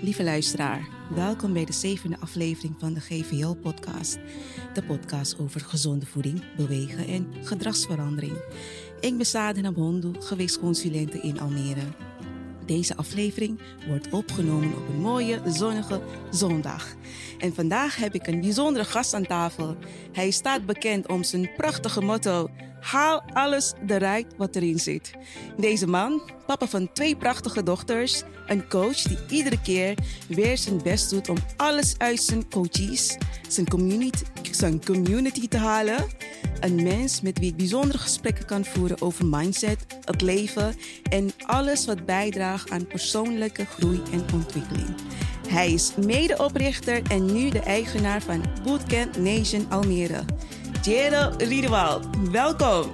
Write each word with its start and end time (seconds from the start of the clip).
Lieve 0.00 0.22
luisteraar, 0.22 0.88
welkom 1.14 1.52
bij 1.52 1.64
de 1.64 1.72
zevende 1.72 2.16
aflevering 2.20 2.74
van 2.78 2.94
de 2.94 3.00
GVL-podcast. 3.00 4.18
De 4.74 4.82
podcast 4.82 5.38
over 5.38 5.60
gezonde 5.60 6.06
voeding, 6.06 6.56
bewegen 6.56 7.06
en 7.06 7.32
gedragsverandering. 7.42 8.32
Ik 9.00 9.16
ben 9.16 9.26
Sadina 9.26 9.72
Bondu, 9.72 10.12
gewichtsconsulente 10.18 11.18
in 11.18 11.40
Almere. 11.40 11.82
Deze 12.66 12.96
aflevering 12.96 13.60
wordt 13.86 14.10
opgenomen 14.10 14.76
op 14.76 14.88
een 14.88 15.00
mooie, 15.00 15.40
zonnige 15.46 16.00
zondag. 16.30 16.94
En 17.38 17.54
vandaag 17.54 17.96
heb 17.96 18.14
ik 18.14 18.26
een 18.26 18.40
bijzondere 18.40 18.84
gast 18.84 19.14
aan 19.14 19.26
tafel. 19.26 19.76
Hij 20.12 20.30
staat 20.30 20.66
bekend 20.66 21.08
om 21.08 21.22
zijn 21.22 21.50
prachtige 21.56 22.00
motto: 22.00 22.50
Haal 22.80 23.22
alles 23.32 23.72
eruit 23.86 24.26
wat 24.36 24.56
erin 24.56 24.78
zit. 24.78 25.12
Deze 25.56 25.86
man, 25.86 26.30
papa 26.46 26.66
van 26.66 26.92
twee 26.92 27.16
prachtige 27.16 27.62
dochters, 27.62 28.22
een 28.46 28.68
coach 28.68 29.02
die 29.02 29.18
iedere 29.28 29.60
keer 29.60 29.94
weer 30.28 30.58
zijn 30.58 30.82
best 30.82 31.10
doet 31.10 31.28
om 31.28 31.36
alles 31.56 31.94
uit 31.98 32.20
zijn 32.20 32.50
coaches, 32.50 33.16
zijn 33.48 33.68
community, 33.68 34.24
zijn 34.50 34.84
community 34.84 35.48
te 35.48 35.56
halen. 35.56 36.06
Een 36.60 36.82
mens 36.82 37.20
met 37.20 37.38
wie 37.38 37.50
ik 37.50 37.56
bijzondere 37.56 37.98
gesprekken 37.98 38.44
kan 38.44 38.64
voeren 38.64 39.00
over 39.02 39.26
mindset, 39.26 39.86
het 40.04 40.20
leven 40.20 40.74
en 41.10 41.30
alles 41.46 41.86
wat 41.86 42.06
bijdraagt 42.06 42.70
aan 42.70 42.86
persoonlijke 42.86 43.64
groei 43.64 44.02
en 44.12 44.24
ontwikkeling. 44.34 44.94
Hij 45.48 45.72
is 45.72 45.92
medeoprichter 46.06 47.02
en 47.10 47.32
nu 47.32 47.50
de 47.50 47.60
eigenaar 47.60 48.22
van 48.22 48.44
Bootcamp 48.64 49.16
Nation 49.16 49.70
Almere. 49.70 50.24
Jero 50.88 51.30
Riedewald, 51.36 52.06
welkom. 52.30 52.92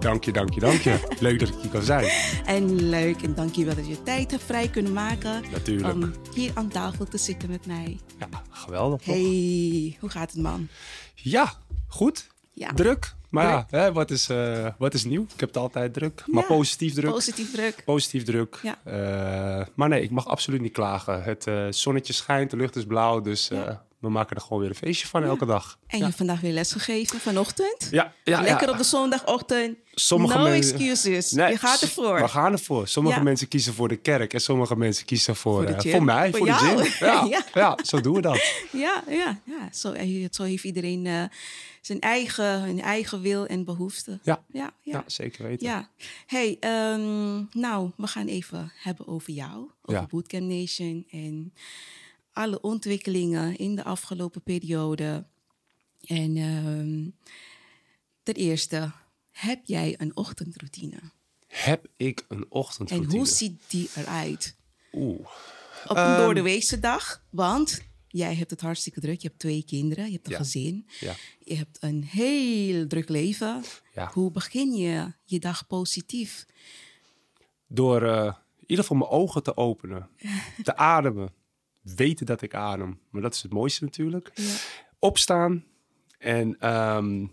Dank 0.00 0.24
je, 0.24 0.32
dank 0.32 0.54
je, 0.54 0.60
dank 0.60 0.80
je. 0.80 0.98
Leuk 1.20 1.38
dat 1.38 1.48
ik 1.48 1.54
hier 1.54 1.70
kan 1.70 1.82
zijn. 1.82 2.10
En 2.44 2.88
leuk 2.88 3.22
en 3.22 3.34
dank 3.34 3.54
je 3.54 3.64
wel 3.64 3.74
dat 3.74 3.86
je 3.88 4.02
tijd 4.02 4.30
hebt 4.30 4.42
vrij 4.42 4.68
kunnen 4.68 4.92
maken 4.92 5.42
Natuurlijk. 5.52 5.94
om 5.94 6.12
hier 6.34 6.50
aan 6.54 6.68
tafel 6.68 7.04
te 7.04 7.18
zitten 7.18 7.50
met 7.50 7.66
mij. 7.66 7.98
Ja, 8.18 8.28
geweldig. 8.50 9.02
toch? 9.02 9.14
Hey, 9.14 9.96
hoe 10.00 10.10
gaat 10.10 10.32
het 10.32 10.42
man? 10.42 10.68
Ja, 11.14 11.52
goed. 11.88 12.26
Ja. 12.52 12.72
Druk. 12.72 13.14
Maar 13.28 13.44
ja, 13.48 13.66
hè, 13.70 13.92
wat, 13.92 14.10
is, 14.10 14.28
eh, 14.28 14.66
wat 14.78 14.94
is 14.94 15.04
nieuw? 15.04 15.22
Ik 15.22 15.40
heb 15.40 15.48
het 15.48 15.56
altijd 15.58 15.92
druk. 15.92 16.22
Maar 16.26 16.42
Ja, 16.42 16.48
positief 16.48 16.94
druk. 16.94 17.10
Positief 17.10 17.52
druk. 17.52 17.82
Positief 17.84 18.24
druk. 18.24 18.60
Ja. 18.62 18.78
Eh, 18.84 19.66
maar 19.74 19.88
nee, 19.88 20.02
ik 20.02 20.10
mag 20.10 20.26
absoluut 20.26 20.60
niet 20.60 20.72
klagen. 20.72 21.22
Het 21.22 21.46
eh, 21.46 21.66
zonnetje 21.70 22.12
schijnt, 22.12 22.50
de 22.50 22.56
lucht 22.56 22.76
is 22.76 22.84
blauw. 22.84 23.20
Dus 23.20 23.48
Ja. 23.48 23.86
We 23.98 24.08
maken 24.08 24.36
er 24.36 24.42
gewoon 24.42 24.58
weer 24.60 24.68
een 24.68 24.74
feestje 24.74 25.06
van 25.06 25.22
elke 25.22 25.46
dag. 25.46 25.78
En 25.86 25.98
je 25.98 26.04
hebt 26.04 26.16
vandaag 26.16 26.40
weer 26.40 26.52
les 26.52 26.72
gegeven 26.72 27.20
vanochtend? 27.20 27.88
Ja, 27.90 28.12
ja, 28.24 28.40
Lekker 28.40 28.70
op 28.70 28.76
de 28.76 28.84
zondagochtend. 28.84 29.76
Sommige 29.94 30.36
no 30.38 30.42
mensen- 30.42 30.74
excuses. 30.74 31.30
Nee, 31.32 31.50
je 31.50 31.58
gaat 31.58 31.80
ervoor. 31.80 32.20
We 32.20 32.28
gaan 32.28 32.52
ervoor. 32.52 32.88
Sommige 32.88 33.22
mensen 33.22 33.48
kiezen 33.48 33.74
voor 33.74 33.88
de 33.88 33.96
kerk 33.96 34.34
en 34.34 34.40
sommige 34.40 34.76
mensen 34.76 35.06
kiezen 35.06 35.36
voor, 35.36 35.62
Voor 35.62 35.74
eh, 35.74 35.92
voor 35.92 36.02
mij, 36.04 36.30
Voor 36.30 36.38
voor, 36.38 36.46
de 36.46 36.52
gym. 36.54 37.42
Ja, 37.62 37.78
zo 37.84 38.00
doen 38.00 38.14
we 38.14 38.20
dat. 38.20 38.36
Ja, 38.72 39.02
ja, 39.08 39.40
ja. 39.44 39.68
Zo, 39.72 39.92
eh, 39.92 40.26
zo 40.30 40.42
heeft 40.42 40.64
iedereen 40.64 41.06
eh, 41.06 41.22
zijn, 41.80 42.00
eigen, 42.00 42.60
hun 42.60 42.80
eigen 42.80 43.20
wil 43.20 43.46
en 43.46 43.64
behoeften. 43.64 44.20
Ja, 44.22 44.42
Ja, 44.52 44.60
ja. 44.62 44.92
ja 44.92 45.02
zeker 45.06 45.44
weten. 45.46 45.66
Ja, 45.66 45.88
hey, 46.26 46.56
ehm, 46.60 47.42
nou, 47.52 47.90
we 47.96 48.06
gaan 48.06 48.26
even 48.26 48.72
hebben 48.82 49.06
over 49.08 49.32
jou, 49.32 49.70
over 49.82 50.00
Ja. 50.00 50.06
Bootcamp 50.10 50.42
Nation 50.50 51.04
en 51.10 51.52
alle 52.38 52.60
ontwikkelingen 52.60 53.56
in 53.56 53.74
de 53.76 53.84
afgelopen 53.84 54.42
periode. 54.42 55.26
En 56.00 56.36
ehm, 56.36 57.08
ten 58.22 58.34
eerste, 58.34 58.92
heb 59.30 59.60
jij 59.66 59.94
een 59.98 60.16
ochtendroutine? 60.16 60.98
Heb 61.46 61.86
ik 61.96 62.24
een 62.28 62.36
En 62.38 62.46
ochtendroutine? 62.48 63.16
hoe 63.16 63.26
ziet 63.26 63.60
die 63.66 63.90
eruit? 63.96 64.56
Oeh. 64.92 65.26
Op 65.86 65.96
een 65.96 66.16
doordeweekse 66.16 66.78
dag, 66.78 67.22
want 67.30 67.80
jij 68.08 68.34
hebt 68.34 68.50
het 68.50 68.60
hartstikke 68.60 69.00
druk. 69.00 69.20
Je 69.20 69.28
hebt 69.28 69.40
twee 69.40 69.64
kinderen, 69.64 70.04
je 70.06 70.12
hebt 70.12 70.26
een 70.26 70.32
Ja. 70.32 70.38
gezin. 70.38 70.86
Ja. 71.00 71.14
Je 71.44 71.54
hebt 71.56 71.76
een 71.80 72.04
heel 72.04 72.86
druk 72.86 73.08
leven. 73.08 73.62
Ja. 73.94 74.10
Hoe 74.12 74.30
begin 74.30 74.72
je 74.72 75.12
je 75.24 75.38
dag 75.38 75.66
positief? 75.66 76.46
Door 77.66 78.02
eh, 78.02 78.24
in 78.56 78.64
ieder 78.66 78.84
geval 78.84 78.96
mijn 78.96 79.10
ogen 79.10 79.42
te 79.42 79.56
openen, 79.56 80.08
te 80.62 80.76
ademen, 80.76 81.32
weten 81.96 82.26
dat 82.26 82.42
ik 82.42 82.54
adem. 82.54 83.00
Maar 83.10 83.22
dat 83.22 83.34
is 83.34 83.42
het 83.42 83.52
mooiste 83.52 83.84
natuurlijk. 83.84 84.30
Ja. 84.34 84.54
Opstaan 84.98 85.64
en 86.18 86.58
ehm, 86.60 87.26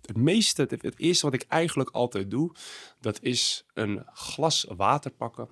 het 0.00 0.16
meeste, 0.16 0.62
het, 0.62 0.82
het 0.82 0.98
eerste 0.98 1.24
wat 1.24 1.34
ik 1.34 1.44
eigenlijk 1.48 1.90
altijd 1.90 2.30
doe, 2.30 2.52
dat 3.00 3.22
is 3.22 3.64
een 3.74 4.02
glas 4.12 4.66
water 4.76 5.10
pakken, 5.10 5.48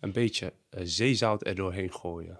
een 0.00 0.12
beetje 0.12 0.52
eh, 0.70 0.80
zeezout 0.84 1.46
er 1.46 1.54
doorheen 1.54 1.92
gooien 1.92 2.38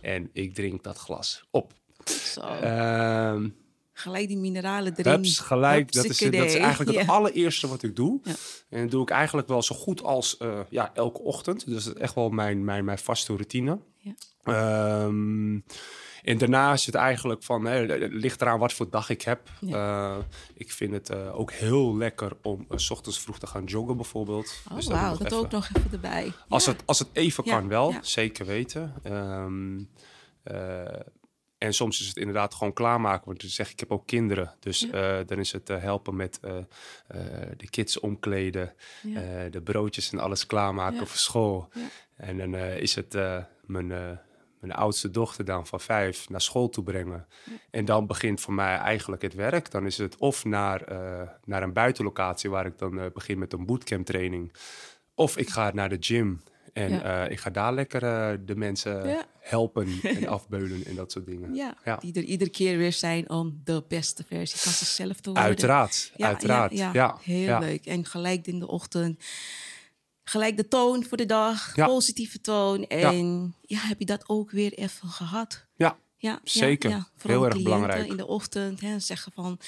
en 0.00 0.30
ik 0.32 0.54
drink 0.54 0.82
dat 0.82 0.96
glas 0.96 1.44
op. 1.50 1.72
Zo. 2.04 2.40
Ehm 2.40 3.48
gelijk 3.92 4.28
die 4.28 4.36
mineralen 4.36 4.94
erin. 4.96 5.12
Hups, 5.12 5.38
gelijk. 5.38 5.92
Dat 5.92 6.04
is, 6.04 6.18
dat 6.18 6.32
is 6.32 6.54
eigenlijk 6.54 6.98
het 6.98 7.08
allereerste 7.08 7.68
wat 7.68 7.82
ik 7.82 7.96
doe. 7.96 8.20
Ja. 8.22 8.34
En 8.68 8.82
dat 8.82 8.90
doe 8.90 9.02
ik 9.02 9.10
eigenlijk 9.10 9.48
wel 9.48 9.62
zo 9.62 9.74
goed 9.74 10.02
als 10.02 10.36
eh, 10.36 10.60
ja, 10.68 10.90
elke 10.94 11.20
ochtend. 11.20 11.66
Dus 11.66 11.84
dat 11.84 11.94
is 11.94 12.00
echt 12.00 12.14
wel 12.14 12.28
mijn, 12.28 12.64
mijn, 12.64 12.84
mijn 12.84 12.98
vaste 12.98 13.32
routine. 13.32 13.78
Ja. 13.96 14.14
Ehm, 14.42 15.58
en 16.22 16.38
daarna 16.38 16.72
is 16.72 16.86
het 16.86 16.94
eigenlijk 16.94 17.42
van, 17.42 17.64
hè, 17.64 17.86
het 17.86 18.12
ligt 18.12 18.40
eraan 18.40 18.58
wat 18.58 18.72
voor 18.72 18.90
dag 18.90 19.08
ik 19.10 19.22
heb. 19.22 19.48
Eh, 19.70 20.16
ik 20.54 20.72
vind 20.72 20.92
het 20.92 21.10
eh, 21.10 21.38
ook 21.38 21.52
heel 21.52 21.96
lekker 21.96 22.32
om 22.42 22.66
eh, 22.68 22.76
s 22.78 22.90
ochtends 22.90 23.20
vroeg 23.20 23.38
te 23.38 23.46
gaan 23.46 23.64
joggen 23.64 23.96
bijvoorbeeld. 23.96 24.62
Oh, 24.70 24.76
Dus 24.76 24.86
wauw, 24.86 25.16
dat 25.16 25.32
ook 25.34 25.50
nog 25.50 25.68
even 25.76 25.92
erbij. 25.92 26.32
Als, 26.48 26.64
Ja. 26.64 26.72
het, 26.72 26.82
als 26.86 26.98
het 26.98 27.08
even 27.12 27.44
Ja, 27.46 27.52
kan 27.58 27.68
wel, 27.68 27.94
zeker 28.00 28.46
weten. 28.46 28.94
Ehm, 29.02 29.80
eh, 30.42 31.00
en 31.58 31.74
soms 31.74 32.00
is 32.00 32.06
het 32.08 32.16
inderdaad 32.16 32.54
gewoon 32.54 32.72
klaarmaken. 32.72 33.26
Want 33.26 33.40
dan 33.40 33.50
zeg 33.50 33.66
ik, 33.66 33.72
ik 33.72 33.80
heb 33.80 33.90
ook 33.92 34.06
kinderen. 34.06 34.54
Dus 34.60 34.86
dan 35.26 35.38
is 35.38 35.52
het 35.52 35.68
helpen 35.68 36.16
met 36.16 36.38
de 37.56 37.70
kids 37.70 38.00
omkleden. 38.00 38.72
Ja. 39.02 39.48
de 39.48 39.60
broodjes 39.62 40.12
en 40.12 40.18
alles 40.18 40.46
klaarmaken 40.46 40.98
Ja. 41.00 41.06
voor 41.06 41.16
school. 41.18 41.68
En 42.16 42.38
dan 42.38 42.54
is 42.54 42.94
het 42.94 43.16
mijn, 43.66 44.18
mijn 44.62 44.72
oudste 44.78 45.10
dochter 45.10 45.44
dan 45.44 45.66
van 45.66 45.80
vijf 45.80 46.28
naar 46.28 46.40
school 46.40 46.68
toe 46.68 46.84
brengen. 46.84 47.26
En 47.70 47.84
dan 47.84 48.06
begint 48.06 48.40
voor 48.40 48.54
mij 48.54 48.76
eigenlijk 48.76 49.22
het 49.22 49.34
werk. 49.34 49.70
Dan 49.70 49.86
is 49.86 49.98
het 49.98 50.16
of 50.16 50.44
naar, 50.44 50.82
eh, 50.82 51.28
naar 51.44 51.62
een 51.62 51.72
buitenlocatie 51.72 52.50
waar 52.50 52.66
ik 52.66 52.78
dan 52.78 53.00
eh, 53.00 53.06
begin 53.14 53.38
met 53.38 53.52
een 53.52 53.66
bootcamp 53.66 54.06
training. 54.06 54.52
Of 55.14 55.36
ik 55.36 55.48
ga 55.48 55.70
naar 55.74 55.88
de 55.88 55.96
gym 56.00 56.40
en 56.72 56.90
Ja. 56.90 57.24
eh, 57.24 57.30
ik 57.30 57.38
ga 57.40 57.50
daar 57.50 57.72
lekker 57.74 58.00
de 58.46 58.56
mensen 58.56 59.08
Ja. 59.08 59.24
helpen 59.40 59.88
en 60.02 60.26
afbeulen 60.38 60.84
en 60.86 60.94
dat 60.94 61.12
soort 61.12 61.26
dingen. 61.26 61.54
Ja, 61.54 61.74
Ja. 61.84 61.96
die 61.96 62.12
er 62.14 62.22
iedere 62.22 62.50
keer 62.50 62.78
weer 62.78 62.92
zijn 62.92 63.30
om 63.30 63.60
de 63.64 63.84
beste 63.88 64.24
versie 64.28 64.58
van 64.58 64.72
zichzelf 64.72 65.16
te 65.20 65.28
worden. 65.30 65.42
Uiteraard, 65.48 66.12
Ja, 66.16 66.26
uiteraard. 66.26 66.72
Ja, 66.72 66.78
Ja, 66.78 66.90
ja, 66.92 67.18
heel 67.22 67.46
ja. 67.46 67.58
leuk. 67.58 67.86
En 67.86 68.04
gelijk 68.04 68.46
in 68.46 68.58
de 68.58 68.68
ochtend, 68.68 69.24
gelijk 70.24 70.56
de 70.56 70.68
toon 70.68 71.04
voor 71.04 71.16
de 71.16 71.26
dag, 71.26 71.76
Ja. 71.76 71.86
positieve 71.86 72.40
toon. 72.40 72.84
En 72.86 73.54
ja. 73.60 73.78
heb 73.80 73.98
je 73.98 74.06
dat 74.06 74.28
ook 74.28 74.50
weer 74.50 74.72
even 74.72 75.08
gehad? 75.08 75.66
Ja, 75.76 75.96
Ja, 76.16 76.40
Zeker. 76.44 76.90
Ja, 76.90 76.96
ja. 76.96 77.08
Vooral 77.16 77.40
Heel 77.42 77.50
erg 77.50 77.62
belangrijk. 77.62 78.06
In 78.10 78.16
de 78.16 78.26
ochtend 78.26 78.80
hè, 78.80 78.98
zeggen 78.98 79.32
van 79.32 79.58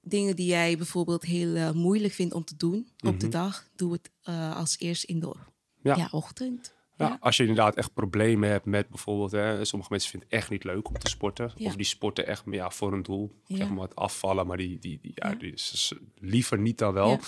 dingen 0.00 0.36
die 0.36 0.46
jij 0.46 0.76
bijvoorbeeld 0.76 1.22
heel 1.24 1.54
eh, 1.54 1.70
moeilijk 1.70 2.14
vindt 2.14 2.34
om 2.34 2.44
te 2.44 2.56
doen 2.56 2.88
op 3.06 3.20
de 3.20 3.28
dag, 3.28 3.66
doe 3.76 3.92
het 3.92 4.10
eh, 4.22 4.56
als 4.56 4.76
eerst 4.78 5.04
in 5.04 5.20
de 5.20 5.26
Mhm. 5.26 5.36
Ja. 5.82 5.96
ja. 5.96 6.08
ochtend. 6.10 6.74
Ja, 6.98 7.16
als 7.20 7.36
je 7.36 7.42
inderdaad 7.42 7.76
echt 7.76 7.94
problemen 7.94 8.50
hebt 8.50 8.64
met 8.64 8.88
bijvoorbeeld, 8.88 9.30
hè, 9.30 9.64
sommige 9.64 9.90
mensen 9.92 10.10
vinden 10.10 10.28
het 10.28 10.38
echt 10.38 10.50
niet 10.50 10.64
leuk 10.64 10.88
om 10.88 10.98
te 10.98 11.08
sporten. 11.08 11.52
Ja. 11.56 11.66
Of 11.66 11.76
die 11.76 11.86
sporten 11.86 12.26
echt 12.26 12.42
ja, 12.50 12.70
voor 12.70 12.92
een 12.92 13.02
doel, 13.02 13.34
Ja. 13.46 13.56
zeg 13.56 13.68
maar 13.68 13.84
het 13.84 13.96
afvallen, 13.96 14.46
maar 14.46 14.56
die, 14.56 14.78
die, 14.78 14.98
die, 15.02 15.12
ja, 15.14 15.34
die 15.34 15.52
is 15.52 15.92
liever 16.18 16.58
niet 16.58 16.78
dan 16.78 16.92
wel. 16.92 17.18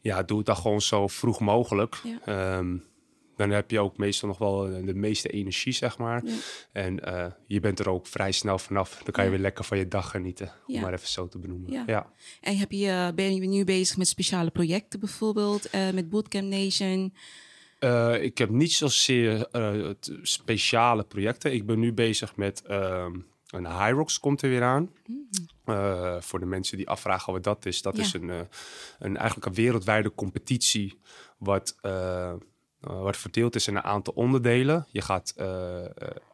Ja, 0.00 0.22
doe 0.22 0.36
het 0.36 0.46
dan 0.46 0.56
gewoon 0.56 0.80
zo 0.80 1.06
vroeg 1.08 1.40
mogelijk. 1.40 2.02
Ehm, 2.24 2.76
dan 3.36 3.50
heb 3.50 3.70
je 3.70 3.80
ook 3.80 3.96
meestal 3.96 4.28
nog 4.28 4.38
wel 4.38 4.68
eh, 4.68 4.86
de 4.86 4.94
meeste 4.94 5.28
energie, 5.28 5.72
zeg 5.72 5.98
maar. 5.98 6.22
En 6.72 7.04
eh, 7.04 7.26
je 7.46 7.60
bent 7.60 7.78
er 7.78 7.88
ook 7.90 8.06
vrij 8.06 8.32
snel 8.32 8.58
vanaf. 8.58 9.00
Dan 9.04 9.12
kan 9.12 9.24
je 9.24 9.30
weer 9.30 9.38
lekker 9.38 9.64
van 9.64 9.78
je 9.78 9.88
dag 9.88 10.10
genieten, 10.10 10.52
om 10.66 10.80
maar 10.80 10.92
even 10.92 11.08
zo 11.08 11.28
te 11.28 11.38
benoemen. 11.38 11.72
Ja. 11.72 11.82
Ja. 11.86 12.12
En 12.40 12.56
heb 12.56 12.72
je, 12.72 12.88
eh, 12.88 13.08
ben 13.14 13.34
je 13.34 13.46
nu 13.46 13.64
bezig 13.64 13.96
met 13.96 14.08
speciale 14.08 14.50
projecten 14.50 15.00
bijvoorbeeld, 15.00 15.68
met 15.92 16.08
Bootcamp 16.08 16.48
Nation? 16.48 17.12
Eh, 17.80 18.22
ik 18.22 18.38
heb 18.38 18.48
niet 18.50 18.72
zozeer 18.72 19.46
het 19.86 20.18
speciale 20.22 21.04
projecten. 21.04 21.52
Ik 21.52 21.66
ben 21.66 21.78
nu 21.78 21.92
bezig 21.92 22.36
met 22.36 22.62
ehm, 22.62 23.18
een 23.50 23.66
Hyrox 23.66 24.18
komt 24.20 24.42
er 24.42 24.48
weer 24.48 24.62
aan. 24.62 24.90
Eh, 25.64 26.20
voor 26.20 26.38
de 26.40 26.46
mensen 26.46 26.76
die 26.76 26.88
afvragen 26.88 27.32
wat 27.32 27.42
dat 27.44 27.66
is. 27.66 27.82
Dat 27.82 27.96
Ja. 27.96 28.02
is 28.02 28.12
een, 28.12 28.28
een, 28.98 29.16
eigenlijk 29.16 29.46
een 29.46 29.54
wereldwijde 29.54 30.14
competitie 30.14 30.98
wat, 31.38 31.76
wat 32.80 33.16
verdeeld 33.16 33.54
is 33.54 33.66
in 33.68 33.76
een 33.76 33.82
aantal 33.82 34.12
onderdelen. 34.16 34.86
Je 34.90 35.00
gaat 35.02 35.34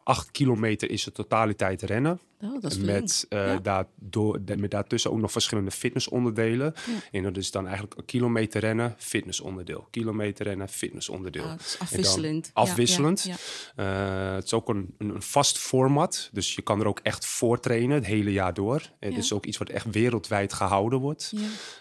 eh, 0.07 0.13
eh, 0.13 0.17
acht 0.17 0.31
kilometer 0.31 0.89
is 0.91 1.03
de 1.03 1.11
totaliteit 1.11 1.81
rennen. 1.81 2.19
Oh, 2.41 2.61
dat 2.61 2.71
is 2.71 2.77
met, 2.77 3.25
eh 3.29 3.47
Ja. 3.47 3.59
daardoor, 3.59 4.45
da- 4.45 4.55
met 4.57 4.71
daartussen 4.71 5.11
ook 5.11 5.19
nog 5.19 5.31
verschillende 5.31 5.71
fitnessonderdelen. 5.71 6.73
Ja. 6.75 6.93
En 7.11 7.23
dat 7.23 7.37
is 7.37 7.51
dan 7.51 7.65
eigenlijk 7.65 7.97
een 7.97 8.05
kilometer 8.05 8.61
rennen, 8.61 8.95
fitnessonderdeel. 8.97 9.87
Kilometer 9.91 10.45
rennen, 10.45 10.69
fitnessonderdeel. 10.69 11.43
Ah, 11.43 11.53
is 11.59 11.75
afwisselend. 11.79 12.45
Ja, 12.45 12.51
afwisselend. 12.53 13.23
ja. 13.23 13.35
Eh, 13.75 14.35
het 14.35 14.43
is 14.43 14.53
ook 14.53 14.69
een, 14.69 14.95
een, 14.97 15.21
vast 15.21 15.57
format, 15.57 16.29
dus 16.31 16.55
je 16.55 16.61
kan 16.61 16.79
er 16.79 16.87
ook 16.87 16.99
echt 17.03 17.25
voor 17.25 17.59
trainen 17.59 17.95
het 17.95 18.05
hele 18.05 18.31
jaar 18.31 18.53
door. 18.53 18.81
Het 18.99 19.17
is 19.17 19.33
ook 19.33 19.45
iets 19.45 19.57
wat 19.57 19.69
echt 19.69 19.85
wereldwijd 19.91 20.53
gehouden 20.53 20.99
wordt. 20.99 21.33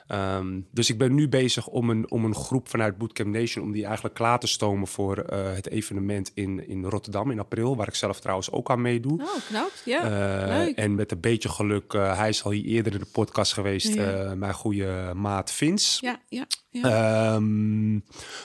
Ehm, 0.07 0.61
dus 0.71 0.91
ik 0.91 0.99
ben 0.99 1.15
nu 1.15 1.29
bezig 1.29 1.67
om 1.67 1.91
een, 1.91 2.11
om 2.11 2.25
een 2.25 2.35
groep 2.35 2.69
vanuit 2.69 2.99
Bootcamp 2.99 3.35
Nation... 3.35 3.65
om 3.65 3.73
die 3.73 3.85
eigenlijk 3.85 4.15
klaar 4.15 4.39
te 4.39 4.47
stomen 4.47 4.89
voor 4.89 5.19
eh, 5.19 5.53
het 5.55 5.69
evenement 5.69 6.31
in, 6.35 6.69
in 6.69 6.85
Rotterdam 6.85 7.31
in 7.31 7.39
april... 7.41 7.77
waar 7.77 7.89
ik 7.89 7.95
zelf 7.95 8.16
trouwens 8.21 8.51
ook 8.51 8.71
aan 8.71 8.81
meedoe. 8.81 9.21
Oh, 9.23 9.29
knap. 9.49 9.71
Ja, 9.85 10.03
Eh, 10.43 10.49
leuk. 10.49 10.77
en 10.77 10.95
met 10.95 11.13
een 11.13 11.21
beetje 11.21 11.49
geluk, 11.49 11.93
eh, 11.95 12.17
hij 12.19 12.29
is 12.29 12.45
al 12.45 12.51
hier 12.51 12.65
eerder 12.65 12.93
in 12.93 12.99
de 12.99 13.07
podcast 13.13 13.53
geweest... 13.53 13.95
Ja. 13.95 14.13
eh, 14.13 14.33
mijn 14.33 14.55
goede 14.55 15.13
maat 15.15 15.51
Vince. 15.53 16.07
ja, 16.07 16.21
ja, 16.29 16.47
ja. 16.71 17.35
Ehm, 17.35 17.99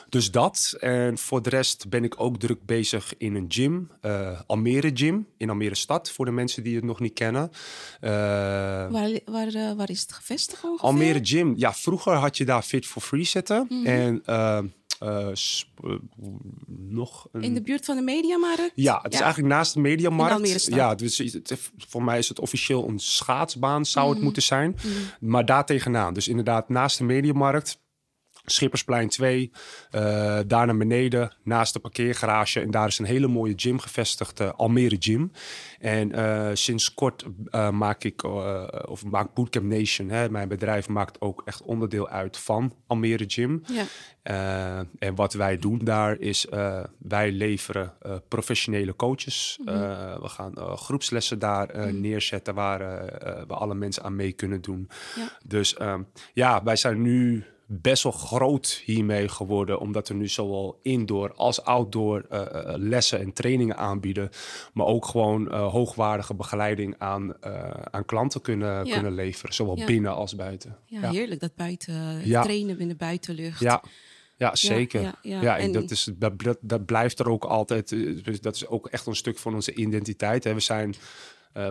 dus 0.09 0.31
dat. 0.31 0.75
En 0.79 1.17
voor 1.17 1.41
de 1.41 1.49
rest 1.49 1.89
ben 1.89 2.03
ik 2.03 2.13
ook 2.21 2.37
druk 2.39 2.65
bezig 2.65 3.13
in 3.17 3.35
een 3.35 3.45
gym. 3.47 3.89
Almere 4.45 4.91
Gym 4.93 5.27
in 5.37 5.49
Almere 5.49 5.75
Stad, 5.75 6.11
voor 6.11 6.25
de 6.25 6.31
mensen 6.31 6.63
die 6.63 6.75
het 6.75 6.83
nog 6.83 6.99
niet 6.99 7.13
kennen. 7.13 7.51
Waar, 7.99 9.19
waar, 9.25 9.75
waar 9.75 9.89
is 9.89 10.01
het 10.01 10.11
gevestigd 10.13 10.63
ongeveer? 10.63 10.85
Almere 10.87 11.19
Gym, 11.23 11.53
ja, 11.57 11.73
vroeger 11.73 12.13
had 12.13 12.37
je 12.37 12.45
daar 12.45 12.61
Fit 12.61 12.85
for 12.85 13.01
Free 13.01 13.23
zitten. 13.23 13.65
Mhm. 13.69 13.85
En 13.85 14.23
eh, 14.99 15.27
eh, 15.27 15.33
nog 16.67 17.27
een... 17.31 17.41
In 17.41 17.53
de 17.53 17.61
buurt 17.61 17.85
van 17.85 17.95
de 17.95 18.01
Mediamarkt? 18.01 18.71
Ja, 18.75 18.99
het 19.01 19.13
is 19.13 19.19
eigenlijk 19.19 19.53
naast 19.53 19.73
de 19.73 19.79
Mediamarkt. 19.79 20.65
Ja, 20.65 20.95
dus 20.95 21.17
het- 21.17 21.71
voor 21.77 22.03
mij 22.03 22.17
is 22.17 22.29
het 22.29 22.39
officieel 22.39 22.87
een 22.87 22.99
schaatsbaan, 22.99 23.85
zou 23.85 24.05
Mhm. 24.05 24.15
het 24.15 24.23
moeten 24.23 24.43
zijn. 24.43 24.75
Maar 25.19 25.45
daar 25.45 25.65
tegenaan. 25.65 26.13
Dus 26.13 26.27
inderdaad 26.27 26.69
naast 26.69 26.97
de 26.97 27.03
Mediamarkt. 27.03 27.79
Schippersplein 28.45 29.09
2, 29.09 29.51
eh, 29.91 30.01
daar 30.47 30.65
naar 30.65 30.77
beneden, 30.77 31.35
naast 31.43 31.73
de 31.73 31.79
parkeergarage. 31.79 32.59
En 32.59 32.71
daar 32.71 32.87
is 32.87 32.99
een 32.99 33.05
hele 33.05 33.27
mooie 33.27 33.53
gym 33.55 33.79
gevestigd, 33.79 34.39
eh, 34.39 34.51
Almere 34.55 34.95
Gym. 34.99 35.31
En 35.79 36.11
eh, 36.11 36.49
sinds 36.53 36.93
kort 36.93 37.25
maak 37.71 38.03
ik, 38.03 38.23
of 38.87 39.05
maakt 39.05 39.33
Bootcamp 39.33 39.65
Nation, 39.65 40.09
hè, 40.09 40.29
mijn 40.29 40.47
bedrijf 40.47 40.87
maakt 40.87 41.21
ook 41.21 41.41
echt 41.45 41.61
onderdeel 41.61 42.09
uit 42.09 42.37
van 42.37 42.73
Almere 42.87 43.23
Gym. 43.27 43.63
Ja. 43.65 43.85
En 44.99 45.15
wat 45.15 45.33
wij 45.33 45.57
doen 45.57 45.79
daar 45.83 46.19
is, 46.19 46.47
wij 46.97 47.31
leveren 47.31 47.93
professionele 48.27 48.95
coaches. 48.95 49.59
Mhm. 49.63 50.21
We 50.21 50.27
gaan 50.27 50.57
groepslessen 50.57 51.39
daar 51.39 51.69
eh, 51.69 51.93
neerzetten 51.93 52.53
waar, 52.53 52.79
waar 53.47 53.57
alle 53.57 53.75
mensen 53.75 54.03
aan 54.03 54.15
mee 54.15 54.31
kunnen 54.31 54.61
doen. 54.61 54.89
Ja. 55.15 55.37
Dus 55.45 55.75
ehm, 55.75 56.01
ja, 56.33 56.63
wij 56.63 56.75
zijn 56.75 57.01
nu 57.01 57.45
best 57.73 58.03
wel 58.03 58.11
groot 58.11 58.81
hiermee 58.85 59.27
geworden, 59.27 59.79
omdat 59.79 60.07
we 60.07 60.13
nu 60.13 60.27
zowel 60.27 60.79
indoor 60.81 61.33
als 61.33 61.63
outdoor 61.63 62.25
eh, 62.29 62.41
eh, 62.41 62.73
lessen 62.77 63.19
en 63.19 63.33
trainingen 63.33 63.77
aanbieden, 63.77 64.29
maar 64.73 64.85
ook 64.85 65.05
gewoon 65.05 65.51
eh, 65.51 65.71
hoogwaardige 65.71 66.33
begeleiding 66.33 66.95
aan, 66.97 67.43
aan 67.91 68.05
klanten 68.05 68.41
kunnen, 68.41 68.85
Ja. 68.85 68.93
kunnen 68.93 69.13
leveren, 69.13 69.53
zowel 69.53 69.77
Ja. 69.77 69.85
binnen 69.85 70.15
als 70.15 70.35
buiten. 70.35 70.77
Ja, 70.85 71.09
heerlijk 71.11 71.39
dat 71.41 71.55
buiten 71.55 72.21
trainen 72.23 72.77
binnen 72.77 72.97
buitenlucht. 72.97 73.59
Ja, 73.59 73.83
ja 74.37 74.55
zeker. 74.55 75.01
ja, 75.01 75.15
Ja, 75.21 75.41
ja. 75.41 75.57
en 75.57 75.63
En- 75.63 75.71
dat, 75.71 75.91
is, 75.91 76.09
dat, 76.15 76.33
dat, 76.61 76.85
blijft 76.85 77.19
er 77.19 77.29
ook 77.29 77.43
altijd. 77.45 77.89
dus 77.89 78.41
Dat 78.41 78.55
is 78.55 78.67
ook 78.67 78.87
echt 78.87 79.05
een 79.05 79.15
stuk 79.15 79.37
van 79.37 79.53
onze 79.53 79.73
identiteit. 79.73 80.43
Hè. 80.43 80.53
We 80.53 80.59
zijn, 80.59 80.95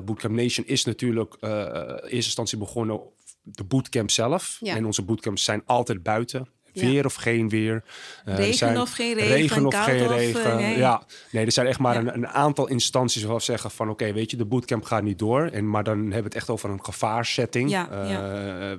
Bootcamp 0.04 0.34
Nation 0.34 0.66
is 0.66 0.84
natuurlijk 0.84 1.36
in 1.40 1.48
eerste 1.48 2.08
instantie 2.10 2.58
begonnen 2.58 3.00
de 3.42 3.64
bootcamp 3.64 4.10
zelf. 4.10 4.56
Ja. 4.60 4.76
En 4.76 4.86
onze 4.86 5.02
bootcamps 5.02 5.44
zijn 5.44 5.62
altijd 5.66 6.02
buiten. 6.02 6.48
Ja. 6.72 6.86
Weer 6.86 7.04
of 7.04 7.14
geen 7.14 7.48
weer. 7.48 7.82
Eh, 8.24 8.36
Regen 8.36 8.54
zijn- 8.54 8.78
of 8.80 8.92
geen 8.92 9.14
regen, 9.14 9.66
of 9.66 9.72
koud 9.72 9.84
geen 9.84 10.04
of, 10.04 10.10
eh, 10.10 10.16
regen. 10.16 10.56
nee. 10.56 10.78
Ja, 10.78 11.02
nee, 11.30 11.44
er 11.46 11.52
zijn 11.52 11.66
echt 11.66 11.78
maar 11.78 11.94
Ja. 11.94 12.00
een, 12.00 12.14
een 12.14 12.28
aantal 12.28 12.68
instanties 12.68 13.22
waarvan 13.22 13.40
zeggen 13.40 13.70
van... 13.70 13.88
oké, 13.90 14.12
weet 14.12 14.30
je, 14.30 14.36
de 14.36 14.44
bootcamp 14.44 14.84
gaat 14.84 15.02
niet 15.02 15.18
door. 15.18 15.42
En, 15.46 15.70
maar 15.70 15.84
dan 15.84 15.96
hebben 15.98 16.16
we 16.16 16.24
het 16.24 16.34
echt 16.34 16.50
over 16.50 16.70
een 16.70 16.84
gevaarsetting. 16.84 17.70
Ja, 17.70 17.88
Eh, 17.90 18.06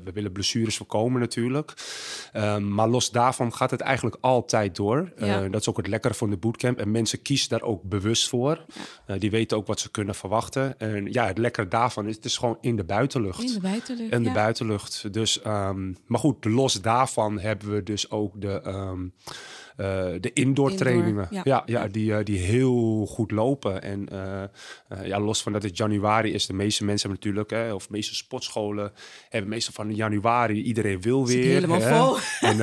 we 0.04 0.12
willen 0.14 0.32
blessures 0.32 0.78
voorkomen 0.78 1.20
natuurlijk. 1.22 1.74
Ehm, 2.34 2.74
maar 2.74 2.88
los 2.88 3.12
daarvan 3.12 3.54
gaat 3.54 3.72
het 3.72 3.82
eigenlijk 3.82 4.18
altijd 4.22 4.76
door. 4.76 5.12
Dat 5.52 5.62
is 5.62 5.70
ook 5.70 5.78
het 5.78 5.88
lekkere 5.88 6.14
van 6.14 6.30
de 6.30 6.38
bootcamp. 6.38 6.80
En 6.80 6.92
mensen 6.92 7.22
kiezen 7.22 7.50
daar 7.50 7.62
ook 7.62 7.84
bewust 7.84 8.30
voor. 8.30 8.66
Die 9.18 9.32
weten 9.32 9.58
ook 9.58 9.68
wat 9.68 9.80
ze 9.80 9.92
kunnen 9.92 10.16
verwachten. 10.16 10.80
En 10.80 11.12
ja, 11.12 11.26
het 11.28 11.38
lekkere 11.38 11.68
daarvan 11.68 12.08
is, 12.08 12.16
het 12.16 12.26
is 12.26 12.38
gewoon 12.38 12.58
in 12.62 12.76
de 12.76 12.84
buitenlucht. 12.84 13.42
In 13.42 13.54
de 13.54 13.60
buitenlucht. 13.60 14.12
En 14.12 14.24
de 14.24 14.32
buitenlucht. 14.32 15.14
Dus, 15.14 15.42
ehm, 15.42 15.92
maar 16.06 16.20
goed, 16.20 16.46
los 16.46 16.82
daarvan 16.82 17.40
hebben 17.40 17.72
we 17.74 17.81
dus 17.84 18.12
ook 18.12 18.42
de, 18.42 18.62
ehm, 18.62 19.04
eh, 19.76 19.86
de 20.20 20.32
indoor 20.34 20.70
Indoor, 20.70 20.72
trainingen. 20.76 21.28
ja. 21.30 21.42
Ja, 21.44 21.64
ja, 21.66 21.88
die, 21.88 22.14
eh, 22.16 22.24
die 22.26 22.38
heel 22.38 23.06
goed 23.06 23.32
lopen. 23.32 23.82
En 23.82 24.10
eh, 24.10 25.06
ja, 25.08 25.20
los 25.20 25.44
van 25.44 25.52
dat 25.54 25.64
het 25.64 25.78
januari 25.78 26.34
is, 26.34 26.46
de 26.46 26.54
meeste 26.54 26.86
mensen 26.86 27.10
hebben 27.10 27.30
natuurlijk, 27.32 27.64
hè, 27.66 27.74
of 27.74 27.86
de 27.88 27.92
meeste 27.92 28.16
sportscholen 28.16 28.92
hebben 29.30 29.50
meestal 29.50 29.74
van 29.74 29.96
januari, 29.96 30.62
iedereen 30.62 31.02
wil 31.02 31.28
weer. 31.28 31.44
helemaal 31.54 31.82
hè. 31.82 31.96
vol. 31.98 32.18
En 32.40 32.58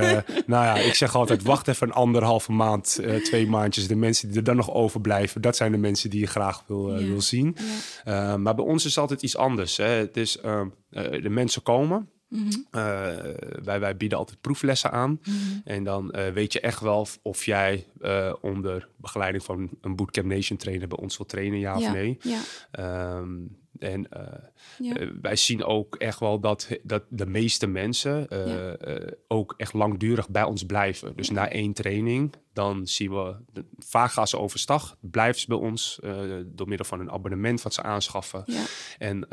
nou 0.46 0.64
ja, 0.64 0.76
ik 0.76 0.94
zeg 0.94 1.14
altijd, 1.14 1.42
wacht 1.42 1.68
even 1.68 1.86
een 1.86 1.92
anderhalve 1.94 2.52
maand, 2.52 3.00
twee 3.22 3.46
maandjes. 3.46 3.88
De 3.88 3.96
mensen 3.96 4.28
die 4.28 4.36
er 4.36 4.44
dan 4.44 4.56
nog 4.56 4.70
overblijven, 4.72 5.40
dat 5.40 5.56
zijn 5.56 5.72
de 5.72 5.78
mensen 5.78 6.10
die 6.10 6.20
je 6.20 6.26
graag 6.26 6.64
wil, 6.66 6.98
Ja. 6.98 7.06
wil 7.06 7.20
zien. 7.20 7.56
Ja. 8.04 8.36
Maar 8.36 8.54
bij 8.54 8.64
ons 8.64 8.84
is 8.84 8.90
het 8.90 8.98
altijd 8.98 9.22
iets 9.22 9.36
anders. 9.36 9.76
Hè. 9.76 9.84
Het 9.88 10.16
is, 10.16 10.38
uh, 10.44 10.60
de 10.90 11.28
mensen 11.28 11.62
komen. 11.62 12.08
Mhm. 12.28 12.48
Uh, 12.48 12.60
wij, 13.62 13.80
wij 13.80 13.96
bieden 13.96 14.18
altijd 14.18 14.40
proeflessen 14.40 14.90
aan. 14.90 15.20
Mhm. 15.24 15.34
En 15.64 15.84
dan 15.84 16.14
uh, 16.16 16.28
weet 16.28 16.52
je 16.52 16.60
echt 16.60 16.80
wel 16.80 17.06
of 17.22 17.44
jij 17.44 17.86
uh, 18.00 18.32
onder 18.40 18.88
begeleiding 18.96 19.44
van 19.44 19.70
een 19.80 19.96
Bootcamp 19.96 20.26
Nation 20.26 20.58
trainer 20.58 20.88
bij 20.88 20.98
ons 20.98 21.16
wil 21.16 21.26
trainen, 21.26 21.58
ja, 21.58 21.78
ja. 21.78 21.86
of 21.86 21.92
nee. 21.92 22.18
Ja. 22.20 23.16
Um, 23.16 23.56
en 23.78 24.08
ja. 24.78 24.94
wij 25.20 25.36
zien 25.36 25.64
ook 25.64 25.96
echt 25.96 26.20
wel 26.20 26.40
dat, 26.40 26.68
dat 26.82 27.04
de 27.08 27.26
meeste 27.26 27.66
mensen 27.66 28.28
ook 29.28 29.54
echt 29.56 29.72
langdurig 29.72 30.28
bij 30.28 30.42
ons 30.42 30.62
blijven. 30.62 31.16
Dus 31.16 31.30
na 31.30 31.50
één 31.50 31.72
training, 31.72 32.34
dan 32.52 32.86
zien 32.86 33.10
we, 33.10 33.36
de, 33.52 33.64
vaak 33.78 34.10
gaan 34.10 34.28
ze 34.28 34.38
overstag, 34.38 34.96
blijven 35.00 35.40
ze 35.40 35.46
bij 35.46 35.56
ons 35.56 35.98
door 36.46 36.68
middel 36.68 36.86
van 36.86 37.00
een 37.00 37.10
abonnement 37.10 37.62
wat 37.62 37.74
ze 37.74 37.82
aanschaffen. 37.82 38.44
En 38.98 39.28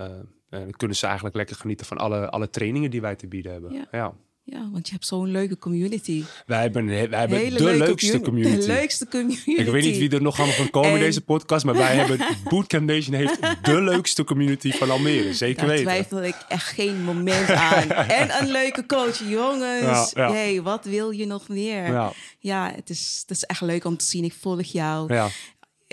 dan 0.59 0.71
kunnen 0.71 0.97
ze 0.97 1.05
eigenlijk 1.05 1.35
lekker 1.35 1.55
genieten 1.55 1.85
van 1.85 1.97
alle, 1.97 2.29
alle 2.29 2.49
trainingen 2.49 2.91
die 2.91 3.01
wij 3.01 3.15
te 3.15 3.27
bieden 3.27 3.51
hebben. 3.51 3.73
Ja. 3.73 3.87
ja. 3.91 4.13
Ja, 4.45 4.69
want 4.71 4.87
je 4.87 4.93
hebt 4.93 5.05
zo'n 5.05 5.31
leuke 5.31 5.57
community. 5.57 6.23
Wij 6.45 6.61
hebben, 6.61 6.85
wij 6.85 7.19
hebben 7.19 7.37
Hele 7.37 7.57
de 7.57 7.77
leukste 7.77 8.19
community. 8.21 8.57
De 8.57 8.67
leukste 8.67 9.07
community. 9.07 9.51
Ik 9.51 9.67
weet 9.67 9.83
niet 9.83 9.97
wie 9.97 10.09
er 10.09 10.21
nog 10.21 10.37
allemaal 10.37 10.55
van 10.55 10.69
komen 10.69 10.91
in 10.91 10.99
deze 10.99 11.21
podcast, 11.21 11.65
maar 11.65 11.75
wij 11.75 11.95
hebben 11.95 12.19
Bootcamp 12.49 12.89
Nation 12.89 13.15
heeft 13.15 13.39
de 13.65 13.81
leukste 13.81 14.23
community 14.23 14.71
van 14.71 14.89
Almere. 14.89 15.33
Zeker 15.33 15.57
Daar 15.57 15.67
weten. 15.67 15.85
twijfel 15.85 16.23
ik 16.23 16.35
echt 16.47 16.67
geen 16.67 17.03
moment 17.03 17.49
aan. 17.49 17.89
en 18.21 18.41
een 18.41 18.51
leuke 18.51 18.85
coach, 18.85 19.19
jongens. 19.29 20.11
Ja, 20.11 20.27
ja. 20.27 20.31
hey, 20.31 20.61
wat 20.61 20.85
wil 20.85 21.11
je 21.11 21.25
nog 21.25 21.47
meer? 21.47 21.91
Ja, 21.91 22.13
Ja, 22.39 22.71
het, 22.75 22.89
is, 22.89 23.23
het 23.27 23.37
is 23.37 23.43
echt 23.43 23.61
leuk 23.61 23.85
om 23.85 23.97
te 23.97 24.05
zien. 24.05 24.23
Ik 24.23 24.33
volg 24.33 24.61
jou. 24.61 25.13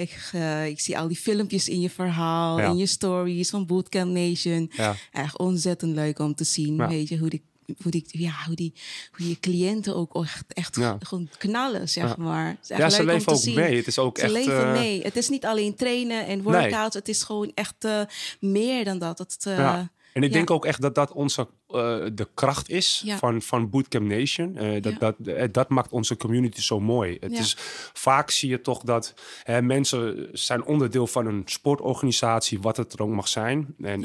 Ik, 0.03 0.31
eh, 0.33 0.67
ik 0.67 0.81
zie 0.81 0.99
al 0.99 1.09
die 1.09 1.17
filmpjes 1.17 1.69
in 1.69 1.81
je 1.81 1.91
verhaal, 1.91 2.59
Ja. 2.59 2.67
in 2.67 2.77
je 2.77 2.87
stories 2.87 3.51
van 3.51 3.67
Bootcamp 3.67 4.11
Nation. 4.17 4.71
ja. 4.77 4.95
Echt 5.13 5.39
ontzettend 5.39 5.95
leuk 5.95 6.19
om 6.19 6.35
te 6.35 6.45
zien. 6.45 6.77
Ja. 6.77 6.89
Weet 6.89 7.09
je, 7.09 7.19
hoe 7.19 7.29
die, 7.31 7.43
hoe, 7.83 7.91
die, 7.91 8.05
ja, 8.09 8.33
hoe, 8.47 8.55
die, 8.55 8.73
hoe 9.13 9.29
je 9.29 9.41
cliënten 9.41 9.97
ook 9.97 10.25
echt, 10.25 10.45
echt 10.49 10.79
gewoon 11.01 11.29
knallen, 11.39 11.89
zeg 11.89 12.17
maar. 12.17 12.47
Het 12.49 12.59
is 12.63 12.71
echt 12.71 12.81
ja 12.81 12.91
ze 12.91 12.97
leuk 13.05 13.07
om 13.09 13.13
leven 13.19 13.33
ook 13.33 13.39
zien. 13.39 13.55
mee. 13.55 13.77
Het 13.77 13.87
is 13.87 13.99
ook 13.99 14.17
Ze 14.19 14.23
echt. 14.25 14.33
leven 14.33 14.65
eh, 14.67 14.73
mee. 14.73 15.03
Het 15.03 15.17
is 15.17 15.29
niet 15.29 15.45
alleen 15.45 15.75
trainen 15.75 16.27
en 16.27 16.43
workouts. 16.43 16.95
Het 16.95 17.09
is 17.09 17.23
gewoon 17.23 17.53
echt 17.55 17.75
eh, 17.85 18.01
meer 18.41 18.85
dan 18.85 18.99
dat. 18.99 19.19
Het, 19.19 19.37
Ja. 19.45 19.91
En 20.13 20.23
ik 20.23 20.29
ja. 20.29 20.35
denk 20.35 20.51
ook 20.51 20.65
echt 20.65 20.81
dat 20.83 20.95
dat 20.95 21.13
onze 21.13 21.49
eh, 21.69 21.77
de 22.13 22.29
kracht 22.35 22.69
is 22.71 23.03
Ja. 23.05 23.17
van, 23.19 23.43
van 23.43 23.71
Bootcamp 23.71 24.07
Nation. 24.07 24.57
Eh, 24.57 24.83
dat, 24.83 24.93
Ja. 24.93 24.99
dat, 24.99 25.15
eh, 25.27 25.49
dat 25.53 25.69
maakt 25.69 25.93
onze 25.93 26.17
community 26.17 26.61
zo 26.61 26.81
mooi. 26.81 27.17
Het 27.21 27.33
is, 27.33 27.55
vaak 27.93 28.31
zie 28.31 28.51
je 28.51 28.61
toch 28.61 28.83
dat 28.83 29.15
hè, 29.43 29.63
mensen 29.63 30.29
zijn 30.33 30.65
onderdeel 30.65 31.07
van 31.07 31.27
een 31.27 31.43
sportorganisatie, 31.45 32.61
wat 32.61 32.77
het 32.77 32.93
er 32.93 33.03
ook 33.03 33.11
mag 33.11 33.29
zijn. 33.29 33.75
En 33.83 34.03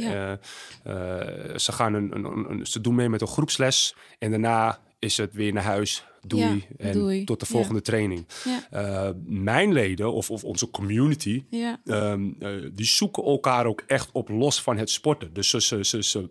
ze, 1.60 1.72
gaan 1.72 1.94
een, 1.94 2.16
een- 2.16 2.50
een- 2.50 2.66
ze 2.66 2.82
doen 2.82 2.96
mee 2.96 3.10
met 3.10 3.22
een 3.22 3.28
groepsles 3.28 3.96
en 4.20 4.30
daarna 4.30 4.80
is 5.00 5.18
het 5.18 5.34
weer 5.34 5.54
naar 5.54 5.64
huis. 5.64 6.06
Doei. 6.28 6.44
Ja, 6.44 6.62
en 6.78 6.92
doei. 6.94 7.24
tot 7.24 7.40
de 7.40 7.46
Ja. 7.50 7.54
volgende 7.56 7.82
training. 7.82 8.26
Ja, 8.44 8.68
Eh, 8.72 9.10
mijn 9.26 9.74
leden 9.74 10.14
of, 10.14 10.32
of 10.32 10.44
onze 10.44 10.70
community, 10.70 11.44
Ehm, 11.86 12.30
eh, 12.40 12.50
die 12.74 12.86
zoeken 12.86 13.24
elkaar 13.24 13.66
ook 13.66 13.84
echt 13.88 14.10
op 14.12 14.30
los 14.30 14.62
van 14.62 14.78
het 14.78 14.90
sporten. 14.90 15.34
Dus 15.34 15.50
ze, 15.50 15.62
ze, 15.62 15.86
ze, 15.86 16.04
ze, 16.04 16.30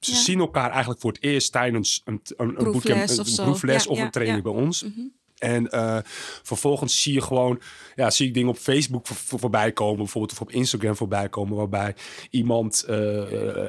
ze 0.00 0.12
Ja. 0.12 0.16
zien 0.18 0.38
elkaar 0.38 0.70
eigenlijk 0.70 1.00
voor 1.00 1.12
het 1.12 1.22
eerst 1.22 1.52
tijdens 1.52 2.02
een, 2.04 2.20
een, 2.24 2.48
een, 2.48 2.54
Proefles 2.54 2.72
bootcamp, 2.72 3.08
een, 3.08 3.18
of 3.20 3.38
een 3.38 3.44
proefles 3.44 3.86
of 3.86 3.98
een 3.98 4.10
training 4.10 4.42
bij 4.42 4.52
ons. 4.52 4.82
Mhm. 4.82 5.00
En 5.38 5.68
uh, 5.70 5.98
vervolgens 6.42 7.02
zie 7.02 7.12
je 7.12 7.20
gewoon, 7.20 7.60
ja, 7.94 8.10
zie 8.10 8.26
ik 8.26 8.34
dingen 8.34 8.48
op 8.48 8.56
Facebook 8.56 9.06
voor, 9.06 9.38
voorbij 9.38 9.72
komen, 9.72 9.96
bijvoorbeeld 9.96 10.32
of 10.32 10.40
op 10.40 10.50
Instagram 10.50 10.96
voorbij 10.96 11.28
komen, 11.28 11.56
waarbij 11.56 11.94
iemand 12.30 12.84
uh, 12.90 12.96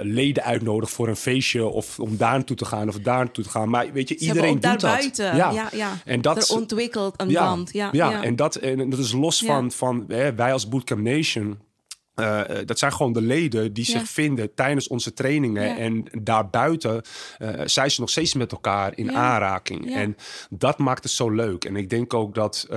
leden 0.01 0.43
uitnodigt 0.43 0.91
voor 0.91 1.07
een 1.07 1.15
feestje 1.15 1.65
of 1.65 1.99
om 1.99 2.17
daar 2.17 2.31
naartoe 2.31 2.55
te 2.55 2.65
gaan 2.65 2.87
of 2.87 2.99
daar 2.99 3.17
naartoe 3.17 3.43
te 3.43 3.49
gaan. 3.49 3.69
Maar 3.69 3.91
weet 3.91 4.09
je, 4.09 4.17
iedereen 4.17 4.59
doet 4.59 4.61
dat. 4.61 4.81
Buiten. 4.81 5.35
Ja. 5.35 5.51
ja, 5.51 5.69
ja. 5.71 5.97
En 6.05 6.21
dat 6.21 6.49
er 6.49 6.55
ontwikkelt 6.55 7.21
een 7.21 7.29
ja, 7.29 7.45
band. 7.45 7.73
Ja, 7.73 7.89
ja, 7.91 8.23
en 8.23 8.35
dat 8.35 8.55
en 8.55 8.89
dat 8.89 8.99
is 8.99 9.11
los 9.11 9.43
van 9.45 9.71
van 9.71 10.05
hè, 10.07 10.35
wij 10.35 10.53
als 10.53 10.67
Bootcamp 10.67 11.01
Nation 11.01 11.57
uh, 12.15 12.41
dat 12.65 12.79
zijn 12.79 12.91
gewoon 12.91 13.13
de 13.13 13.21
leden 13.21 13.73
die 13.73 13.85
zich 13.85 14.09
vinden 14.09 14.53
tijdens 14.53 14.87
onze 14.87 15.13
trainingen. 15.13 15.77
En 15.77 16.05
daarbuiten 16.21 17.01
uh, 17.39 17.49
zijn 17.65 17.91
ze 17.91 17.99
nog 17.99 18.09
steeds 18.09 18.33
met 18.33 18.51
elkaar 18.51 18.97
in 18.97 19.11
aanraking. 19.11 19.93
En 19.95 20.15
dat 20.49 20.77
maakt 20.77 21.03
het 21.03 21.11
zo 21.11 21.29
leuk. 21.29 21.65
En 21.65 21.75
ik 21.75 21.89
denk 21.89 22.13
ook 22.13 22.35
dat 22.35 22.67
uh, 22.69 22.75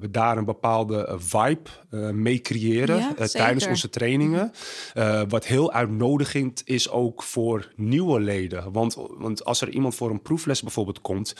we 0.00 0.10
daar 0.10 0.36
een 0.36 0.44
bepaalde 0.44 1.16
vibe 1.18 1.70
mee 2.12 2.40
creëren 2.40 3.16
tijdens 3.30 3.66
onze 3.66 3.88
trainingen. 3.88 4.52
Mhm. 4.94 5.28
wat 5.28 5.46
heel 5.46 5.72
uitnodigend 5.72 6.62
is 6.64 6.90
ook 6.90 7.22
voor 7.22 7.72
nieuwe 7.76 8.20
leden. 8.20 8.72
Want, 8.72 8.96
want 9.18 9.44
als 9.44 9.60
er 9.60 9.68
iemand 9.68 9.94
voor 9.94 10.10
een 10.10 10.22
proefles 10.22 10.62
bijvoorbeeld 10.62 11.00
komt, 11.00 11.34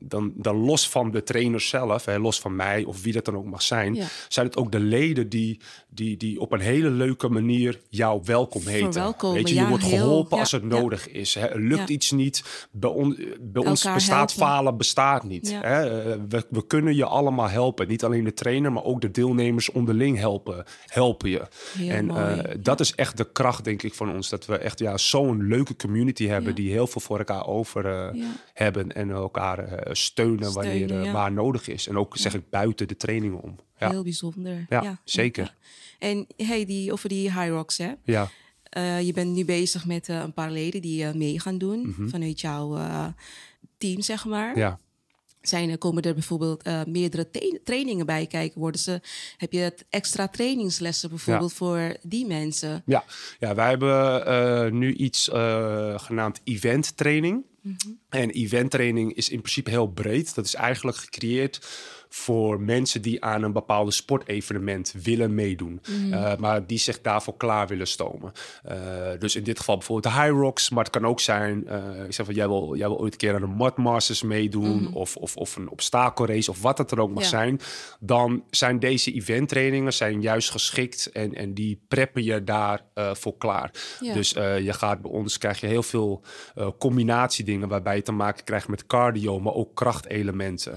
dan, 0.00 0.32
dan 0.36 0.56
los 0.56 0.88
van 0.88 1.10
de 1.10 1.22
trainer 1.22 1.60
zelf, 1.60 2.04
hè, 2.04 2.18
los 2.18 2.40
van 2.40 2.56
mij 2.56 2.84
of 2.84 3.02
wie 3.02 3.12
dat 3.12 3.24
dan 3.24 3.36
ook 3.36 3.44
mag 3.44 3.62
zijn, 3.62 3.98
zijn 4.28 4.46
het 4.46 4.56
ook 4.56 4.72
de 4.72 4.80
leden 4.80 5.28
die, 5.28 5.60
die, 5.88 6.16
die 6.16 6.40
op 6.40 6.52
een 6.52 6.59
hele 6.60 6.90
leuke 6.90 7.28
manier 7.28 7.80
jou 7.88 8.20
welkom 8.24 8.66
heten. 8.66 9.14
Weet 9.32 9.48
je, 9.48 9.54
je 9.54 9.66
wordt 9.66 9.84
geholpen 9.84 10.38
als 10.38 10.52
het 10.52 10.62
nodig 10.62 11.08
is. 11.08 11.34
Hè. 11.34 11.54
Lukt 11.54 11.88
iets 11.88 12.10
niet, 12.10 12.68
bij, 12.70 13.16
bij 13.40 13.64
ons 13.64 13.92
bestaat 13.92 14.32
falen, 14.32 14.76
bestaat 14.76 15.24
niet. 15.24 15.50
Hè. 15.50 15.60
Eh, 15.60 16.18
we, 16.28 16.46
we, 16.50 16.66
kunnen 16.66 16.96
je 16.96 17.04
allemaal 17.04 17.48
helpen. 17.48 17.88
Niet 17.88 18.04
alleen 18.04 18.24
de 18.24 18.34
trainer, 18.34 18.72
maar 18.72 18.84
ook 18.84 19.00
de 19.00 19.10
deelnemers 19.10 19.70
onderling 19.70 20.18
helpen, 20.18 20.64
helpen 20.86 21.30
je. 21.30 21.42
en 21.88 22.06
uh, 22.06 22.38
dat 22.60 22.80
is 22.80 22.94
echt 22.94 23.16
de 23.16 23.32
kracht, 23.32 23.64
denk 23.64 23.82
ik, 23.82 23.94
van 23.94 24.12
ons. 24.12 24.28
Dat 24.28 24.46
we 24.46 24.58
echt 24.58 24.78
ja, 24.78 24.98
zo'n 24.98 25.46
leuke 25.46 25.76
community 25.76 26.26
hebben 26.26 26.54
die 26.54 26.70
heel 26.70 26.86
veel 26.86 27.00
voor 27.00 27.18
elkaar 27.18 27.46
over 27.46 28.12
uh, 28.14 28.24
hebben 28.52 28.92
en 28.92 29.10
elkaar 29.10 29.88
steunen, 29.92 30.52
wanneer 30.52 31.12
waar 31.12 31.32
nodig 31.32 31.68
is. 31.68 31.86
En 31.86 31.98
ook 31.98 32.16
zeg 32.16 32.34
ik 32.34 32.50
buiten 32.50 32.88
de 32.88 32.96
trainingen 32.96 33.40
om. 33.40 33.56
Heel 33.88 34.02
bijzonder. 34.02 34.66
Ja, 34.68 35.00
zeker. 35.04 35.54
En 36.00 36.26
hey, 36.36 36.64
die, 36.64 36.92
over 36.92 37.08
die 37.08 37.32
High 37.32 37.48
Rocks, 37.48 37.78
hè? 37.78 37.92
Ja. 38.04 38.30
Uh, 38.76 39.02
je 39.02 39.12
bent 39.12 39.34
nu 39.34 39.44
bezig 39.44 39.86
met 39.86 40.08
uh, 40.08 40.16
een 40.16 40.32
paar 40.32 40.50
leden 40.50 40.82
die 40.82 41.04
uh, 41.04 41.12
mee 41.12 41.40
gaan 41.40 41.58
doen 41.58 41.78
mm 41.78 41.94
-hmm. 41.96 42.08
vanuit 42.08 42.40
jouw 42.40 42.78
team, 43.78 44.00
zeg 44.00 44.24
maar. 44.24 44.58
Ja. 44.58 44.78
Zijn, 45.40 45.78
komen 45.78 46.02
er 46.02 46.14
bijvoorbeeld 46.14 46.86
meerdere 46.86 47.30
trainingen 47.64 48.06
bij 48.06 48.26
kijken? 48.26 48.60
Worden 48.60 48.80
ze, 48.80 49.00
heb 49.36 49.52
je 49.52 49.74
extra 49.90 50.28
trainingslessen 50.28 51.08
bijvoorbeeld 51.08 51.50
ja. 51.50 51.56
voor 51.56 51.96
die 52.02 52.26
mensen? 52.26 52.82
Ja, 52.86 53.04
ja 53.38 53.54
wij 53.54 53.68
hebben 53.68 54.78
nu 54.78 54.94
iets 54.94 55.28
genaamd 55.96 56.40
event 56.44 56.96
training. 56.96 57.44
Mm 57.62 57.76
-hmm. 57.84 57.98
En 58.08 58.30
event 58.30 58.70
training 58.70 59.14
is 59.14 59.28
in 59.28 59.40
principe 59.40 59.70
heel 59.70 59.86
breed. 59.86 60.34
Dat 60.34 60.44
is 60.44 60.54
eigenlijk 60.54 60.96
gecreëerd 60.96 61.66
voor 62.12 62.60
mensen 62.60 63.02
die 63.02 63.24
aan 63.24 63.42
een 63.42 63.52
bepaalde 63.52 63.90
sportevenement 63.90 64.94
willen 65.02 65.34
meedoen. 65.34 65.80
Mm. 65.90 66.12
Uh, 66.12 66.36
maar 66.36 66.66
die 66.66 66.78
zich 66.78 67.00
daarvoor 67.00 67.36
klaar 67.36 67.66
willen 67.66 67.86
stomen. 67.86 68.32
Uh, 68.68 68.74
dus 69.18 69.36
in 69.36 69.42
dit 69.42 69.58
geval 69.58 69.76
bijvoorbeeld 69.76 70.14
de 70.14 70.20
High 70.20 70.32
Rocks. 70.32 70.70
Maar 70.70 70.84
het 70.84 70.92
kan 70.92 71.06
ook 71.06 71.20
zijn, 71.20 71.64
uh, 71.68 72.04
ik 72.04 72.12
zeg 72.12 72.26
van 72.26 72.34
jij 72.34 72.48
wil, 72.48 72.76
jij 72.76 72.88
wil 72.88 72.98
ooit 72.98 73.12
een 73.12 73.18
keer 73.18 73.34
aan 73.34 73.40
de 73.40 73.46
Mud 73.46 73.76
Masters 73.76 74.22
meedoen. 74.22 74.80
Mm. 74.80 74.94
Of, 74.94 75.16
of, 75.16 75.36
of 75.36 75.56
een 75.56 75.68
obstakelrace 75.68 76.50
of 76.50 76.62
wat 76.62 76.78
het 76.78 76.90
er 76.90 77.00
ook 77.00 77.14
mag 77.14 77.22
ja. 77.22 77.28
zijn. 77.28 77.60
Dan 78.00 78.44
zijn 78.50 78.78
deze 78.78 79.12
eventtrainingen 79.12 79.92
zijn 79.92 80.20
juist 80.20 80.50
geschikt. 80.50 81.10
En, 81.12 81.34
en 81.34 81.54
die 81.54 81.84
preppen 81.88 82.24
je 82.24 82.44
daar 82.44 82.84
voor 82.94 83.36
klaar. 83.36 83.70
Ja. 84.00 84.14
Dus 84.14 84.30
je 84.30 84.72
gaat 84.72 85.02
bij 85.02 85.10
ons, 85.10 85.38
krijg 85.38 85.60
je 85.60 85.66
heel 85.66 85.82
veel 85.82 86.22
combinatiedingen. 86.78 87.68
Waarbij 87.68 87.96
je 87.96 88.02
te 88.02 88.12
maken 88.12 88.44
krijgt 88.44 88.68
met 88.68 88.86
cardio, 88.86 89.40
maar 89.40 89.54
ook 89.54 89.74
krachtelementen. 89.74 90.76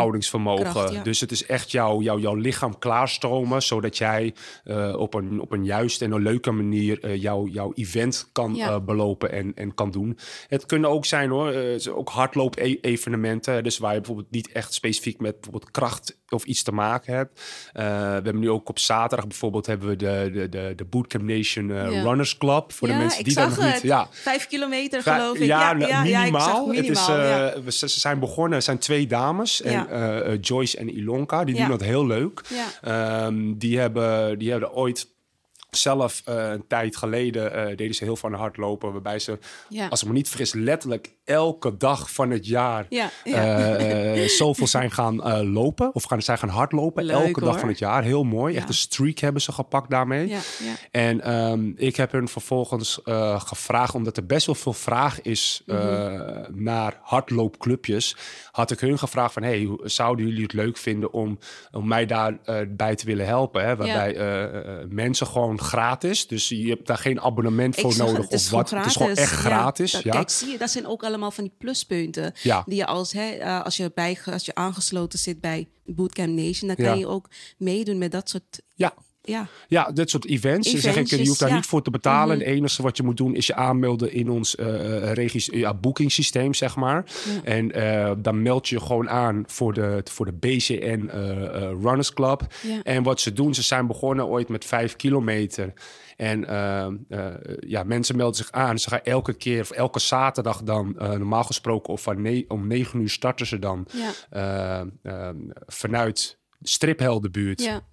Uithoudingsvermogen. 0.00 0.70
Kracht, 0.70 0.92
ja. 0.92 1.02
Dus 1.02 1.20
het 1.20 1.30
is 1.30 1.46
echt 1.46 1.70
jouw 1.70 2.00
jou, 2.00 2.20
jouw 2.20 2.34
lichaam 2.34 2.78
klaarstromen, 2.78 3.62
zodat 3.62 3.98
jij 3.98 4.34
uh, 4.64 4.96
op, 4.96 5.14
een, 5.14 5.40
op 5.40 5.52
een 5.52 5.64
juiste 5.64 6.04
en 6.04 6.12
een 6.12 6.22
leuke 6.22 6.50
manier 6.50 7.04
uh, 7.04 7.22
jouw 7.22 7.46
jouw 7.46 7.72
event 7.74 8.28
kan 8.32 8.54
ja. 8.54 8.70
uh, 8.70 8.78
belopen 8.80 9.32
en, 9.32 9.52
en 9.54 9.74
kan 9.74 9.90
doen. 9.90 10.18
Het 10.48 10.66
kunnen 10.66 10.90
ook 10.90 11.04
zijn 11.04 11.30
hoor, 11.30 11.54
ook 11.94 12.08
hardloop-evenementen. 12.08 13.64
Dus 13.64 13.78
waar 13.78 13.92
je 13.92 13.98
bijvoorbeeld 13.98 14.30
niet 14.30 14.52
echt 14.52 14.74
specifiek 14.74 15.20
met 15.20 15.40
bijvoorbeeld 15.40 15.70
kracht 15.70 16.18
of 16.28 16.44
iets 16.44 16.62
te 16.62 16.72
maken 16.72 17.14
hebt. 17.14 17.40
we 17.72 17.80
hebben 17.82 18.38
nu 18.38 18.50
ook 18.50 18.68
op 18.68 18.78
zaterdag 18.78 19.26
bijvoorbeeld 19.26 19.66
hebben 19.66 19.88
we 19.88 19.96
de, 19.96 20.30
de, 20.32 20.48
de, 20.48 20.72
de 20.76 20.84
Bootcamp 20.84 21.24
Nation 21.24 21.68
ja. 21.68 22.02
Runners 22.02 22.38
Club. 22.38 22.72
Voor 22.72 22.88
de 22.88 22.94
mensen 22.94 23.24
die 23.24 23.34
dat 23.34 23.48
nog 23.48 23.64
niet. 23.64 23.82
Ja, 23.82 24.08
vijf 24.10 24.46
kilometer 24.46 25.02
geloof 25.02 25.36
ik. 25.36 25.46
Ja, 25.46 25.74
ja, 25.78 26.02
minimaal. 26.02 26.66
minimaal. 26.66 26.74
Het 26.74 26.88
is, 27.66 27.78
we, 27.80 27.88
ze 27.88 28.00
zijn 28.00 28.18
begonnen, 28.18 28.54
het 28.54 28.64
zijn 28.64 28.78
twee 28.78 29.06
dames. 29.06 29.62
En 29.62 29.89
uh, 29.92 30.38
Joyce 30.40 30.76
en 30.76 30.96
Ilonka. 30.96 31.44
Die 31.44 31.54
doen 31.54 31.68
dat 31.68 31.80
heel 31.80 32.06
leuk. 32.06 32.42
Um, 32.88 33.58
die, 33.58 33.78
hebben, 33.78 34.38
die 34.38 34.50
hebben 34.50 34.72
ooit 34.72 35.08
zelf 35.70 36.22
uh, 36.28 36.50
een 36.50 36.66
tijd 36.66 36.96
geleden 36.96 37.56
uh, 37.56 37.76
deden 37.76 37.94
ze 37.94 38.04
heel 38.04 38.16
van 38.16 38.32
hardlopen. 38.32 38.92
Waarbij 38.92 39.18
ze, 39.18 39.38
ja. 39.68 39.88
als 39.88 40.02
ik 40.02 40.08
me 40.08 40.14
niet 40.14 40.28
vergis, 40.28 40.52
letterlijk 40.52 41.14
elke 41.30 41.76
dag 41.76 42.12
van 42.12 42.30
het 42.30 42.46
jaar 42.46 42.86
ja, 42.88 43.10
ja. 43.24 43.80
Uh, 44.14 44.28
zoveel 44.28 44.66
zijn 44.66 44.90
gaan 44.90 45.42
lopen. 45.52 45.94
Of 45.94 46.04
gaan, 46.04 46.22
zijn 46.22 46.38
gaan 46.38 46.48
hardlopen. 46.48 47.04
Leuk, 47.04 47.16
elke 47.16 47.40
hoor. 47.40 47.50
dag 47.50 47.60
van 47.60 47.68
het 47.68 47.78
jaar. 47.78 48.02
Heel 48.02 48.24
mooi. 48.24 48.56
Echt 48.56 48.68
een 48.68 48.74
streak 48.74 49.18
hebben 49.18 49.42
ze 49.42 49.52
gepakt 49.52 49.90
daarmee. 49.90 50.36
En 50.90 51.34
um, 51.34 51.74
ik 51.76 51.96
heb 51.96 52.12
hun 52.12 52.28
vervolgens 52.28 53.00
gevraagd, 53.36 53.94
omdat 53.94 54.16
er 54.16 54.26
best 54.26 54.46
wel 54.46 54.54
veel 54.54 54.72
vraag 54.72 55.22
is 55.22 55.62
mm 55.66 55.76
-hmm. 55.76 56.46
naar 56.50 56.98
hardloopclubjes. 57.02 58.16
Had 58.50 58.70
ik 58.70 58.80
hun 58.80 58.98
gevraagd 58.98 59.32
van, 59.32 59.42
hey, 59.42 59.78
zouden 59.82 60.26
jullie 60.26 60.42
het 60.42 60.52
leuk 60.52 60.76
vinden 60.76 61.12
om, 61.12 61.38
om 61.72 61.88
mij 61.88 62.06
daarbij 62.06 62.74
bij 62.76 62.94
te 62.94 63.06
willen 63.06 63.26
helpen? 63.26 63.64
Hè? 63.64 63.76
Waarbij 63.76 64.16
mensen 64.88 65.26
gewoon 65.26 65.60
gratis. 65.60 66.26
Dus 66.26 66.48
je 66.48 66.68
hebt 66.68 66.86
daar 66.86 66.98
geen 66.98 67.20
abonnement 67.20 67.76
voor 67.80 67.96
nodig 67.96 68.28
of 68.28 68.50
wat. 68.50 68.70
Het 68.70 68.86
is 68.86 68.96
gewoon 68.96 69.14
echt 69.14 69.32
gratis. 69.32 69.90
Ja, 69.90 69.96
dat, 69.96 70.04
ja. 70.04 70.12
Kijk, 70.12 70.30
zie 70.30 70.50
je, 70.50 70.58
dat 70.58 70.70
zijn 70.70 70.86
ook 70.86 71.02
allemaal 71.02 71.19
van 71.28 71.44
die 71.44 71.52
pluspunten. 71.58 72.32
Ja. 72.42 72.62
Die 72.66 72.76
je 72.76 72.86
als, 72.86 73.12
hè, 73.12 73.36
uh, 73.38 73.64
als, 73.64 73.76
je 73.76 73.92
bij, 73.94 74.18
als 74.24 74.44
je 74.44 74.54
aangesloten 74.54 75.18
zit 75.18 75.40
bij 75.40 75.68
Bootcamp 75.84 76.36
Nation, 76.36 76.66
dan 76.68 76.76
kan 76.76 76.84
ja. 76.84 76.94
je 76.94 77.06
ook 77.06 77.28
meedoen 77.56 77.98
met 77.98 78.12
dat 78.12 78.28
soort. 78.28 78.60
Ja. 78.74 78.94
Ja. 79.22 79.48
ja, 79.68 79.90
dit 79.92 80.10
soort 80.10 80.26
events. 80.26 80.70
zeg 80.70 80.96
ik, 80.96 81.06
je 81.06 81.26
hoeft 81.26 81.38
daar 81.38 81.48
ja. 81.48 81.54
niet 81.54 81.66
voor 81.66 81.82
te 81.82 81.90
betalen. 81.90 82.36
Mm 82.36 82.42
-hmm. 82.42 82.50
Het 82.50 82.58
enige 82.58 82.82
wat 82.82 82.96
je 82.96 83.02
moet 83.02 83.16
doen 83.16 83.34
is 83.34 83.46
je 83.46 83.54
aanmelden 83.54 84.12
in 84.12 84.30
ons 84.30 84.56
uh, 84.56 85.12
regis, 85.12 85.48
ja, 85.52 85.74
boekingssysteem, 85.74 86.54
zeg 86.54 86.76
maar. 86.76 87.04
Ja. 87.24 87.42
En 87.44 87.78
uh, 87.78 88.12
dan 88.18 88.42
meld 88.42 88.68
je 88.68 88.80
gewoon 88.80 89.10
aan 89.10 89.44
voor 89.46 89.72
de, 89.72 90.00
voor 90.04 90.26
de 90.26 90.32
BCN 90.32 91.10
uh, 91.14 91.70
Runners 91.82 92.12
Club. 92.12 92.46
En 92.82 93.02
wat 93.02 93.20
ze 93.20 93.32
doen, 93.32 93.54
ze 93.54 93.62
zijn 93.62 93.86
begonnen 93.86 94.26
ooit 94.26 94.48
met 94.48 94.64
vijf 94.64 94.96
kilometer. 94.96 95.72
En 96.20 96.40
ja, 97.60 97.82
mensen 97.82 98.16
melden 98.16 98.36
zich 98.36 98.52
aan. 98.52 98.78
Ze 98.78 98.88
gaan 98.88 99.02
elke 99.02 99.34
keer, 99.34 99.60
of 99.60 99.70
elke 99.70 100.00
zaterdag 100.00 100.62
dan, 100.62 100.94
normaal 100.98 101.44
gesproken, 101.44 101.92
of 101.92 102.02
van 102.02 102.44
om 102.48 102.66
negen 102.66 103.00
uur 103.00 103.10
starten 103.10 103.46
ze 103.46 103.58
dan 103.58 103.86
ja. 103.92 104.86
vanuit 105.66 106.38
de 106.58 106.68
stripheldenbuurt. 106.68 107.62
Ja 107.62 107.88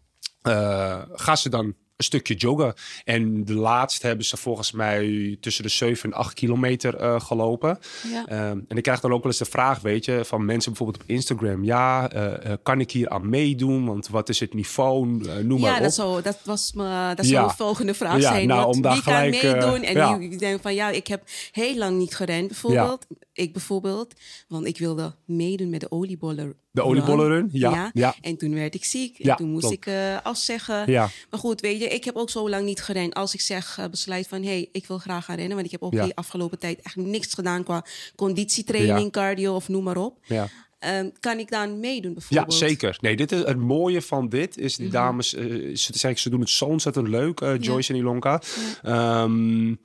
uh, 0.48 1.02
gaan 1.12 1.38
ze 1.38 1.50
dan 1.50 1.76
een 1.98 2.04
stukje 2.04 2.36
joggen. 2.36 2.74
En 3.04 3.46
de 3.46 3.54
laatste 3.54 4.08
hebben 4.08 4.26
ze 4.26 4.38
volgens 4.38 4.72
mij 4.72 5.38
tussen 5.40 5.64
de 5.64 5.70
7 5.70 6.12
en 6.12 6.18
8 6.18 6.34
kilometer 6.34 7.02
uh, 7.02 7.20
gelopen. 7.20 7.80
Ja. 8.12 8.50
Um, 8.50 8.66
en 8.68 8.78
ik 8.78 8.84
krijg 8.84 9.00
dan 9.00 9.12
ook 9.14 9.24
wel 9.24 9.32
eens 9.32 9.40
de 9.40 9.46
vraag, 9.46 9.80
weet 9.80 10.06
je, 10.06 10.26
van 10.26 10.46
mensen 10.46 10.72
bijvoorbeeld 10.72 11.04
op 11.04 11.10
Instagram. 11.10 11.64
Ja, 11.64 12.14
uh, 12.14 12.54
kan 12.64 12.80
ik 12.80 12.92
hier 12.92 13.10
aan 13.10 13.30
meedoen? 13.30 13.86
Want 13.86 14.08
wat 14.08 14.30
is 14.30 14.40
het 14.40 14.54
niveau? 14.54 15.08
noem 15.44 15.60
ja, 15.60 15.66
maar 15.66 15.78
op. 15.78 15.84
Dat, 15.84 15.94
zou, 15.94 16.22
dat 16.22 16.40
was 16.44 16.72
me, 16.74 17.14
dat 17.16 17.28
ja. 17.28 17.48
de 17.48 17.54
volgende 17.54 17.94
vraag 17.94 18.20
ja, 18.22 18.32
zijn. 18.32 18.48
Nou, 18.48 18.66
wat, 18.66 18.76
om 18.76 18.82
daar 18.82 18.94
wie 18.94 19.02
gelijk, 19.02 19.40
kan 19.40 19.52
meedoen? 19.52 19.84
en 19.84 19.96
ja. 19.96 20.18
nu 20.18 20.36
denk 20.36 20.62
van, 20.62 20.76
ja, 20.76 20.90
ik 20.90 21.08
heb 21.08 21.22
heel 21.52 21.76
lang 21.76 21.98
niet 21.98 22.16
gerend 22.16 22.48
bijvoorbeeld. 22.48 23.06
Ik 23.38 23.54
bijvoorbeeld, 23.54 24.14
want 24.48 24.66
ik 24.66 24.78
wilde 24.78 25.16
meedoen 25.26 25.70
met 25.70 25.80
de 25.80 25.92
oliebollen. 25.92 26.56
De 26.72 26.84
oliebollenrun, 26.84 27.50
ja, 27.52 27.72
ja. 27.72 27.92
ja. 27.94 28.16
En 28.22 28.38
toen 28.38 28.54
werd 28.54 28.76
ik 28.76 28.86
ziek. 28.86 29.20
En 29.20 29.36
toen 29.36 29.50
moest 29.50 29.66
klopt. 29.66 29.76
ik 29.76 29.94
uh, 29.94 30.18
afzeggen. 30.24 30.92
Ja. 30.92 31.10
Maar 31.30 31.40
goed, 31.40 31.62
weet 31.62 31.80
je, 31.80 31.88
ik 31.88 32.04
heb 32.04 32.16
ook 32.16 32.30
zo 32.30 32.50
lang 32.50 32.66
niet 32.66 32.82
gerend. 32.82 33.14
Als 33.14 33.34
ik 33.34 33.42
zeg, 33.42 33.78
uh, 33.80 33.86
besluit 33.86 34.28
van, 34.28 34.42
hé, 34.42 34.48
hey, 34.48 34.70
ik 34.72 34.86
wil 34.86 34.98
graag 34.98 35.26
gaan 35.26 35.36
rennen. 35.36 35.54
Want 35.54 35.66
ik 35.66 35.72
heb 35.72 35.82
ook 35.82 35.92
die 35.92 36.16
afgelopen 36.16 36.60
tijd 36.60 36.82
echt 36.82 36.96
niks 36.96 37.34
gedaan 37.34 37.64
qua 37.64 37.86
conditietraining, 38.16 39.12
cardio 39.12 39.56
of 39.56 39.68
noem 39.68 39.84
maar 39.84 39.98
op. 39.98 40.20
Ja. 40.26 40.48
Um, 40.80 41.12
kan 41.20 41.40
ik 41.40 41.50
dan 41.50 41.80
meedoen 41.80 42.14
bijvoorbeeld? 42.14 42.60
Ja, 42.60 42.68
zeker. 42.68 42.98
Nee, 43.02 43.16
dit 43.16 43.32
is, 43.32 43.40
het 43.40 43.58
mooie 43.58 44.02
van 44.02 44.30
dit 44.30 44.58
is, 44.58 44.76
die 44.76 44.86
mm 44.86 44.92
-hmm. 44.92 45.02
dames, 45.02 45.34
uh, 45.34 45.76
ze, 45.76 46.14
ze 46.16 46.30
doen 46.30 46.40
het 46.40 46.50
zo 46.50 46.66
ontzettend 46.66 47.08
leuk, 47.08 47.40
Joyce 47.60 47.94
en 47.94 48.00
Ilonka. 48.00 48.42
Um, 48.86 49.80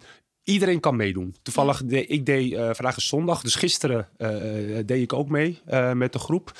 Iedereen 0.44 0.80
kan 0.80 0.96
meedoen. 0.96 1.34
Toevallig, 1.42 1.82
de, 1.84 2.06
ik 2.06 2.26
deed 2.26 2.52
uh, 2.52 2.70
vandaag 2.72 2.96
is 2.96 3.08
zondag, 3.08 3.42
dus 3.42 3.54
gisteren 3.54 4.08
uh, 4.18 4.28
deed 4.86 5.02
ik 5.02 5.12
ook 5.12 5.28
mee 5.28 5.60
uh, 5.70 5.92
met 5.92 6.12
de 6.12 6.18
groep. 6.18 6.52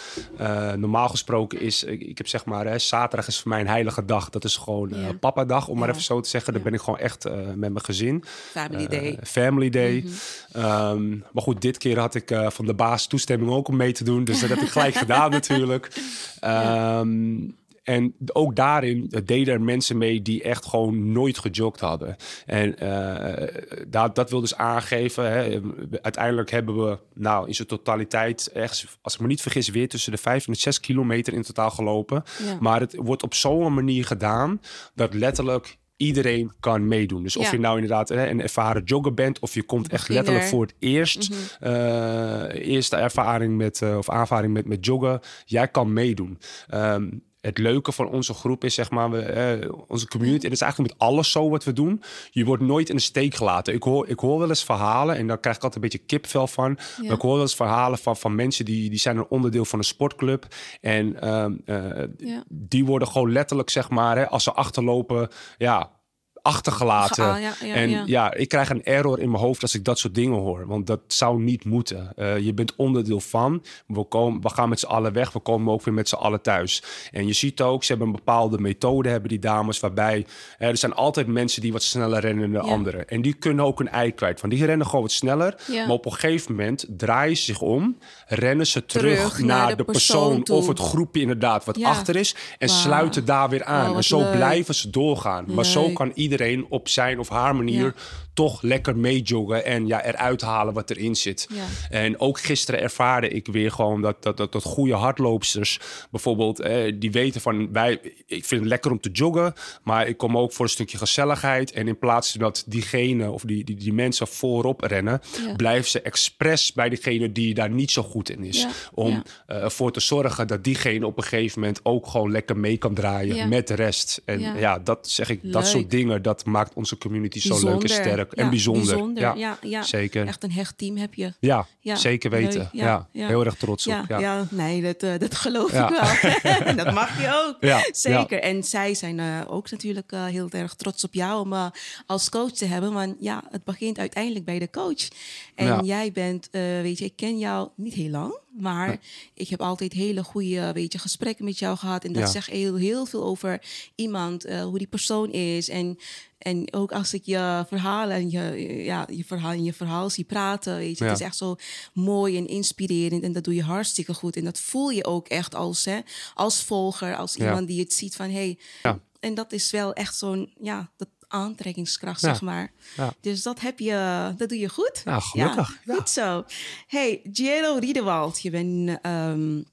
normaal 0.77 1.09
gesproken 1.09 1.61
is, 1.61 1.85
ik, 1.85 2.01
ik 2.01 2.19
heb 2.19 2.29
zeg 2.29 2.45
maar, 2.45 2.67
hè, 2.67 2.79
zaterdag 2.79 3.27
is 3.27 3.41
voor 3.41 3.49
mij 3.49 3.61
een 3.61 3.67
heilige 3.67 4.05
dag. 4.05 4.31
Dat 4.31 4.45
is 4.45 4.57
gewoon 4.57 4.89
yeah. 4.89 5.19
papa 5.21 5.45
dag, 5.45 5.69
om 5.69 5.75
ja. 5.75 5.81
maar 5.81 5.89
even 5.89 6.03
zo 6.03 6.21
te 6.21 6.29
zeggen. 6.29 6.53
Dan 6.53 6.63
ben 6.63 6.75
ik 6.75 6.81
gewoon 6.81 6.99
echt 6.99 7.25
met 7.55 7.57
mijn 7.57 7.85
gezin. 7.85 8.25
Family 8.51 8.87
day. 8.87 9.19
Family 9.23 9.71
day. 9.71 10.05
Mm 10.05 10.13
-hmm. 10.53 10.65
um, 10.65 11.25
maar 11.33 11.43
goed, 11.43 11.61
dit 11.61 11.79
keer 11.79 11.99
had 11.99 12.15
ik 12.15 12.41
van 12.49 12.67
de 12.67 12.75
baas 12.75 13.07
toestemming 13.07 13.51
ook 13.51 13.69
om 13.69 13.77
mee 13.77 13.93
te 13.93 14.05
doen. 14.05 14.25
Dus 14.25 14.41
dat 14.41 14.49
heb 14.49 14.59
ik 14.59 14.69
gelijk 14.69 14.95
gedaan 14.95 15.31
natuurlijk. 15.41 16.01
Um, 16.45 17.61
en 17.83 18.15
ook 18.33 18.57
daarin 18.57 19.13
deden 19.25 19.55
er 19.55 19.61
mensen 19.61 19.99
mee 19.99 20.23
die 20.23 20.43
echt 20.43 20.67
gewoon 20.67 21.13
nooit 21.13 21.39
gejogd 21.39 21.81
hadden. 21.81 22.17
En 22.47 22.75
uh, 22.83 23.63
dat, 23.89 24.15
dat 24.15 24.31
wil 24.31 24.41
dus 24.41 24.57
aangeven. 24.57 25.33
Hè, 25.33 25.61
uiteindelijk 26.03 26.51
hebben 26.51 26.85
we 26.85 26.99
nou 27.15 27.47
in 27.47 27.55
zijn 27.55 27.69
totaliteit 27.69 28.47
echt, 28.47 28.99
als 29.03 29.15
ik 29.15 29.21
me 29.21 29.27
niet 29.27 29.43
vergis, 29.43 29.69
weer 29.69 29.89
tussen 29.89 30.13
de 30.13 30.19
5 30.19 30.47
en 30.47 30.53
de 30.53 30.59
6 30.59 30.81
kilometer 30.81 31.33
in 31.33 31.43
totaal 31.43 31.71
gelopen. 31.71 32.23
Ja. 32.45 32.57
Maar 32.61 32.81
het 32.81 32.97
wordt 32.97 33.23
op 33.23 33.35
zo'n 33.35 33.75
manier 33.75 34.05
gedaan 34.05 34.61
dat 34.95 35.15
letterlijk 35.15 35.77
iedereen 35.97 36.53
kan 36.61 36.89
meedoen. 36.89 37.23
Dus 37.23 37.37
of 37.37 37.51
je 37.51 37.59
nou 37.59 37.75
inderdaad 37.75 38.09
hè, 38.09 38.29
een 38.29 38.43
ervaren 38.43 38.83
jogger 38.85 39.15
bent... 39.15 39.39
of 39.39 39.55
je 39.55 39.63
komt 39.63 39.89
echt 39.89 40.09
letterlijk 40.09 40.45
voor 40.47 40.63
het 40.63 40.75
eerst... 40.79 41.31
Mm 41.31 41.37
-hmm. 41.61 41.73
uh, 41.73 42.75
eerste 42.75 42.97
ervaring 42.97 43.57
met, 43.57 43.81
uh, 43.81 43.97
of 43.97 44.11
aanvaring 44.11 44.53
met, 44.53 44.67
met 44.67 44.87
joggen... 44.87 45.21
jij 45.45 45.69
kan 45.69 45.93
meedoen. 45.93 46.39
Um, 46.75 47.23
het 47.43 47.59
leuke 47.59 47.93
van 47.93 48.09
onze 48.09 48.35
groep 48.35 48.65
is, 48.65 48.75
zeg 48.75 48.91
maar, 48.91 49.11
we, 49.11 49.23
eh, 49.23 49.71
onze 49.87 50.09
community. 50.09 50.43
Dat 50.43 50.53
is 50.53 50.61
eigenlijk 50.61 50.93
met 50.93 51.09
alles 51.09 51.31
zo 51.31 51.49
wat 51.49 51.65
we 51.65 51.73
doen. 51.73 52.03
Je 52.31 52.45
wordt 52.45 52.63
nooit 52.63 52.89
in 52.89 52.97
de 52.97 53.03
steek 53.03 53.35
gelaten. 53.35 53.75
Ik 53.75 53.83
hoor, 53.83 54.09
ik 54.09 54.19
hoor 54.19 54.39
wel 54.39 54.49
eens 54.49 54.65
verhalen, 54.65 55.17
en 55.17 55.27
daar 55.27 55.39
krijg 55.39 55.57
ik 55.57 55.63
altijd 55.63 55.83
een 55.83 55.91
beetje 55.91 56.07
kipvel 56.07 56.47
van. 56.47 56.79
Ja. 56.97 57.03
Maar 57.03 57.17
ik 57.17 57.21
hoor 57.21 57.33
wel 57.33 57.41
eens 57.41 57.55
verhalen 57.55 57.99
van, 57.99 58.17
van 58.17 58.35
mensen 58.35 58.65
die, 58.65 58.91
die 58.91 58.99
zijn 58.99 59.17
een 59.17 59.29
onderdeel 59.29 59.65
van 59.65 59.79
een 59.79 59.85
sportclub. 59.85 60.47
En 60.81 61.33
um, 61.35 61.63
uh, 61.67 62.05
ja. 62.17 62.45
die 62.49 62.85
worden 62.85 63.09
gewoon 63.09 63.33
letterlijk, 63.33 63.71
zeg 63.71 63.91
maar, 63.91 64.17
hè, 64.17 64.29
als 64.29 64.45
ze 64.45 64.53
achterlopen, 64.53 65.29
ja 65.59 66.01
achtergelaten. 66.43 67.25
Ja, 67.25 67.37
ja, 67.37 67.75
en 67.75 67.91
ja. 67.91 68.03
ja. 68.07 68.35
ik 68.35 68.49
krijg 68.49 68.71
een 68.71 68.85
error 68.85 69.19
in 69.19 69.31
mijn 69.31 69.43
hoofd 69.43 69.63
als 69.63 69.75
ik 69.75 69.85
dat 69.85 69.99
soort 69.99 70.15
dingen 70.15 70.39
hoor. 70.39 70.67
Want 70.67 70.87
dat 70.87 71.01
zou 71.07 71.43
niet 71.43 71.65
moeten. 71.65 72.13
Uh, 72.17 72.39
je 72.39 72.55
bent 72.55 72.77
onderdeel 72.77 73.21
van. 73.21 73.63
We, 73.87 74.05
komen, 74.05 74.43
we 74.43 74.51
gaan 74.51 74.69
met 74.69 74.81
z'n 74.81 74.87
allen 74.87 75.13
weg. 75.13 75.33
We 75.33 75.39
komen 75.39 75.73
ook 75.73 75.83
weer 75.83 75.95
met 75.95 76.09
z'n 76.09 76.15
allen 76.15 76.43
thuis. 76.43 76.83
En 77.11 77.27
je 77.27 77.33
ziet 77.33 77.61
ook, 77.61 77.85
ze 77.85 77.91
hebben 77.91 78.07
een 78.07 78.15
bepaalde 78.15 78.59
methode, 78.59 79.09
hebben 79.09 79.29
die 79.29 79.39
dames, 79.39 79.81
waarbij 79.81 80.27
er 80.59 80.77
zijn 80.77 80.95
altijd 80.95 81.27
mensen 81.27 81.61
die 81.61 81.73
wat 81.73 81.83
sneller 81.83 82.21
rennen 82.21 82.53
dan 82.53 82.63
de 82.63 82.69
anderen. 82.69 83.09
En 83.09 83.23
die 83.23 83.33
kunnen 83.35 83.65
ook 83.65 83.81
een 83.81 83.89
ei 83.89 84.15
kwijt. 84.15 84.41
Van 84.41 84.49
die 84.49 84.65
rennen 84.65 84.87
gewoon 84.87 85.03
wat 85.03 85.13
sneller. 85.13 85.55
Maar 85.69 85.91
op 85.91 86.07
een 86.07 86.13
gegeven 86.13 86.55
moment 86.55 86.87
draaien 86.89 87.37
ze 87.37 87.43
zich 87.43 87.61
om, 87.61 87.99
rennen 88.27 88.67
ze 88.67 88.87
terug, 88.87 89.17
terug 89.17 89.39
naar, 89.39 89.67
naar, 89.67 89.77
de, 89.77 89.85
persoon, 89.85 90.37
persoon 90.37 90.57
of 90.57 90.69
het 90.69 90.79
groepje 90.79 91.21
inderdaad 91.21 91.65
wat 91.65 91.83
achter 91.83 92.17
is. 92.17 92.35
En 92.59 92.69
wow. 92.69 92.77
sluiten 92.77 93.25
daar 93.25 93.49
weer 93.49 93.65
aan. 93.65 93.91
Oh, 93.91 93.97
en 93.97 94.05
zo 94.05 94.19
leuk. 94.19 94.33
blijven 94.33 94.75
ze 94.75 94.91
doorgaan. 94.91 95.45
Maar 95.49 95.65
zo 95.65 95.91
kan 95.93 96.11
iedereen 96.15 96.32
iedereen 96.33 96.67
op 96.69 96.89
zijn 96.89 97.19
of 97.19 97.29
haar 97.29 97.57
manier. 97.57 97.95
Toch 98.35 98.63
lekker 98.63 98.97
meejoggen 98.97 99.65
en 99.65 99.87
ja, 99.87 100.05
eruit 100.05 100.41
halen 100.41 100.75
wat 100.75 100.91
erin 100.91 101.17
zit. 101.17 101.49
Ja. 101.51 101.65
En 101.91 102.21
ook 102.21 102.41
gisteren 102.41 102.81
ervaarde 102.81 103.29
ik 103.29 103.47
weer 103.47 103.71
gewoon 103.71 104.03
dat, 104.03 104.23
dat, 104.23 104.37
dat, 104.37 104.53
dat 104.53 104.63
goede 104.63 104.95
hardloopsters 104.95 105.81
bijvoorbeeld, 106.11 106.61
eh, 106.61 106.93
die 106.99 107.11
weten 107.11 107.41
van 107.41 107.73
wij, 107.73 108.01
ik 108.27 108.45
vind 108.45 108.61
het 108.61 108.71
lekker 108.71 108.91
om 108.91 109.01
te 109.01 109.11
joggen, 109.11 109.55
maar 109.83 110.09
ik 110.09 110.17
kom 110.17 110.39
ook 110.39 110.53
voor 110.53 110.65
een 110.65 110.71
stukje 110.71 110.99
gezelligheid. 110.99 111.73
En 111.73 111.89
in 111.89 111.99
plaats 111.99 112.33
dat 112.33 112.65
diegene 112.67 113.31
of 113.31 113.43
die, 113.43 113.65
die, 113.65 113.77
die 113.77 113.93
mensen 113.93 114.27
voorop 114.27 114.81
rennen, 114.81 115.21
ja. 115.47 115.55
blijven 115.57 115.91
ze 115.91 116.01
expres 116.01 116.73
bij 116.73 116.89
diegene 116.89 117.33
die 117.33 117.55
daar 117.55 117.71
niet 117.71 117.91
zo 117.91 118.03
goed 118.03 118.31
in 118.31 118.45
is. 118.45 118.67
Om 118.95 119.23
uh, 119.49 119.63
ervoor 119.63 119.93
te 119.93 120.01
zorgen 120.01 120.47
dat 120.47 120.65
diegene 120.65 121.07
op 121.07 121.17
een 121.17 121.23
gegeven 121.23 121.61
moment 121.61 121.81
ook 121.83 122.07
gewoon 122.07 122.31
lekker 122.31 122.57
mee 122.57 122.77
kan 122.77 122.95
draaien 122.95 123.49
met 123.49 123.69
de 123.69 123.75
rest. 123.75 124.23
En 124.25 124.41
ja, 124.41 124.79
dat 124.79 125.09
zeg 125.09 125.31
ik, 125.31 125.43
Leuk. 125.43 125.53
dat 125.53 125.67
soort 125.67 125.91
dingen, 125.91 126.23
dat 126.23 126.45
maakt 126.45 126.75
onze 126.75 126.99
community 126.99 127.49
bijzonder. 127.49 127.71
zo 127.71 127.79
leuk 127.79 127.83
en 127.83 127.89
sterk 127.89 128.22
en 128.31 128.51
bijzonder. 128.51 128.87
bijzonder. 128.87 129.37
Ja, 129.37 129.59
ja, 129.63 129.83
zeker. 129.83 130.27
Echt 130.27 130.43
een 130.43 130.53
hecht 130.53 130.79
team 130.79 130.97
heb 130.97 131.15
je. 131.15 131.33
Ja, 131.41 131.67
zeker 131.81 132.31
weten. 132.31 132.69
Ja, 132.73 133.09
heel 133.13 133.45
erg 133.45 133.55
trots 133.55 133.87
op. 133.87 134.05
Ja, 134.09 134.47
nee, 134.51 134.83
dat, 134.83 135.03
uh, 135.03 135.19
dat 135.19 135.35
geloof 135.35 135.73
ik 135.73 135.89
wel. 135.89 136.75
dat 136.85 136.95
mag 136.95 137.21
je 137.21 137.45
ook. 137.47 137.57
Ja, 137.61 137.89
zeker. 137.93 138.41
En 138.41 138.65
zij 138.65 138.95
zijn 138.95 139.19
uh, 139.19 139.41
ook 139.47 139.71
natuurlijk 139.71 140.13
uh, 140.13 140.25
heel 140.25 140.49
erg 140.51 140.75
trots 140.75 141.05
op 141.05 141.15
jou 141.15 141.41
om 141.41 141.73
als 142.07 142.29
coach 142.29 142.53
te 142.53 142.65
hebben. 142.65 142.93
Want 142.93 143.17
ja, 143.21 143.45
het 143.51 143.65
begint 143.65 143.99
uiteindelijk 143.99 144.45
bij 144.45 144.59
de 144.59 144.71
coach. 144.71 145.09
En 145.55 145.85
jij 145.85 146.13
bent, 146.13 146.49
weet 146.83 146.99
je, 146.99 147.05
ik 147.05 147.17
ken 147.17 147.39
jou 147.39 147.69
niet 147.77 147.95
heel 147.95 148.11
lang. 148.11 148.41
Maar 148.59 148.99
ik 149.35 149.49
heb 149.49 149.61
altijd 149.61 149.93
hele 149.93 150.23
goede 150.25 150.73
weet 150.73 150.93
je, 150.93 150.99
gesprekken 150.99 151.45
met 151.45 151.59
jou 151.59 151.77
gehad. 151.77 152.05
En 152.05 152.13
dat 152.13 152.31
zegt 152.31 152.47
heel, 152.47 152.77
heel 152.77 153.07
veel 153.07 153.25
over 153.25 153.63
iemand, 153.95 154.43
hoe 154.43 154.79
die 154.79 154.87
persoon 154.87 155.31
is. 155.33 155.69
En, 155.69 155.99
en 156.43 156.73
ook 156.73 156.93
als 156.93 157.15
ik 157.15 157.25
je 157.25 157.65
verhalen 157.69 158.17
en 158.17 158.31
je, 158.31 158.57
ja, 158.85 159.07
je, 159.11 159.25
verhaal, 159.25 159.53
je 159.53 159.73
verhaal 159.73 160.11
zie 160.11 160.25
praten, 160.25 160.77
weet 160.77 160.99
je, 160.99 161.05
ja. 161.05 161.11
het 161.11 161.21
is 161.21 161.27
echt 161.27 161.37
zo 161.37 161.57
mooi 161.93 162.37
en 162.37 162.47
inspirerend. 162.47 163.23
En 163.23 163.33
dat 163.33 163.45
doe 163.45 163.55
je 163.55 163.63
hartstikke 163.63 164.15
goed. 164.15 164.37
En 164.37 164.45
dat 164.45 164.61
voel 164.61 164.91
je 164.91 165.05
ook 165.05 165.29
echt 165.29 165.55
als, 165.55 165.85
hè, 165.85 166.01
als 166.35 166.63
volger, 166.63 167.17
als 167.17 167.37
iemand 167.37 167.67
die 167.67 167.81
het 167.81 167.93
ziet 167.93 168.17
van 168.17 168.31
hé. 168.31 168.57
Hey, 168.83 168.99
en 169.21 169.35
dat 169.35 169.53
is 169.53 169.71
wel 169.71 169.93
echt 169.93 170.17
zo'n, 170.17 170.53
ja, 170.61 170.91
dat, 170.97 171.09
aantrekkingskracht, 171.33 172.21
zeg 172.21 172.41
maar. 172.41 172.73
Ja. 172.97 173.15
Dus 173.21 173.43
dat 173.43 173.61
heb 173.61 173.79
je, 173.79 174.33
dat 174.37 174.49
doe 174.49 174.59
je 174.59 174.69
goed. 174.69 175.03
Nou, 175.05 175.23
gelukkig. 175.23 175.81
Ja, 175.85 175.95
goed 175.95 176.11
zo. 176.11 176.45
Hey, 176.87 177.21
Giero 177.33 177.77
Riedewald, 177.79 178.41
je 178.41 178.51
bent, 178.51 179.07
um, 179.07 179.65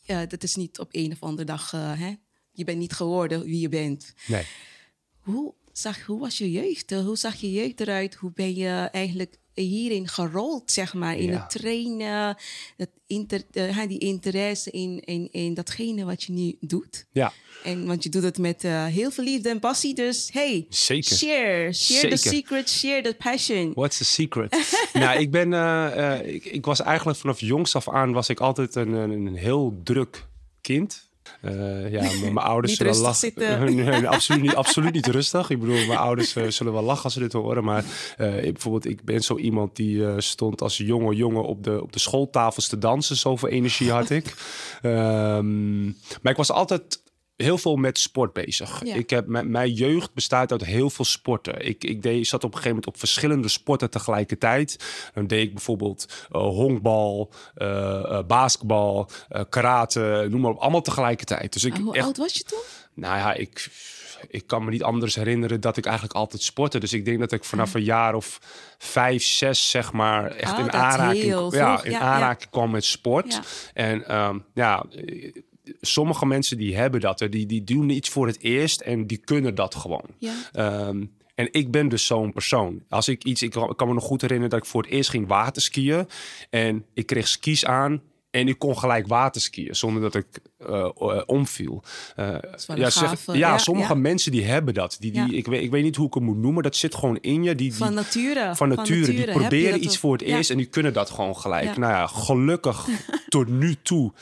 ja, 0.00 0.26
dat 0.26 0.42
is 0.42 0.54
niet 0.54 0.78
op 0.78 0.88
een 0.90 1.12
of 1.12 1.22
andere 1.22 1.46
dag, 1.46 1.72
uh, 1.72 1.98
hè? 1.98 2.14
Je 2.52 2.64
bent 2.64 2.78
niet 2.78 2.92
geworden 2.92 3.42
wie 3.42 3.60
je 3.60 3.68
bent. 3.68 4.14
Nee. 4.26 4.46
Hoe, 5.24 5.54
zag, 5.72 6.02
hoe 6.02 6.20
was 6.20 6.38
je 6.38 6.50
jeugd? 6.50 6.90
Hoe 6.90 7.16
zag 7.16 7.34
je 7.34 7.52
jeugd 7.52 7.80
eruit? 7.80 8.14
Hoe 8.14 8.32
ben 8.34 8.54
je 8.54 8.88
eigenlijk 8.92 9.38
hierin 9.54 10.08
gerold, 10.08 10.70
zeg 10.70 10.94
maar, 10.94 11.16
in 11.16 11.30
ja. 11.30 11.40
het 11.40 11.50
trainen, 11.50 12.36
dat 12.76 12.88
inter, 13.06 13.42
uh, 13.52 13.86
die 13.88 13.98
interesse 13.98 14.70
in, 14.70 15.00
in, 15.04 15.28
in 15.32 15.54
datgene 15.54 16.04
wat 16.04 16.22
je 16.22 16.32
nu 16.32 16.56
doet. 16.60 17.06
Ja. 17.12 17.32
En, 17.62 17.86
want 17.86 18.02
je 18.02 18.08
doet 18.08 18.22
het 18.22 18.38
met 18.38 18.64
uh, 18.64 18.84
heel 18.84 19.10
veel 19.10 19.24
liefde 19.24 19.48
en 19.48 19.60
passie, 19.60 19.94
dus 19.94 20.30
hey, 20.32 20.66
Zeker. 20.68 21.16
share, 21.16 21.72
share 21.72 22.08
the 22.08 22.16
secret, 22.16 22.70
share 22.70 23.02
the 23.02 23.14
passion. 23.14 23.72
What's 23.74 23.96
the 23.96 24.04
secret? 24.04 24.76
nou, 24.92 25.18
ik 25.18 25.30
ben, 25.30 25.52
uh, 25.52 26.26
ik, 26.26 26.44
ik, 26.44 26.64
was 26.64 26.80
eigenlijk 26.80 27.18
vanaf 27.18 27.40
jongs 27.40 27.76
af 27.76 27.88
aan 27.88 28.12
was 28.12 28.28
ik 28.28 28.40
altijd 28.40 28.74
een, 28.74 28.92
een, 28.92 29.26
een 29.26 29.36
heel 29.36 29.80
druk 29.84 30.26
kind. 30.60 31.03
Uh, 31.42 31.90
ja, 31.90 32.02
mijn 32.20 32.38
ouders 32.52 32.76
zullen 32.76 32.96
lachen. 32.96 33.32
nee, 33.74 34.08
absoluut, 34.08 34.42
niet, 34.42 34.54
absoluut 34.64 34.92
niet 34.92 35.06
rustig. 35.06 35.50
Ik 35.50 35.60
bedoel, 35.60 35.86
mijn 35.86 35.98
ouders 35.98 36.36
uh, 36.36 36.48
zullen 36.48 36.72
wel 36.72 36.82
lachen 36.82 37.04
als 37.04 37.12
ze 37.12 37.18
dit 37.18 37.32
horen. 37.32 37.64
Maar 37.64 37.84
uh, 38.18 38.44
ik, 38.44 38.52
bijvoorbeeld, 38.52 38.86
ik 38.86 39.04
ben 39.04 39.20
zo 39.20 39.36
iemand 39.36 39.76
die 39.76 40.20
stond 40.20 40.62
als 40.62 40.76
jonge 40.76 41.14
jongen 41.14 41.44
op 41.44 41.64
de, 41.64 41.82
op 41.82 41.92
de 41.92 41.98
schooltafels 41.98 42.68
te 42.68 42.78
dansen. 42.78 43.16
Zoveel 43.16 43.48
energie 43.48 43.90
had 43.90 44.10
ik. 44.10 44.34
um, 44.82 45.84
maar 46.22 46.32
ik 46.32 46.36
was 46.36 46.50
altijd 46.50 47.02
heel 47.36 47.58
veel 47.58 47.76
met 47.76 47.98
sport 47.98 48.32
bezig. 48.32 48.84
Ja. 48.84 48.94
Ik 48.94 49.10
heb, 49.10 49.26
mijn 49.26 49.72
jeugd 49.72 50.14
bestaat 50.14 50.52
uit 50.52 50.64
heel 50.64 50.90
veel 50.90 51.04
sporten. 51.04 51.66
Ik, 51.66 51.84
ik 51.84 52.02
deed, 52.02 52.26
zat 52.26 52.44
op 52.44 52.50
een 52.50 52.56
gegeven 52.56 52.76
moment 52.76 52.94
op 52.94 52.98
verschillende 52.98 53.48
sporten 53.48 53.90
tegelijkertijd. 53.90 54.84
Dan 55.14 55.26
deed 55.26 55.42
ik 55.42 55.54
bijvoorbeeld 55.54 56.28
uh, 56.32 56.40
honkbal, 56.42 57.32
uh, 57.56 57.68
uh, 57.68 58.18
basketbal, 58.26 59.10
karate, 59.48 60.26
noem 60.30 60.40
maar 60.40 60.50
op, 60.50 60.58
allemaal 60.58 60.82
tegelijkertijd. 60.82 61.52
Dus 61.52 61.64
ik, 61.64 61.76
hoe 61.76 61.94
echt, 61.94 62.04
oud 62.04 62.16
was 62.16 62.32
je 62.32 62.42
toen? 62.42 62.62
Nou 62.94 63.18
ja, 63.18 63.34
ik, 63.34 63.68
ik 64.28 64.46
kan 64.46 64.64
me 64.64 64.70
niet 64.70 64.82
anders 64.82 65.14
herinneren 65.14 65.60
dat 65.60 65.76
ik 65.76 65.84
eigenlijk 65.84 66.16
altijd 66.16 66.42
sportte. 66.42 66.78
Dus 66.78 66.92
ik 66.92 67.04
denk 67.04 67.18
dat 67.18 67.32
ik 67.32 67.44
vanaf 67.44 67.74
een 67.74 67.84
jaar 67.84 68.14
of 68.14 68.40
vijf, 68.78 69.24
zes, 69.24 69.70
zeg 69.70 69.92
maar, 69.92 70.30
echt 70.30 70.52
oh, 70.52 70.58
in 70.58 70.72
aanraking, 70.72 71.52
ja, 71.52 71.84
in 71.84 71.90
ja, 71.90 71.98
aanraking 71.98 72.44
ja. 72.44 72.50
kwam 72.50 72.70
met 72.70 72.84
sport. 72.84 73.40
En 73.74 74.16
um, 74.16 74.44
ja 74.54 74.84
sommige 75.80 76.26
mensen 76.26 76.56
die 76.56 76.76
hebben 76.76 77.00
dat. 77.00 77.18
Die, 77.30 77.46
die 77.46 77.64
doen 77.64 77.90
iets 77.90 78.08
voor 78.08 78.26
het 78.26 78.40
eerst 78.40 78.80
en 78.80 79.06
die 79.06 79.18
kunnen 79.18 79.54
dat 79.54 79.74
gewoon. 79.74 80.06
Ja. 80.18 80.88
Um, 80.88 81.12
en 81.34 81.48
ik 81.50 81.70
ben 81.70 81.88
dus 81.88 82.06
zo'n 82.06 82.32
persoon. 82.32 82.82
Als 82.88 83.08
ik 83.08 83.24
iets, 83.24 83.42
ik 83.42 83.50
kan 83.50 83.88
me 83.88 83.94
nog 83.94 84.04
goed 84.04 84.20
herinneren 84.20 84.50
dat 84.50 84.64
ik 84.64 84.70
voor 84.70 84.82
het 84.82 84.90
eerst 84.90 85.10
ging 85.10 85.26
waterskiën. 85.26 86.08
En 86.50 86.84
ik 86.94 87.06
kreeg 87.06 87.28
skis 87.28 87.64
aan 87.64 88.02
en 88.34 88.48
ik 88.48 88.58
kon 88.58 88.78
gelijk 88.78 89.06
waterskiën 89.06 89.76
zonder 89.76 90.02
dat 90.02 90.14
ik 90.14 90.26
uh, 90.58 90.88
uh, 90.98 91.22
omviel. 91.26 91.82
Uh, 92.16 92.36
ja, 92.74 92.90
zeg, 92.90 93.26
ja, 93.26 93.34
ja, 93.34 93.58
sommige 93.58 93.94
ja. 93.94 94.00
mensen 94.00 94.32
die 94.32 94.44
hebben 94.44 94.74
dat. 94.74 94.96
Die, 95.00 95.12
die, 95.12 95.36
ik, 95.36 95.46
weet, 95.46 95.62
ik 95.62 95.70
weet 95.70 95.82
niet 95.82 95.96
hoe 95.96 96.06
ik 96.06 96.14
het 96.14 96.22
moet 96.22 96.36
noemen. 96.36 96.62
Dat 96.62 96.76
zit 96.76 96.94
gewoon 96.94 97.18
in 97.20 97.42
je. 97.42 97.54
Die, 97.54 97.68
die, 97.68 97.78
van 97.78 97.94
nature. 97.94 98.54
Van 98.54 98.68
nature. 98.68 99.12
Die 99.12 99.30
proberen 99.30 99.84
iets 99.84 99.98
voor 99.98 100.12
het 100.12 100.22
eerst 100.22 100.50
en 100.50 100.56
die 100.56 100.66
kunnen 100.66 100.92
dat 100.92 101.10
gewoon 101.10 101.36
gelijk. 101.36 101.76
Nou 101.76 101.92
ja, 101.92 102.06
gelukkig 102.06 102.88
tot 103.28 103.48
nu 103.48 103.76
toe 103.82 104.12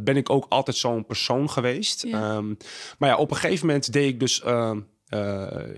ben 0.00 0.16
ik 0.16 0.30
ook 0.30 0.46
altijd 0.48 0.76
zo'n 0.76 1.06
persoon 1.06 1.50
geweest. 1.50 2.04
Um, 2.04 2.56
maar 2.98 3.08
ja, 3.08 3.16
op 3.16 3.30
een 3.30 3.36
gegeven 3.36 3.66
moment 3.66 3.92
deed 3.92 4.08
ik 4.08 4.20
dus... 4.20 4.42
Uh, 4.46 4.70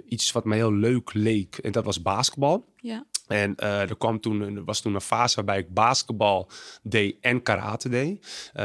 iets 0.09 0.33
wat 0.33 0.45
me 0.45 0.55
heel 0.55 0.73
leuk 0.73 1.13
leek. 1.13 1.57
En 1.57 1.73
dat 1.73 1.85
was 1.85 2.03
basketbal. 2.03 2.65
Ja. 2.85 3.05
En 3.27 3.55
uh, 3.63 3.81
er 3.81 3.97
kwam 3.97 4.21
toen, 4.21 4.41
er 4.41 4.65
was 4.65 4.81
toen 4.81 4.95
een 4.95 5.01
fase 5.01 5.35
waarbij 5.35 5.59
ik 5.59 5.75
basketbal 5.75 6.49
deed 6.83 7.17
en 7.21 7.43
karate 7.43 7.89
deed. 7.89 8.51
Uh, 8.57 8.65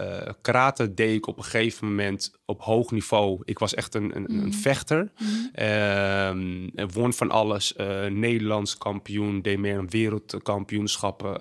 uh, 0.00 0.16
karate 0.40 0.94
deed 0.94 1.16
ik 1.16 1.26
op 1.26 1.36
een 1.36 1.44
gegeven 1.44 1.88
moment 1.88 2.32
op 2.46 2.62
hoog 2.62 2.90
niveau. 2.90 3.40
Ik 3.44 3.58
was 3.58 3.74
echt 3.74 3.94
een, 3.94 4.16
een, 4.16 4.32
een 4.32 4.54
vechter. 4.54 5.12
Mm 5.18 6.72
won 6.92 7.12
van 7.12 7.30
alles. 7.30 7.74
Nederlands 8.08 8.78
kampioen, 8.78 9.42
deed 9.42 9.58
meer 9.58 9.78
een 9.78 9.90
wereldkampioenschappen, 9.90 11.38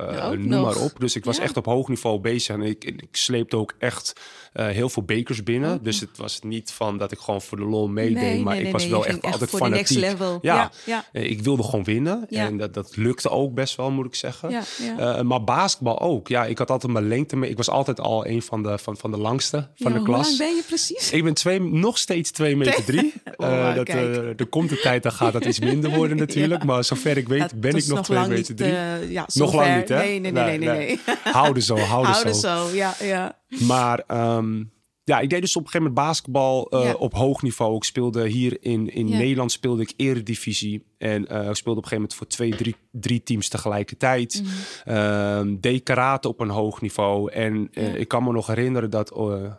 noem 0.47 0.61
maar 0.61 0.77
op. 0.77 0.99
Dus 0.99 1.15
ik 1.15 1.25
was 1.25 1.39
echt 1.39 1.57
op 1.57 1.65
hoog 1.65 1.87
niveau 1.87 2.19
bezig. 2.19 2.55
En 2.55 2.61
ik, 2.61 2.83
ik 2.83 3.07
sleepte 3.11 3.57
ook 3.57 3.73
echt 3.79 4.13
heel 4.53 4.89
veel 4.89 5.03
bekers 5.03 5.43
binnen. 5.43 5.73
Oh. 5.73 5.83
Dus 5.83 5.99
het 5.99 6.17
was 6.17 6.41
niet 6.41 6.71
van 6.71 6.97
dat 6.97 7.11
ik 7.11 7.19
gewoon 7.19 7.41
voor 7.41 7.57
de 7.57 7.65
lol 7.65 7.87
meedeed. 7.87 8.15
Nee, 8.15 8.43
maar 8.43 8.59
ik 8.59 8.71
was 8.71 8.87
wel 8.87 9.05
echt 9.05 9.21
altijd 9.21 9.49
fanatiek. 9.49 9.99
Ja, 9.99 10.37
ja, 10.41 10.71
ja, 10.85 11.05
ik 11.11 11.41
wilde 11.41 11.63
gewoon 11.63 11.83
winnen. 11.83 12.12
Ja. 12.29 12.45
En 12.45 12.57
dat, 12.57 12.73
dat 12.73 12.95
lukte 12.95 13.29
ook 13.29 13.53
best 13.53 13.75
wel, 13.75 13.91
moet 13.91 14.05
ik 14.05 14.15
zeggen. 14.15 14.49
Ja, 14.49 14.61
ja. 14.97 15.17
Uh, 15.17 15.21
maar 15.21 15.43
basketbal 15.43 15.99
ook. 15.99 16.27
Ja, 16.27 16.45
ik 16.45 16.57
had 16.57 16.69
altijd 16.69 16.93
mijn 16.93 17.07
lengte 17.07 17.35
mee. 17.35 17.49
Ik 17.49 17.57
was 17.57 17.69
altijd 17.69 17.99
al 17.99 18.27
een 18.27 18.41
van 18.41 18.63
de, 18.63 18.77
van, 18.77 18.97
van 18.97 19.11
de 19.11 19.17
langste 19.17 19.67
van 19.75 19.93
de 19.93 20.01
klas. 20.01 20.27
Hoe 20.27 20.37
lang 20.37 20.37
ben 20.37 20.55
je 20.55 20.63
precies? 20.67 21.11
Ik 21.11 21.23
ben 21.23 21.33
twee, 21.33 21.61
nog 21.61 21.97
steeds 21.97 22.31
2 22.31 22.55
meter 22.55 22.83
3. 22.83 23.13
oh, 23.35 23.47
uh, 23.47 23.75
dat, 23.75 23.89
uh, 23.89 24.39
er 24.39 24.47
komt 24.49 24.71
een 24.71 24.81
tijd, 24.81 25.03
dan 25.03 25.11
gaat 25.11 25.33
dat 25.33 25.45
iets 25.45 25.59
minder 25.59 25.95
worden 25.99 26.17
natuurlijk. 26.17 26.63
Maar 26.63 26.83
zover 26.83 27.17
ik 27.17 27.27
weet, 27.27 27.59
ben 27.59 27.75
ik 27.75 27.85
nog 27.85 28.03
2 28.03 28.27
meter 28.27 28.55
3. 28.55 28.71
ja, 29.09 29.25
nog 29.33 29.53
lang 29.53 29.75
niet, 29.75 29.89
hè? 29.89 29.97
Nee, 29.97 30.19
nee, 30.19 30.31
nee. 30.31 30.43
nee, 30.43 30.57
nee, 30.57 30.77
nee. 30.77 30.99
Houden 31.23 31.63
zo, 31.63 31.77
houden, 31.77 32.11
houden 32.11 32.35
zo. 32.35 32.67
zo. 32.67 32.75
Ja, 32.75 32.95
ja. 32.99 33.37
Maar... 33.47 34.03
Um, 34.37 34.72
ja, 35.03 35.19
ik 35.19 35.29
deed 35.29 35.41
dus 35.41 35.55
op 35.55 35.63
een 35.63 35.69
gegeven 35.69 35.87
moment 35.87 36.07
basketbal 36.07 36.67
uh, 36.73 36.93
op 36.97 37.13
hoog 37.13 37.41
niveau. 37.41 37.75
Ik 37.75 37.83
speelde 37.83 38.27
hier 38.27 38.57
in, 38.59 38.93
in 38.93 39.07
ja. 39.07 39.17
Nederland 39.17 39.51
speelde 39.51 39.81
ik 39.81 39.93
eredivisie. 39.95 40.85
En 40.97 41.21
uh, 41.31 41.49
ik 41.49 41.55
speelde 41.55 41.79
op 41.79 41.83
een 41.83 41.89
gegeven 41.89 41.95
moment 41.95 42.13
voor 42.13 42.27
twee, 42.27 42.55
drie, 42.55 42.75
drie 42.91 43.23
teams 43.23 43.49
tegelijkertijd. 43.49 44.43
Mm 44.43 44.93
-hmm. 44.93 45.61
deed 45.61 45.83
karate 45.83 46.27
op 46.27 46.39
een 46.39 46.49
hoog 46.49 46.81
niveau. 46.81 47.31
En 47.31 47.69
uh, 47.71 47.93
ja. 47.93 47.99
ik 47.99 48.07
kan 48.07 48.23
me 48.23 48.31
nog 48.31 48.47
herinneren 48.47 48.89
dat 48.89 49.11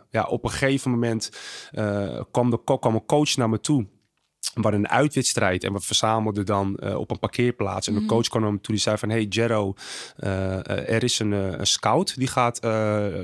ja, 0.09 0.23
op 0.23 0.43
een 0.43 0.49
gegeven 0.49 0.91
moment 0.91 1.29
kwam, 2.31 2.49
de, 2.49 2.63
kwam 2.63 2.95
een 2.95 3.05
coach 3.05 3.35
naar 3.35 3.49
me 3.49 3.59
toe. 3.59 3.85
We 4.53 4.61
hadden 4.61 4.79
een 4.79 4.89
uitwedstrijd 4.89 5.63
en 5.63 5.73
we 5.73 5.79
verzamelden 5.79 6.45
dan 6.45 6.79
uh, 6.83 6.95
op 6.95 7.11
een 7.11 7.19
parkeerplaats. 7.19 7.87
En 7.87 7.93
de 7.93 7.99
mhm. 7.99 8.09
coach 8.09 8.27
kwam 8.27 8.43
hem 8.43 8.61
toe 8.61 8.73
die 8.73 8.83
zei 8.83 8.97
van... 8.97 9.09
Hey 9.09 9.23
Jero, 9.23 9.73
uh, 10.19 10.89
er 10.89 11.03
is 11.03 11.19
een, 11.19 11.31
een, 11.31 11.67
scout 11.67 12.17
die 12.17 12.27
gaat, 12.27 12.61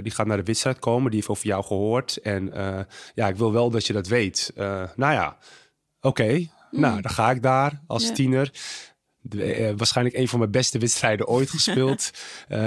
die 0.01 0.11
gaat 0.11 0.27
naar 0.27 0.37
de 0.37 0.43
wedstrijd 0.43 0.79
komen. 0.79 1.05
Die 1.05 1.19
heeft 1.19 1.31
over 1.31 1.45
jou 1.45 1.63
gehoord. 1.63 2.17
En 2.17 2.51
ja, 3.13 3.27
ik 3.27 3.35
wil 3.35 3.51
wel 3.51 3.69
dat 3.69 3.87
je 3.87 3.93
dat 3.93 4.07
weet. 4.07 4.51
nou 4.55 5.13
ja, 5.13 5.37
oké. 6.01 6.07
Okay. 6.07 6.51
Mhm. 6.71 6.81
Nou, 6.81 7.01
dan 7.01 7.11
ga 7.11 7.31
ik 7.31 7.41
daar 7.41 7.81
als 7.87 8.11
tiener. 8.13 8.51
De, 9.21 9.59
uh, 9.59 9.73
waarschijnlijk 9.77 10.17
een 10.17 10.27
van 10.27 10.39
mijn 10.39 10.51
beste 10.51 10.79
wedstrijden 10.79 11.27
ooit 11.27 11.49
gespeeld. 11.57 12.11
uh, 12.49 12.57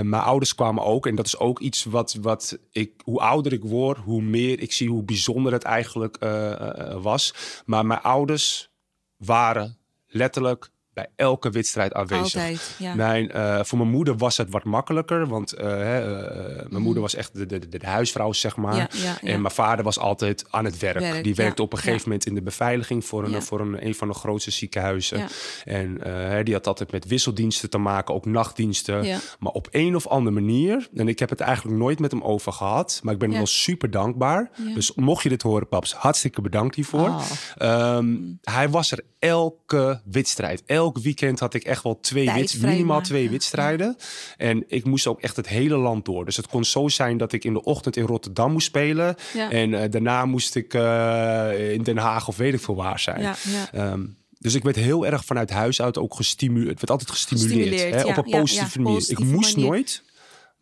mijn 0.00 0.22
ouders 0.22 0.54
kwamen 0.54 0.84
ook. 0.84 1.06
En 1.06 1.14
dat 1.14 1.26
is 1.26 1.38
ook 1.38 1.60
iets 1.60 1.84
wat, 1.84 2.16
wat 2.20 2.58
ik, 2.70 2.92
hoe 3.04 3.20
ouder 3.20 3.52
ik 3.52 3.62
word, 3.62 3.98
hoe 3.98 4.22
meer 4.22 4.60
ik 4.60 4.72
zie 4.72 4.88
hoe 4.88 5.02
bijzonder 5.02 5.52
het 5.52 5.62
eigenlijk 5.62 6.16
uh, 6.20 7.02
was. 7.02 7.34
Maar 7.64 7.86
mijn 7.86 8.00
ouders 8.00 8.70
waren 9.16 9.78
letterlijk 10.06 10.70
bij 10.94 11.06
elke 11.16 11.50
wedstrijd 11.50 11.92
aanwezig. 11.92 12.40
Altijd, 12.40 12.74
ja. 12.78 12.94
mijn, 12.94 13.30
uh, 13.34 13.60
voor 13.62 13.78
mijn 13.78 13.90
moeder 13.90 14.16
was 14.16 14.36
het 14.36 14.50
wat 14.50 14.64
makkelijker, 14.64 15.26
want 15.26 15.58
uh, 15.58 15.64
uh, 15.64 15.76
mijn 15.76 16.66
mm. 16.68 16.82
moeder 16.82 17.02
was 17.02 17.14
echt 17.14 17.34
de, 17.34 17.46
de, 17.46 17.68
de, 17.68 17.78
de 17.78 17.86
huisvrouw, 17.86 18.32
zeg 18.32 18.56
maar. 18.56 18.76
Ja, 18.76 18.88
ja, 18.92 19.20
en 19.20 19.40
mijn 19.40 19.54
vader 19.54 19.84
was 19.84 19.98
altijd 19.98 20.44
aan 20.50 20.64
het 20.64 20.78
werk. 20.78 20.98
werk 20.98 21.24
die 21.24 21.34
werkte 21.34 21.62
op 21.62 21.72
een 21.72 21.78
gegeven 21.78 22.02
moment 22.04 22.26
in 22.26 22.34
de 22.34 22.42
beveiliging 22.42 23.04
voor 23.04 23.24
een, 23.24 23.42
voor 23.42 23.60
een, 23.60 23.86
een 23.86 23.94
van 23.94 24.08
de 24.08 24.14
grootste 24.14 24.50
ziekenhuizen. 24.50 25.26
En 25.64 26.00
die 26.44 26.54
had 26.54 26.66
altijd 26.66 26.92
met 26.92 27.06
wisseldiensten 27.06 27.70
te 27.70 27.78
maken, 27.78 28.14
ook 28.14 28.26
nachtdiensten. 28.26 29.20
Maar 29.38 29.52
op 29.52 29.68
een 29.70 29.96
of 29.96 30.06
andere 30.06 30.34
manier, 30.34 30.88
en 30.94 31.08
ik 31.08 31.18
heb 31.18 31.30
het 31.30 31.40
eigenlijk 31.40 31.78
nooit 31.78 31.98
met 31.98 32.10
hem 32.10 32.22
over 32.22 32.52
gehad, 32.52 33.00
maar 33.02 33.12
ik 33.12 33.18
ben 33.18 33.28
hem 33.28 33.38
wel 33.38 33.46
super 33.46 33.90
dankbaar. 33.90 34.50
Dus 34.74 34.94
mocht 34.94 35.22
je 35.22 35.28
dit 35.28 35.42
horen, 35.42 35.68
paps, 35.68 35.94
hartstikke 35.94 36.40
bedankt 36.40 36.74
hiervoor. 36.74 37.08
Oh. 37.08 37.96
Um, 37.96 38.38
hij 38.42 38.68
was 38.68 38.90
er 38.92 39.00
elke 39.18 40.00
wedstrijd, 40.04 40.62
elke 40.66 40.82
elk 40.84 40.98
weekend 40.98 41.40
had 41.40 41.54
ik 41.54 41.64
echt 41.64 41.82
wel 41.82 41.98
twee 42.00 42.32
wit, 42.32 42.62
minimaal 42.62 43.00
twee 43.00 43.30
wedstrijden. 43.30 43.96
En 44.36 44.64
ik 44.68 44.84
moest 44.84 45.06
ook 45.06 45.20
echt 45.20 45.36
het 45.36 45.48
hele 45.48 45.76
land 45.76 46.04
door. 46.04 46.24
Dus 46.24 46.36
het 46.36 46.46
kon 46.46 46.64
zo 46.64 46.88
zijn 46.88 47.16
dat 47.16 47.32
ik 47.32 47.44
in 47.44 47.52
de 47.52 47.62
ochtend 47.62 47.96
in 47.96 48.04
Rotterdam 48.04 48.52
moest 48.52 48.66
spelen. 48.66 49.16
Ja. 49.34 49.50
En 49.50 49.70
uh, 49.70 49.82
daarna 49.90 50.24
moest 50.24 50.54
ik 50.54 50.74
uh, 50.74 51.72
in 51.72 51.82
Den 51.82 51.96
Haag 51.96 52.28
of 52.28 52.36
weet 52.36 52.54
ik 52.54 52.60
veel 52.60 52.74
waar 52.74 52.98
zijn. 52.98 53.20
Ja, 53.20 53.34
ja. 53.72 53.92
Um, 53.92 54.16
dus 54.38 54.54
ik 54.54 54.62
werd 54.62 54.76
heel 54.76 55.06
erg 55.06 55.24
vanuit 55.24 55.50
huis 55.50 55.82
uit 55.82 55.98
ook 55.98 56.14
gestimuleerd. 56.14 56.68
Het 56.68 56.78
werd 56.78 56.90
altijd 56.90 57.10
gestimuleerd, 57.10 57.68
gestimuleerd 57.68 58.02
hè, 58.02 58.08
op 58.08 58.16
een 58.16 58.40
positieve 58.40 58.80
manier. 58.80 58.98
Positieve 58.98 59.22
ik 59.22 59.28
moest 59.28 59.56
manier. 59.56 59.70
nooit. 59.70 60.02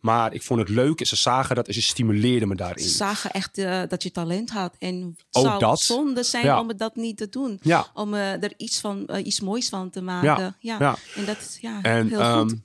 Maar 0.03 0.33
ik 0.33 0.43
vond 0.43 0.59
het 0.59 0.69
leuk 0.69 0.99
en 0.99 1.05
ze 1.05 1.15
zagen 1.15 1.55
dat 1.55 1.67
en 1.67 1.73
ze 1.73 1.81
stimuleerden 1.81 2.47
me 2.47 2.55
daarin. 2.55 2.83
Ze 2.83 2.89
zagen 2.89 3.31
echt 3.31 3.57
uh, 3.57 3.81
dat 3.87 4.03
je 4.03 4.11
talent 4.11 4.49
had. 4.49 4.75
En 4.79 5.15
het 5.17 5.43
zou 5.43 5.59
dat. 5.59 5.79
zonde 5.79 6.23
zijn 6.23 6.45
ja. 6.45 6.59
om 6.59 6.77
dat 6.77 6.95
niet 6.95 7.17
te 7.17 7.29
doen. 7.29 7.59
Ja. 7.61 7.87
Om 7.93 8.13
uh, 8.13 8.43
er 8.43 8.53
iets, 8.57 8.79
van, 8.79 9.07
uh, 9.07 9.25
iets 9.25 9.39
moois 9.39 9.69
van 9.69 9.89
te 9.89 10.01
maken. 10.01 10.55
Ja. 10.59 10.75
ja. 10.79 10.95
En 11.15 11.25
dat 11.25 11.37
is 11.37 11.57
ja, 11.61 11.81
en, 11.81 12.07
heel 12.07 12.21
um, 12.21 12.49
goed. 12.49 12.59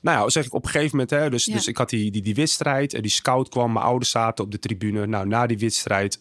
Nou 0.00 0.22
ja, 0.22 0.28
zeg 0.28 0.44
ik 0.44 0.54
op 0.54 0.64
een 0.64 0.70
gegeven 0.70 0.90
moment, 0.90 1.10
hè, 1.10 1.30
dus, 1.30 1.44
dus 1.44 1.66
ik 1.66 1.76
had 1.76 1.90
die, 1.90 2.10
die, 2.10 2.22
die 2.22 2.34
wedstrijd, 2.34 2.94
en 2.94 3.02
die 3.02 3.10
scout 3.10 3.48
kwam, 3.48 3.72
mijn 3.72 3.84
ouders 3.84 4.10
zaten 4.10 4.44
op 4.44 4.50
de 4.50 4.58
tribune. 4.58 5.06
Nou, 5.06 5.26
na 5.26 5.46
die 5.46 5.58
wedstrijd 5.58 6.18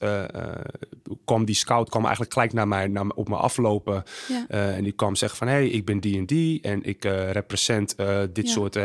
kwam 1.26 1.46
die 1.46 1.56
scout 1.56 1.90
kwam 1.90 2.02
eigenlijk 2.04 2.34
gelijk 2.34 2.54
naar 2.54 2.68
mij, 2.68 2.88
naar, 2.88 3.08
op 3.08 3.30
me 3.30 3.36
aflopen. 3.36 4.04
En 4.48 4.84
die 4.84 4.92
kwam 4.94 5.16
zeggen 5.16 5.38
van, 5.38 5.48
hé, 5.48 5.54
hey, 5.54 5.68
ik 5.68 5.86
ben 5.86 6.00
die 6.00 6.18
en 6.18 6.26
die 6.26 6.62
en 6.62 6.84
ik 6.84 7.04
represent 7.04 7.96
dit 8.34 8.50
soort, 8.50 8.80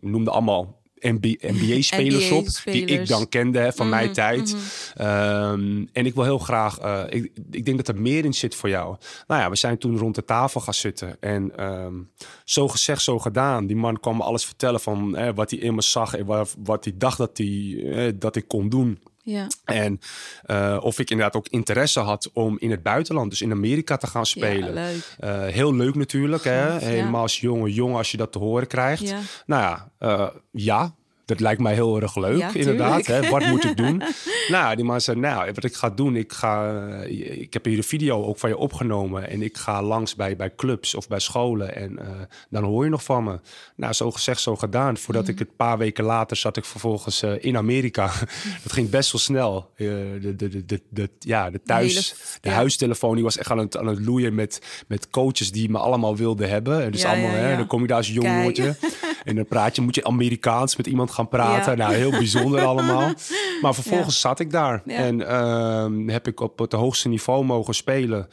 noemde 0.00 0.30
allemaal 0.30 0.79
NBA-spelers 1.00 2.30
op, 2.30 2.46
die 2.64 2.84
ik 2.84 3.06
dan 3.06 3.28
kende 3.28 3.58
hè, 3.58 3.72
van 3.72 3.86
mm 3.86 3.92
-hmm, 3.92 4.00
mijn 4.00 4.12
tijd. 4.12 4.54
Mm 4.54 4.60
-hmm. 4.94 5.70
um, 5.76 5.88
en 5.92 6.06
ik 6.06 6.14
wil 6.14 6.24
heel 6.24 6.38
graag, 6.38 6.82
uh, 6.82 7.02
ik, 7.08 7.32
ik 7.50 7.64
denk 7.64 7.76
dat 7.76 7.88
er 7.88 8.00
meer 8.00 8.24
in 8.24 8.34
zit 8.34 8.54
voor 8.54 8.68
jou. 8.68 8.96
Nou 9.26 9.40
ja, 9.40 9.50
we 9.50 9.56
zijn 9.56 9.78
toen 9.78 9.98
rond 9.98 10.14
de 10.14 10.24
tafel 10.24 10.60
gaan 10.60 10.74
zitten. 10.74 11.16
En 11.20 11.64
um, 11.64 12.10
zo 12.44 12.68
gezegd, 12.68 13.02
zo 13.02 13.18
gedaan. 13.18 13.66
Die 13.66 13.76
man 13.76 14.00
kwam 14.00 14.16
me 14.16 14.22
alles 14.22 14.44
vertellen 14.44 14.80
van 14.80 15.16
eh, 15.16 15.34
wat 15.34 15.50
hij 15.50 15.58
in 15.58 15.74
me 15.74 15.82
zag 15.82 16.14
en 16.14 16.26
wat, 16.26 16.56
wat 16.58 16.84
hij 16.84 16.94
dacht 16.96 17.18
dat, 17.18 17.38
hij, 17.38 17.82
eh, 17.84 18.12
dat 18.14 18.36
ik 18.36 18.48
kon 18.48 18.68
doen. 18.68 18.98
Ja. 19.22 19.46
En 19.64 20.00
uh, 20.46 20.78
of 20.80 20.98
ik 20.98 21.10
inderdaad 21.10 21.36
ook 21.36 21.48
interesse 21.48 22.00
had 22.00 22.30
om 22.32 22.58
in 22.58 22.70
het 22.70 22.82
buitenland, 22.82 23.30
dus 23.30 23.42
in 23.42 23.52
Amerika 23.52 23.96
te 23.96 24.06
gaan 24.06 24.26
spelen. 24.26 24.74
Ja, 24.74 24.90
leuk. 24.90 25.16
Uh, 25.20 25.52
heel 25.52 25.74
leuk 25.74 25.94
natuurlijk, 25.94 26.44
hè? 26.44 26.78
helemaal 26.78 27.22
als 27.22 27.40
jonge 27.40 27.72
jongen 27.72 27.96
als 27.96 28.10
je 28.10 28.16
dat 28.16 28.32
te 28.32 28.38
horen 28.38 28.66
krijgt. 28.66 29.08
Ja. 29.08 29.18
Nou 29.46 29.62
ja, 29.62 29.90
uh, 30.08 30.28
ja, 30.50 30.94
dat 31.30 31.40
lijkt 31.40 31.60
mij 31.60 31.74
heel 31.74 32.00
erg 32.00 32.16
leuk, 32.16 32.38
ja, 32.38 32.50
inderdaad. 32.52 33.06
Hè? 33.06 33.28
Wat 33.28 33.46
moet 33.46 33.64
ik 33.64 33.76
doen? 33.76 34.02
nou, 34.48 34.76
die 34.76 34.84
man 34.84 35.00
zei, 35.00 35.18
nou, 35.18 35.52
wat 35.54 35.64
ik 35.64 35.74
ga 35.74 35.90
doen, 35.90 36.16
ik, 36.16 36.32
ga, 36.32 36.82
ik 37.04 37.52
heb 37.52 37.64
hier 37.64 37.76
een 37.76 37.84
video 37.84 38.24
ook 38.24 38.38
van 38.38 38.48
je 38.48 38.56
opgenomen. 38.56 39.28
En 39.28 39.42
ik 39.42 39.56
ga 39.56 39.82
langs 39.82 40.14
bij, 40.14 40.36
bij 40.36 40.54
clubs 40.56 40.94
of 40.94 41.08
bij 41.08 41.18
scholen. 41.18 41.76
En 41.76 41.92
uh, 41.92 42.06
dan 42.50 42.64
hoor 42.64 42.84
je 42.84 42.90
nog 42.90 43.02
van 43.02 43.24
me. 43.24 43.40
Nou, 43.76 43.92
zo 43.92 44.10
gezegd, 44.10 44.40
zo 44.40 44.56
gedaan. 44.56 44.96
Voordat 44.96 45.24
mm. 45.24 45.30
ik 45.30 45.38
het 45.38 45.56
paar 45.56 45.78
weken 45.78 46.04
later 46.04 46.36
zat 46.36 46.56
ik 46.56 46.64
vervolgens 46.64 47.22
uh, 47.22 47.32
in 47.40 47.56
Amerika. 47.56 48.06
dat 48.62 48.72
ging 48.72 48.90
best 48.90 49.12
wel 49.12 49.20
snel. 49.20 49.70
Uh, 49.76 49.88
de, 50.20 50.36
de, 50.36 50.48
de, 50.48 50.64
de, 50.66 50.80
de, 50.88 51.10
ja, 51.18 51.50
de 51.50 51.60
thuis, 51.62 51.94
de, 51.94 52.00
hele, 52.00 52.38
de 52.40 52.48
ja. 52.48 52.54
huistelefoon, 52.54 53.14
die 53.14 53.24
was 53.24 53.38
echt 53.38 53.50
aan 53.50 53.58
het, 53.58 53.76
aan 53.76 53.86
het 53.86 54.00
loeien 54.00 54.34
met, 54.34 54.84
met 54.86 55.10
coaches 55.10 55.52
die 55.52 55.70
me 55.70 55.78
allemaal 55.78 56.16
wilden 56.16 56.48
hebben. 56.48 56.82
En 56.82 56.90
dus 56.90 57.02
ja, 57.02 57.10
allemaal, 57.10 57.30
hè, 57.30 57.56
dan 57.56 57.66
kom 57.66 57.80
je 57.80 57.86
daar 57.86 57.96
als 57.96 58.08
jong 58.08 58.28
en 59.24 59.36
dan 59.36 59.46
praat 59.46 59.76
je, 59.76 59.82
moet 59.82 59.94
je 59.94 60.04
Amerikaans 60.04 60.76
met 60.76 60.86
iemand 60.86 61.10
gaan 61.10 61.19
gaan 61.20 61.28
praten. 61.28 61.76
Ja. 61.76 61.78
Nou, 61.78 61.94
heel 61.94 62.10
bijzonder 62.10 62.64
allemaal. 62.64 63.12
Maar 63.60 63.74
vervolgens 63.74 64.22
ja. 64.22 64.28
zat 64.28 64.40
ik 64.40 64.50
daar 64.50 64.82
en 64.86 65.34
um, 65.36 66.08
heb 66.08 66.26
ik 66.26 66.40
op 66.40 66.58
het 66.58 66.72
hoogste 66.72 67.08
niveau 67.08 67.44
mogen 67.44 67.74
spelen. 67.74 68.28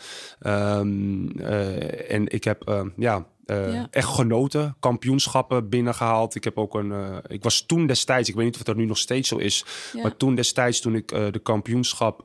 Um, 0.48 1.40
uh, 1.40 2.12
en 2.12 2.28
ik 2.28 2.44
heb, 2.44 2.70
uh, 2.70 2.82
ja, 2.96 3.26
uh, 3.48 3.74
ja. 3.74 3.88
echt 3.92 4.08
genoten. 4.08 4.76
Kampioenschappen 4.80 5.70
binnengehaald. 5.70 6.36
Ik 6.36 6.44
heb 6.44 6.58
ook 6.58 6.76
een. 6.76 6.92
Uh, 6.92 7.18
ik 7.28 7.44
was 7.44 7.62
toen 7.62 7.88
destijds, 7.88 8.30
ik 8.30 8.36
weet 8.36 8.46
niet 8.46 8.56
of 8.56 8.64
dat 8.64 8.76
nu 8.76 8.86
nog 8.86 8.98
steeds 8.98 9.30
zo 9.30 9.38
is. 9.38 9.66
Ja. 9.94 10.02
Maar 10.02 10.18
toen 10.18 10.36
destijds, 10.36 10.80
toen 10.80 10.96
ik 10.96 11.12
uh, 11.12 11.32
de 11.32 11.40
kampioenschap 11.40 12.22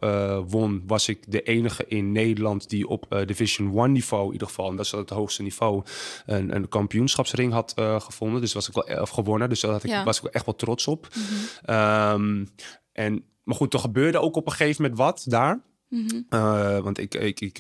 won, 0.49 0.83
was 0.87 1.09
ik 1.09 1.25
de 1.29 1.43
enige 1.43 1.85
in 1.87 2.13
Nederland 2.13 2.69
die 2.69 2.89
op 2.89 3.23
Division 3.27 3.79
1 3.79 3.93
niveau, 3.93 4.27
in 4.27 4.33
ieder 4.33 4.47
geval, 4.47 4.71
en 4.71 4.77
dat 4.77 4.85
is 4.85 4.91
het 4.91 5.11
hoogste 5.11 5.43
niveau, 5.43 5.83
een, 6.27 6.55
een 6.55 6.69
kampioenschapsring 6.69 7.53
had 7.53 7.73
gevonden. 7.77 8.41
Dus 8.41 8.53
was 8.53 8.69
ik 8.69 8.75
wel 8.75 9.01
of 9.01 9.11
gewonnen. 9.11 9.49
Dus 9.49 9.61
daar 9.61 9.81
ja. 9.83 10.05
was 10.05 10.21
ik 10.23 10.25
echt 10.25 10.45
wel 10.45 10.55
trots 10.55 10.87
op. 10.87 11.09
Mm 11.15 11.23
-hmm. 11.23 11.77
um, 11.77 12.49
en, 12.93 13.25
maar 13.45 13.57
goed, 13.57 13.75
er 13.75 13.81
gebeurde 13.81 14.19
ook 14.19 14.37
op 14.37 14.47
een 14.47 14.53
gegeven 14.53 14.83
moment 14.83 15.01
wat 15.01 15.25
daar. 15.29 15.63
Mm 15.89 16.07
-hmm. 16.09 16.83
want 16.83 16.99
ik, 16.99 17.15
ik, 17.15 17.41
ik 17.41 17.59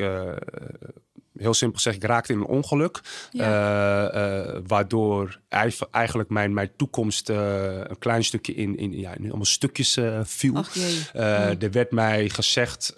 heel 1.42 1.54
simpel 1.54 1.76
gezegd, 1.76 1.96
ik 1.96 2.04
raakte 2.04 2.32
in 2.32 2.38
een 2.38 2.46
ongeluk. 2.46 3.00
Ja. 3.30 4.60
waardoor 4.66 5.40
eigenlijk 5.90 6.28
mijn, 6.28 6.54
mijn 6.54 6.70
toekomst 6.76 7.28
een 7.28 7.98
klein 7.98 8.24
stukje 8.24 8.54
in, 8.54 8.76
in, 8.76 8.98
ja, 8.98 9.14
in 9.14 9.24
allemaal 9.24 9.44
stukjes 9.44 9.98
viel. 10.22 10.56
Ach, 10.56 10.76
Er 11.12 11.70
werd 11.70 11.90
mij 11.90 12.28
gezegd 12.28 12.94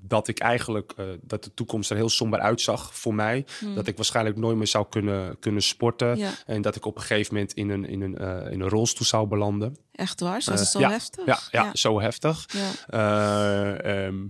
dat 0.00 0.28
ik 0.28 0.38
eigenlijk 0.38 0.94
dat 1.22 1.44
de 1.44 1.54
toekomst 1.54 1.90
er 1.90 1.96
heel 1.96 2.08
somber 2.08 2.40
uitzag 2.40 2.94
voor 2.94 3.14
mij. 3.14 3.46
Hmm. 3.58 3.74
Dat 3.74 3.86
ik 3.86 3.96
waarschijnlijk 3.96 4.36
nooit 4.36 4.56
meer 4.56 4.66
zou 4.66 4.86
kunnen, 4.88 5.38
kunnen 5.38 5.62
sporten. 5.62 6.18
En 6.46 6.62
dat 6.62 6.76
ik 6.76 6.84
op 6.86 6.96
een 6.96 7.02
gegeven 7.02 7.34
moment 7.34 7.52
in 7.52 7.70
een, 7.70 7.88
in 7.88 8.00
een, 8.00 8.16
in 8.50 8.60
een 8.60 8.68
rolstoel 8.68 9.06
zou 9.06 9.26
belanden. 9.26 9.76
Echt 9.92 10.20
waar? 10.20 10.42
Was 10.44 10.60
het 10.60 10.68
zo 10.68 10.80
heftig? 10.80 11.26
Ja, 11.26 11.38
ja, 11.50 11.70
zo 11.72 12.00
heftig. 12.00 12.46
Ehm, 12.88 14.26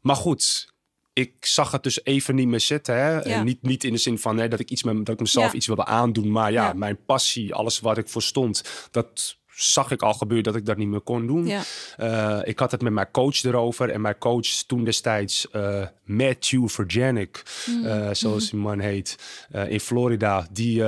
maar 0.00 0.16
goed, 0.16 0.73
ik 1.14 1.32
zag 1.40 1.70
het 1.70 1.82
dus 1.82 2.04
even 2.04 2.34
niet 2.34 2.48
meer 2.48 2.60
zitten. 2.60 2.94
Hè? 2.94 3.18
En 3.18 3.44
niet, 3.44 3.62
niet 3.62 3.84
in 3.84 3.92
de 3.92 3.98
zin 3.98 4.18
van 4.18 4.38
hè, 4.38 4.48
dat 4.48 4.60
ik 4.60 4.70
iets 4.70 4.82
met 4.82 4.96
dat 4.96 5.14
ik 5.14 5.20
mezelf 5.20 5.52
iets 5.52 5.66
wilde 5.66 5.84
aandoen. 5.84 6.30
Maar 6.30 6.52
ja, 6.52 6.72
mijn 6.72 6.98
passie, 7.06 7.54
alles 7.54 7.80
waar 7.80 7.98
ik 7.98 8.08
voor 8.08 8.22
stond, 8.22 8.88
dat 8.90 9.36
zag 9.48 9.90
ik 9.90 10.02
al 10.02 10.14
gebeuren 10.14 10.44
dat 10.44 10.56
ik 10.56 10.66
dat 10.66 10.76
niet 10.76 10.88
meer 10.88 11.00
kon 11.00 11.26
doen. 11.26 11.50
Uh, 12.00 12.40
ik 12.42 12.58
had 12.58 12.70
het 12.70 12.82
met 12.82 12.92
mijn 12.92 13.10
coach 13.10 13.44
erover. 13.44 13.90
En 13.90 14.00
mijn 14.00 14.18
coach 14.18 14.46
toen 14.46 14.84
destijds 14.84 15.46
uh, 15.52 15.86
Matthew 16.04 16.68
Virginik, 16.68 17.42
mm. 17.66 17.84
uh, 17.84 18.08
zoals 18.12 18.50
die 18.50 18.60
man 18.60 18.78
heet, 18.78 19.18
in 19.68 19.80
Florida. 19.80 20.46
Die, 20.50 20.82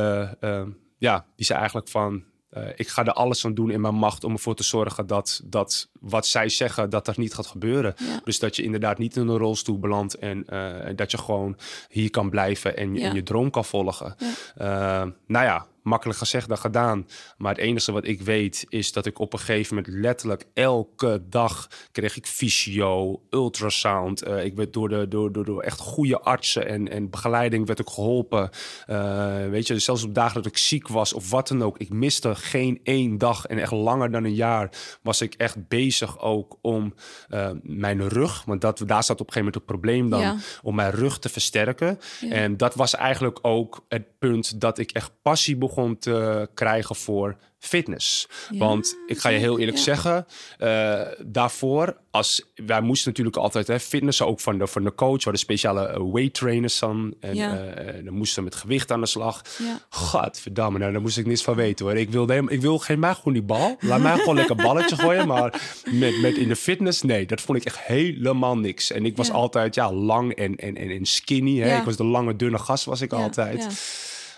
ja, 0.98 1.26
die 1.36 1.46
zei 1.46 1.58
eigenlijk 1.58 1.88
van 1.88 2.24
uh, 2.56 2.68
ik 2.76 2.88
ga 2.88 3.04
er 3.04 3.12
alles 3.12 3.44
aan 3.44 3.54
doen 3.54 3.70
in 3.70 3.80
mijn 3.80 3.94
macht 3.94 4.24
om 4.24 4.32
ervoor 4.32 4.54
te 4.54 4.62
zorgen 4.62 5.06
dat, 5.06 5.40
dat 5.44 5.88
wat 6.00 6.26
zij 6.26 6.48
zeggen, 6.48 6.90
dat 6.90 7.04
dat 7.04 7.16
niet 7.16 7.34
gaat 7.34 7.46
gebeuren. 7.46 7.94
Dus 8.24 8.38
dat 8.38 8.56
je 8.56 8.62
inderdaad 8.62 8.98
niet 8.98 9.16
in 9.16 9.28
een 9.28 9.38
rolstoel 9.38 9.78
belandt 9.78 10.18
en 10.18 10.46
uh, 10.48 10.74
dat 10.96 11.10
je 11.10 11.18
gewoon 11.18 11.56
hier 11.88 12.10
kan 12.10 12.30
blijven 12.30 12.76
en, 12.76 12.96
en 12.96 13.14
je 13.14 13.22
droom 13.22 13.50
kan 13.50 13.64
volgen. 13.64 14.16
Ja. 14.18 15.02
Uh, 15.04 15.10
nou 15.26 15.44
ja, 15.44 15.66
makkelijk 15.86 16.18
gezegd 16.18 16.48
dan 16.48 16.58
gedaan. 16.58 17.06
Maar 17.36 17.54
het 17.54 17.62
enige 17.62 17.92
wat 17.92 18.06
ik 18.06 18.20
weet 18.20 18.66
is 18.68 18.92
dat 18.92 19.06
ik 19.06 19.18
op 19.18 19.32
een 19.32 19.38
gegeven 19.38 19.76
moment 19.76 19.94
letterlijk 19.94 20.44
elke 20.54 21.22
dag 21.28 21.68
kreeg 21.92 22.16
ik 22.16 22.26
fysio, 22.26 23.22
ultrasound. 23.30 24.26
Uh, 24.26 24.44
ik 24.44 24.54
werd 24.56 24.72
door, 24.72 24.88
de, 24.88 25.08
door, 25.08 25.32
door, 25.32 25.44
door 25.44 25.62
echt 25.62 25.80
goede 25.80 26.20
artsen 26.20 26.68
en, 26.68 26.88
en 26.88 27.10
begeleiding 27.10 27.66
werd 27.66 27.78
ik 27.78 27.88
geholpen. 27.88 28.50
Uh, 28.86 29.48
weet 29.48 29.66
je, 29.66 29.78
zelfs 29.78 30.04
op 30.04 30.14
dagen 30.14 30.34
dat 30.34 30.46
ik 30.46 30.58
ziek 30.58 30.88
was 30.88 31.12
of 31.12 31.30
wat 31.30 31.48
dan 31.48 31.62
ook. 31.62 31.78
Ik 31.78 31.90
miste 31.90 32.34
geen 32.34 32.80
één 32.82 33.18
dag 33.18 33.46
en 33.46 33.58
echt 33.58 33.72
langer 33.72 34.10
dan 34.10 34.24
een 34.24 34.34
jaar 34.34 34.70
was 35.02 35.20
ik 35.20 35.34
echt 35.34 35.68
bezig 35.68 36.20
ook 36.20 36.58
om 36.62 36.94
uh, 37.28 37.50
mijn 37.62 38.08
rug, 38.08 38.44
want 38.44 38.60
dat, 38.60 38.82
daar 38.86 39.04
zat 39.04 39.20
op 39.20 39.26
een 39.26 39.32
gegeven 39.32 39.38
moment 39.38 39.54
het 39.54 39.64
probleem 39.64 40.10
dan, 40.10 40.20
ja. 40.20 40.36
om 40.62 40.74
mijn 40.74 40.90
rug 40.90 41.18
te 41.18 41.28
versterken. 41.28 41.98
Ja. 42.20 42.30
En 42.30 42.56
dat 42.56 42.74
was 42.74 42.94
eigenlijk 42.94 43.38
ook 43.42 43.84
het 43.88 44.18
punt 44.18 44.60
dat 44.60 44.78
ik 44.78 44.90
echt 44.90 45.12
passie 45.22 45.56
begon 45.56 45.75
begon 45.76 45.98
te 45.98 46.48
krijgen 46.54 46.96
voor 46.96 47.36
fitness. 47.58 48.28
Want 48.50 48.96
ik 49.06 49.18
ga 49.18 49.28
je 49.28 49.38
heel 49.38 49.58
eerlijk 49.58 49.78
zeggen, 49.78 50.26
uh, 50.58 51.00
daarvoor, 51.26 51.96
als 52.10 52.52
wij 52.54 52.80
moesten 52.80 53.08
natuurlijk 53.08 53.36
altijd 53.36 53.66
hè, 53.66 53.80
fitnessen, 53.80 54.26
ook 54.26 54.40
van 54.40 54.58
de, 54.58 54.66
van 54.66 54.84
de 54.84 54.94
coach, 54.94 55.24
waar 55.24 55.32
de 55.32 55.38
speciale 55.38 55.98
uh, 55.98 56.12
weight 56.12 56.34
trainers 56.34 56.78
dan. 56.78 57.14
En 57.20 57.34
ja. 57.34 57.54
uh, 57.54 58.04
dan 58.04 58.14
moesten 58.14 58.44
met 58.44 58.54
gewicht 58.54 58.92
aan 58.92 59.00
de 59.00 59.06
slag. 59.06 59.42
Gadverdamme, 59.88 60.78
nou, 60.78 60.92
daar 60.92 61.00
moest 61.00 61.18
ik 61.18 61.26
niets 61.26 61.42
van 61.42 61.54
weten 61.54 61.86
hoor. 61.86 61.96
Ik 61.96 62.10
wilde 62.10 62.44
ik 62.48 62.60
wil 62.60 62.78
geen 62.78 62.98
mij 62.98 63.14
gewoon 63.14 63.32
die 63.32 63.42
bal. 63.42 63.76
Laat 63.80 64.00
mij 64.00 64.16
gewoon 64.16 64.34
lekker 64.34 64.56
balletje 64.56 64.96
gooien. 64.96 65.24
Maar 65.36 65.60
met, 65.90 66.20
met 66.20 66.36
in 66.36 66.48
de 66.48 66.56
fitness, 66.56 67.02
nee, 67.02 67.26
dat 67.26 67.40
vond 67.40 67.58
ik 67.58 67.64
echt 67.64 67.78
helemaal 67.78 68.58
niks. 68.58 68.90
En 68.90 69.04
ik 69.04 69.16
was 69.16 69.30
altijd 69.30 69.74
ja, 69.74 69.92
lang 69.92 70.32
en, 70.32 70.56
en, 70.56 70.76
en, 70.76 71.06
skinny. 71.06 71.58
Hè? 71.58 71.78
Ik 71.78 71.84
was 71.84 71.96
de 71.96 72.04
lange, 72.04 72.36
dunne 72.36 72.58
gast, 72.58 72.84
was 72.84 73.00
ik 73.00 73.12
altijd. 73.12 73.66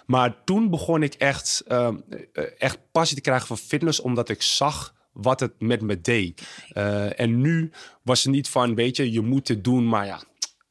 Maar 0.08 0.44
toen 0.44 0.70
begon 0.70 1.02
ik 1.02 1.14
echt, 1.14 1.64
uh, 1.68 1.94
echt 2.58 2.78
passie 2.92 3.16
te 3.16 3.22
krijgen 3.22 3.46
voor 3.46 3.56
fitness, 3.56 4.00
omdat 4.00 4.28
ik 4.28 4.42
zag 4.42 4.94
wat 5.12 5.40
het 5.40 5.52
met 5.58 5.80
me 5.80 6.00
deed. 6.00 6.42
Uh, 6.72 7.20
en 7.20 7.40
nu 7.40 7.70
was 8.02 8.22
het 8.22 8.32
niet 8.32 8.48
van, 8.48 8.74
weet 8.74 8.96
je, 8.96 9.12
je 9.12 9.20
moet 9.20 9.48
het 9.48 9.64
doen, 9.64 9.88
maar 9.88 10.06
ja. 10.06 10.22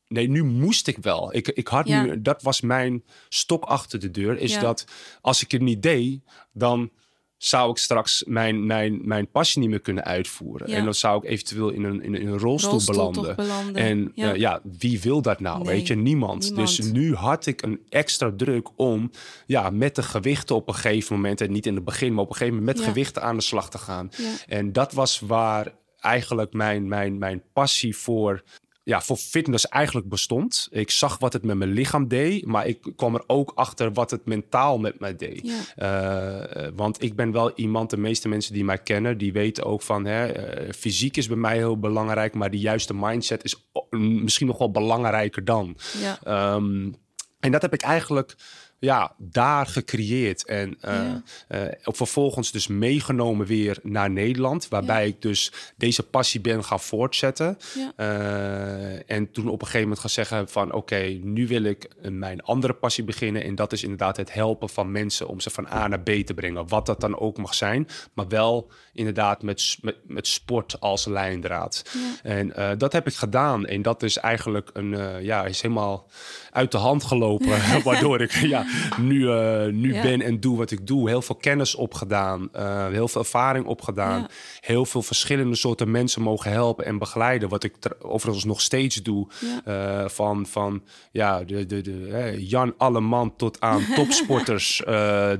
Nee, 0.08 0.30
nu 0.30 0.43
moest 0.43 0.88
ik 0.88 0.97
wel. 0.97 1.36
Ik, 1.36 1.47
ik 1.47 1.67
had 1.67 1.88
ja. 1.88 2.04
nu, 2.04 2.21
dat 2.21 2.41
was 2.41 2.62
mijn 2.62 3.04
stok 3.30 3.63
achter 3.63 4.00
de 4.00 4.12
deur. 4.12 4.38
Is 4.38 4.54
ja. 4.54 4.62
dat 4.62 4.86
als 5.21 5.43
ik 5.43 5.52
het 5.52 5.62
niet 5.62 5.82
deed, 5.82 6.21
dan 6.52 6.91
zou 7.38 7.69
ik 7.69 7.78
straks 7.78 8.23
mijn, 8.28 8.65
mijn, 8.65 9.00
mijn 9.04 9.30
passie 9.30 9.62
niet 9.62 9.69
meer 9.69 9.80
kunnen 9.80 10.04
uitvoeren. 10.04 10.69
Ja. 10.69 10.76
En 10.76 10.84
dan 10.84 10.93
zou 10.93 11.17
ik 11.17 11.30
eventueel 11.30 11.69
in 11.69 11.84
een, 11.84 12.04
in 12.04 12.13
een 12.13 12.38
rolstoel, 12.38 12.71
rolstoel 12.71 12.95
belanden. 12.95 13.36
belanden. 13.36 13.76
En 13.76 14.12
ja. 14.15 14.34
Uh, 14.34 14.39
ja. 14.39 14.62
wie 14.78 15.02
wil 15.02 15.21
dat 15.21 15.39
nou? 15.39 15.63
Nee, 15.63 15.76
weet 15.76 15.88
je, 15.88 15.95
niemand. 15.95 16.43
niemand. 16.43 16.78
Dus 16.78 16.91
nu 16.91 17.15
had 17.15 17.45
ik 17.45 17.62
een 17.62 17.82
extra 17.89 18.32
druk 18.38 18.69
om 18.76 19.12
ja, 19.45 19.69
met 19.69 19.95
de 19.95 20.04
gewichten 20.04 20.56
op 20.56 20.67
een 20.67 20.76
gegeven 20.76 21.15
moment, 21.15 21.41
en 21.41 21.52
niet 21.52 21.65
in 21.65 21.76
het 21.76 21.86
begin, 21.86 22.13
maar 22.13 22.23
op 22.23 22.30
een 22.30 22.36
gegeven 22.36 22.58
moment 22.58 22.78
met 22.78 22.86
ja. 22.86 22.91
gewichten 22.91 23.21
aan 23.21 23.36
de 23.36 23.43
slag 23.43 23.69
te 23.69 23.78
gaan. 23.78 24.10
En 24.47 24.73
dat 24.73 24.93
was 24.93 25.19
waar 25.19 25.73
eigenlijk 26.00 26.54
mijn, 26.54 26.88
mijn, 26.88 27.17
mijn 27.17 27.43
passie 27.54 27.97
voor 27.97 28.43
ja, 28.88 29.02
voor 29.02 29.17
fitness 29.17 29.67
eigenlijk 29.67 30.10
bestond. 30.10 30.67
Ik 30.71 30.91
zag 30.91 31.17
wat 31.19 31.34
het 31.34 31.43
met 31.43 31.58
mijn 31.58 31.71
lichaam 31.71 32.08
deed, 32.08 32.45
maar 32.45 32.67
ik 32.67 32.91
kwam 32.95 33.15
er 33.15 33.23
ook 33.28 33.52
achter 33.56 33.93
wat 33.93 34.12
het 34.12 34.26
mentaal 34.26 34.80
met 34.80 35.00
mij 35.00 35.15
deed. 35.15 35.41
Ja. 35.76 36.54
Uh, 36.54 36.67
want 36.76 37.04
ik 37.04 37.15
ben 37.15 37.32
wel 37.32 37.52
iemand, 37.56 37.89
de 37.89 37.97
meeste 37.97 38.28
mensen 38.28 38.54
die 38.54 38.63
mij 38.63 38.78
kennen, 38.78 39.17
die 39.17 39.34
weten 39.34 39.63
ook 39.63 39.82
van 39.82 40.06
hè, 40.06 40.65
uh, 40.65 40.71
fysiek 40.73 41.17
is 41.17 41.28
bij 41.28 41.38
mij 41.38 41.56
heel 41.56 41.80
belangrijk, 41.80 42.34
maar 42.34 42.52
die 42.52 42.60
juiste 42.60 42.93
mindset 42.93 43.43
is 43.43 43.69
misschien 43.89 44.47
nog 44.47 44.58
wel 44.58 44.71
belangrijker 44.71 45.45
dan. 45.45 45.78
Ja. 46.02 46.54
Um, 46.56 46.95
en 47.39 47.52
dat 47.52 47.62
heb 47.62 47.73
ik 47.73 47.82
eigenlijk 47.82 48.36
ja, 48.80 49.13
daar 49.18 49.66
gecreëerd. 49.66 50.46
En 50.46 50.70
uh, 50.70 50.94
ja. 50.94 51.22
uh, 51.50 51.72
vervolgens 51.82 52.52
dus 52.52 52.68
meegenomen 52.68 53.46
weer 53.46 53.80
naar 53.84 54.10
Nederland. 54.10 54.68
Waarbij 54.68 55.02
ja. 55.02 55.08
ik 55.08 55.22
dus 55.22 55.52
deze 55.78 56.04
passie 56.04 56.42
ben 56.42 56.63
gaan 56.63 56.80
voortzetten. 56.80 57.58
Ja. 57.76 57.94
Uh, 57.98 59.12
en 59.12 59.32
toen 59.32 59.48
op 59.48 59.54
een 59.54 59.66
gegeven 59.66 59.82
moment 59.82 60.00
gaan 60.00 60.10
zeggen 60.10 60.50
van... 60.50 60.68
oké, 60.68 60.76
okay, 60.76 61.22
nu 61.24 61.48
wil 61.48 61.63
ik 61.63 61.88
mijn 62.02 62.42
andere 62.42 62.74
passie 62.74 63.04
beginnen. 63.04 63.44
En 63.44 63.56
dat 63.56 63.74
is 63.74 63.84
inderdaad 63.84 64.18
het 64.18 64.34
helpen 64.34 64.70
van 64.70 64.92
mensen... 64.92 65.28
om 65.28 65.40
ze 65.40 65.50
van 65.50 65.68
A 65.68 65.88
naar 65.88 66.02
B 66.02 66.10
te 66.10 66.34
brengen. 66.34 66.68
Wat 66.68 66.86
dat 66.86 67.00
dan 67.00 67.20
ook 67.20 67.38
mag 67.38 67.54
zijn. 67.54 67.88
Maar 68.13 68.28
wel 68.28 68.72
inderdaad 68.94 69.42
met, 69.42 69.78
met, 69.82 69.98
met 70.04 70.28
sport 70.28 70.80
als 70.80 71.06
lijndraad. 71.06 71.84
En 72.24 72.78
dat 72.78 72.94
heb 72.94 73.08
ik 73.08 73.13
gedaan. 73.13 73.66
En 73.66 73.82
dat 73.82 74.04
is 74.04 74.18
eigenlijk 74.18 74.70
een... 74.74 75.24
ja, 75.24 75.46
is 75.46 75.62
helemaal 75.62 76.10
uit 76.52 76.72
de 76.72 76.78
hand 76.78 77.04
gelopen. 77.04 77.60
waardoor 77.84 78.22
ik 78.22 78.32
ja, 78.32 78.66
nu, 78.97 79.19
uh, 79.19 79.65
nu 79.65 79.93
ja. 79.93 80.01
ben 80.01 80.21
en 80.21 80.39
doe 80.39 80.58
wat 80.58 80.71
ik 80.71 80.88
doe. 80.88 81.10
Heel 81.10 81.21
veel 81.21 81.36
kennis 81.36 81.75
opgedaan. 81.75 82.49
Uh, 82.56 82.88
heel 82.88 83.08
veel 83.08 83.21
ervaring 83.21 83.65
opgedaan. 83.65 84.19
Ja. 84.19 84.30
Heel 84.60 84.86
veel 84.86 85.01
verschillende 85.01 85.56
soorten 85.56 85.91
mensen 85.91 86.21
mogen 86.21 86.51
helpen 86.51 86.86
en 86.86 86.97
begeleiden. 86.97 87.49
Wat 87.49 87.63
ik 87.63 87.75
overigens 88.01 88.45
nog 88.45 88.62
steeds 88.62 88.95
doe. 88.95 89.27
Ja. 89.39 90.01
Uh, 90.03 90.10
van, 90.10 90.45
van 90.45 90.84
ja, 91.12 91.43
de, 91.43 91.65
de, 91.65 91.82
de, 91.82 92.08
eh, 92.08 92.49
Jan 92.49 92.73
Alleman 92.77 93.36
tot 93.36 93.62
aan 93.62 93.86
topsporters 93.95 94.84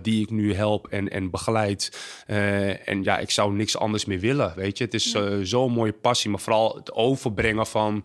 die 0.02 0.22
ik 0.22 0.30
nu 0.30 0.54
help 0.54 0.88
en, 0.88 1.10
en 1.10 1.30
begeleid. 1.30 1.98
en 2.86 3.04
ja, 3.04 3.18
ik 3.18 3.32
zou 3.32 3.54
niks 3.54 3.78
anders 3.78 4.06
meer 4.06 4.20
willen. 4.20 4.54
Weet 4.56 4.78
je, 4.78 4.84
het 4.84 4.94
is 4.94 5.16
zo'n 5.42 5.72
mooie 5.72 5.94
passie. 5.94 6.30
Maar 6.30 6.40
vooral 6.40 6.76
het 6.76 6.94
overbrengen 6.94 7.68
van 7.68 8.04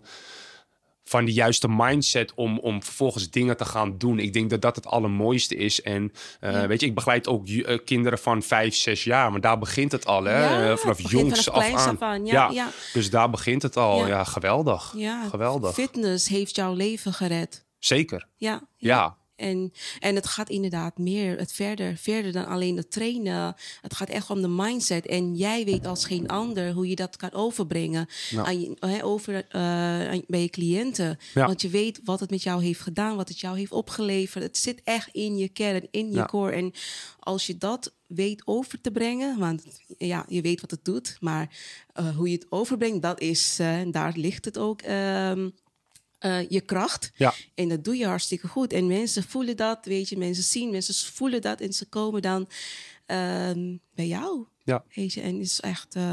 van 1.12 1.24
die 1.24 1.34
juiste 1.34 1.68
mindset 1.68 2.32
om, 2.34 2.58
om 2.58 2.82
vervolgens 2.82 3.30
dingen 3.30 3.56
te 3.56 3.64
gaan 3.64 3.98
doen. 3.98 4.18
Ik 4.18 4.32
denk 4.32 4.50
dat 4.50 4.60
dat 4.62 4.76
het 4.76 4.86
allermooiste 4.86 5.54
is. 5.54 5.82
En 5.82 6.12
uh, 6.40 6.52
ja. 6.52 6.66
weet 6.66 6.80
je, 6.80 6.86
ik 6.86 6.94
begeleid 6.94 7.28
ook 7.28 7.48
uh, 7.48 7.78
kinderen 7.84 8.18
van 8.18 8.42
vijf, 8.42 8.74
zes 8.74 9.04
jaar, 9.04 9.30
maar 9.30 9.40
daar 9.40 9.58
begint 9.58 9.92
het 9.92 10.06
al, 10.06 10.24
hè? 10.24 10.44
Ja, 10.44 10.70
uh, 10.70 10.76
vanaf 10.76 11.10
jongs 11.10 11.44
vanaf 11.44 11.72
af 11.72 11.86
aan. 11.86 12.02
aan. 12.02 12.26
Ja, 12.26 12.50
ja, 12.50 12.68
dus 12.92 13.10
daar 13.10 13.30
begint 13.30 13.62
het 13.62 13.76
al. 13.76 14.06
Ja, 14.06 14.24
geweldig. 14.24 14.92
Ja, 14.96 15.28
geweldig. 15.28 15.74
Fitness 15.74 16.28
heeft 16.28 16.56
jouw 16.56 16.74
leven 16.74 17.12
gered. 17.12 17.64
Zeker. 17.78 18.26
Ja. 18.36 18.60
ja. 18.76 19.16
En, 19.42 19.72
en 19.98 20.14
het 20.14 20.26
gaat 20.26 20.48
inderdaad 20.48 20.98
meer, 20.98 21.38
het 21.38 21.52
verder, 21.52 21.96
verder 21.96 22.32
dan 22.32 22.46
alleen 22.46 22.76
het 22.76 22.90
trainen. 22.90 23.54
Het 23.80 23.94
gaat 23.94 24.08
echt 24.08 24.30
om 24.30 24.42
de 24.42 24.48
mindset. 24.48 25.06
En 25.06 25.34
jij 25.34 25.64
weet 25.64 25.86
als 25.86 26.04
geen 26.04 26.28
ander 26.28 26.72
hoe 26.72 26.88
je 26.88 26.96
dat 26.96 27.16
kan 27.16 27.32
overbrengen 27.32 28.06
ja. 28.30 28.44
aan 28.44 28.60
je, 28.60 29.02
over, 29.02 29.34
uh, 29.34 29.42
bij 30.26 30.42
je 30.42 30.48
cliënten. 30.50 31.18
Ja. 31.34 31.46
Want 31.46 31.62
je 31.62 31.68
weet 31.68 32.00
wat 32.04 32.20
het 32.20 32.30
met 32.30 32.42
jou 32.42 32.64
heeft 32.64 32.80
gedaan, 32.80 33.16
wat 33.16 33.28
het 33.28 33.40
jou 33.40 33.58
heeft 33.58 33.72
opgeleverd. 33.72 34.44
Het 34.44 34.58
zit 34.58 34.80
echt 34.84 35.08
in 35.12 35.36
je 35.36 35.48
kern, 35.48 35.88
in 35.90 36.10
je 36.10 36.16
ja. 36.16 36.26
core. 36.26 36.52
En 36.52 36.72
als 37.18 37.46
je 37.46 37.58
dat 37.58 37.92
weet 38.06 38.42
over 38.44 38.80
te 38.80 38.90
brengen, 38.90 39.38
want 39.38 39.64
ja, 39.98 40.24
je 40.28 40.40
weet 40.40 40.60
wat 40.60 40.70
het 40.70 40.84
doet, 40.84 41.16
maar 41.20 41.56
uh, 42.00 42.16
hoe 42.16 42.28
je 42.28 42.34
het 42.34 42.46
overbrengt, 42.48 43.02
dat 43.02 43.20
is, 43.20 43.58
uh, 43.60 43.80
daar 43.90 44.12
ligt 44.16 44.44
het 44.44 44.58
ook. 44.58 44.82
Uh, 44.82 45.32
uh, 46.24 46.48
je 46.48 46.60
kracht. 46.60 47.10
Ja. 47.14 47.34
En 47.54 47.68
dat 47.68 47.84
doe 47.84 47.96
je 47.96 48.06
hartstikke 48.06 48.48
goed. 48.48 48.72
En 48.72 48.86
mensen 48.86 49.22
voelen 49.22 49.56
dat, 49.56 49.78
weet 49.82 50.08
je, 50.08 50.16
mensen 50.18 50.44
zien, 50.44 50.70
mensen 50.70 50.94
voelen 51.12 51.40
dat 51.42 51.60
en 51.60 51.72
ze 51.72 51.86
komen 51.88 52.22
dan 52.22 52.40
uh, 53.06 53.50
bij 53.94 54.06
jou. 54.06 54.46
Ja. 54.64 54.84
Weet 54.94 55.12
je, 55.12 55.20
en 55.20 55.34
het 55.34 55.42
is 55.46 55.60
echt, 55.60 55.96
uh, 55.96 56.12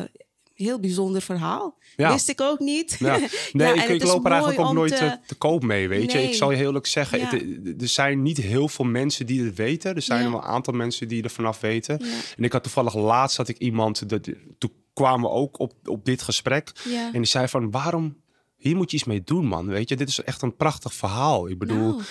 heel 0.53 0.79
bijzonder 0.79 1.21
verhaal. 1.21 1.77
Ja. 1.95 2.11
Wist 2.11 2.29
ik 2.29 2.41
ook 2.41 2.59
niet. 2.59 2.95
Ja. 2.99 3.17
Nee, 3.51 3.75
Ja, 3.75 3.83
ik, 3.83 4.03
loop 4.03 4.25
er 4.25 4.31
eigenlijk 4.31 4.61
ook 4.61 4.73
nooit 4.73 4.97
te- 4.97 5.19
te, 5.27 5.35
koop 5.35 5.63
mee, 5.63 5.87
weet 5.87 6.11
je. 6.11 6.23
Ik 6.23 6.33
zal 6.33 6.51
je 6.51 6.57
heel 6.57 6.65
eerlijk 6.65 6.87
zeggen, 6.87 7.21
het- 7.27 7.81
er 7.81 7.87
zijn 7.87 8.21
niet 8.21 8.37
heel 8.37 8.67
veel 8.67 8.85
mensen 8.85 9.25
die 9.25 9.43
het 9.43 9.55
weten. 9.55 9.95
Er 9.95 10.01
zijn 10.01 10.31
wel 10.31 10.39
een 10.39 10.45
aantal 10.47 10.73
mensen 10.73 11.07
die 11.07 11.23
er 11.23 11.29
vanaf 11.29 11.59
weten. 11.59 11.99
En 12.37 12.43
ik 12.43 12.51
had 12.51 12.63
toevallig 12.63 12.95
laatst 12.95 13.37
dat 13.37 13.47
ik 13.47 13.57
iemand, 13.57 14.09
dat, 14.09 14.27
toen 14.57 14.71
kwamen 14.93 15.29
we 15.29 15.35
ook 15.35 15.59
op, 15.59 15.73
op 15.85 16.05
dit 16.05 16.21
gesprek. 16.21 16.71
En 16.93 17.11
die 17.11 17.25
zei 17.25 17.47
van, 17.47 17.71
waarom, 17.71 18.17
hier 18.59 18.75
moet 18.75 18.91
je 18.91 18.97
iets 18.97 19.05
mee 19.05 19.23
doen, 19.23 19.45
man. 19.45 19.67
Weet 19.67 19.89
je, 19.89 19.95
dit 19.95 20.09
is 20.09 20.23
echt 20.23 20.41
een 20.41 20.55
prachtig 20.55 20.93
verhaal. 20.93 21.49
Ik 21.49 21.57
bedoel, 21.57 22.01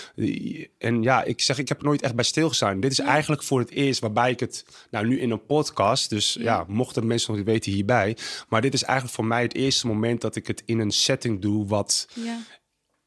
en 0.79 1.03
ja, 1.03 1.25
ik 1.25 1.41
zeg, 1.41 1.59
ik 1.59 1.69
heb 1.69 1.79
er 1.79 1.85
nooit 1.85 2.03
echt 2.03 2.15
bij 2.15 2.25
stilgestaan. 2.25 2.81
Dit 2.81 2.91
is 2.91 2.99
eigenlijk 2.99 3.43
voor 3.43 3.59
het 3.59 3.71
eerst 3.71 4.01
waarbij 4.01 4.31
ik 4.31 4.41
het, 4.41 4.65
nou 4.91 5.07
nu 5.07 5.21
in 5.21 5.31
een 5.31 5.47
podcast, 5.47 6.11
dus 6.11 6.37
ja, 6.41 6.65
mochten 6.69 7.07
mensen 7.07 7.31
nog 7.31 7.39
niet 7.39 7.51
weten 7.51 7.73
hierbij. 7.73 8.17
Maar 8.49 8.61
dit 8.61 8.75
is 8.75 8.83
eigenlijk 8.83 9.15
voor 9.15 9.25
mij 9.25 9.43
het 9.43 9.55
eerste 9.55 9.87
moment 9.87 10.21
dat 10.21 10.37
ik 10.37 10.47
het 10.47 10.63
in 10.65 10.79
een 10.79 10.91
setting 10.91 11.41
doe 11.41 11.67
wat 11.67 12.09
Ja. 12.15 12.39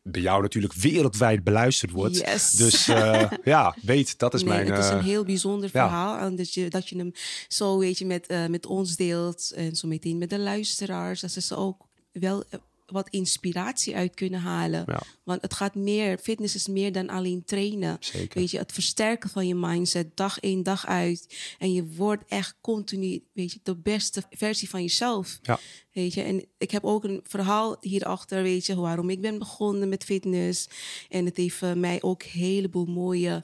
bij 0.01 0.21
jou 0.21 0.41
natuurlijk 0.41 0.73
wereldwijd 0.73 1.43
beluisterd 1.43 1.91
wordt. 1.91 2.17
Yes. 2.17 2.51
Dus 2.51 2.88
eh, 2.88 3.32
ja, 3.43 3.75
weet, 3.82 4.19
dat 4.19 4.34
is 4.34 4.43
nee, 4.43 4.54
mijn... 4.54 4.67
het 4.71 4.84
is 4.84 4.89
een 4.89 4.97
eh, 4.97 5.04
heel 5.04 5.23
bijzonder 5.23 5.69
ja. 5.73 5.88
verhaal. 5.88 6.17
En 6.17 6.36
dat 6.36 6.54
je, 6.54 6.69
dat 6.69 6.89
je 6.89 6.97
hem 6.97 7.12
zo, 7.47 7.77
weet 7.77 7.97
je, 7.97 8.06
met, 8.06 8.27
eh, 8.27 8.45
met 8.47 8.65
ons 8.65 8.95
deelt. 8.95 9.51
En 9.56 9.75
zo 9.75 9.88
meteen 9.88 10.17
met 10.17 10.30
de 10.30 10.39
luisteraars. 10.39 11.21
Dat 11.21 11.32
ze 11.32 11.56
ook 11.56 11.89
wel 12.12 12.43
eh, 12.49 12.60
wat 12.91 13.10
inspiratie 13.10 13.95
uit 13.95 14.15
kunnen 14.15 14.39
halen. 14.39 14.84
Ja. 14.88 15.01
Want 15.23 15.41
het 15.41 15.54
gaat 15.54 15.75
meer, 15.75 16.17
fitness 16.17 16.56
is 16.56 16.67
meer 16.67 16.91
dan 16.91 17.10
alleen 17.10 17.43
trainen. 17.45 17.97
Zeker. 17.99 18.39
Weet 18.39 18.51
je, 18.51 18.58
het 18.58 18.71
versterken 18.71 19.30
van 19.30 19.47
je 19.47 19.56
mindset, 19.56 20.17
dag 20.17 20.39
in, 20.39 20.63
dag 20.63 20.86
uit. 20.86 21.56
En 21.60 21.73
je 21.73 21.86
wordt 21.86 22.23
echt 22.27 22.56
continu, 22.62 23.23
weet 23.34 23.51
je, 23.51 23.60
de 23.63 23.75
beste 23.75 24.23
versie 24.30 24.69
van 24.69 24.82
jezelf. 24.82 25.39
Ja. 25.41 25.60
Weet 25.91 26.13
je, 26.13 26.21
en 26.21 26.45
ik 26.58 26.71
heb 26.71 26.84
ook 26.84 27.04
een 27.04 27.21
verhaal 27.23 27.77
hierachter, 27.82 28.43
weet 28.43 28.65
je, 28.65 28.75
waarom 28.75 29.10
ik 29.10 29.21
ben 29.21 29.39
begonnen 29.39 29.89
met 29.89 30.04
fitness. 30.04 30.67
En 31.10 31.25
het 31.25 31.38
heeft 31.38 31.62
eh, 31.62 31.73
mij 31.73 32.01
ook 32.01 32.23
een 32.23 32.30
heleboel 32.30 32.86
mooie, 32.86 33.43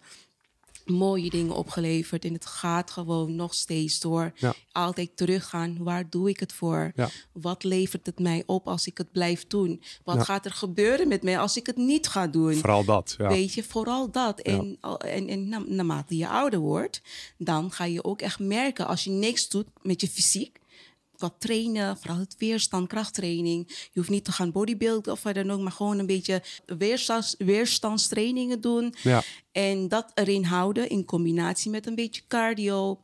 mooie 0.90 1.30
dingen 1.30 1.56
opgeleverd. 1.56 2.26
En 2.26 2.34
het 2.34 2.46
gaat 2.46 2.92
gewoon 2.92 3.36
nog 3.36 3.54
steeds 3.54 4.00
door. 4.00 4.32
Ja. 4.36 4.54
Altijd 4.72 5.18
teruggaan. 5.18 5.78
Waar 5.84 6.10
doe 6.10 6.30
ik 6.30 6.40
het 6.40 6.54
voor? 6.54 6.92
Ja. 6.96 7.10
Wat 7.34 7.64
levert 7.64 8.06
het 8.06 8.20
mij 8.20 8.44
op 8.46 8.68
als 8.68 8.88
ik 8.88 8.98
het 8.98 9.12
blijf 9.12 9.48
doen? 9.48 9.82
Wat 10.04 10.16
Ja. 10.16 10.24
gaat 10.24 10.46
er 10.46 10.52
gebeuren 10.52 11.08
met 11.08 11.24
mij 11.24 11.40
als 11.40 11.58
ik 11.58 11.66
het 11.66 11.78
niet 11.78 12.08
ga 12.08 12.28
doen? 12.28 12.54
Vooral 12.54 12.86
dat, 12.86 13.16
ja. 13.18 13.28
Weet 13.28 13.54
je, 13.54 13.64
vooral 13.64 14.12
dat. 14.12 14.40
En, 14.40 14.78
en, 15.00 15.28
en 15.28 15.50
na- 15.50 15.64
naarmate 15.68 16.18
je 16.18 16.28
ouder 16.28 16.60
wordt, 16.60 17.02
dan 17.38 17.72
ga 17.72 17.84
je 17.86 18.04
ook 18.04 18.22
echt 18.22 18.40
merken 18.40 18.88
als 18.88 19.04
je 19.04 19.10
niks 19.10 19.50
doet 19.50 19.68
met 19.82 20.02
je 20.02 20.08
fysiek. 20.08 20.60
Wat 21.18 21.36
trainen, 21.38 21.98
vooral 21.98 22.20
het 22.20 22.36
weerstand, 22.38 22.88
krachttraining. 22.88 23.66
Je 23.68 24.00
hoeft 24.00 24.10
niet 24.10 24.26
te 24.26 24.32
gaan 24.32 24.52
bodybuilden 24.52 25.14
of 25.14 25.24
wat 25.24 25.36
dan 25.36 25.52
ook, 25.52 25.60
maar 25.60 25.72
gewoon 25.72 26.00
een 26.00 26.06
beetje 26.06 26.44
weerstands, 26.66 27.36
weerstandstrainingen 27.38 28.62
doen. 28.62 28.94
Ja. 29.04 29.24
En 29.52 29.88
dat 29.88 30.12
erin 30.14 30.44
houden 30.44 30.90
in 30.90 31.06
combinatie 31.06 31.72
met 31.72 31.88
een 31.88 31.96
beetje 31.96 32.22
cardio. 32.28 33.00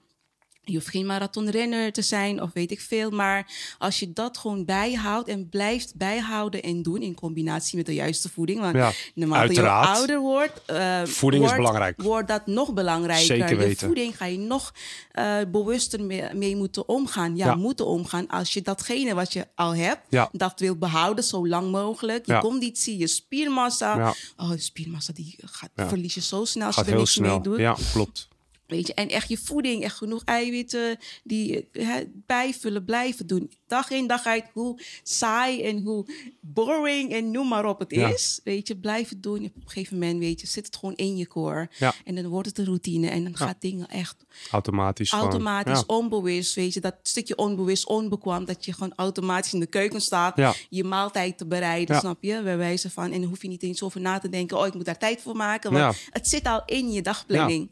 Je 0.66 0.74
hoeft 0.74 0.88
geen 0.90 1.06
marathonrenner 1.06 1.92
te 1.92 2.02
zijn 2.02 2.42
of 2.42 2.50
weet 2.54 2.72
ik 2.72 2.82
veel. 2.82 3.10
Maar 3.10 3.52
als 3.78 4.00
je 4.00 4.14
dat 4.14 4.38
gewoon 4.38 4.66
bijhoudt 4.66 5.28
en 5.30 5.50
blijft 5.50 5.96
bijhouden 5.96 6.62
en 6.64 6.82
doen 6.84 7.02
in 7.02 7.14
combinatie 7.16 7.78
met 7.78 7.86
de 7.86 7.94
juiste 7.94 8.30
voeding. 8.30 8.60
Want 8.60 8.76
Ja, 8.76 8.92
naarmate 9.16 9.54
je 9.54 9.70
ouder 9.70 10.20
wordt, 10.20 10.62
eh, 10.66 11.04
Voeding 11.04 11.44
is 11.44 11.50
wordt, 11.50 11.64
belangrijk. 11.64 12.02
wordt 12.02 12.28
dat 12.28 12.46
nog 12.48 12.74
belangrijker. 12.74 13.26
Zeker 13.26 13.50
Je 13.50 13.56
weten. 13.56 13.88
voeding 13.88 14.18
ga 14.18 14.26
je 14.26 14.38
nog 14.38 14.74
eh, 15.12 15.38
bewuster 15.52 16.04
mee, 16.04 16.34
mee 16.34 16.56
moeten 16.56 16.88
omgaan. 16.90 17.36
Ja, 17.36 17.46
Ja. 17.46 17.56
moeten 17.56 17.86
omgaan 17.86 18.28
als 18.28 18.54
je 18.54 18.62
datgene 18.62 19.14
wat 19.14 19.34
je 19.34 19.48
al 19.56 19.76
hebt, 19.76 20.02
Ja. 20.10 20.30
dat 20.32 20.60
wil 20.60 20.76
behouden 20.76 21.24
zo 21.24 21.48
lang 21.48 21.72
mogelijk. 21.72 22.26
Je 22.26 22.38
conditie, 22.40 22.98
je 22.98 23.08
spiermassa. 23.08 24.14
Oh, 24.38 24.50
de 24.50 24.58
spiermassa 24.58 25.14
die 25.14 25.36
gaat, 25.42 25.70
verlies 25.76 26.14
je 26.14 26.22
zo 26.22 26.46
snel 26.46 26.66
als 26.68 26.76
Gaat 26.76 26.86
je 26.86 26.92
er 26.92 26.98
niks 26.98 27.18
mee 27.18 27.30
snel. 27.30 27.42
doet. 27.42 27.58
Ja, 27.60 27.76
klopt. 27.94 28.28
Weet 28.74 28.88
je, 28.88 28.94
en 28.94 29.10
echt 29.10 29.30
je 29.30 29.38
voeding, 29.38 29.84
echt 29.84 29.98
genoeg 29.98 30.22
eiwitten 30.24 30.98
die 31.24 31.68
eh, 31.72 31.88
hè, 31.88 32.02
bijvullen, 32.26 32.86
blijven 32.86 33.28
doen. 33.28 33.52
Dag 33.68 33.90
in, 33.90 34.08
dag 34.08 34.26
uit, 34.26 34.46
hoe 34.54 34.80
saai 35.04 35.62
en 35.64 35.82
hoe 35.82 36.06
boring 36.40 37.12
en 37.12 37.32
noem 37.32 37.48
maar 37.48 37.66
op 37.66 37.80
het 37.80 37.92
Ja. 37.92 38.08
is. 38.14 38.40
Weet 38.44 38.68
je, 38.68 38.76
blijven 38.78 39.22
doen. 39.22 39.38
Op 39.46 39.56
een 39.56 39.62
gegeven 39.66 39.98
moment, 40.00 40.20
weet 40.20 40.42
je, 40.42 40.48
zit 40.48 40.66
het 40.66 40.76
gewoon 40.76 40.96
in 40.96 41.18
je 41.18 41.28
core. 41.28 41.70
Ja. 41.78 41.94
En 42.06 42.16
dan 42.16 42.28
wordt 42.28 42.48
het 42.48 42.58
een 42.58 42.66
routine 42.66 43.08
en 43.10 43.24
dan 43.24 43.38
gaat 43.38 43.62
dingen 43.62 43.88
echt 43.90 44.26
Automatisch 44.52 45.12
automatisch, 45.12 45.86
onbewust. 45.86 46.56
Weet 46.56 46.74
je, 46.74 46.80
dat 46.82 46.96
stukje 47.04 47.36
onbewust, 47.38 47.86
onbekwam, 47.88 48.46
dat 48.46 48.66
je 48.66 48.74
gewoon 48.74 48.94
automatisch 48.96 49.54
in 49.54 49.60
de 49.60 49.66
keuken 49.66 50.02
staat. 50.02 50.56
Je 50.70 50.84
maaltijd 50.84 51.38
te 51.38 51.46
bereiden, 51.46 52.00
snap 52.00 52.24
je? 52.24 52.42
Bij 52.44 52.58
wijze 52.58 52.90
van, 52.90 53.12
en 53.12 53.20
dan 53.22 53.30
hoef 53.30 53.42
je 53.42 53.48
niet 53.48 53.64
eens 53.64 53.84
over 53.84 54.02
na 54.02 54.20
te 54.20 54.30
denken, 54.30 54.58
oh, 54.58 54.68
ik 54.68 54.74
moet 54.74 54.86
daar 54.86 54.98
tijd 54.98 55.22
voor 55.22 55.36
maken. 55.36 55.72
Want 55.72 55.96
Ja. 55.96 56.02
het 56.10 56.28
zit 56.28 56.46
al 56.46 56.62
in 56.66 56.92
je 56.92 57.02
dagplanning. 57.02 57.70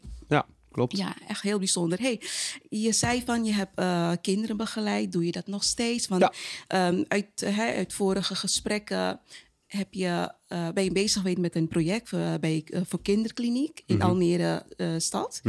Ja, 0.72 0.78
klopt. 0.86 0.96
Ja, 0.96 1.16
echt 1.28 1.42
heel 1.42 1.58
bijzonder. 1.58 2.00
Hey, 2.00 2.20
je 2.68 2.92
zei 2.92 3.22
van 3.24 3.44
je 3.44 3.52
hebt 3.52 3.78
eh, 3.78 4.12
kinderen 4.20 4.56
begeleid. 4.56 5.12
Doe 5.12 5.24
je 5.26 5.32
dat 5.32 5.46
nog 5.46 5.64
steeds? 5.64 6.08
Want 6.08 6.22
Ja. 6.22 6.32
ehm, 6.66 7.04
uit, 7.08 7.40
hè, 7.44 7.74
uit 7.74 7.92
vorige 7.92 8.34
gesprekken 8.34 9.20
heb 9.66 9.94
je, 9.94 10.32
eh, 10.46 10.68
ben 10.68 10.84
je 10.84 10.92
bezig 10.92 11.20
geweest 11.20 11.38
met 11.38 11.54
een 11.56 11.68
project 11.68 12.12
eh, 12.12 12.34
bij, 12.40 12.64
voor 12.88 13.02
kinderkliniek 13.02 13.82
in 13.86 13.96
Mhm. 13.96 14.04
Almere 14.06 14.64
stad. 14.98 15.40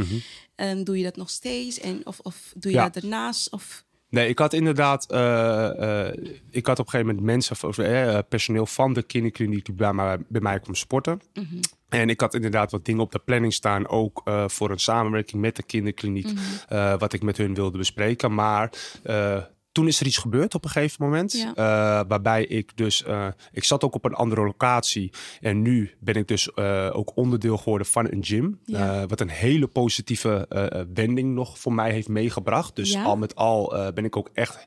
En 0.54 0.84
doe 0.84 0.96
je 0.98 1.04
dat 1.04 1.16
nog 1.16 1.30
steeds? 1.30 1.80
En, 1.80 2.06
of, 2.06 2.18
of 2.20 2.52
doe 2.56 2.70
je 2.72 2.78
Ja. 2.78 2.88
dat 2.88 3.02
ernaast? 3.02 3.50
Of, 3.50 3.83
Nee, 4.14 4.28
ik 4.28 4.38
had 4.38 4.52
inderdaad, 4.52 5.10
eh, 5.10 6.06
eh, 6.06 6.14
ik 6.50 6.66
had 6.66 6.78
op 6.78 6.84
een 6.84 6.90
gegeven 6.90 7.14
moment 7.14 7.26
mensen, 7.26 7.56
eh, 7.84 8.18
personeel 8.28 8.66
van 8.66 8.92
de 8.92 9.02
kinderkliniek 9.02 9.64
die 9.64 9.74
bij 9.74 9.92
mij, 9.92 10.18
bij 10.28 10.40
mij 10.40 10.60
kwam 10.60 10.74
sporten. 10.74 11.20
En 11.88 12.08
ik 12.08 12.20
had 12.20 12.34
inderdaad 12.34 12.70
wat 12.70 12.84
dingen 12.84 13.02
op 13.02 13.12
de 13.12 13.18
planning 13.18 13.52
staan, 13.52 13.88
ook 13.88 14.22
voor 14.46 14.70
een 14.70 14.78
samenwerking 14.78 15.42
met 15.42 15.56
de 15.56 15.62
kinderkliniek, 15.62 16.28
eh, 16.68 16.98
wat 16.98 17.12
ik 17.12 17.22
met 17.22 17.36
hun 17.36 17.54
wilde 17.54 17.78
bespreken. 17.78 18.34
Maar 18.34 18.70
toen 19.74 19.86
is 19.86 20.00
er 20.00 20.06
iets 20.06 20.16
gebeurd 20.16 20.54
op 20.54 20.64
een 20.64 20.70
gegeven 20.70 21.04
moment, 21.04 21.32
Ja. 21.32 21.48
eh, 21.54 22.08
waarbij 22.08 22.44
ik 22.46 22.76
dus, 22.76 23.02
eh, 23.04 23.26
ik 23.52 23.64
zat 23.64 23.84
ook 23.84 23.94
op 23.94 24.04
een 24.04 24.14
andere 24.14 24.44
locatie 24.44 25.12
en 25.40 25.62
nu 25.62 25.94
ben 26.00 26.14
ik 26.14 26.28
dus 26.28 26.52
eh, 26.52 26.90
ook 26.92 27.16
onderdeel 27.16 27.56
geworden 27.56 27.86
van 27.86 28.06
een 28.10 28.24
gym, 28.24 28.58
Ja. 28.64 29.06
wat 29.06 29.20
een 29.20 29.28
hele 29.30 29.66
positieve 29.66 30.46
wending 30.94 31.34
nog 31.34 31.58
voor 31.58 31.72
mij 31.74 31.92
heeft 31.92 32.08
meegebracht. 32.08 32.76
Dus 32.76 32.92
Ja? 32.92 33.02
al 33.04 33.16
met 33.16 33.34
al 33.34 33.92
ben 33.94 34.04
ik 34.04 34.16
ook 34.16 34.30
echt, 34.32 34.66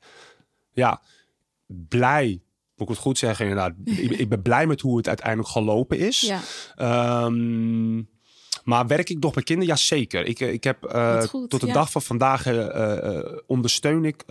ja, 0.71 1.01
blij. 1.65 2.41
Moet 2.75 2.87
ik 2.89 2.93
het 2.95 3.03
goed 3.03 3.17
zeggen, 3.17 3.47
inderdaad. 3.47 3.73
ik, 4.05 4.11
ik 4.11 4.29
ben 4.29 4.41
blij 4.41 4.67
met 4.67 4.81
hoe 4.81 4.97
het 4.97 5.07
uiteindelijk 5.07 5.49
gelopen 5.49 5.99
is. 5.99 6.19
ja, 6.19 6.39
Ehm, 6.75 8.01
maar 8.67 8.87
werk 8.87 9.09
ik 9.09 9.19
nog 9.19 9.35
met 9.35 9.43
kinderen? 9.43 9.73
Ja, 9.73 9.79
zeker. 9.79 10.25
Ik, 10.25 10.39
eh, 10.39 10.51
ik 10.51 10.63
heb 10.63 10.83
eh, 10.83 11.21
goed, 11.21 11.49
tot 11.49 11.61
de 11.61 11.67
ja. 11.67 11.73
dag 11.73 11.91
van 11.91 12.01
vandaag 12.01 12.45
eh, 12.45 13.19
ondersteun 13.45 14.05
ik 14.05 14.23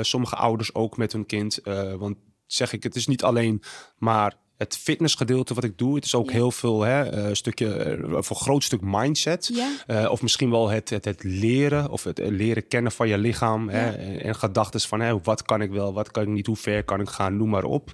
sommige 0.00 0.36
ouders 0.36 0.74
ook 0.74 0.96
met 0.96 1.12
hun 1.12 1.26
kind. 1.26 1.60
Want 1.98 2.16
zeg 2.46 2.72
ik, 2.72 2.82
het 2.82 2.96
is 2.96 3.06
niet 3.06 3.22
alleen 3.22 3.62
maar 3.96 4.36
het 4.58 4.76
fitnessgedeelte 4.76 5.54
wat 5.54 5.64
ik 5.64 5.78
doe. 5.78 5.94
Het 5.94 6.04
is 6.04 6.14
ook 6.14 6.26
Ja. 6.26 6.32
heel 6.32 6.50
veel 6.50 6.82
hè, 6.82 7.02
eh, 7.02 7.28
stukje, 7.34 7.74
eh, 7.74 7.98
voor 8.02 8.36
een 8.36 8.42
groot 8.42 8.64
stuk 8.64 8.80
mindset. 8.82 9.50
ja, 9.54 9.70
Eh, 9.86 10.10
of 10.10 10.22
misschien 10.22 10.50
wel 10.50 10.68
het, 10.68 10.90
het, 10.90 11.04
het 11.04 11.22
leren 11.24 11.90
of 11.90 12.04
het 12.04 12.18
leren 12.18 12.68
kennen 12.68 12.92
van 12.92 13.08
je 13.08 13.18
lichaam. 13.18 13.68
Hè, 13.68 13.90
en, 13.90 14.22
en 14.22 14.34
gedachten 14.34 14.80
van 14.80 15.00
hè, 15.00 15.20
wat 15.22 15.42
kan 15.42 15.60
ik 15.62 15.70
wel, 15.70 15.92
wat 15.92 16.10
kan 16.10 16.22
ik 16.22 16.28
niet, 16.28 16.46
hoe 16.46 16.56
ver 16.56 16.84
kan 16.84 17.00
ik 17.00 17.08
gaan, 17.08 17.36
noem 17.36 17.48
maar 17.48 17.64
op. 17.64 17.90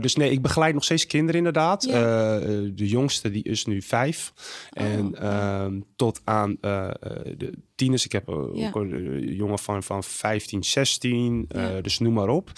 Dus 0.00 0.16
nee, 0.16 0.30
ik 0.30 0.42
begeleid 0.42 0.74
nog 0.74 0.84
steeds 0.84 1.06
kinderen 1.06 1.36
inderdaad. 1.36 1.82
De 1.82 2.72
jongste 2.88 3.30
die 3.30 3.42
is 3.42 3.64
nu 3.66 3.82
vijf. 3.82 4.32
Oh, 4.72 4.82
en 4.84 5.10
ja. 5.20 5.64
ehm, 5.64 5.80
tot 5.96 6.20
aan 6.24 6.56
de 6.60 7.52
tieners. 7.74 8.04
Ik 8.04 8.12
heb 8.12 8.28
ook 8.28 8.74
een 8.74 9.34
jongen 9.34 9.58
van, 9.58 9.82
van 9.82 10.02
15, 10.04 10.64
16. 10.64 11.44
eh, 11.48 11.62
Ja. 11.74 11.80
dus 11.80 11.98
noem 11.98 12.12
maar 12.12 12.28
op. 12.28 12.50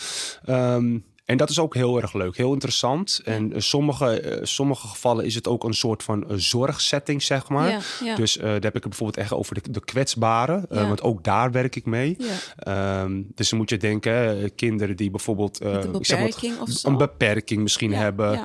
Ehm, 0.44 0.99
en 1.29 1.37
dat 1.37 1.51
is 1.51 1.59
ook 1.59 1.75
heel 1.75 2.01
erg 2.01 2.12
leuk, 2.12 2.37
heel 2.37 2.53
interessant. 2.53 3.21
En 3.25 3.53
eh, 3.53 3.61
sommige, 3.61 4.21
eh, 4.21 4.38
sommige 4.43 4.87
gevallen 4.87 5.25
is 5.25 5.35
het 5.35 5.49
ook 5.49 5.64
een 5.64 5.75
soort 5.75 6.03
van 6.03 6.29
eh, 6.29 6.37
zorgsetting, 6.37 7.23
zeg 7.23 7.49
maar. 7.49 7.71
ja, 7.71 7.81
ja. 8.05 8.14
Dus 8.14 8.35
daar 8.35 8.51
heb 8.51 8.64
ik 8.64 8.73
het 8.73 8.88
bijvoorbeeld 8.88 9.17
echt 9.17 9.33
over 9.33 9.55
de, 9.55 9.71
de 9.71 9.85
kwetsbaren. 9.85 10.67
want 10.69 11.03
ook 11.03 11.25
daar 11.25 11.51
werk 11.51 11.77
ik 11.77 11.85
mee. 11.85 12.17
Ehm, 12.57 13.23
dus 13.35 13.49
dan 13.49 13.59
moet 13.59 13.71
je 13.71 13.77
denken, 13.77 14.55
kinderen 14.55 14.97
die 14.97 15.11
bijvoorbeeld 15.11 15.61
een 15.61 15.95
ik 15.95 16.07
zeg 16.07 16.19
maar, 16.19 16.29
beperking 16.29 16.59
of 16.61 16.69
zo. 16.71 16.88
een 16.88 16.97
beperking 16.97 17.62
misschien 17.62 17.93
hebben. 17.93 18.41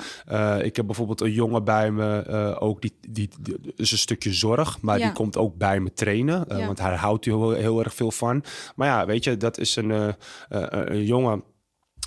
ik 0.63 0.75
heb 0.75 0.85
bijvoorbeeld 0.85 1.21
een 1.21 1.31
jongen 1.31 1.63
bij 1.63 1.91
me, 1.91 2.57
ook 2.59 2.81
die, 2.81 2.93
die, 3.09 3.29
die 3.39 3.57
is 3.75 3.91
een 3.91 3.97
stukje 3.97 4.33
zorg, 4.33 4.81
maar 4.81 4.97
die 4.97 5.11
komt 5.11 5.37
ook 5.37 5.57
bij 5.57 5.79
me 5.79 5.93
trainen, 5.93 6.47
want 6.47 6.79
hij 6.79 6.95
houdt 6.95 7.25
er 7.25 7.31
heel, 7.31 7.51
heel 7.51 7.83
erg 7.83 7.93
veel 7.93 8.11
van. 8.11 8.43
Maar 8.75 8.87
ja, 8.87 9.05
weet 9.05 9.23
je, 9.23 9.37
dat 9.37 9.57
is 9.57 9.75
een, 9.75 10.15
een 10.49 11.05
jongen 11.05 11.43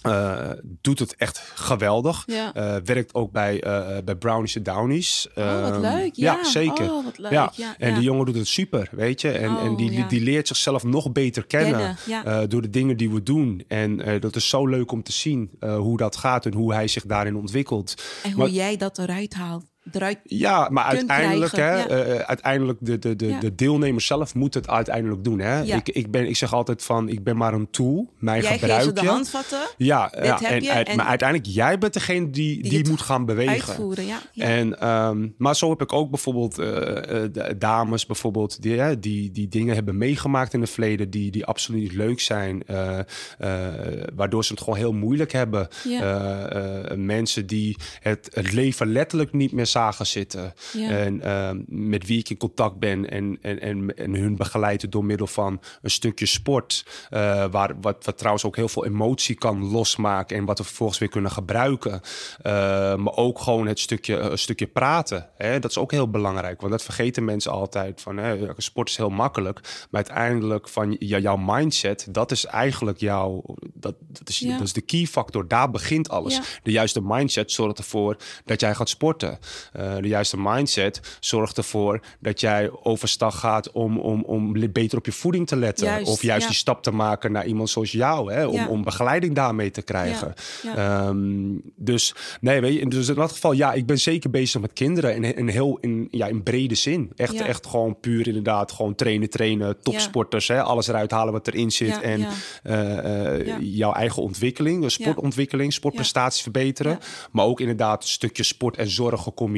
Uh, 0.07 0.51
doet 0.81 0.99
het 0.99 1.17
echt 1.17 1.39
geweldig. 1.55 2.23
Ja. 2.27 2.57
Uh, 2.57 2.77
werkt 2.85 3.15
ook 3.15 3.33
bij, 3.33 3.65
uh, 3.67 3.87
bij 4.05 4.15
Brownies 4.17 4.57
en 4.57 4.63
Downies. 4.63 5.29
Oh, 5.35 5.61
wat 5.61 5.71
Ehm, 5.73 5.81
leuk. 5.81 6.15
Ja, 6.15 6.45
zeker. 6.45 6.93
Oh, 6.93 7.05
wat 7.05 7.19
leuk. 7.19 7.33
Ja. 7.33 7.53
En 7.79 7.95
die 7.95 8.03
jongen 8.03 8.27
doet 8.27 8.35
het 8.37 8.47
super, 8.49 8.89
weet 8.91 9.21
je. 9.21 9.31
En, 9.31 9.59
en 9.59 9.71
Oh, 9.71 9.77
die, 9.77 10.07
die 10.07 10.21
leert 10.21 10.47
zichzelf 10.49 10.85
nog 10.85 11.13
beter 11.13 11.47
kennen. 11.47 11.97
Eh, 12.25 12.41
door 12.49 12.63
de 12.63 12.71
dingen 12.71 12.97
die 12.97 13.11
we 13.11 13.23
doen. 13.23 13.65
En 13.69 14.01
eh, 14.01 14.21
dat 14.21 14.37
is 14.37 14.49
zo 14.49 14.67
leuk 14.67 14.93
om 14.93 15.03
te 15.03 15.13
zien 15.13 15.51
eh, 15.61 15.77
hoe 15.77 15.97
dat 15.97 16.17
gaat 16.17 16.47
en 16.47 16.55
hoe 16.55 16.75
hij 16.75 16.89
zich 16.89 17.07
daarin 17.07 17.37
ontwikkelt. 17.37 17.95
En 18.23 18.31
hoe 18.31 18.43
maar- 18.43 18.51
jij 18.53 18.77
dat 18.77 18.99
eruit 18.99 19.35
haalt. 19.35 19.65
Eruit. 19.93 20.19
Ja, 20.25 20.69
maar 20.71 20.85
uiteindelijk, 20.85 21.51
hè, 21.57 21.57
krijgen, 21.59 22.07
eh, 22.19 22.19
uiteindelijk 22.19 22.79
de, 22.81 22.99
de, 22.99 23.17
de, 23.17 23.27
Ja. 23.27 23.41
de 23.41 23.55
deelnemer 23.55 24.01
zelf 24.01 24.35
moet 24.35 24.55
het 24.55 24.69
uiteindelijk 24.69 25.25
doen. 25.25 25.39
Hè? 25.39 25.59
Ja. 25.61 25.77
Ik, 25.77 25.89
ik, 25.89 26.11
ben, 26.11 26.27
ik 26.27 26.37
zeg 26.37 26.53
altijd 26.53 26.83
van, 26.83 27.09
ik 27.09 27.25
ben 27.25 27.37
maar 27.37 27.53
een 27.55 27.71
tool. 27.71 28.13
Mij 28.19 28.41
Jij 28.41 28.49
geeft 28.49 28.61
gebruik 28.61 28.83
ze 28.83 28.93
de 28.93 29.01
je. 29.03 29.09
handvatten. 29.09 29.59
Ja, 29.77 30.13
ja 30.23 30.41
en, 30.43 30.63
je 30.63 30.93
maar 30.97 31.07
uiteindelijk 31.07 31.49
jij 31.51 31.79
bent 31.79 31.93
degene 31.93 32.31
die, 32.31 32.63
die, 32.63 32.89
moet 32.89 33.01
gaan 33.01 33.25
bewegen. 33.25 33.69
Uitvoeren, 33.69 34.07
ja. 34.07 34.19
ja. 34.33 34.45
En, 34.45 34.81
ehm, 34.81 35.29
maar 35.39 35.57
zo 35.57 35.71
heb 35.71 35.81
ik 35.83 35.93
ook 35.93 36.11
bijvoorbeeld 36.11 36.59
eh, 36.59 37.25
eh, 37.25 37.31
dames 37.59 38.07
bijvoorbeeld 38.07 38.63
die, 38.63 38.99
die, 38.99 39.31
die 39.31 39.49
dingen 39.49 39.75
hebben 39.75 39.99
meegemaakt 39.99 40.53
in 40.55 40.61
het 40.61 40.71
verleden 40.71 41.11
die, 41.11 41.31
die 41.31 41.45
absoluut 41.45 41.81
niet 41.83 41.93
leuk 41.95 42.21
zijn. 42.21 42.63
eh, 42.67 42.99
eh, 43.39 44.05
waardoor 44.15 44.45
ze 44.45 44.53
het 44.53 44.63
gewoon 44.63 44.79
heel 44.79 44.93
moeilijk 44.93 45.33
hebben. 45.33 45.69
Eh, 45.85 46.91
eh, 46.91 46.97
mensen 46.97 47.47
die 47.47 47.77
het, 48.01 48.29
het 48.33 48.53
leven 48.53 48.93
letterlijk 48.93 49.33
niet 49.33 49.53
meer 49.53 49.67
zagen 49.77 50.07
zitten. 50.07 50.55
Ja. 50.73 50.89
En 50.89 51.21
ehm, 51.21 51.63
met 51.67 52.07
wie 52.07 52.19
ik 52.19 52.31
in 52.31 52.37
contact 52.37 52.79
ben 52.79 53.11
en, 53.11 53.39
en, 53.43 53.61
en, 53.61 53.97
en 53.97 54.15
hun 54.15 54.37
begeleiden 54.37 54.91
door 54.91 55.05
middel 55.05 55.27
van 55.27 55.61
een 55.83 55.91
stukje 55.91 56.27
sport. 56.27 56.85
eh, 57.11 57.45
waar, 57.51 57.75
wat, 57.81 58.05
wat 58.05 58.19
trouwens 58.19 58.45
ook 58.45 58.57
heel 58.57 58.69
veel 58.69 58.85
emotie 58.87 59.35
kan 59.35 59.71
losmaken 59.71 60.37
en 60.37 60.45
wat 60.45 60.59
we 60.59 60.65
vervolgens 60.65 60.99
weer 60.99 61.09
kunnen 61.09 61.31
gebruiken. 61.31 62.01
Eh, 62.43 62.53
maar 62.97 63.17
ook 63.17 63.39
gewoon 63.39 63.67
het 63.67 63.79
stukje, 63.79 64.17
een 64.17 64.39
stukje 64.39 64.67
praten. 64.67 65.29
Hè? 65.37 65.59
Dat 65.59 65.71
is 65.71 65.79
ook 65.79 65.91
heel 65.91 66.11
belangrijk, 66.11 66.61
want 66.61 66.73
dat 66.73 66.83
vergeten 66.83 67.25
mensen 67.25 67.53
altijd. 67.53 68.01
Van, 68.01 68.17
hè, 68.17 68.39
sport 68.57 68.89
is 68.89 68.97
heel 68.97 69.11
makkelijk, 69.11 69.61
maar 69.91 70.05
uiteindelijk 70.05 70.69
van 70.69 70.97
ja, 70.99 71.19
jouw 71.19 71.37
mindset, 71.37 72.07
dat 72.11 72.31
is 72.31 72.45
eigenlijk 72.45 72.99
jouw, 73.01 73.43
dat, 73.75 73.95
dat, 74.01 74.29
is, 74.29 74.39
Ja. 74.39 74.53
dat 74.59 74.67
is 74.67 74.73
de 74.73 74.81
key 74.81 75.07
factor. 75.07 75.49
Daar 75.49 75.71
begint 75.71 76.09
alles. 76.09 76.35
Ja. 76.35 76.43
De 76.63 76.71
juiste 76.71 77.01
mindset 77.03 77.53
zorgt 77.53 77.79
ervoor 77.79 78.17
dat 78.45 78.61
jij 78.61 78.75
gaat 78.75 78.89
sporten. 78.89 79.39
Eh, 79.73 79.97
de 80.01 80.09
juiste 80.09 80.37
mindset 80.39 81.01
zorgt 81.21 81.57
ervoor 81.57 82.01
dat 82.21 82.41
jij 82.41 82.71
overstag 82.83 83.39
gaat 83.39 83.71
om, 83.73 83.99
om, 83.99 84.23
om 84.23 84.73
beter 84.73 84.99
op 84.99 85.07
je 85.07 85.13
voeding 85.13 85.47
te 85.47 85.57
letten. 85.57 85.87
Juist, 85.87 86.11
of 86.11 86.23
juist 86.23 86.43
ja. 86.43 86.49
die 86.49 86.57
stap 86.57 86.83
te 86.83 86.91
maken 86.91 87.33
naar 87.33 87.47
iemand 87.47 87.71
zoals 87.71 87.93
jou, 87.93 88.33
hè, 88.33 88.47
om, 88.47 88.55
Ja. 88.55 88.69
om 88.69 88.85
begeleiding 88.85 89.35
daarmee 89.35 89.71
te 89.71 89.83
krijgen. 89.83 90.35
Ja, 90.63 90.75
Ehm, 90.77 91.59
dus 91.77 92.15
nee, 92.41 92.61
weet 92.61 92.75
je, 92.75 92.87
dus 92.89 93.09
in 93.09 93.15
dat 93.15 93.33
geval, 93.33 93.53
ja, 93.53 93.73
ik 93.73 93.87
ben 93.87 93.99
zeker 93.99 94.31
bezig 94.31 94.61
met 94.61 94.73
kinderen 94.73 95.15
in, 95.15 95.37
in 95.37 95.49
heel 95.49 95.79
in, 95.81 96.09
ja, 96.11 96.27
in 96.27 96.43
brede 96.43 96.75
zin. 96.75 97.11
Echt, 97.17 97.41
echt 97.41 97.67
gewoon 97.67 98.01
puur 98.01 98.27
inderdaad, 98.27 98.73
gewoon 98.73 98.95
trainen, 98.95 99.31
trainen, 99.31 99.83
topsporters, 99.83 100.49
hè, 100.49 100.63
alles 100.63 100.89
eruit 100.89 101.11
halen 101.11 101.33
wat 101.33 101.47
erin 101.47 101.71
zit. 101.71 102.01
En 102.01 102.27
eh, 102.63 103.39
eh, 103.39 103.57
jouw 103.61 103.93
eigen 103.93 104.23
ontwikkeling, 104.23 104.91
sportontwikkeling, 104.91 105.73
sportprestaties 105.73 106.43
verbeteren. 106.43 106.99
Maar 107.33 107.45
ook 107.45 107.61
inderdaad 107.61 108.03
een 108.03 108.09
stukje 108.09 108.43
sport 108.43 108.77
en 108.77 108.91
zorg 108.91 109.23
gecombineerd. 109.23 109.56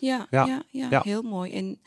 Ja, 0.00 0.26
Ja. 0.30 0.46
ja. 0.46 0.62
Ja, 0.70 0.86
Ja. 0.90 1.00
heel 1.04 1.22
mooi. 1.22 1.52
En 1.52 1.78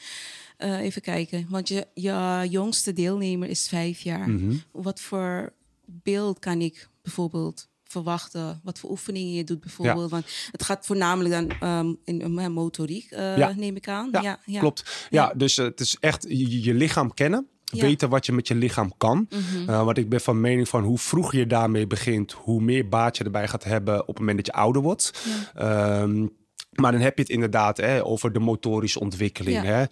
eh, 0.57 0.79
even 0.79 1.01
kijken, 1.01 1.45
want 1.49 1.67
je, 1.67 1.87
je 1.93 2.45
jongste 2.49 2.93
deelnemer 2.93 3.49
is 3.49 3.67
vijf 3.67 4.01
jaar. 4.01 4.29
Mhm. 4.29 4.55
Wat 4.71 4.99
voor 4.99 5.53
beeld 5.85 6.39
kan 6.39 6.61
ik 6.61 6.89
bijvoorbeeld 7.01 7.69
verwachten? 7.83 8.59
Wat 8.63 8.79
voor 8.79 8.89
oefeningen 8.89 9.33
je 9.33 9.43
doet 9.43 9.59
bijvoorbeeld? 9.59 10.11
Want 10.11 10.25
het 10.51 10.63
gaat 10.63 10.85
voornamelijk 10.85 11.33
dan 11.33 11.49
ehm, 11.59 11.93
in 12.03 12.39
eh, 12.39 12.47
motoriek, 12.47 13.11
eh, 13.11 13.37
Ja. 13.37 13.53
neem 13.55 13.75
ik 13.75 13.87
aan. 13.87 14.09
Ja, 14.45 14.59
klopt. 14.59 15.07
Ja, 15.09 15.33
dus 15.35 15.55
het 15.55 15.79
is 15.79 15.97
echt 15.99 16.25
je, 16.29 16.61
je 16.63 16.73
lichaam 16.73 17.13
kennen. 17.13 17.47
Ja. 17.63 17.81
Weten 17.81 18.09
wat 18.09 18.25
je 18.25 18.31
met 18.31 18.47
je 18.47 18.55
lichaam 18.55 18.93
kan. 18.97 19.27
Eh, 19.67 19.83
want 19.85 19.97
ik 19.97 20.09
ben 20.09 20.21
van 20.21 20.41
mening 20.41 20.69
van 20.69 20.83
hoe 20.83 20.97
vroeger 20.97 21.39
je 21.39 21.47
daarmee 21.47 21.87
begint, 21.87 22.31
hoe 22.31 22.61
meer 22.61 22.89
baat 22.89 23.17
je 23.17 23.23
erbij 23.23 23.47
gaat 23.47 23.63
hebben 23.63 24.01
op 24.01 24.07
het 24.07 24.17
moment 24.19 24.37
dat 24.37 24.45
je 24.45 24.53
ouder 24.53 24.81
wordt. 24.81 25.11
Ehm, 25.55 26.27
maar 26.75 26.91
dan 26.91 27.01
heb 27.01 27.15
je 27.15 27.21
het 27.21 27.31
inderdaad 27.31 27.77
hè, 27.77 28.05
over 28.05 28.33
de 28.33 28.39
motorische 28.39 28.99
ontwikkeling. 28.99 29.63
Ja. 29.63 29.63
Hè? 29.63 29.83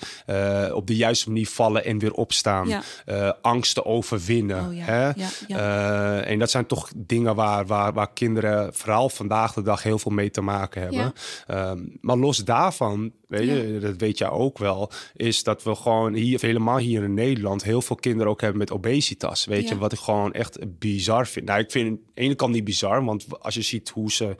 Eh, 0.65 0.75
op 0.75 0.87
de 0.87 0.95
juiste 0.95 1.29
manier 1.29 1.47
vallen 1.47 1.85
en 1.85 1.99
weer 1.99 2.13
opstaan. 2.13 2.67
Ja. 2.67 2.81
Eh, 3.05 3.31
angsten 3.41 3.85
overwinnen. 3.85 4.67
Oh 4.67 4.75
ja, 4.75 4.83
Hè? 4.83 5.11
Eh, 5.47 6.31
en 6.31 6.39
dat 6.39 6.51
zijn 6.51 6.65
toch 6.65 6.91
dingen 6.95 7.35
waar, 7.35 7.65
waar, 7.65 7.93
waar 7.93 8.13
kinderen 8.13 8.73
vooral 8.73 9.09
vandaag 9.09 9.53
de 9.53 9.61
dag 9.61 9.83
heel 9.83 9.99
veel 9.99 10.11
mee 10.11 10.31
te 10.31 10.41
maken 10.41 10.81
hebben. 10.81 11.13
Ehm, 11.47 11.79
maar 12.01 12.17
los 12.17 12.37
daarvan, 12.37 13.11
weet 13.27 13.47
je, 13.47 13.77
dat 13.81 13.95
weet 13.97 14.17
jij 14.17 14.29
ook 14.29 14.57
wel, 14.57 14.91
is 15.15 15.43
dat 15.43 15.63
we 15.63 15.75
gewoon 15.75 16.13
hier, 16.13 16.41
helemaal 16.41 16.77
hier 16.77 17.03
in 17.03 17.13
Nederland, 17.13 17.63
heel 17.63 17.81
veel 17.81 17.95
kinderen 17.95 18.31
ook 18.31 18.41
hebben 18.41 18.59
met 18.59 18.71
obesitas. 18.71 19.45
Weet 19.45 19.69
je, 19.69 19.77
wat 19.77 19.91
ik 19.91 19.99
gewoon 19.99 20.33
echt 20.33 20.79
bizar 20.79 21.27
vind. 21.27 21.45
Nou, 21.45 21.59
ik 21.59 21.71
vind 21.71 21.89
aan 21.89 21.99
de 22.13 22.21
ene 22.21 22.35
kant 22.35 22.53
niet 22.53 22.63
bizar, 22.63 23.05
want 23.05 23.25
als 23.39 23.55
je 23.55 23.61
ziet 23.61 23.89
hoe 23.89 24.11
ze 24.11 24.35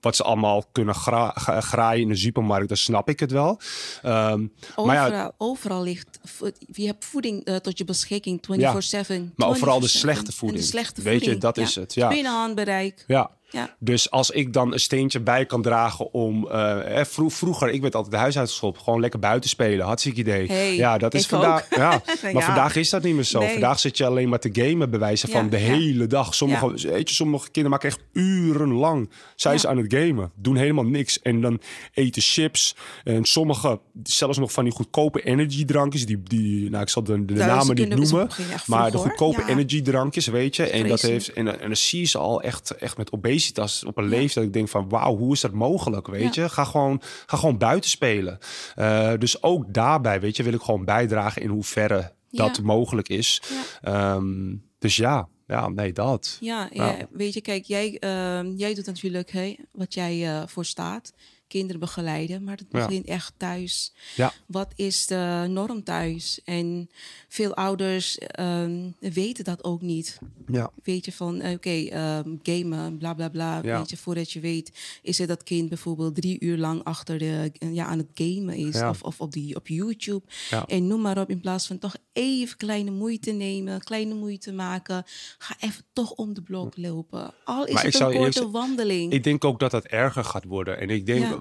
wat 0.00 0.16
ze 0.16 0.22
allemaal 0.22 0.64
kunnen 0.72 0.94
gra- 0.94 1.30
gra- 1.34 1.60
graaien 1.60 2.02
in 2.02 2.08
de 2.08 2.16
supermarkt, 2.16 2.68
dan 2.68 2.76
snap 2.76 3.08
ik 3.08 3.20
het 3.20 3.30
wel. 3.30 3.60
Ehm, 4.02 4.46
maar 4.84 4.94
ja, 4.94 5.04
Overal, 5.06 5.32
overal 5.38 5.82
ligt, 5.82 6.20
je 6.66 6.86
hebt 6.86 7.04
voeding 7.04 7.44
eh, 7.44 7.56
tot 7.56 7.78
je 7.78 7.84
beschikking 7.84 8.40
24-7. 8.40 9.32
maar 9.36 9.56
vooral 9.56 9.80
de 9.80 9.86
24/7. 9.88 9.98
slechte 9.98 10.32
voeding. 10.32 10.60
de 10.62 10.66
slechte 10.68 11.02
Weet 11.02 11.24
je, 11.24 11.38
dat 11.38 11.56
is 11.56 11.74
het, 11.74 11.94
ja. 11.94 12.08
Binnen 12.08 12.32
handbereik. 12.32 13.04
ja. 13.06 13.30
Ja. 13.50 13.76
Dus 13.78 14.10
als 14.10 14.30
ik 14.30 14.52
dan 14.52 14.72
een 14.72 14.80
steentje 14.80 15.20
bij 15.20 15.46
kan 15.46 15.62
dragen 15.62 16.12
om... 16.12 16.48
eh, 16.48 17.04
vro- 17.04 17.28
vroeger, 17.28 17.68
ik 17.70 17.80
werd 17.80 17.94
altijd 17.94 18.12
de 18.14 18.18
huis 18.20 18.38
uitgeschopt. 18.38 18.82
Gewoon 18.82 19.00
lekker 19.00 19.18
buiten 19.20 19.50
spelen. 19.50 19.86
Hartstikke 19.86 20.20
idee. 20.20 20.46
Hey, 20.46 20.76
ja, 20.76 20.98
dat 20.98 21.14
is 21.14 21.26
vandaag... 21.26 21.66
Ja, 21.76 21.88
maar 22.22 22.32
Ja. 22.32 22.40
vandaag 22.40 22.76
is 22.76 22.90
dat 22.90 23.02
niet 23.02 23.14
meer 23.14 23.24
zo. 23.24 23.38
Nee. 23.38 23.50
Vandaag 23.52 23.80
zit 23.80 23.96
je 23.96 24.06
alleen 24.06 24.28
maar 24.28 24.38
te 24.38 24.48
gamen, 24.52 24.90
bewijzen 24.90 25.28
van 25.28 25.48
de 25.48 25.56
hele 25.56 26.06
dag. 26.06 26.34
Sommige, 26.34 26.70
weet 26.88 27.08
je, 27.08 27.14
sommige 27.14 27.44
kinderen 27.50 27.70
maken 27.70 27.88
echt 27.88 28.00
urenlang. 28.12 29.10
Zijn 29.36 29.54
Ja. 29.54 29.60
ze 29.60 29.68
aan 29.68 29.76
het 29.76 29.94
gamen. 29.94 30.30
Doen 30.34 30.56
helemaal 30.56 30.84
niks. 30.84 31.20
En 31.22 31.40
dan 31.40 31.60
eten 31.94 32.22
chips. 32.22 32.76
En 33.04 33.24
sommige, 33.24 33.80
zelfs 34.02 34.38
nog 34.38 34.52
van 34.52 34.64
die 34.64 34.72
goedkope 34.72 35.22
energiedrankjes. 35.22 36.06
Die, 36.06 36.22
die, 36.22 36.70
nou, 36.70 36.82
ik 36.82 36.88
zal 36.88 37.02
de, 37.02 37.24
de 37.24 37.34
namen 37.34 37.74
niet 37.76 37.88
noemen. 37.88 38.28
Maar 38.66 38.84
de 38.84 38.90
vroeg, 38.90 39.02
goedkope 39.02 39.42
energiedrankjes, 39.48 40.26
weet 40.26 40.56
je. 40.56 40.64
En, 40.70 40.88
dat 40.88 41.00
heeft, 41.00 41.32
en, 41.32 41.60
en 41.60 41.66
dan 41.66 41.76
zie 41.76 42.00
je 42.00 42.06
ze 42.06 42.18
al 42.18 42.42
echt, 42.42 42.70
echt 42.70 42.96
met 42.96 43.10
obesitas 43.40 43.84
op 43.84 43.96
een 43.96 44.08
leeftijd. 44.08 44.34
Dat 44.34 44.44
ik 44.44 44.52
denk 44.52 44.68
van, 44.68 44.88
wauw, 44.88 45.16
hoe 45.16 45.32
is 45.32 45.40
dat 45.40 45.52
mogelijk, 45.52 46.06
weet 46.06 46.34
je? 46.34 46.48
Ga 46.48 46.64
gewoon, 46.64 47.00
ga 47.26 47.36
gewoon 47.36 47.58
buiten 47.58 47.90
spelen. 47.90 48.38
Eh, 48.74 49.12
dus 49.18 49.42
ook 49.42 49.74
daarbij, 49.74 50.20
weet 50.20 50.36
je, 50.36 50.42
wil 50.42 50.52
ik 50.52 50.60
gewoon 50.60 50.84
bijdragen 50.84 51.42
in 51.42 51.48
hoeverre 51.48 52.12
dat 52.30 52.62
mogelijk 52.62 53.08
is. 53.08 53.42
Ehm, 53.82 54.54
dus 54.78 54.96
ja, 54.96 55.28
ja, 55.46 55.68
nee, 55.68 55.92
dat. 55.92 56.36
Ja, 56.40 56.68
weet 57.10 57.34
je, 57.34 57.40
kijk, 57.40 57.64
jij, 57.64 57.98
ehm, 57.98 58.52
jij 58.56 58.74
doet 58.74 58.86
natuurlijk 58.86 59.30
hè, 59.30 59.56
wat 59.72 59.94
jij 59.94 60.26
eh 60.26 60.42
voor 60.46 60.64
staat. 60.64 61.12
Kinderen 61.50 61.80
begeleiden, 61.80 62.44
maar 62.44 62.56
dat 62.56 62.66
Ja. 62.70 62.86
begint 62.86 63.06
echt 63.06 63.32
thuis. 63.36 63.92
Ja. 64.16 64.32
Wat 64.46 64.72
is 64.76 65.06
de 65.06 65.46
norm 65.48 65.82
thuis? 65.84 66.40
En 66.44 66.90
veel 67.28 67.54
ouders 67.54 68.18
ehm, 68.18 68.90
weten 68.98 69.44
dat 69.44 69.64
ook 69.64 69.80
niet. 69.82 70.18
Ja. 70.46 70.70
Weet 70.82 71.04
je 71.04 71.12
van, 71.12 71.40
eh, 71.40 71.52
oké, 71.52 71.70
ehm, 71.70 72.34
gamen, 72.42 72.98
bla 72.98 73.14
bla 73.14 73.28
bla. 73.28 73.60
Ja. 73.62 73.78
Weet 73.78 73.90
je, 73.90 73.96
voordat 73.96 74.30
je 74.32 74.40
weet, 74.40 74.72
is 75.02 75.18
het 75.18 75.28
dat 75.28 75.42
kind 75.42 75.68
bijvoorbeeld 75.68 76.14
drie 76.14 76.36
uur 76.40 76.56
lang 76.58 76.84
achter 76.84 77.18
de, 77.18 77.52
ja, 77.72 77.84
aan 77.84 77.98
het 77.98 78.08
gamen 78.14 78.54
is. 78.54 78.74
Ja. 78.74 78.88
Of, 78.90 79.02
of 79.02 79.20
op, 79.20 79.32
die, 79.32 79.56
op 79.56 79.68
YouTube. 79.68 80.22
Ja. 80.50 80.66
En 80.66 80.86
noem 80.86 81.00
maar 81.00 81.18
op, 81.20 81.30
in 81.30 81.40
plaats 81.40 81.66
van 81.66 81.78
toch 81.78 81.96
even 82.12 82.56
kleine 82.56 82.90
moeite 82.90 83.30
nemen, 83.30 83.80
kleine 83.84 84.14
moeite 84.14 84.52
maken. 84.52 85.04
Ga 85.38 85.56
even 85.60 85.84
toch 85.92 86.10
om 86.12 86.34
de 86.34 86.42
blok 86.42 86.76
lopen. 86.76 87.34
Al 87.44 87.64
is 87.66 87.72
Maar 87.74 87.84
het 87.84 87.94
een 87.94 88.00
korte 88.06 88.18
eerst- 88.18 88.50
wandeling. 88.50 89.12
Ik 89.12 89.24
denk 89.24 89.44
ook 89.44 89.58
dat 89.60 89.70
dat 89.70 89.84
erger 89.84 90.24
gaat 90.24 90.44
worden. 90.44 90.78
En 90.78 90.90
ik 90.90 91.06
denk, 91.06 91.20
Ja. 91.24 91.38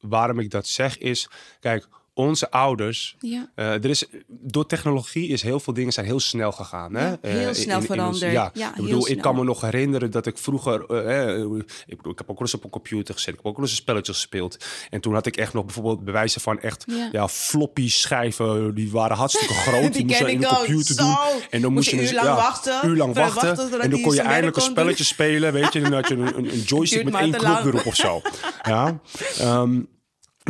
Waarom 0.00 0.38
ik 0.38 0.50
dat 0.50 0.66
zeg 0.66 0.98
is, 0.98 1.28
kijk, 1.60 1.88
onze 2.14 2.50
ouders, 2.50 3.16
ja. 3.20 3.50
Eh, 3.54 3.72
er 3.72 3.84
is, 3.90 4.04
door 4.28 4.66
technologie 4.66 5.28
is 5.28 5.42
heel 5.42 5.60
veel 5.60 5.72
dingen 5.72 5.92
zijn 5.92 6.06
heel 6.06 6.20
snel 6.20 6.52
gegaan. 6.52 6.94
Hè? 6.94 7.08
Ja, 7.08 7.18
heel 7.20 7.38
Eh, 7.40 7.46
in- 7.46 7.54
snel 7.54 7.80
in 7.80 7.86
veranderd. 7.86 8.32
ja, 8.32 8.50
Ja, 8.54 8.68
ik 8.68 8.74
heel 8.74 8.84
bedoel, 8.84 9.08
ik 9.08 9.20
kan 9.20 9.34
me 9.36 9.44
nog 9.44 9.60
herinneren 9.60 10.10
dat 10.10 10.26
ik 10.26 10.38
vroeger, 10.38 10.84
eh, 11.06 11.38
ik 11.86 11.96
bedoel, 11.96 12.12
ik 12.12 12.18
heb 12.18 12.30
ook 12.30 12.38
wel 12.38 12.40
eens 12.40 12.54
op 12.54 12.64
een 12.64 12.70
computer 12.70 13.14
gezet, 13.14 13.28
ik 13.28 13.36
heb 13.36 13.46
ook 13.46 13.54
wel 13.56 13.62
eens 13.64 13.72
een 13.72 13.80
spelletje 13.82 14.12
gespeeld. 14.12 14.64
En 14.90 15.00
toen 15.00 15.14
had 15.14 15.26
ik 15.26 15.36
echt 15.36 15.52
nog 15.52 15.64
bijvoorbeeld 15.64 16.04
bewijzen 16.04 16.40
van 16.40 16.60
echt, 16.60 16.84
Ja. 17.12 17.28
floppy 17.28 17.88
schijven, 17.90 18.74
die 18.74 18.90
waren 18.90 19.16
hartstikke 19.16 19.54
groot. 19.66 19.80
Die 19.82 19.90
Die, 19.90 20.04
moest 20.04 20.18
je 20.18 20.32
in 20.32 20.40
de 20.40 20.46
computer 20.46 20.94
Zo. 20.94 21.02
doen. 21.02 21.16
En 21.50 21.60
dan 21.60 21.72
Moest 21.72 21.74
moest 21.74 21.90
je 21.90 21.96
je 21.96 22.02
dus- 22.02 22.10
uur 22.10 22.16
lang 22.24 22.36
wachten, 22.36 22.88
uur 22.88 22.96
lang 22.96 23.14
wachten. 23.14 23.80
en 23.80 23.90
dan 23.90 24.00
kon 24.00 24.14
je 24.14 24.20
eindelijk 24.20 24.56
een 24.56 24.62
doen. 24.62 24.70
spelletje 24.70 25.04
spelen, 25.04 25.52
weet 25.52 25.72
je. 25.72 25.80
Dan 25.80 25.92
had 25.92 26.08
je 26.08 26.14
een, 26.14 26.36
een, 26.38 26.52
een 26.52 26.60
joystick 26.72 27.04
met 27.04 27.14
één 27.14 27.32
knop 27.32 27.64
erop 27.64 27.86
of 27.86 27.94
zo. 27.96 28.20
Ja. 28.62 29.00
Ehm, 29.38 29.80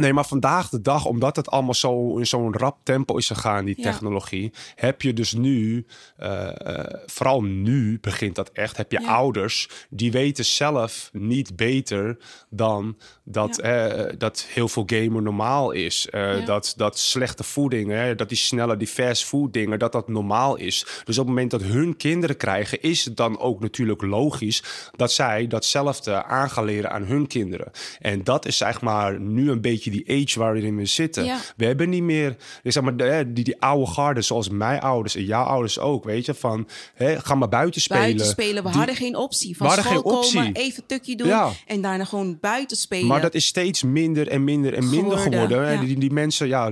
Nee, 0.00 0.12
maar 0.12 0.26
vandaag 0.26 0.68
de 0.68 0.80
dag, 0.80 1.04
omdat 1.04 1.36
het 1.36 1.50
allemaal 1.50 1.74
zo 1.74 2.18
in 2.18 2.26
zo'n 2.26 2.56
rap 2.56 2.78
tempo 2.82 3.16
is 3.16 3.26
gegaan, 3.26 3.64
die 3.64 3.74
Ja. 3.78 3.82
technologie, 3.90 4.52
heb 4.74 5.02
je 5.02 5.12
dus 5.12 5.32
nu, 5.32 5.86
eh, 6.16 6.48
eh, 6.48 6.94
vooral 7.06 7.42
nu 7.42 7.98
begint 8.00 8.34
dat 8.34 8.50
echt, 8.52 8.76
heb 8.76 8.92
je 8.92 9.00
Ja. 9.00 9.06
ouders 9.08 9.68
die 9.90 10.12
weten 10.12 10.44
zelf 10.44 11.10
niet 11.12 11.56
beter 11.56 12.16
dan 12.50 12.96
dat, 13.24 13.58
eh, 13.58 14.04
dat 14.18 14.46
heel 14.48 14.68
veel 14.68 14.82
gamen 14.86 15.22
normaal 15.22 15.70
is. 15.70 16.08
Dat, 16.44 16.74
dat 16.76 16.98
slechte 16.98 17.42
voeding, 17.44 17.90
hè, 17.90 18.14
dat 18.14 18.28
die 18.28 18.38
snelle, 18.38 18.76
die 18.76 18.86
fast 18.88 19.24
food 19.24 19.52
dingen, 19.52 19.78
dat 19.78 19.92
dat 19.92 20.08
normaal 20.08 20.56
is. 20.56 20.86
Dus 21.04 21.18
op 21.18 21.26
het 21.26 21.34
moment 21.34 21.50
dat 21.50 21.62
hun 21.62 21.96
kinderen 21.96 22.36
krijgen, 22.36 22.82
is 22.82 23.04
het 23.04 23.16
dan 23.16 23.38
ook 23.38 23.60
natuurlijk 23.60 24.02
logisch 24.02 24.62
dat 24.96 25.12
zij 25.12 25.46
datzelfde 25.46 26.24
aan 26.24 26.50
gaan 26.50 26.64
leren 26.64 26.90
aan 26.90 27.02
hun 27.04 27.26
kinderen. 27.26 27.70
En 27.98 28.24
dat 28.24 28.46
is 28.46 28.56
zeg 28.56 28.80
maar 28.80 29.20
nu 29.20 29.50
een 29.50 29.60
beetje 29.60 29.89
die 29.90 30.04
age 30.22 30.38
waarin 30.38 30.76
we 30.76 30.84
zitten. 30.86 31.24
Ja. 31.24 31.38
We 31.56 31.64
hebben 31.64 31.88
niet 31.88 32.02
meer, 32.02 32.36
zeg 32.62 32.82
maar, 32.82 32.96
de- 32.96 33.04
hè, 33.04 33.32
die, 33.32 33.44
die 33.44 33.60
oude 33.62 33.86
garden, 33.90 34.24
zoals 34.24 34.48
mijn 34.48 34.80
ouders 34.80 35.14
en 35.16 35.24
jouw 35.24 35.44
ouders 35.44 35.78
ook, 35.78 36.04
weet 36.04 36.24
je, 36.26 36.34
van 36.34 36.68
hè, 36.94 37.20
ga 37.20 37.34
maar 37.34 37.48
buiten 37.48 37.80
spelen. 37.80 38.02
Buiten 38.02 38.26
spelen. 38.26 38.62
We 38.62 38.68
Die- 38.68 38.78
hadden 38.78 38.96
geen 38.96 39.16
optie. 39.16 39.56
Van 39.56 39.70
school 39.70 39.82
geen 39.82 40.02
optie. 40.02 40.34
komen, 40.38 40.54
even 40.54 40.86
tukje 40.86 41.16
doen 41.16 41.26
Ja. 41.28 41.50
en 41.66 41.80
daarna 41.82 42.04
gewoon 42.04 42.38
buiten 42.40 42.76
spelen. 42.76 43.06
Maar 43.06 43.20
dat 43.20 43.34
is 43.34 43.46
steeds 43.46 43.82
minder 43.82 44.28
en 44.28 44.44
minder 44.44 44.74
en 44.74 44.88
minder 44.90 45.18
Geworden, 45.18 45.40
geworden. 45.40 45.66
hè. 45.66 45.72
ja. 45.72 45.80
Die, 45.80 45.98
die 45.98 46.10
mensen, 46.12 46.48
ja, 46.48 46.70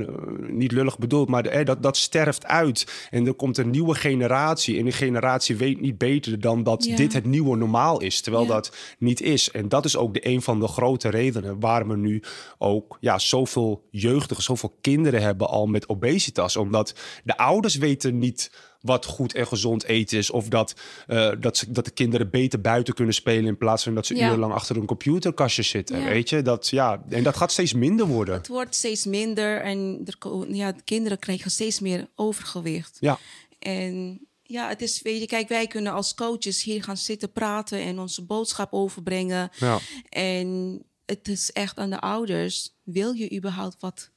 niet 0.49 0.73
lullig 0.73 0.99
bedoeld, 0.99 1.29
maar 1.29 1.45
hè, 1.45 1.65
dat, 1.65 1.83
dat 1.83 1.97
sterft 1.97 2.47
uit. 2.47 3.07
En 3.11 3.27
er 3.27 3.35
komt 3.35 3.59
een 3.59 3.71
nieuwe 3.71 3.95
generatie. 3.95 4.79
En 4.79 4.85
die 4.85 4.93
generatie 4.93 5.57
weet 5.57 5.81
niet 5.81 5.99
beter 5.99 6.41
dan 6.41 6.63
dat 6.63 6.85
Ja. 6.85 6.97
dit 6.97 7.13
het 7.13 7.25
nieuwe 7.25 7.57
normaal 7.57 8.01
is. 8.01 8.21
Terwijl 8.21 8.47
dat 8.47 8.77
niet 8.99 9.21
is. 9.23 9.51
En 9.51 9.69
dat 9.69 9.85
is 9.85 9.97
ook 9.97 10.15
de, 10.15 10.27
een 10.27 10.43
van 10.43 10.61
de 10.61 10.69
grote 10.69 11.09
redenen 11.09 11.61
waarom 11.61 11.89
we 11.89 11.97
nu 11.97 12.23
ook 12.59 12.99
ja, 13.09 13.19
zoveel 13.19 13.87
jeugdigen, 13.91 14.43
zoveel 14.45 14.77
kinderen 14.81 15.23
hebben 15.23 15.49
al 15.49 15.67
met 15.67 15.89
obesitas. 15.89 16.57
Omdat 16.57 16.95
de 17.25 17.37
ouders 17.37 17.77
weten 17.77 18.19
niet 18.19 18.51
wat 18.81 19.05
goed 19.05 19.35
en 19.35 19.47
gezond 19.47 19.85
eten 19.85 20.19
is. 20.19 20.31
Of 20.31 20.49
dat, 20.49 20.75
eh, 21.07 21.31
dat, 21.41 21.57
ze, 21.57 21.73
dat 21.73 21.85
de 21.85 21.91
kinderen 21.91 22.31
beter 22.31 22.61
buiten 22.61 22.95
kunnen 22.95 23.15
spelen 23.15 23.45
in 23.47 23.57
plaats 23.59 23.83
van 23.83 23.95
dat 23.95 24.07
ze 24.07 24.15
Ja. 24.17 24.27
urenlang 24.29 24.53
achter 24.53 24.77
een 24.77 24.87
computerkastje 24.87 25.63
zitten. 25.63 25.99
Ja. 25.99 26.05
Weet 26.09 26.29
je, 26.29 26.43
dat, 26.43 26.69
ja, 26.69 27.03
en 27.09 27.23
dat 27.23 27.37
gaat 27.37 27.53
steeds 27.53 27.73
minder 27.73 28.07
worden. 28.07 28.35
Het 28.35 28.49
wordt 28.49 28.75
steeds 28.75 29.05
minder 29.05 29.61
en 29.61 30.03
er, 30.05 30.55
ja, 30.55 30.73
de 30.73 30.83
kinderen 30.85 31.19
krijgen 31.19 31.51
steeds 31.51 31.81
meer 31.81 32.09
overgewicht. 32.15 32.97
Ja, 33.01 33.19
En 33.59 34.21
ja, 34.43 34.69
het 34.69 34.83
is, 34.83 35.03
weet 35.03 35.21
je, 35.21 35.27
kijk, 35.27 35.49
wij 35.49 35.67
kunnen 35.67 35.93
als 35.93 36.15
coaches 36.15 36.63
hier 36.63 36.83
gaan 36.83 36.97
zitten 36.97 37.33
praten 37.33 37.79
en 37.81 37.99
onze 37.99 38.25
boodschap 38.25 38.73
overbrengen. 38.73 39.51
ja, 39.59 39.79
En 40.09 40.83
het 41.09 41.29
is 41.29 41.53
echt 41.53 41.77
aan 41.79 41.91
de 41.91 42.01
ouders, 42.01 42.75
wil 42.83 43.13
je 43.13 43.37
überhaupt 43.37 43.81
wat 43.81 44.11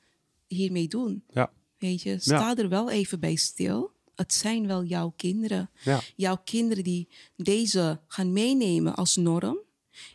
hiermee 0.48 0.88
doen? 0.88 1.24
ja, 1.34 1.52
Weet 1.78 2.02
je, 2.02 2.20
sta 2.20 2.56
er 2.56 2.70
wel 2.70 2.90
even 2.90 3.20
bij 3.20 3.36
stil. 3.36 3.92
Het 4.16 4.34
zijn 4.34 4.68
wel 4.68 4.84
jouw 4.84 5.14
kinderen. 5.16 5.70
ja. 5.84 6.00
Jouw 6.16 6.38
kinderen 6.46 6.84
die 6.84 7.08
deze 7.36 8.00
gaan 8.08 8.34
meenemen 8.34 8.96
als 8.96 9.16
norm. 9.16 9.58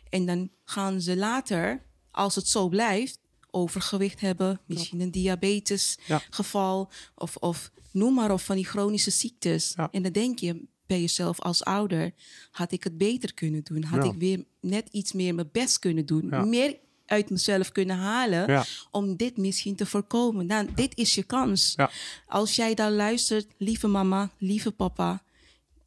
En 0.09 0.25
dan 0.25 0.49
gaan 0.63 1.01
ze 1.01 1.17
later, 1.17 1.81
als 2.11 2.35
het 2.35 2.47
zo 2.47 2.67
blijft, 2.69 3.19
overgewicht 3.51 4.19
hebben. 4.21 4.59
Misschien 4.65 4.99
een 5.01 5.11
diabetes 5.11 5.97
Ja. 6.07 6.21
geval. 6.29 6.89
Of, 7.15 7.35
of 7.35 7.71
noem 7.91 8.13
maar 8.13 8.31
op 8.31 8.39
van 8.39 8.55
die 8.55 8.65
chronische 8.65 9.11
ziektes. 9.11 9.75
En 9.91 10.03
dan 10.03 10.11
denk 10.11 10.39
je 10.39 10.63
bij 10.87 11.01
jezelf 11.01 11.39
als 11.41 11.63
ouder, 11.63 12.11
had 12.51 12.71
ik 12.71 12.83
het 12.83 12.97
beter 12.97 13.33
kunnen 13.33 13.63
doen? 13.63 13.83
Had 13.83 14.03
Ja. 14.03 14.11
ik 14.11 14.17
weer 14.17 14.43
net 14.61 14.87
iets 14.91 15.13
meer 15.13 15.35
mijn 15.35 15.49
best 15.51 15.79
kunnen 15.79 16.05
doen? 16.05 16.27
Ja. 16.29 16.45
Meer 16.45 16.77
uit 17.05 17.29
mezelf 17.29 17.71
kunnen 17.71 17.95
halen 17.97 18.47
Ja. 18.51 18.65
om 18.91 19.15
dit 19.15 19.37
misschien 19.37 19.75
te 19.75 19.85
voorkomen. 19.85 20.45
Nou, 20.45 20.67
dit 20.75 20.97
is 20.97 21.15
je 21.15 21.23
kans. 21.23 21.75
Als 22.27 22.55
jij 22.55 22.73
daar 22.73 22.91
luistert, 22.91 23.47
lieve 23.57 23.87
mama, 23.87 24.29
lieve 24.37 24.71
papa, 24.71 25.23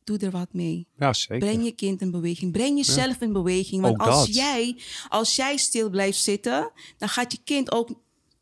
doe 0.05 0.18
er 0.18 0.30
wat 0.30 0.53
mee. 0.53 0.86
ja 0.98 1.12
zeker. 1.12 1.38
Breng 1.38 1.64
je 1.64 1.72
kind 1.72 2.01
in 2.01 2.11
beweging. 2.11 2.53
Breng 2.53 2.76
jezelf 2.76 3.20
in 3.20 3.32
beweging. 3.32 3.82
Want 3.82 4.01
Ook 4.01 4.07
als 4.07 4.26
dat. 4.26 4.34
jij, 4.34 4.76
als 5.09 5.36
jij 5.36 5.57
stil 5.57 5.90
blijft 5.90 6.18
zitten, 6.18 6.70
dan 6.98 7.09
gaat 7.09 7.32
je 7.32 7.38
kind 7.44 7.72
ook 7.72 7.90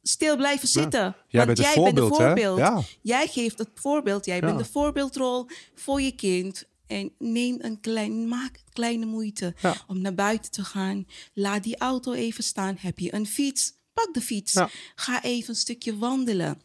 stil 0.08 0.36
blijven 0.36 0.68
zitten. 0.68 1.16
Jij 1.28 1.46
bent 1.46 1.58
jij 1.58 1.74
bent 1.74 1.96
de 1.96 2.02
hè? 2.02 2.08
voorbeeld. 2.08 2.58
Ja. 2.58 2.82
Jij 3.02 3.26
geeft 3.26 3.58
het 3.58 3.68
voorbeeld. 3.74 4.24
Jij 4.24 4.40
bent 4.40 4.58
de 4.58 4.64
voorbeeldrol 4.64 5.46
voor 5.74 6.00
je 6.00 6.12
kind. 6.12 6.66
En 6.86 7.12
neem 7.18 7.56
een 7.60 7.80
klein, 7.80 8.28
maak 8.28 8.60
kleine 8.72 9.06
moeite 9.06 9.54
om 9.86 10.00
naar 10.00 10.14
buiten 10.14 10.50
te 10.50 10.64
gaan. 10.64 11.06
Laat 11.34 11.62
die 11.62 11.78
auto 11.78 12.12
even 12.12 12.44
staan. 12.44 12.76
Heb 12.78 12.98
je 12.98 13.14
een 13.14 13.26
fiets? 13.26 13.72
Pak 13.92 14.14
de 14.14 14.20
fiets. 14.20 14.54
Ga 14.94 15.22
even 15.22 15.48
een 15.48 15.56
stukje 15.56 15.96
wandelen. 15.96 16.60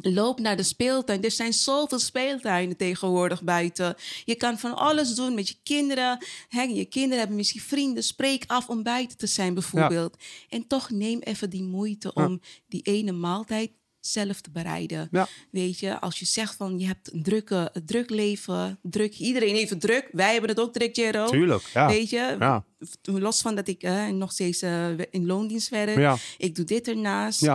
Loop 0.00 0.40
naar 0.40 0.56
de 0.56 0.62
speeltuin. 0.62 1.22
Er 1.22 1.30
zijn 1.30 1.52
zoveel 1.52 1.98
speeltuinen 1.98 2.76
tegenwoordig 2.76 3.42
buiten. 3.42 3.94
Je 4.24 4.34
kan 4.34 4.58
van 4.58 4.76
alles 4.76 5.14
doen 5.14 5.34
met 5.34 5.48
je 5.48 5.54
kinderen. 5.62 6.24
Hè, 6.48 6.62
je 6.62 6.84
kinderen 6.84 7.18
hebben 7.18 7.36
misschien 7.36 7.60
vrienden. 7.60 8.02
Spreek 8.02 8.44
af 8.46 8.68
om 8.68 8.82
buiten 8.82 9.16
te 9.18 9.26
zijn 9.26 9.54
bijvoorbeeld. 9.54 10.16
En 10.48 10.66
toch 10.66 10.90
neem 10.90 11.18
even 11.20 11.50
die 11.50 11.62
moeite 11.62 12.12
om 12.12 12.40
die 12.68 12.82
ene 12.82 13.12
maaltijd 13.12 13.70
zelf 14.00 14.40
te 14.40 14.50
bereiden. 14.50 15.08
Ja. 15.10 15.28
Weet 15.50 15.78
je, 15.78 16.00
als 16.00 16.18
je 16.18 16.24
zegt 16.24 16.54
van 16.54 16.78
je 16.78 16.86
hebt 16.86 17.12
een 17.12 17.22
drukke, 17.22 17.70
een 17.72 17.86
druk 17.86 18.10
leven, 18.10 18.78
druk, 18.82 19.14
iedereen 19.18 19.54
heeft 19.54 19.70
het 19.70 19.80
druk. 19.80 20.08
Wij 20.12 20.32
hebben 20.32 20.50
het 20.50 20.60
ook 20.60 20.72
druk, 20.72 20.96
Jero. 20.96 21.26
Tuurlijk, 21.26 21.62
ja. 21.74 21.88
Weet 21.88 22.10
je, 22.10 22.36
Ja. 22.38 22.64
los 23.02 23.40
van 23.40 23.54
dat 23.54 23.68
ik 23.68 23.82
eh, 23.82 24.06
nog 24.08 24.32
steeds 24.32 24.62
eh, 24.62 24.88
in 25.10 25.26
loondienst 25.26 25.68
werk. 25.68 26.20
Ik 26.38 26.54
doe 26.54 26.64
dit 26.64 26.88
ernaast. 26.88 27.46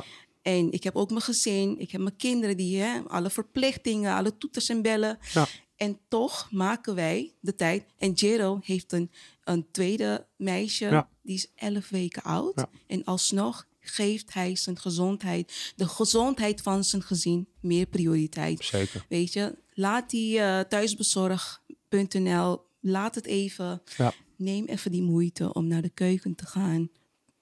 En 0.44 0.72
ik 0.72 0.84
heb 0.84 0.96
ook 0.96 1.10
mijn 1.10 1.22
gezin, 1.22 1.80
ik 1.80 1.92
heb 1.92 2.02
mijn 2.02 2.16
kinderen 2.16 2.58
die 2.58 2.82
hè, 2.82 3.00
alle 3.08 3.30
verplichtingen, 3.30 4.14
alle 4.16 4.38
toeters 4.38 4.70
en 4.70 4.82
bellen. 4.82 5.18
Ja. 5.34 5.48
En 5.76 6.00
toch 6.08 6.48
maken 6.52 6.96
wij 6.96 7.34
de 7.40 7.56
tijd. 7.56 7.86
En 7.98 8.12
Jero 8.12 8.60
heeft 8.64 8.92
een, 8.92 9.12
een 9.44 9.72
tweede 9.72 10.28
meisje, 10.38 10.86
Ja. 10.86 11.10
die 11.22 11.36
is 11.36 11.48
11 11.56 11.90
weken 11.90 12.24
oud. 12.24 12.52
Ja. 12.56 12.70
En 12.88 13.04
alsnog 13.04 13.68
geeft 13.80 14.34
hij 14.34 14.56
zijn 14.56 14.80
gezondheid, 14.80 15.74
de 15.76 15.88
gezondheid 15.88 16.62
van 16.62 16.84
zijn 16.84 17.02
gezin, 17.02 17.48
meer 17.60 17.86
prioriteit. 17.86 18.64
Zeker. 18.66 19.06
Weet 19.10 19.34
je, 19.34 19.56
laat 19.74 20.10
die 20.10 20.40
eh, 20.40 20.60
thuisbezorg.nl, 20.60 22.62
laat 22.80 23.16
het 23.16 23.26
even. 23.26 23.82
Ja. 23.98 24.14
Neem 24.38 24.66
even 24.66 24.92
die 24.92 25.02
moeite 25.02 25.54
om 25.54 25.68
naar 25.68 25.82
de 25.82 25.90
keuken 25.90 26.36
te 26.36 26.46
gaan 26.46 26.90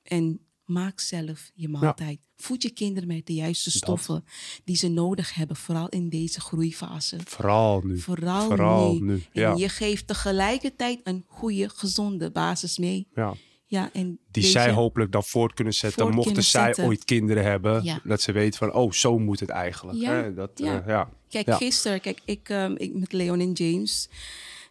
en 0.04 0.40
maak 0.72 1.00
zelf 1.00 1.52
je 1.54 1.68
maaltijd. 1.70 2.20
Voed 2.36 2.62
je 2.62 2.70
kinderen 2.70 3.08
met 3.08 3.26
de 3.26 3.34
juiste 3.34 3.72
stoffen 3.72 4.24
die 4.64 4.76
ze 4.76 4.88
nodig 4.88 5.34
hebben, 5.34 5.56
vooral 5.56 5.90
in 5.90 6.10
deze 6.10 6.40
groeifase. 6.42 7.18
Vooral 7.26 7.82
nu. 7.84 7.98
Vooral, 8.00 8.46
Vooral 8.48 8.94
nu. 8.94 9.00
nu, 9.00 9.14
En 9.14 9.42
ja. 9.42 9.54
je 9.56 9.70
geeft 9.70 10.08
tegelijkertijd 10.08 11.00
een 11.04 11.24
goede, 11.28 11.70
gezonde 11.70 12.32
basis 12.32 12.78
mee. 12.78 13.08
Ja. 13.16 13.34
Ja, 13.66 13.90
en 13.94 14.20
Die 14.32 14.44
zij 14.44 14.72
hopelijk 14.72 15.12
dan 15.12 15.24
voort 15.24 15.54
kunnen 15.54 15.74
zetten. 15.74 16.02
Voort 16.02 16.14
mochten 16.16 16.34
kunnen 16.34 16.52
zij 16.52 16.66
zetten. 16.66 16.86
ooit 16.86 17.06
kinderen 17.06 17.44
hebben. 17.44 17.84
Ja. 17.84 18.00
Dat 18.04 18.22
ze 18.22 18.32
weten 18.32 18.60
van, 18.60 18.74
oh, 18.74 18.92
zo 18.92 19.20
moet 19.20 19.40
het 19.40 19.50
eigenlijk. 19.50 20.00
Ja, 20.00 20.12
Hè? 20.14 20.34
Dat, 20.34 20.52
ja. 20.56 20.82
eh, 20.82 20.88
ja. 20.88 21.10
Kijk, 21.30 21.46
Ja. 21.48 21.56
gisteren, 21.56 22.02
kijk, 22.02 22.22
ik, 22.26 22.50
ehm, 22.50 22.74
ik 22.78 22.94
met 22.94 23.12
Leon 23.14 23.40
en 23.40 23.52
James. 23.52 24.10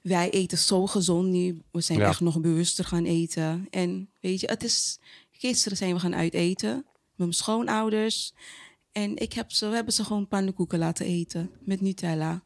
Wij 0.03 0.31
eten 0.31 0.59
zo 0.59 0.87
gezond 0.87 1.29
nu. 1.29 1.63
We 1.73 1.81
zijn 1.81 1.99
Ja. 1.99 2.09
echt 2.09 2.21
nog 2.21 2.41
bewuster 2.41 2.85
gaan 2.85 3.05
eten. 3.05 3.67
En 3.71 4.09
weet 4.21 4.41
je, 4.41 4.47
het 4.47 4.63
is. 4.65 4.99
Gisteren 5.41 5.77
zijn 5.77 5.95
we 5.95 6.01
gaan 6.01 6.15
uiteten 6.15 6.75
met 6.75 6.87
mijn 7.17 7.33
schoonouders. 7.33 8.33
En 8.93 9.17
ik 9.17 9.33
heb 9.33 9.53
ze, 9.53 9.69
we 9.69 9.75
hebben 9.75 9.93
ze 9.95 10.05
gewoon 10.05 10.29
pannenkoeken 10.29 10.79
laten 10.79 11.07
eten 11.07 11.51
met 11.61 11.81
Nutella. 11.81 12.43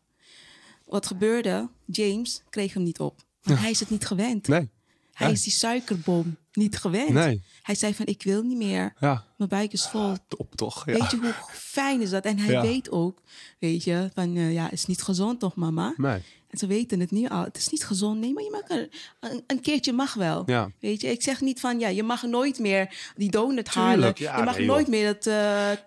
Wat 0.85 1.07
gebeurde? 1.07 1.69
James 1.87 2.43
kreeg 2.51 2.75
hem 2.75 2.83
niet 2.83 3.01
op. 3.01 3.25
Want 3.43 3.59
hij 3.59 3.71
is 3.71 3.81
het 3.81 3.91
niet 3.91 4.07
gewend. 4.07 4.49
Nee. 4.49 4.71
Hij 5.13 5.27
nee. 5.27 5.37
is 5.37 5.43
die 5.43 5.53
suikerbom 5.53 6.37
niet 6.53 6.77
gewend. 6.77 7.09
Nee. 7.09 7.43
Hij 7.63 7.75
zei 7.75 7.95
van, 7.95 8.07
ik 8.07 8.23
wil 8.23 8.43
niet 8.43 8.57
meer. 8.57 8.95
Ja, 9.01 9.27
Mijn 9.37 9.51
buik 9.51 9.73
is 9.73 9.87
vol. 9.87 10.17
top 10.29 10.55
toch? 10.55 10.87
Ja. 10.87 10.93
Weet 10.93 11.11
je 11.11 11.17
hoe 11.17 11.35
fijn 11.53 12.01
is 12.01 12.11
dat? 12.11 12.25
En 12.25 12.39
hij 12.39 12.53
Ja. 12.53 12.63
weet 12.63 12.91
ook, 12.91 13.23
weet 13.59 13.85
je, 13.85 14.11
van 14.15 14.37
eh, 14.37 14.53
ja, 14.53 14.71
is 14.71 14.87
niet 14.87 15.03
gezond 15.03 15.41
toch, 15.41 15.55
mama? 15.55 15.95
Nee. 15.97 16.23
En 16.55 16.61
ze 16.61 16.67
weten 16.67 17.01
het 17.01 17.11
nu 17.11 17.29
al. 17.29 17.43
Het 17.45 17.57
is 17.57 17.69
niet 17.69 17.85
gezond. 17.85 18.21
Nee, 18.21 18.33
maar 18.33 18.43
je 18.43 18.51
mag 18.51 18.79
er, 18.79 18.89
een, 19.21 19.45
een 19.47 19.61
keertje 19.61 19.93
mag 19.93 20.15
wel. 20.15 20.43
Ja. 20.47 20.71
Weet 20.81 21.01
je, 21.01 21.11
ik 21.11 21.23
zeg 21.23 21.41
niet 21.41 21.61
van 21.61 21.79
ja, 21.79 21.89
je 21.89 22.03
mag 22.03 22.23
nooit 22.23 22.59
meer 22.59 23.13
die 23.17 23.31
donut 23.31 23.69
halen. 23.69 24.13
ja, 24.17 24.37
je 24.37 24.43
mag 24.43 24.57
nee, 24.57 24.67
nooit 24.67 24.89
meer 24.89 25.07
dat 25.07 25.27
uh, 25.27 25.33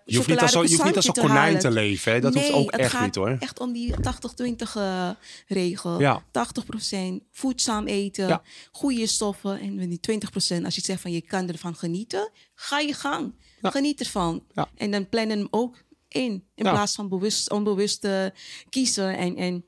Je 0.05 0.15
hoeft, 0.15 0.27
niet 0.27 0.39
als, 0.39 0.51
zo- 0.51 0.63
je 0.63 0.69
hoeft 0.69 0.83
niet 0.83 0.95
als 0.95 1.07
een 1.07 1.13
konijn 1.13 1.59
te 1.59 1.71
leven. 1.71 2.11
Hè? 2.11 2.19
Dat 2.19 2.33
nee, 2.33 2.43
hoeft 2.43 2.55
ook 2.55 2.71
het 2.71 2.79
echt 2.79 2.91
gaat 2.91 3.05
niet 3.05 3.15
hoor. 3.15 3.37
echt 3.39 3.59
om 3.59 3.73
die 3.73 3.93
80-20 3.93 3.95
eh, 4.73 5.09
regel. 5.47 5.99
Ja. 5.99 6.23
80% 6.83 6.97
voedzaam 7.31 7.87
eten, 7.87 8.41
goede 8.71 9.07
stoffen. 9.07 9.59
En 9.59 9.89
die 9.89 9.99
20% 10.59 10.63
als 10.63 10.75
je 10.75 10.81
zegt 10.81 11.01
van 11.01 11.11
je 11.11 11.21
kan 11.21 11.47
ervan 11.47 11.75
genieten, 11.75 12.29
ga 12.55 12.79
je 12.79 12.93
gang. 12.93 13.33
Geniet 13.61 13.99
ervan. 13.99 14.43
En 14.75 14.91
dan 14.91 15.09
plannen 15.09 15.37
hem 15.37 15.47
ook 15.51 15.75
in. 16.07 16.43
In 16.55 16.63
plaats 16.63 16.95
van 16.95 17.09
bewust, 17.09 17.51
onbewust 17.51 18.07
kiezen. 18.69 19.17
En, 19.17 19.35
en 19.35 19.65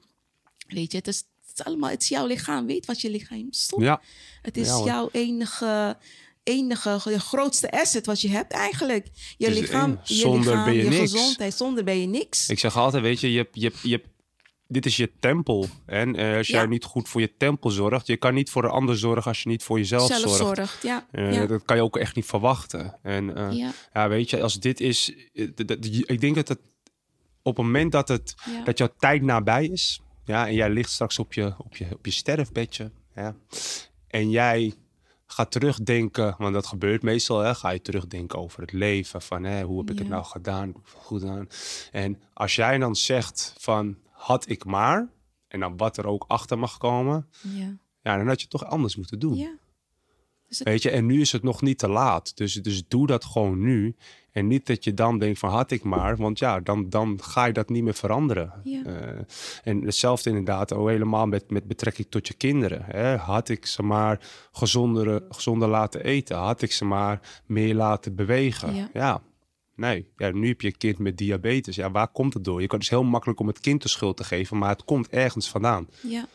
weet 0.74 0.92
je, 0.92 0.98
het 0.98 1.08
is, 1.08 1.18
het 1.48 1.60
is 1.60 1.64
allemaal, 1.66 1.90
het 1.90 2.02
is 2.02 2.08
jouw 2.08 2.26
lichaam. 2.26 2.66
Weet 2.66 2.86
wat 2.86 3.02
je 3.02 3.10
lichaam 3.10 3.48
stopt. 3.50 3.84
Ja. 3.84 4.02
Het 4.42 4.58
is 4.58 4.68
Ja, 4.68 4.84
jouw 4.84 5.10
enige 5.12 5.98
enige, 6.44 7.00
je 7.10 7.20
grootste 7.20 7.72
asset 7.72 8.06
wat 8.06 8.22
je 8.22 8.30
hebt 8.30 8.52
eigenlijk. 8.52 9.08
Je 9.38 9.52
lichaam, 9.52 10.00
je, 10.04 10.14
Zonder 10.14 10.50
lichaam, 10.50 10.66
ben 10.66 10.74
je 10.74 10.84
je 10.84 10.90
niks. 10.90 11.12
gezondheid. 11.12 11.54
Zonder 11.54 11.84
ben 11.84 12.00
je 12.00 12.08
niks. 12.08 12.50
Ik 12.50 12.60
zeg 12.60 12.78
altijd, 12.78 13.04
weet 13.04 13.20
je, 13.20 13.32
je, 13.32 13.48
je, 13.52 13.72
je, 13.82 14.02
dit 14.68 14.86
is 14.86 14.96
je 14.98 15.12
tempel. 15.20 15.68
En 15.86 16.16
eh, 16.16 16.38
als 16.38 16.48
jij 16.48 16.62
Ja. 16.62 16.68
niet 16.68 16.84
goed 16.84 17.10
voor 17.10 17.22
je 17.22 17.38
tempel 17.38 17.70
zorgt, 17.70 18.08
je 18.08 18.18
kan 18.18 18.34
niet 18.34 18.50
voor 18.50 18.64
een 18.64 18.70
ander 18.70 18.98
zorgen 18.98 19.24
als 19.32 19.44
je 19.44 19.50
niet 19.50 19.64
voor 19.64 19.78
jezelf 19.78 20.08
zorgt. 20.08 20.22
Zelfzorg, 20.22 20.82
ja. 20.82 21.08
Eh, 21.12 21.34
ja. 21.34 21.46
Dat 21.46 21.64
kan 21.64 21.76
je 21.76 21.84
ook 21.84 21.98
echt 21.98 22.16
niet 22.16 22.26
verwachten. 22.26 22.98
En 23.04 23.36
eh, 23.36 23.58
ja. 23.58 23.72
ja, 23.94 24.10
weet 24.10 24.30
je, 24.30 24.42
als 24.42 24.60
dit 24.60 24.80
is, 24.80 25.14
ik 25.34 26.22
denk 26.22 26.36
dat 26.36 26.48
het 26.48 26.60
op 27.44 27.56
het 27.58 27.66
moment 27.66 27.92
dat, 27.92 28.08
het, 28.08 28.36
dat 28.64 28.78
jouw 28.78 28.94
tijd 28.98 29.22
nabij 29.22 29.66
is, 29.66 30.02
ja, 30.30 30.48
en 30.48 30.54
jij 30.54 30.70
ligt 30.70 30.90
straks 30.90 31.20
op 31.20 31.34
je, 31.34 31.54
op 31.58 31.76
je, 31.76 31.88
op 31.94 32.06
je 32.06 32.12
sterfbedje, 32.12 32.92
ja, 33.16 33.36
en 34.08 34.30
jij 34.30 34.74
gaat 35.26 35.52
terugdenken, 35.52 36.36
want 36.38 36.54
dat 36.54 36.66
gebeurt 36.68 37.02
meestal, 37.02 37.40
hè, 37.40 37.56
ga 37.56 37.70
je 37.70 37.82
terugdenken 37.82 38.40
over 38.40 38.62
het 38.62 38.72
leven, 38.72 39.22
van 39.22 39.44
hè, 39.44 39.64
hoe 39.64 39.80
heb 39.80 39.90
ik 39.92 39.98
het 40.00 40.08
nou 40.08 40.24
gedaan, 40.26 40.74
goed 40.96 41.22
gedaan. 41.22 41.48
En 41.92 42.22
als 42.34 42.56
jij 42.56 42.78
dan 42.78 42.96
zegt 42.96 43.54
van, 43.58 43.98
had 44.12 44.50
ik 44.50 44.66
maar, 44.66 45.10
en 45.48 45.60
dan 45.60 45.78
wat 45.78 45.98
er 45.98 46.06
ook 46.08 46.26
achter 46.28 46.60
mag 46.60 46.78
komen, 46.78 47.28
ja. 47.42 47.78
ja, 48.02 48.18
dan 48.18 48.28
had 48.28 48.36
je 48.36 48.42
het 48.42 48.50
toch 48.60 48.66
anders 48.66 48.96
moeten 48.96 49.20
doen. 49.20 49.36
ja. 49.36 49.58
Dus 50.48 50.60
het- 50.60 50.68
Weet 50.68 50.82
je, 50.84 50.90
en 50.90 51.06
nu 51.06 51.22
is 51.22 51.32
het 51.32 51.44
nog 51.44 51.62
niet 51.62 51.78
te 51.78 51.88
laat. 51.90 52.38
Dus, 52.38 52.54
dus 52.54 52.88
doe 52.88 53.08
dat 53.08 53.26
gewoon 53.26 53.60
nu. 53.62 53.96
En 54.32 54.48
niet 54.48 54.68
dat 54.68 54.84
je 54.84 54.94
dan 54.94 55.20
denkt 55.20 55.40
van 55.40 55.50
had 55.50 55.72
ik 55.72 55.84
maar. 55.84 56.18
Want 56.18 56.40
ja, 56.40 56.60
dan, 56.60 56.90
dan 56.90 57.20
ga 57.22 57.46
je 57.46 57.54
dat 57.54 57.70
niet 57.70 57.84
meer 57.84 57.94
veranderen. 57.94 58.54
Ja. 58.64 58.84
Eh, 58.84 59.20
en 59.64 59.82
hetzelfde 59.82 60.30
inderdaad 60.30 60.74
ook 60.74 60.88
helemaal 60.88 61.26
met, 61.26 61.52
met 61.52 61.68
betrekking 61.68 62.08
tot 62.10 62.28
je 62.28 62.34
kinderen. 62.34 62.82
Hè? 62.86 63.16
Had 63.16 63.50
ik 63.50 63.66
ze 63.66 63.84
maar 63.84 64.20
gezonder, 64.52 65.24
gezonder 65.30 65.68
laten 65.68 66.04
eten? 66.04 66.38
Had 66.38 66.62
ik 66.62 66.72
ze 66.72 66.86
maar 66.86 67.42
meer 67.46 67.76
laten 67.76 68.16
bewegen? 68.16 68.90
Ja. 68.94 69.22
Nee, 69.76 70.08
ja, 70.18 70.32
nu 70.32 70.48
heb 70.48 70.62
je 70.62 70.68
een 70.68 70.78
kind 70.78 70.98
met 70.98 71.18
diabetes. 71.18 71.76
Ja, 71.76 71.92
waar 71.92 72.08
komt 72.08 72.34
het 72.34 72.44
door? 72.44 72.62
Je 72.62 72.68
kan 72.68 72.78
het 72.78 72.88
is 72.88 72.94
heel 72.94 73.04
makkelijk 73.04 73.40
om 73.40 73.48
het 73.48 73.60
kind 73.60 73.82
de 73.82 73.90
schuld 73.90 74.18
te 74.18 74.24
geven, 74.24 74.58
maar 74.58 74.70
het 74.70 74.84
komt 74.84 75.10
ergens 75.10 75.50
vandaan. 75.50 75.88
ja. 76.02 76.28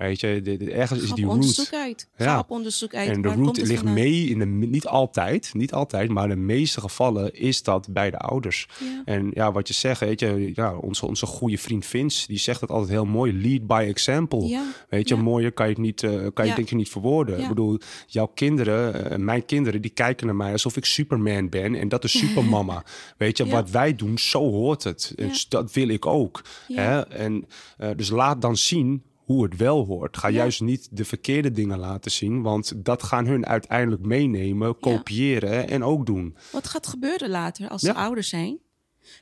Weet 0.00 0.20
je, 0.20 0.40
de- 0.42 0.56
de- 0.56 0.72
ergens 0.72 1.02
is 1.02 1.12
die 1.12 1.24
root. 1.24 1.34
onderzoek 1.34 1.72
uit. 1.72 2.08
Ga 2.16 2.24
Ja. 2.24 2.38
op 2.38 2.50
onderzoek 2.50 2.94
uit. 2.94 3.08
En 3.08 3.22
de 3.22 3.28
root 3.28 3.56
het 3.56 3.66
ligt 3.66 3.74
vandaan? 3.76 3.94
mee 3.94 4.24
in 4.24 4.38
de 4.38 4.44
niet 4.46 4.86
altijd, 4.86 5.50
niet 5.54 5.72
altijd, 5.72 6.08
maar 6.10 6.22
in 6.24 6.30
de 6.30 6.36
meeste 6.36 6.80
gevallen 6.80 7.34
is 7.34 7.62
dat 7.62 7.88
bij 7.90 8.10
de 8.10 8.16
ouders. 8.18 8.68
Ja. 8.78 9.02
En 9.04 9.30
ja, 9.34 9.52
wat 9.52 9.68
je 9.68 9.74
zegt, 9.74 10.00
weet 10.00 10.20
je, 10.20 10.52
ja, 10.54 10.76
onze, 10.76 11.06
onze 11.06 11.26
goede 11.26 11.58
vriend 11.58 11.86
Vince, 11.86 12.26
die 12.26 12.38
zegt 12.38 12.60
het 12.60 12.70
altijd 12.70 12.90
heel 12.90 13.04
mooi: 13.04 13.40
lead 13.42 13.66
by 13.66 13.84
example. 13.88 14.46
Ja. 14.46 14.64
Weet 14.88 15.08
je, 15.08 15.16
mooier 15.16 15.52
kan 15.52 15.66
je 15.66 15.72
het 15.72 15.80
niet, 15.82 16.02
eh, 16.02 16.26
kan 16.34 16.46
je 16.46 16.54
denk 16.54 16.70
ik 16.70 16.76
niet 16.76 16.88
verwoorden. 16.90 17.38
Ik 17.40 17.48
bedoel, 17.48 17.78
jouw 18.06 18.26
kinderen, 18.34 19.10
eh, 19.10 19.18
mijn 19.18 19.44
kinderen, 19.44 19.82
die 19.82 19.90
kijken 19.90 20.26
naar 20.26 20.36
mij 20.36 20.52
alsof 20.52 20.76
ik 20.76 20.84
Superman 20.84 21.48
ben 21.48 21.74
en 21.74 21.88
dat 21.88 22.04
is 22.04 22.18
Supermama. 22.26 22.84
Weet 23.16 23.36
je, 23.36 23.46
wat 23.46 23.70
wij 23.70 23.94
doen, 23.96 24.18
zo 24.18 24.50
hoort 24.50 24.84
het. 24.84 25.12
Dus 25.16 25.48
dat 25.48 25.72
wil 25.72 25.88
ik 25.88 26.06
ook. 26.06 26.42
Ja. 26.68 26.80
Hè? 26.82 27.00
En 27.06 27.46
eh, 27.78 27.90
dus 27.96 28.10
laat 28.10 28.42
dan 28.42 28.56
zien 28.56 29.02
hoe 29.30 29.42
het 29.44 29.56
wel 29.56 29.84
hoort. 29.86 30.16
Ga 30.16 30.28
Ja. 30.28 30.34
juist 30.36 30.60
niet 30.60 30.88
de 30.90 31.04
verkeerde 31.04 31.50
dingen 31.50 31.78
laten 31.78 32.10
zien, 32.10 32.42
want 32.42 32.72
dat 32.84 33.02
gaan 33.02 33.26
hun 33.26 33.46
uiteindelijk 33.46 34.02
meenemen, 34.02 34.78
kopiëren 34.78 35.68
en 35.68 35.84
ook 35.84 36.06
doen. 36.06 36.36
Wat 36.52 36.66
gaat 36.68 36.86
gebeuren 36.86 37.28
later 37.30 37.68
als 37.68 37.82
Ja. 37.82 37.92
ze 37.92 37.98
ouder 37.98 38.24
zijn? 38.24 38.58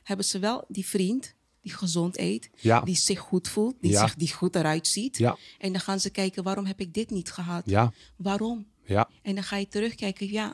Hebben 0.03 0.25
ze 0.25 0.39
wel 0.39 0.65
die 0.67 0.85
vriend 0.85 1.35
die 1.61 1.73
gezond 1.73 2.17
eet, 2.17 2.49
die 2.83 2.95
zich 2.95 3.19
goed 3.19 3.47
voelt, 3.47 3.75
die, 3.81 3.97
zich, 3.97 4.15
die 4.15 4.33
goed 4.33 4.55
eruit 4.55 4.87
ziet. 4.87 5.17
Ja. 5.17 5.37
En 5.57 5.71
dan 5.71 5.81
gaan 5.81 5.99
ze 5.99 6.09
kijken, 6.09 6.43
waarom 6.43 6.65
heb 6.65 6.79
ik 6.79 6.93
dit 6.93 7.09
niet 7.09 7.31
gehad? 7.31 7.63
Ja, 7.65 7.93
Waarom? 8.17 8.67
ja, 8.85 9.09
En 9.21 9.35
dan 9.35 9.43
ga 9.43 9.55
je 9.57 9.67
terugkijken, 9.67 10.31
ja, 10.31 10.53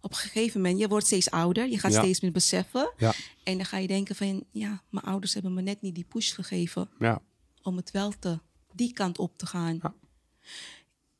op 0.00 0.10
een 0.10 0.16
gegeven 0.16 0.60
moment, 0.60 0.80
je 0.80 0.88
wordt 0.88 1.06
steeds 1.06 1.30
ouder, 1.30 1.68
je 1.68 1.78
gaat 1.78 1.92
Ja. 1.92 2.00
steeds 2.02 2.20
meer 2.20 2.32
beseffen. 2.32 2.92
ja, 2.96 3.12
En 3.44 3.56
dan 3.56 3.66
ga 3.66 3.78
je 3.78 3.86
denken 3.86 4.14
van, 4.14 4.44
ja, 4.50 4.82
mijn 4.90 5.04
ouders 5.04 5.34
hebben 5.34 5.54
me 5.54 5.62
net 5.62 5.80
niet 5.82 5.94
die 5.94 6.04
push 6.08 6.34
gegeven 6.34 6.88
ja. 6.98 7.20
om 7.62 7.76
het 7.76 7.90
wel 7.90 8.12
te, 8.18 8.38
die 8.74 8.92
kant 8.92 9.18
op 9.18 9.38
te 9.38 9.46
gaan. 9.46 9.78
Ja. 9.82 9.94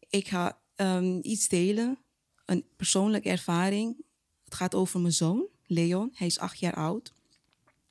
Ik 0.09 0.29
ga 0.29 0.59
ehm, 0.75 1.19
iets 1.23 1.49
delen, 1.49 1.99
een 2.47 2.65
persoonlijke 2.77 3.29
ervaring. 3.29 3.97
Het 4.45 4.55
gaat 4.55 4.75
over 4.75 5.01
mijn 5.01 5.13
zoon, 5.13 5.47
Leon. 5.67 6.11
Hij 6.15 6.27
is 6.27 6.39
acht 6.39 6.59
jaar 6.59 6.75
oud. 6.75 7.13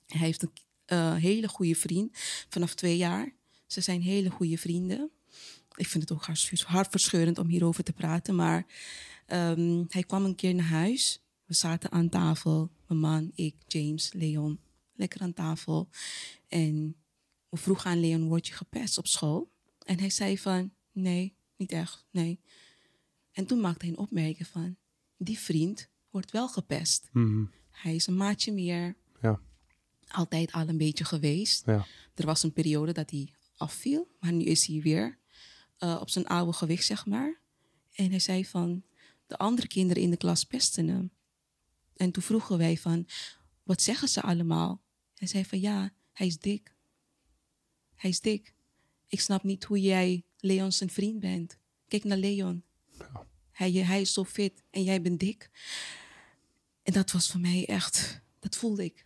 Hij 0.07 0.19
heeft 0.19 0.41
een 0.41 0.51
eh, 0.85 1.15
hele 1.15 1.47
goede 1.47 1.75
vriend 1.75 2.17
vanaf 2.49 2.73
twee 2.73 2.97
jaar. 2.97 3.33
Ze 3.67 3.81
zijn 3.81 4.01
hele 4.01 4.29
goede 4.29 4.57
vrienden. 4.57 5.11
Ik 5.75 5.87
vind 5.87 6.09
het 6.09 6.11
ook 6.11 6.25
hartverscheurend 6.65 7.37
om 7.37 7.47
hierover 7.47 7.83
te 7.83 7.93
praten. 7.93 8.35
Maar 8.35 8.65
ehm, 9.25 9.83
hij 9.87 10.03
kwam 10.03 10.25
een 10.25 10.35
keer 10.35 10.55
naar 10.55 10.65
huis. 10.65 11.21
We 11.45 11.53
zaten 11.53 11.91
aan 11.91 12.09
tafel. 12.09 12.71
Mijn 12.87 12.99
man, 12.99 13.31
ik, 13.35 13.55
James, 13.67 14.13
Leon. 14.13 14.59
Lekker 14.93 15.21
aan 15.21 15.33
tafel. 15.33 15.89
En 16.47 16.95
we 17.49 17.57
vroegen 17.57 17.89
aan 17.89 17.99
Leon, 17.99 18.27
word 18.27 18.47
je 18.47 18.53
gepest 18.53 18.97
op 18.97 19.07
school? 19.07 19.51
En 19.83 19.99
hij 19.99 20.09
zei 20.09 20.37
van, 20.37 20.73
nee, 20.91 21.35
niet 21.55 21.71
echt, 21.71 22.05
nee. 22.11 22.39
En 23.31 23.45
toen 23.45 23.59
maakte 23.59 23.85
hij 23.85 23.93
een 23.93 24.01
opmerking 24.01 24.47
van, 24.47 24.77
die 25.17 25.39
vriend 25.39 25.89
wordt 26.09 26.31
wel 26.31 26.47
gepest. 26.49 27.09
Mhm. 27.11 27.45
Hij 27.69 27.95
is 27.95 28.07
een 28.07 28.17
maatje 28.17 28.51
meer, 28.51 28.95
ja, 29.21 29.39
altijd 30.07 30.51
al 30.51 30.67
een 30.67 30.77
beetje 30.77 31.05
geweest. 31.05 31.65
ja. 31.65 31.85
Er 32.13 32.25
was 32.25 32.43
een 32.43 32.53
periode 32.53 32.91
dat 32.91 33.09
hij 33.09 33.33
afviel, 33.57 34.07
maar 34.19 34.31
nu 34.33 34.43
is 34.43 34.65
hij 34.65 34.81
weer 34.81 35.19
eh, 35.77 35.97
op 36.01 36.09
zijn 36.09 36.27
oude 36.27 36.53
gewicht, 36.53 36.85
zeg 36.85 37.05
maar. 37.05 37.41
En 37.93 38.09
hij 38.09 38.19
zei 38.19 38.45
van, 38.45 38.83
de 39.27 39.37
andere 39.37 39.67
kinderen 39.67 40.03
in 40.03 40.09
de 40.09 40.17
klas 40.17 40.43
pesten 40.43 40.87
hem. 40.87 41.11
En 41.95 42.11
toen 42.11 42.23
vroegen 42.23 42.57
wij 42.57 42.77
van, 42.77 43.07
wat 43.63 43.81
zeggen 43.81 44.07
ze 44.07 44.21
allemaal? 44.21 44.81
Hij 45.15 45.27
zei 45.27 45.45
van, 45.45 45.59
ja, 45.59 45.93
hij 46.11 46.27
is 46.27 46.39
dik. 46.39 46.75
Hij 47.95 48.09
is 48.09 48.21
dik. 48.21 48.53
Ik 49.13 49.21
snap 49.21 49.43
niet 49.43 49.63
hoe 49.63 49.81
jij 49.81 50.25
Leon 50.37 50.71
zijn 50.71 50.89
vriend 50.89 51.19
bent. 51.19 51.57
Kijk 51.87 52.03
naar 52.03 52.17
Leon. 52.17 52.63
Hij, 53.51 53.71
hij 53.71 54.01
is 54.01 54.13
zo 54.13 54.23
fit 54.23 54.63
en 54.69 54.83
jij 54.83 55.01
bent 55.01 55.19
dik. 55.19 55.49
En 56.83 56.93
dat 56.93 57.11
was 57.11 57.31
voor 57.31 57.39
mij 57.39 57.65
echt, 57.67 58.21
dat 58.39 58.55
voelde 58.55 58.83
ik. 58.83 59.05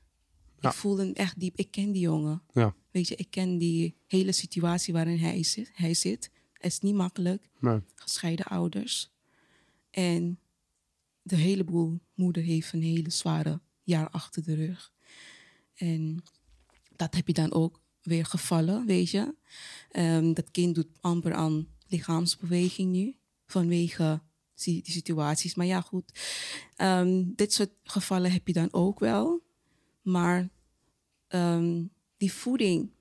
Ja. 0.60 0.70
Ik 0.70 0.76
voelde 0.76 1.04
hem 1.06 1.14
echt 1.14 1.40
diep. 1.40 1.56
Ik 1.56 1.72
ken 1.72 1.92
die 1.92 2.02
jongen. 2.02 2.44
ja. 2.54 2.76
Weet 2.92 3.08
je, 3.08 3.16
ik 3.16 3.30
ken 3.30 3.58
die 3.58 3.98
hele 4.06 4.32
situatie 4.32 4.94
waarin 4.94 5.18
hij 5.18 5.44
zit. 5.44 5.72
Hij 5.74 5.94
zit. 5.94 6.32
Het 6.54 6.72
is 6.72 6.80
niet 6.80 6.96
makkelijk. 6.96 7.50
Nee. 7.60 7.80
Gescheiden 7.96 8.46
ouders. 8.46 9.12
En 9.90 10.40
de 11.22 11.36
hele 11.36 11.64
boel 11.64 12.00
moeder 12.14 12.44
heeft 12.44 12.74
een 12.74 12.84
hele 12.84 13.10
zware 13.10 13.62
jaar 13.84 14.10
achter 14.10 14.44
de 14.44 14.56
rug. 14.56 14.94
En 15.74 16.24
dat 16.96 17.16
heb 17.16 17.28
je 17.28 17.34
dan 17.34 17.54
ook 17.54 17.82
weer 18.08 18.26
gevallen, 18.26 18.86
weet 18.86 19.10
je. 19.10 19.36
Ehm, 19.92 20.34
dat 20.34 20.52
kind 20.52 20.76
doet 20.76 20.88
amper 21.02 21.34
aan 21.34 21.68
lichaamsbeweging 21.88 22.92
nu. 22.92 23.16
Vanwege 23.46 24.22
die, 24.64 24.82
situaties. 24.86 25.56
Maar 25.56 25.66
ja, 25.66 25.82
goed. 25.82 26.12
Ehm, 26.76 27.24
dit 27.26 27.54
soort 27.54 27.72
gevallen 27.84 28.32
heb 28.32 28.48
je 28.48 28.54
dan 28.54 28.74
ook 28.74 29.00
wel. 29.00 29.42
Maar 30.02 30.50
ehm, 31.28 31.84
die 32.18 32.34
voeding, 32.34 32.92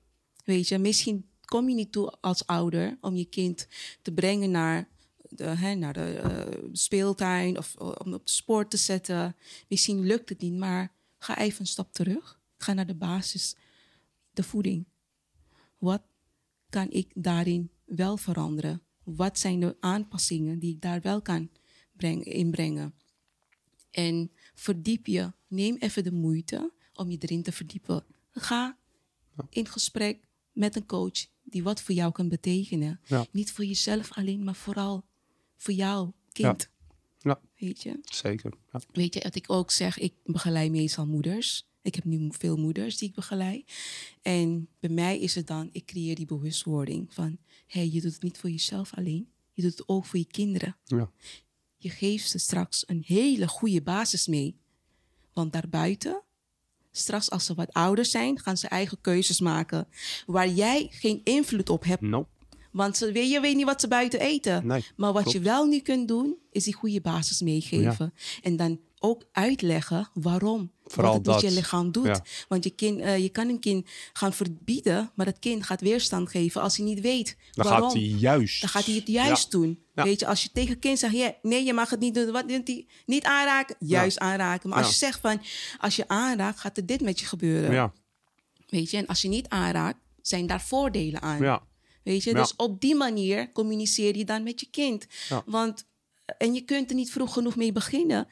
weet 0.43 0.67
je, 0.67 0.77
misschien 0.77 1.25
kom 1.45 1.69
je 1.69 1.75
niet 1.75 1.91
toe 1.91 2.11
als 2.21 2.45
ouder 2.45 2.97
om 3.01 3.15
je 3.15 3.25
kind 3.25 3.67
te 4.01 4.11
brengen 4.11 4.51
naar 4.51 4.89
de, 5.29 5.43
hè, 5.43 5.75
naar 5.75 5.93
de 5.93 6.13
eh, 6.13 6.63
speeltuin 6.71 7.57
of 7.57 7.75
eh, 7.79 7.91
om 8.03 8.13
op 8.13 8.25
de 8.25 8.31
sport 8.31 8.69
te 8.69 8.77
zetten. 8.77 9.35
Misschien 9.67 10.05
lukt 10.05 10.29
het 10.29 10.41
niet, 10.41 10.57
maar 10.57 10.91
ga 11.17 11.37
even 11.37 11.61
een 11.61 11.67
stap 11.67 11.93
terug. 11.93 12.39
Ga 12.57 12.73
naar 12.73 12.87
de 12.87 12.95
basis, 12.95 13.55
de 14.33 14.43
voeding. 14.43 14.85
Wat 15.77 16.03
kan 16.69 16.89
ik 16.91 17.11
daarin 17.15 17.71
wel 17.85 18.17
veranderen? 18.17 18.81
Wat 19.03 19.39
zijn 19.39 19.59
de 19.59 19.77
aanpassingen 19.79 20.59
die 20.59 20.73
ik 20.73 20.81
daar 20.81 21.01
wel 21.01 21.21
kan 21.21 21.49
breng, 21.95 22.23
inbrengen? 22.23 22.93
En 23.91 24.31
verdiep 24.55 25.07
je. 25.07 25.33
Neem 25.47 25.75
even 25.75 26.03
de 26.03 26.11
moeite 26.11 26.73
om 26.93 27.09
je 27.09 27.17
erin 27.19 27.43
te 27.43 27.51
verdiepen. 27.51 28.05
Ga 28.31 28.77
in 29.49 29.67
gesprek 29.67 30.27
met 30.51 30.75
een 30.75 30.85
coach 30.85 31.25
die 31.43 31.63
wat 31.63 31.81
voor 31.81 31.95
jou 31.95 32.11
kan 32.11 32.29
betekenen. 32.29 32.99
Ja. 33.05 33.25
Niet 33.31 33.51
voor 33.51 33.65
jezelf 33.65 34.11
alleen, 34.11 34.43
maar 34.43 34.55
vooral 34.55 35.05
voor 35.55 35.73
jouw 35.73 36.13
kind. 36.31 36.69
Ja, 37.19 37.41
Weet 37.57 37.83
je? 37.83 37.99
zeker. 38.03 38.53
Ja. 38.71 38.81
Weet 38.91 39.13
je, 39.13 39.19
wat 39.19 39.35
ik 39.35 39.49
ook 39.51 39.71
zeg, 39.71 39.97
ik 39.97 40.13
begeleid 40.23 40.71
meestal 40.71 41.07
moeders. 41.07 41.67
Ik 41.87 41.95
heb 41.95 42.03
nu 42.03 42.29
veel 42.31 42.57
moeders 42.57 42.97
die 42.97 43.09
ik 43.09 43.15
begeleid. 43.15 43.71
En 44.21 44.67
bij 44.79 44.89
mij 44.89 45.19
is 45.19 45.35
het 45.35 45.47
dan, 45.47 45.69
ik 45.71 45.85
creëer 45.85 46.15
die 46.15 46.25
bewustwording 46.25 47.13
van... 47.13 47.37
hé, 47.67 47.79
hey, 47.79 47.89
je 47.89 48.01
doet 48.01 48.13
het 48.13 48.23
niet 48.23 48.37
voor 48.37 48.49
jezelf 48.49 48.93
alleen. 48.93 49.27
Je 49.53 49.61
doet 49.61 49.71
het 49.77 49.87
ook 49.87 50.05
voor 50.05 50.19
je 50.19 50.25
kinderen. 50.25 50.77
Ja. 50.83 51.11
Je 51.77 51.89
geeft 51.89 52.29
ze 52.29 52.37
straks 52.37 52.83
een 52.87 53.03
hele 53.05 53.47
goede 53.47 53.81
basis 53.81 54.27
mee. 54.27 54.55
Want 55.33 55.53
daarbuiten, 55.53 56.21
straks 56.91 57.29
als 57.29 57.45
ze 57.45 57.53
wat 57.53 57.73
ouder 57.73 58.05
zijn... 58.05 58.39
gaan 58.39 58.57
ze 58.57 58.67
eigen 58.67 59.01
keuzes 59.01 59.39
maken. 59.39 59.87
Waar 60.25 60.49
jij 60.49 60.87
geen 60.91 61.21
invloed 61.23 61.69
op 61.69 61.83
hebt. 61.83 62.01
Nope. 62.01 62.29
Want 62.71 62.97
ze, 62.97 63.11
weet, 63.11 63.31
je 63.31 63.39
weet 63.39 63.55
niet 63.55 63.65
wat 63.65 63.81
ze 63.81 63.87
buiten 63.87 64.19
eten. 64.19 64.67
Nee, 64.67 64.85
maar 64.95 65.13
wat 65.13 65.21
klopt. 65.21 65.37
je 65.37 65.43
wel 65.43 65.65
nu 65.65 65.79
kunt 65.79 66.07
doen, 66.07 66.35
is 66.51 66.63
die 66.63 66.73
goede 66.73 67.01
basis 67.01 67.41
meegeven. 67.41 68.13
En 68.41 68.55
dan 68.55 68.79
ook 68.99 69.23
uitleggen 69.31 70.09
waarom. 70.13 70.71
Vooral 70.85 71.11
wat 71.13 71.25
het 71.25 71.33
met 71.33 71.41
dat. 71.41 71.51
je 71.51 71.57
lichaam 71.57 71.91
doet. 71.91 72.05
Ja. 72.05 72.23
Want 72.47 72.63
je, 72.63 72.69
kind, 72.69 72.99
eh, 72.99 73.17
je 73.17 73.29
kan 73.29 73.49
een 73.49 73.59
kind 73.59 73.89
gaan 74.13 74.33
verbieden, 74.33 75.11
maar 75.15 75.25
dat 75.25 75.39
kind 75.39 75.63
gaat 75.65 75.81
weerstand 75.81 76.29
geven 76.29 76.61
als 76.61 76.77
hij 76.77 76.85
niet 76.85 77.01
weet 77.01 77.37
Dan 77.51 77.65
waarom. 77.65 77.83
gaat 77.89 77.97
hij 77.97 78.01
juist. 78.07 78.61
Dan 78.61 78.69
gaat 78.69 78.85
hij 78.85 78.95
het 78.95 79.07
juist 79.07 79.51
doen. 79.51 79.83
Ja. 79.95 80.03
Weet 80.03 80.19
je, 80.19 80.27
als 80.27 80.43
je 80.43 80.49
tegen 80.53 80.71
een 80.73 80.79
kind 80.79 80.99
zegt, 80.99 81.13
ja, 81.13 81.35
nee, 81.41 81.63
je 81.65 81.73
mag 81.73 81.89
het 81.89 81.99
niet 81.99 82.13
doen. 82.13 82.31
Wat 82.31 82.49
doet 82.49 82.67
hij? 82.67 82.85
Niet 83.05 83.23
aanraken, 83.23 83.75
juist 83.79 84.19
aanraken. 84.19 84.69
Maar 84.69 84.77
als 84.77 84.87
je 84.89 84.95
zegt 84.95 85.19
van, 85.19 85.41
als 85.79 85.95
je 85.95 86.07
aanraakt, 86.07 86.59
gaat 86.59 86.77
er 86.77 86.85
dit 86.85 87.01
met 87.01 87.19
je 87.19 87.25
gebeuren. 87.25 87.71
Ja, 87.71 87.93
Weet 88.67 88.91
je, 88.91 88.97
en 88.97 89.05
als 89.07 89.21
je 89.21 89.27
niet 89.27 89.49
aanraakt, 89.49 89.99
zijn 90.21 90.47
daar 90.47 90.61
voordelen 90.61 91.21
aan. 91.21 91.41
ja. 91.41 91.65
Weet 92.03 92.23
je, 92.23 92.33
dus 92.33 92.55
op 92.55 92.81
die 92.81 92.95
manier 92.95 93.51
communiceer 93.51 94.17
je 94.17 94.25
dan 94.25 94.43
met 94.43 94.59
je 94.59 94.67
kind. 94.71 95.07
Want, 95.45 95.85
en 96.37 96.53
je 96.53 96.61
kunt 96.61 96.89
er 96.89 96.95
niet 96.95 97.11
vroeg 97.11 97.33
genoeg 97.33 97.55
mee 97.55 97.71
beginnen. 97.71 98.27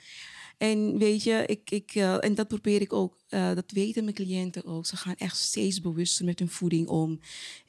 En 0.57 0.97
weet 0.97 1.23
je, 1.23 1.43
ik, 1.47 1.71
ik, 1.71 1.91
eh, 1.95 2.23
en 2.23 2.35
dat 2.35 2.47
probeer 2.47 2.81
ik 2.81 2.93
ook, 2.93 3.17
eh, 3.27 3.53
dat 3.55 3.71
weten 3.71 4.03
mijn 4.03 4.15
cliënten 4.15 4.65
ook. 4.65 4.85
Ze 4.85 4.95
gaan 4.97 5.15
echt 5.15 5.37
steeds 5.37 5.81
bewuster 5.81 6.25
met 6.25 6.39
hun 6.39 6.49
voeding 6.49 6.87
om. 6.87 7.19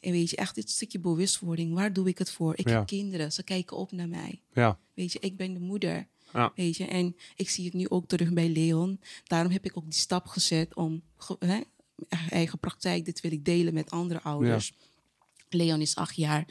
En 0.01 0.12
weet 0.12 0.30
je, 0.30 0.37
echt 0.37 0.55
dit 0.55 0.70
stukje 0.70 0.99
bewustwording. 1.01 1.74
Waar 1.74 1.93
doe 1.93 2.09
ik 2.09 2.18
het 2.18 2.30
voor? 2.30 2.53
Ik 2.57 2.68
Ja. 2.68 2.76
heb 2.76 2.87
kinderen, 2.87 3.32
ze 3.32 3.43
kijken 3.43 3.76
op 3.76 3.93
naar 3.93 4.09
mij. 4.09 4.43
ja. 4.53 4.78
Weet 4.95 5.12
je, 5.12 5.18
ik 5.20 5.37
ben 5.37 5.55
de 5.55 5.61
moeder. 5.61 6.07
Ja. 6.32 6.53
Weet 6.55 6.76
je, 6.76 6.84
en 6.87 7.16
ik 7.37 7.49
zie 7.51 7.64
het 7.64 7.74
nu 7.74 7.89
ook 7.89 8.07
terug 8.09 8.32
bij 8.32 8.49
Leon. 8.49 9.01
Daarom 9.24 9.53
heb 9.53 9.64
ik 9.64 9.76
ook 9.76 9.84
die 9.84 9.93
stap 10.01 10.26
gezet 10.26 10.74
om 10.74 11.03
hè, 11.39 11.61
eigen 12.30 12.59
praktijk, 12.59 13.05
dit 13.05 13.20
wil 13.20 13.32
ik 13.32 13.45
delen 13.45 13.74
met 13.74 13.91
andere 13.91 14.22
ouders. 14.22 14.72
Leon 15.49 15.80
is 15.80 15.94
acht 15.94 16.16
jaar. 16.16 16.44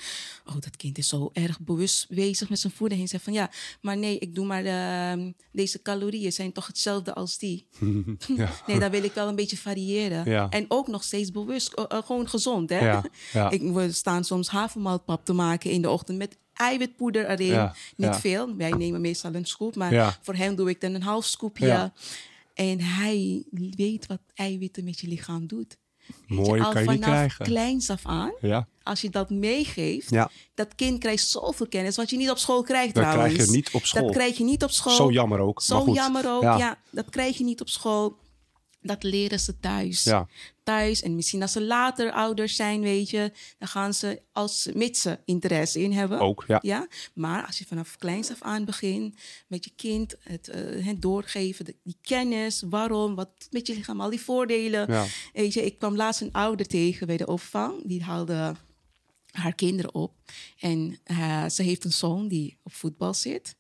Oh, 0.46 0.54
dat 0.60 0.76
kind 0.76 0.98
is 0.98 1.08
zo 1.08 1.30
erg 1.34 1.60
bewust 1.60 2.10
bezig 2.10 2.50
met 2.50 2.60
zijn 2.60 2.74
voeding. 2.74 3.00
Hij 3.00 3.10
zegt 3.10 3.24
van 3.24 3.34
ja, 3.34 3.52
maar 3.82 3.98
nee, 3.98 4.20
ik 4.20 4.36
doe 4.36 4.46
maar 4.46 4.66
ehm, 4.66 5.32
deze 5.52 5.82
calorieën 5.82 6.32
zijn 6.32 6.52
toch 6.52 6.68
hetzelfde 6.68 7.14
als 7.14 7.38
die. 7.38 7.68
ja. 8.36 8.52
Nee, 8.68 8.80
dan 8.80 8.92
wil 8.92 9.04
ik 9.04 9.14
wel 9.14 9.28
een 9.28 9.36
beetje 9.36 9.58
variëren. 9.58 10.30
Ja. 10.30 10.50
En 10.50 10.66
ook 10.68 10.88
nog 10.88 11.04
steeds 11.04 11.32
bewust, 11.32 11.74
eh, 11.74 11.86
eh, 11.88 12.04
gewoon 12.06 12.30
gezond, 12.30 12.70
hè? 12.70 12.80
Ja. 12.80 13.04
Ik, 13.50 13.62
we 13.62 13.92
staan 13.92 14.24
soms 14.24 14.50
havermoutpap 14.50 15.26
te 15.26 15.34
maken 15.34 15.72
in 15.72 15.82
de 15.82 15.90
ochtend 15.90 16.18
met 16.18 16.38
eiwitpoeder 16.54 17.30
erin. 17.30 17.72
Niet 17.96 18.16
veel. 18.16 18.56
Wij 18.56 18.72
nemen 18.72 19.02
meestal 19.02 19.34
een 19.34 19.46
scoop, 19.46 19.76
maar 19.76 20.20
voor 20.22 20.36
hem 20.36 20.56
doe 20.56 20.70
ik 20.70 20.82
dan 20.82 20.94
een 20.94 21.04
half 21.04 21.26
scoopje. 21.26 21.92
En 22.54 22.82
hij 22.82 23.44
weet 23.52 24.06
wat 24.08 24.22
eiwitten 24.34 24.84
met 24.84 25.00
je 25.00 25.08
lichaam 25.08 25.48
doet. 25.48 25.78
Mooi, 26.28 26.62
al 26.62 26.72
kan 26.72 26.84
je 26.84 26.90
niet 26.90 27.04
vanaf 27.04 27.16
krijgen. 27.16 27.46
kleins 27.46 27.90
af 27.90 28.06
aan, 28.06 28.34
Ja, 28.42 28.68
als 28.86 29.02
je 29.02 29.10
dat 29.10 29.30
meegeeft, 29.30 30.10
Ja. 30.10 30.30
dat 30.54 30.76
kind 30.76 31.00
krijgt 31.00 31.28
zoveel 31.28 31.68
kennis 31.68 31.96
wat 31.96 32.10
je 32.10 32.18
niet 32.18 32.30
op 32.30 32.38
school 32.38 32.64
krijgt 32.64 32.94
Dat 32.94 33.04
trouwens. 33.04 33.34
krijg 33.34 33.50
je 33.50 33.56
niet 33.56 33.70
op 33.72 33.86
school. 33.86 34.02
Dat 34.06 34.12
krijg 34.16 34.38
je 34.38 34.44
niet 34.44 34.64
op 34.64 34.72
school. 34.72 34.96
Zo 34.96 35.12
jammer 35.12 35.40
ook, 35.40 35.62
Zo 35.62 35.76
maar 35.76 35.84
goed. 35.84 35.96
jammer 35.96 36.30
ook, 36.32 36.42
Ja. 36.42 36.58
ja. 36.58 36.78
Dat 36.92 37.10
krijg 37.10 37.38
je 37.38 37.44
niet 37.44 37.62
op 37.62 37.70
school. 37.70 38.18
Dat 38.82 39.04
leren 39.04 39.40
ze 39.40 39.60
thuis. 39.60 40.04
Ja. 40.04 40.28
Thuis. 40.64 41.02
En 41.02 41.16
misschien 41.16 41.42
als 41.42 41.52
ze 41.52 41.62
later 41.62 42.12
ouders 42.12 42.56
zijn, 42.56 42.82
weet 42.82 43.10
je, 43.10 43.32
dan 43.60 43.68
gaan 43.68 43.94
ze 43.94 44.22
als 44.34 44.70
mits 44.74 45.02
ze 45.02 45.20
interesse 45.26 45.82
in 45.82 45.92
hebben. 45.92 46.20
Ook, 46.20 46.44
ja. 46.48 46.60
ja. 46.62 46.88
Maar 47.14 47.46
als 47.46 47.58
je 47.58 47.66
vanaf 47.66 47.96
kleins 47.98 48.32
af 48.32 48.42
aan 48.42 48.66
begint 48.66 49.16
met 49.48 49.64
je 49.64 49.72
kind 49.76 50.16
het, 50.20 50.48
eh, 50.48 50.86
het 50.86 51.02
doorgeven, 51.02 51.66
de- 51.66 51.76
die 51.84 51.98
kennis, 52.02 52.64
waarom, 52.70 53.16
wat 53.16 53.30
met 53.50 53.68
je 53.68 53.74
lichaam, 53.74 54.02
al 54.02 54.10
die 54.10 54.22
voordelen. 54.22 54.92
Ja. 54.92 55.06
Weet 55.34 55.54
je, 55.54 55.66
ik 55.66 55.78
kwam 55.78 55.96
laatst 55.96 56.22
een 56.22 56.32
ouder 56.34 56.66
tegen 56.68 57.08
bij 57.08 57.18
de 57.18 57.28
opvang. 57.28 57.88
Die 57.88 58.04
haalde 58.04 58.56
haar 59.36 59.56
kinderen 59.56 59.94
op. 59.94 60.16
En 60.60 60.98
eh, 61.04 61.50
ze 61.50 61.64
heeft 61.64 61.84
een 61.84 61.92
zoon 61.94 62.28
die 62.28 62.58
op 62.64 62.74
voetbal 62.74 63.14
zit. 63.14 63.56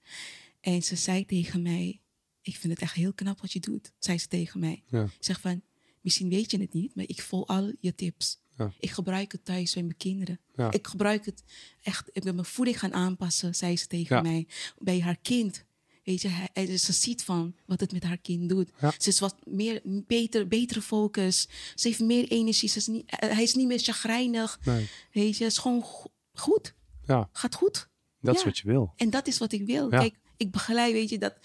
En 0.61 0.83
ze 0.83 0.95
zei 0.95 1.25
tegen 1.25 1.61
mij, 1.61 2.01
ik 2.41 2.55
vind 2.55 2.73
het 2.73 2.81
echt 2.81 2.93
heel 2.93 3.13
knap 3.13 3.41
wat 3.41 3.51
je 3.53 3.59
doet, 3.59 3.91
zei 3.99 4.17
ze 4.17 4.27
tegen 4.27 4.59
mij. 4.59 4.83
Ja. 4.87 5.07
Zeg 5.19 5.39
van, 5.41 5.61
misschien 6.01 6.29
weet 6.29 6.51
je 6.51 6.59
het 6.59 6.73
niet, 6.73 6.95
maar 6.95 7.05
ik 7.07 7.21
volg 7.21 7.47
al 7.47 7.73
je 7.79 7.95
tips. 7.95 8.39
Ja. 8.57 8.71
Ik 8.79 8.89
gebruik 8.89 9.31
het 9.31 9.45
thuis 9.45 9.73
bij 9.73 9.83
mijn 9.83 9.97
kinderen. 9.97 10.39
Ja. 10.55 10.71
Ik 10.71 10.87
gebruik 10.87 11.25
het 11.25 11.43
echt, 11.81 12.09
ik 12.13 12.23
ben 12.23 12.35
mijn 12.35 12.47
voeding 12.47 12.79
gaan 12.79 12.93
aanpassen, 12.93 13.55
zei 13.55 13.77
ze 13.77 13.87
tegen 13.87 14.15
Ja. 14.15 14.21
mij. 14.21 14.47
Bij 14.77 14.99
haar 15.01 15.17
kind. 15.21 15.65
Weet 16.05 16.21
je, 16.21 16.27
hij, 16.53 16.77
ze 16.77 16.93
ziet 16.93 17.23
van 17.23 17.55
wat 17.65 17.79
het 17.79 17.91
met 17.91 18.03
haar 18.03 18.17
kind 18.17 18.49
doet. 18.49 18.69
Ja. 18.81 18.93
Ze 18.97 19.09
is 19.09 19.19
wat 19.19 19.35
meer, 19.43 19.81
beter, 19.83 20.47
betere 20.47 20.81
focus. 20.81 21.47
Ze 21.75 21.87
heeft 21.87 21.99
meer 21.99 22.27
energie. 22.27 22.69
Ze 22.69 22.77
is 22.77 22.87
niet, 22.87 23.03
eh, 23.09 23.29
hij 23.29 23.43
is 23.43 23.53
niet 23.55 23.67
meer 23.67 23.79
chagrijnig. 23.79 24.59
Nee. 24.65 24.89
Weet 25.13 25.37
je, 25.37 25.43
het 25.43 25.51
is 25.53 25.57
gewoon 25.59 25.83
go- 25.83 26.11
goed. 26.33 26.73
Ja, 27.05 27.29
Gaat 27.31 27.55
goed. 27.55 27.89
dat 28.21 28.33
Ja. 28.33 28.39
is 28.39 28.45
wat 28.45 28.57
je 28.57 28.67
wil. 28.67 28.93
En 28.95 29.09
dat 29.09 29.27
is 29.27 29.37
wat 29.37 29.51
ik 29.51 29.65
wil. 29.65 29.91
Ja. 29.91 29.99
Kijk, 29.99 30.15
ik 30.37 30.51
begeleid, 30.51 30.93
weet 30.93 31.09
je, 31.09 31.17
dat, 31.17 31.35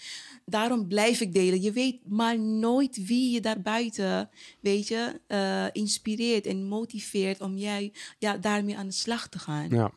daarom 0.45 0.87
blijf 0.87 1.19
ik 1.21 1.33
delen. 1.33 1.61
Je 1.61 1.71
weet 1.71 2.07
maar 2.07 2.39
nooit 2.39 3.05
wie 3.05 3.31
je 3.31 3.41
daarbuiten, 3.41 4.29
weet 4.61 4.87
je, 4.87 5.21
eh, 5.27 5.65
inspireert 5.71 6.45
en 6.45 6.67
motiveert 6.67 7.41
om 7.41 7.57
jij 7.57 7.93
ja, 8.19 8.37
daarmee 8.37 8.77
aan 8.77 8.87
de 8.87 8.93
slag 8.93 9.27
te 9.29 9.39
gaan. 9.39 9.69
Ja, 9.69 9.91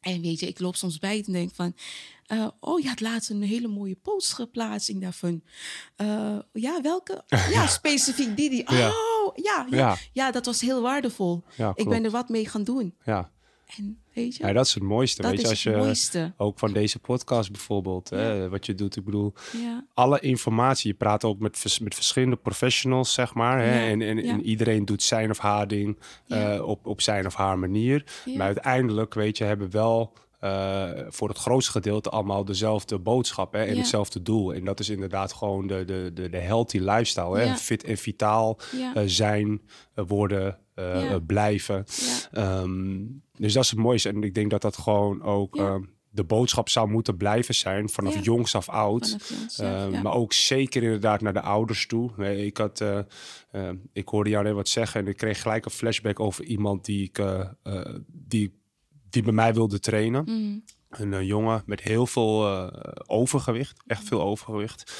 En 0.00 0.20
weet 0.20 0.40
je, 0.40 0.46
ik 0.46 0.60
loop 0.60 0.76
soms 0.76 0.98
bij 0.98 1.22
en 1.26 1.32
denk 1.32 1.54
van... 1.54 1.74
eh, 2.26 2.46
oh, 2.60 2.80
je 2.80 2.88
had 2.88 3.00
laatst 3.00 3.30
een 3.30 3.42
hele 3.42 3.68
mooie 3.68 3.96
post 3.96 4.32
geplaatst. 4.32 4.88
Ik 4.88 5.00
dacht 5.00 5.16
van... 5.16 5.42
eh, 5.96 6.38
ja, 6.52 6.80
welke? 6.82 7.24
Ja, 7.52 7.66
specifiek 7.66 8.36
die. 8.36 8.50
die. 8.50 8.68
Oh, 8.68 9.34
ja, 9.34 9.66
ja. 9.70 9.76
Ja. 9.76 9.96
Ja. 10.12 10.30
dat 10.30 10.46
was 10.46 10.60
heel 10.60 10.82
waardevol. 10.82 11.42
Ja, 11.56 11.72
ik 11.74 11.88
ben 11.88 12.04
er 12.04 12.10
wat 12.10 12.28
mee 12.28 12.48
gaan 12.48 12.64
doen. 12.64 12.94
ja. 13.04 13.30
En 13.76 13.98
weet 14.12 14.36
je, 14.36 14.46
ja 14.46 14.52
dat 14.52 14.66
is 14.66 14.74
het 14.74 14.82
mooiste. 14.82 15.22
dat 15.22 15.30
weet 15.30 15.40
je, 15.40 15.46
is 15.46 15.50
als 15.52 15.64
het 15.64 15.74
je 15.74 15.80
mooiste. 15.80 16.32
ook 16.36 16.58
van 16.58 16.72
deze 16.72 16.98
podcast 16.98 17.52
bijvoorbeeld, 17.52 18.10
hè, 18.10 18.48
wat 18.48 18.66
je 18.66 18.74
doet, 18.74 18.96
ik 18.96 19.04
bedoel, 19.04 19.32
Ja, 19.62 19.86
alle 19.94 20.20
informatie. 20.20 20.90
Je 20.90 20.96
praat 20.96 21.24
ook 21.24 21.38
met, 21.38 21.78
met 21.82 21.94
verschillende 21.94 22.36
professionals, 22.36 23.12
zeg 23.12 23.34
maar. 23.34 23.58
Hè? 23.62 23.88
En, 23.90 24.02
en, 24.02 24.42
iedereen 24.44 24.84
doet 24.84 25.02
zijn 25.02 25.30
of 25.30 25.38
haar 25.38 25.68
ding 25.68 25.98
eh, 26.28 26.62
op, 26.66 26.86
op 26.86 27.00
zijn 27.00 27.26
of 27.26 27.34
haar 27.34 27.58
manier. 27.58 28.04
Maar 28.36 28.46
uiteindelijk, 28.46 29.14
weet 29.14 29.38
je, 29.38 29.44
hebben 29.44 29.70
wel 29.70 30.12
eh, 30.40 30.90
voor 31.08 31.28
het 31.28 31.38
grootste 31.38 31.70
gedeelte 31.72 32.10
allemaal 32.10 32.44
dezelfde 32.44 32.98
boodschap 32.98 33.52
hè? 33.52 33.62
en 33.64 33.72
Ja. 33.72 33.78
hetzelfde 33.78 34.22
doel. 34.22 34.54
En 34.54 34.64
dat 34.64 34.80
is 34.80 34.88
inderdaad 34.88 35.32
gewoon 35.32 35.66
de, 35.66 35.84
de, 35.84 36.10
de, 36.14 36.28
de 36.30 36.36
healthy 36.38 36.78
lifestyle. 36.78 37.36
Hè? 37.38 37.42
Ja. 37.44 37.56
Fit 37.56 37.84
en 37.84 37.96
vitaal 37.96 38.58
Ja. 38.76 38.94
eh, 38.94 39.02
zijn, 39.06 39.60
worden, 39.94 40.58
Ja. 40.82 41.08
eh, 41.10 41.16
blijven. 41.26 41.84
Ehm, 42.32 42.96
dus 43.36 43.52
dat 43.52 43.62
is 43.64 43.70
het 43.70 43.78
mooiste. 43.78 44.08
En 44.08 44.22
ik 44.22 44.34
denk 44.34 44.50
dat 44.50 44.62
dat 44.62 44.76
gewoon 44.76 45.22
ook 45.22 45.56
ehm, 45.56 45.82
de 46.10 46.24
boodschap 46.24 46.68
zou 46.68 46.88
moeten 46.90 47.16
blijven 47.16 47.54
zijn 47.54 47.88
vanaf 47.88 48.14
Ja. 48.14 48.20
jongs 48.20 48.54
af 48.54 48.68
oud. 48.68 49.16
Ehm, 49.56 49.92
ja. 49.92 50.02
Maar 50.02 50.12
ook 50.14 50.32
zeker 50.32 50.82
inderdaad 50.82 51.20
naar 51.20 51.32
de 51.32 51.40
ouders 51.40 51.86
toe. 51.86 52.26
Ik, 52.36 52.56
had, 52.56 52.80
eh, 52.80 53.68
ik 53.92 54.08
hoorde 54.08 54.30
jou 54.30 54.44
net 54.44 54.54
wat 54.54 54.68
zeggen 54.68 55.00
en 55.00 55.06
ik 55.06 55.16
kreeg 55.16 55.42
gelijk 55.42 55.64
een 55.64 55.70
flashback 55.70 56.20
over 56.20 56.44
iemand 56.44 56.84
die, 56.84 57.04
ik, 57.04 57.18
eh, 57.18 57.44
die, 58.06 58.60
die 59.10 59.22
bij 59.22 59.32
mij 59.32 59.54
wilde 59.54 59.80
trainen. 59.80 60.24
Mm, 60.26 60.64
Een 60.88 61.26
jongen 61.26 61.62
met 61.66 61.80
heel 61.80 62.06
veel 62.06 62.46
overgewicht, 63.06 63.82
echt 63.86 64.04
veel 64.04 64.22
overgewicht. 64.22 64.92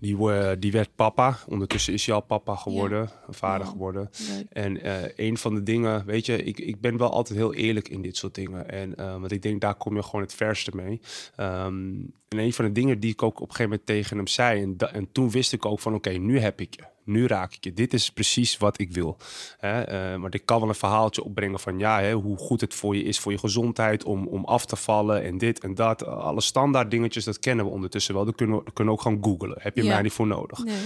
Die, 0.00 0.72
werd 0.72 0.94
papa. 0.94 1.38
Ondertussen 1.48 1.92
is 1.92 2.06
hij 2.06 2.14
al 2.14 2.20
papa 2.20 2.54
geworden, 2.54 3.10
vader 3.28 3.66
Wow. 3.66 3.72
geworden. 3.72 4.10
leuk. 4.36 4.46
En 4.50 4.82
eh, 4.82 5.26
een 5.26 5.36
van 5.38 5.54
de 5.54 5.62
dingen, 5.62 6.04
weet 6.06 6.26
je, 6.26 6.42
ik, 6.42 6.58
ik 6.58 6.80
ben 6.80 6.96
wel 6.96 7.10
altijd 7.10 7.38
heel 7.38 7.54
eerlijk 7.54 7.88
in 7.88 8.02
dit 8.02 8.16
soort 8.16 8.34
dingen. 8.34 8.68
En 8.70 8.96
eh, 8.96 9.12
want 9.12 9.32
ik 9.32 9.42
denk, 9.42 9.60
daar 9.60 9.74
kom 9.74 9.96
je 9.96 10.02
gewoon 10.02 10.20
het 10.20 10.34
verste 10.34 10.70
mee. 10.74 11.00
Ehm, 11.36 11.92
en 12.28 12.38
een 12.38 12.52
van 12.52 12.64
de 12.64 12.72
dingen 12.72 13.00
die 13.00 13.10
ik 13.12 13.22
ook 13.22 13.34
op 13.40 13.48
een 13.48 13.54
gegeven 13.54 13.70
moment 13.70 13.86
tegen 13.86 14.16
hem 14.16 14.26
zei. 14.26 14.62
En, 14.62 14.76
en 14.92 15.12
toen 15.12 15.30
wist 15.30 15.52
ik 15.52 15.64
ook 15.66 15.80
van, 15.80 15.94
oké, 15.94 16.10
nu 16.10 16.38
heb 16.38 16.60
ik 16.60 16.74
je. 16.74 16.82
Nu 17.10 17.26
raak 17.26 17.52
ik 17.54 17.64
je. 17.64 17.72
Dit 17.72 17.92
is 17.92 18.10
precies 18.10 18.56
wat 18.56 18.78
ik 18.78 18.92
wil. 18.92 19.16
Hè? 19.58 19.80
eh, 19.82 20.16
maar 20.18 20.34
ik 20.34 20.46
kan 20.46 20.60
wel 20.60 20.68
een 20.68 20.74
verhaaltje 20.74 21.24
opbrengen 21.24 21.60
van 21.60 21.78
ja, 21.78 22.00
hè, 22.00 22.12
hoe 22.12 22.36
goed 22.36 22.60
het 22.60 22.74
voor 22.74 22.96
je 22.96 23.02
is, 23.02 23.18
voor 23.18 23.32
je 23.32 23.38
gezondheid, 23.38 24.04
om, 24.04 24.26
om 24.26 24.44
af 24.44 24.66
te 24.66 24.76
vallen 24.76 25.22
en 25.22 25.38
dit 25.38 25.60
en 25.60 25.74
dat. 25.74 26.06
Alle 26.06 26.40
standaard 26.40 26.90
dingetjes, 26.90 27.24
dat 27.24 27.38
kennen 27.38 27.64
we 27.64 27.70
ondertussen 27.70 28.14
wel. 28.14 28.24
Dat 28.24 28.34
kunnen 28.34 28.56
we, 28.58 28.64
dat 28.64 28.72
kunnen 28.74 28.94
we 28.94 29.00
ook 29.00 29.06
gaan 29.06 29.18
googlen. 29.24 29.56
Heb 29.60 29.76
je 29.76 29.82
Ja. 29.82 29.92
mij 29.92 30.02
niet 30.02 30.12
voor 30.12 30.26
nodig. 30.26 30.64
Nee. 30.64 30.76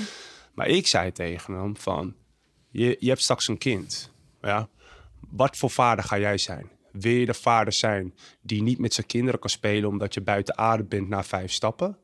Maar 0.54 0.68
ik 0.68 0.86
zei 0.86 1.12
tegen 1.12 1.54
hem 1.54 1.76
van, 1.76 2.14
je, 2.70 2.96
je 2.98 3.08
hebt 3.08 3.22
straks 3.22 3.48
een 3.48 3.58
kind. 3.58 4.10
Ja? 4.42 4.68
Wat 5.30 5.56
voor 5.56 5.70
vader 5.70 6.04
ga 6.04 6.18
jij 6.18 6.38
zijn? 6.38 6.70
Wil 6.92 7.12
je 7.12 7.26
de 7.26 7.34
vader 7.34 7.72
zijn 7.72 8.14
die 8.42 8.62
niet 8.62 8.78
met 8.78 8.94
zijn 8.94 9.06
kinderen 9.06 9.40
kan 9.40 9.50
spelen 9.50 9.88
omdat 9.88 10.14
je 10.14 10.20
buiten 10.20 10.58
adem 10.58 10.88
bent 10.88 11.08
na 11.08 11.24
vijf 11.24 11.52
stappen? 11.52 11.96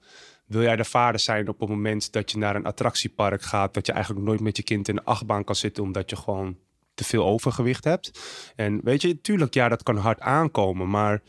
Wil 0.51 0.63
jij 0.63 0.77
de 0.77 0.85
vader 0.85 1.21
zijn 1.21 1.49
op 1.49 1.61
het 1.61 1.69
moment 1.69 2.13
dat 2.13 2.31
je 2.31 2.39
naar 2.39 2.57
een 2.57 2.65
attractiepark 2.65 3.43
gaat, 3.43 3.75
dat 3.75 3.87
je 3.87 3.93
eigenlijk 3.93 4.27
nooit 4.27 4.41
met 4.41 4.57
je 4.57 4.63
kind 4.63 4.89
in 4.89 4.95
de 4.95 5.05
achtbaan 5.05 5.45
kan 5.45 5.55
zitten 5.55 5.83
omdat 5.83 6.11
je 6.11 6.17
gewoon 6.17 6.57
te 6.95 7.05
veel 7.05 7.25
overgewicht 7.25 7.85
hebt? 7.85 8.21
En 8.57 8.81
weet 8.85 9.03
je, 9.03 9.21
tuurlijk, 9.21 9.55
ja, 9.55 9.69
dat 9.69 9.83
kan 9.83 9.97
hard 9.97 10.21
aankomen, 10.21 10.91
maar 10.91 11.23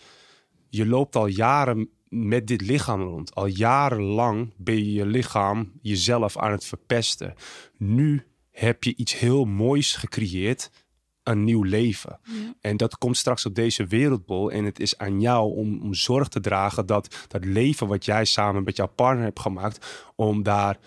je 0.70 0.86
loopt 0.86 1.16
al 1.16 1.26
jaren 1.26 1.90
met 2.10 2.48
dit 2.48 2.62
lichaam 2.62 3.02
rond. 3.02 3.36
Al 3.36 3.46
jarenlang 3.46 4.54
ben 4.58 4.76
je 4.76 4.94
je 4.94 5.06
lichaam 5.06 5.72
jezelf 5.82 6.38
aan 6.38 6.52
het 6.52 6.66
verpesten. 6.66 7.34
Nu 7.78 8.26
heb 8.52 8.84
je 8.84 8.96
iets 8.96 9.20
heel 9.20 9.46
moois 9.46 9.96
gecreëerd 9.96 10.70
een 11.24 11.44
nieuw 11.44 11.64
leven. 11.64 12.20
Ja. 12.24 12.54
En 12.62 12.78
dat 12.78 12.98
komt 12.98 13.18
straks 13.18 13.46
op 13.46 13.56
deze 13.56 13.86
wereldbol. 13.86 14.52
En 14.52 14.66
het 14.66 14.80
is 14.80 14.98
aan 14.98 15.22
jou 15.22 15.56
om, 15.56 15.82
om 15.82 15.94
zorg 15.94 16.28
te 16.28 16.40
dragen 16.40 16.86
dat 16.86 17.26
dat 17.28 17.46
leven 17.46 17.88
wat 17.88 18.06
jij 18.06 18.26
samen 18.26 18.64
met 18.64 18.76
jouw 18.76 18.92
partner 18.96 19.24
hebt 19.24 19.40
gemaakt, 19.40 20.12
om 20.16 20.44
daar 20.44 20.78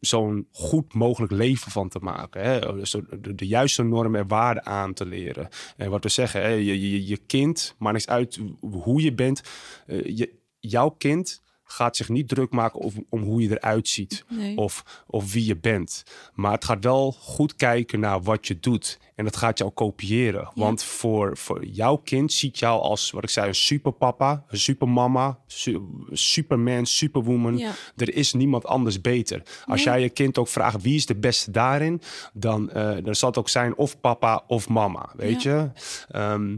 zo'n 0.00 0.46
goed 0.52 0.94
mogelijk 0.94 1.32
leven 1.32 1.70
van 1.70 1.88
te 1.88 1.98
maken. 1.98 2.42
Hè? 2.42 2.86
Zo 2.86 3.02
de, 3.20 3.34
de 3.34 3.46
juiste 3.46 3.82
normen 3.82 4.20
en 4.20 4.28
waarden 4.28 4.66
aan 4.66 4.92
te 4.92 5.06
leren. 5.06 5.48
En 5.76 5.90
wat 5.90 6.02
we 6.02 6.08
zeggen, 6.08 6.42
hè? 6.42 6.48
Je, 6.48 6.90
je, 6.90 7.06
je 7.06 7.16
kind, 7.16 7.74
maar 7.78 7.92
niks 7.92 8.06
uit 8.06 8.38
hoe 8.60 9.02
je 9.02 9.14
bent. 9.14 9.42
eh, 9.86 10.16
je, 10.16 10.40
jouw 10.58 10.88
kind 10.88 11.42
gaat 11.72 11.96
zich 11.96 12.08
niet 12.08 12.28
druk 12.28 12.50
maken 12.50 12.80
om, 12.80 12.92
om 13.08 13.22
hoe 13.22 13.42
je 13.42 13.50
eruit 13.50 13.88
ziet 13.88 14.24
Nee. 14.28 14.56
of, 14.56 15.02
of 15.06 15.32
wie 15.32 15.44
je 15.46 15.56
bent. 15.56 16.02
Maar 16.34 16.52
het 16.52 16.64
gaat 16.64 16.84
wel 16.84 17.12
goed 17.12 17.56
kijken 17.56 18.00
naar 18.00 18.22
wat 18.22 18.46
je 18.46 18.58
doet. 18.60 18.98
En 19.14 19.24
dat 19.24 19.36
gaat 19.36 19.58
jou 19.58 19.70
kopiëren. 19.70 20.50
Want 20.54 20.82
voor, 20.84 21.36
voor 21.36 21.64
jouw 21.64 21.96
kind 21.96 22.32
ziet 22.32 22.58
jou 22.58 22.80
als, 22.80 23.10
wat 23.10 23.22
ik 23.22 23.28
zei, 23.30 23.48
een 23.48 23.54
superpapa, 23.54 24.44
een 24.48 24.58
supermama, 24.58 25.38
su- 25.46 25.80
superman, 26.10 26.86
superwoman. 26.86 27.56
Ja. 27.58 27.72
Er 27.96 28.14
is 28.14 28.32
niemand 28.32 28.66
anders 28.66 29.00
beter. 29.00 29.42
Als 29.66 29.84
Nee. 29.84 29.94
jij 29.94 30.00
je 30.02 30.10
kind 30.10 30.38
ook 30.38 30.48
vraagt 30.48 30.82
wie 30.82 30.94
is 30.94 31.06
de 31.06 31.16
beste 31.16 31.50
daarin, 31.50 32.00
dan, 32.32 32.70
eh, 32.70 32.96
dan 33.04 33.14
zal 33.14 33.28
het 33.28 33.38
ook 33.38 33.48
zijn 33.48 33.76
of 33.76 34.00
papa 34.00 34.44
of 34.46 34.68
mama, 34.68 35.12
weet 35.16 35.42
je. 35.42 35.70
Ehm, 36.08 36.56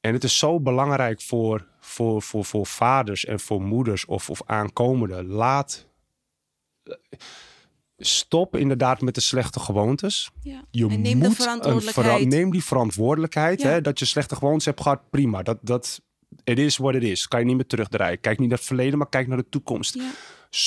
en 0.00 0.12
het 0.12 0.24
is 0.24 0.38
zo 0.38 0.60
belangrijk 0.60 1.20
voor, 1.22 1.66
voor, 1.94 2.22
voor, 2.22 2.44
voor 2.44 2.66
vaders 2.66 3.24
en 3.24 3.40
voor 3.40 3.62
moeders 3.62 4.04
of, 4.04 4.30
of 4.30 4.42
aankomenden. 4.46 5.26
Laat. 5.26 5.86
Stop 7.98 8.56
inderdaad 8.56 9.00
met 9.00 9.14
de 9.14 9.20
slechte 9.20 9.60
gewoontes. 9.60 10.30
Ja. 10.42 10.64
Je 10.70 10.88
en 10.88 11.00
neem 11.00 11.18
moet 11.18 11.28
de 11.28 11.34
verantwoordelijkheid. 11.34 12.18
vera- 12.18 12.28
neem 12.28 12.50
die 12.50 12.64
verantwoordelijkheid. 12.64 13.60
Ja. 13.60 13.68
Hè, 13.68 13.80
dat 13.80 13.98
je 13.98 14.04
slechte 14.04 14.36
gewoontes 14.36 14.64
hebt 14.64 14.80
gehad, 14.80 15.10
prima. 15.10 15.42
Dat, 15.42 15.58
dat, 15.62 16.00
it 16.44 16.58
is 16.58 16.76
what 16.76 16.94
it 16.94 17.02
is. 17.02 17.28
Kan 17.28 17.40
je 17.40 17.46
niet 17.46 17.56
meer 17.56 17.66
terugdraaien. 17.66 18.20
Kijk 18.20 18.38
niet 18.38 18.48
naar 18.48 18.58
het 18.58 18.66
verleden, 18.66 18.98
maar 18.98 19.08
kijk 19.08 19.26
naar 19.26 19.36
de 19.36 19.48
toekomst. 19.48 19.94
Ja. 19.94 20.10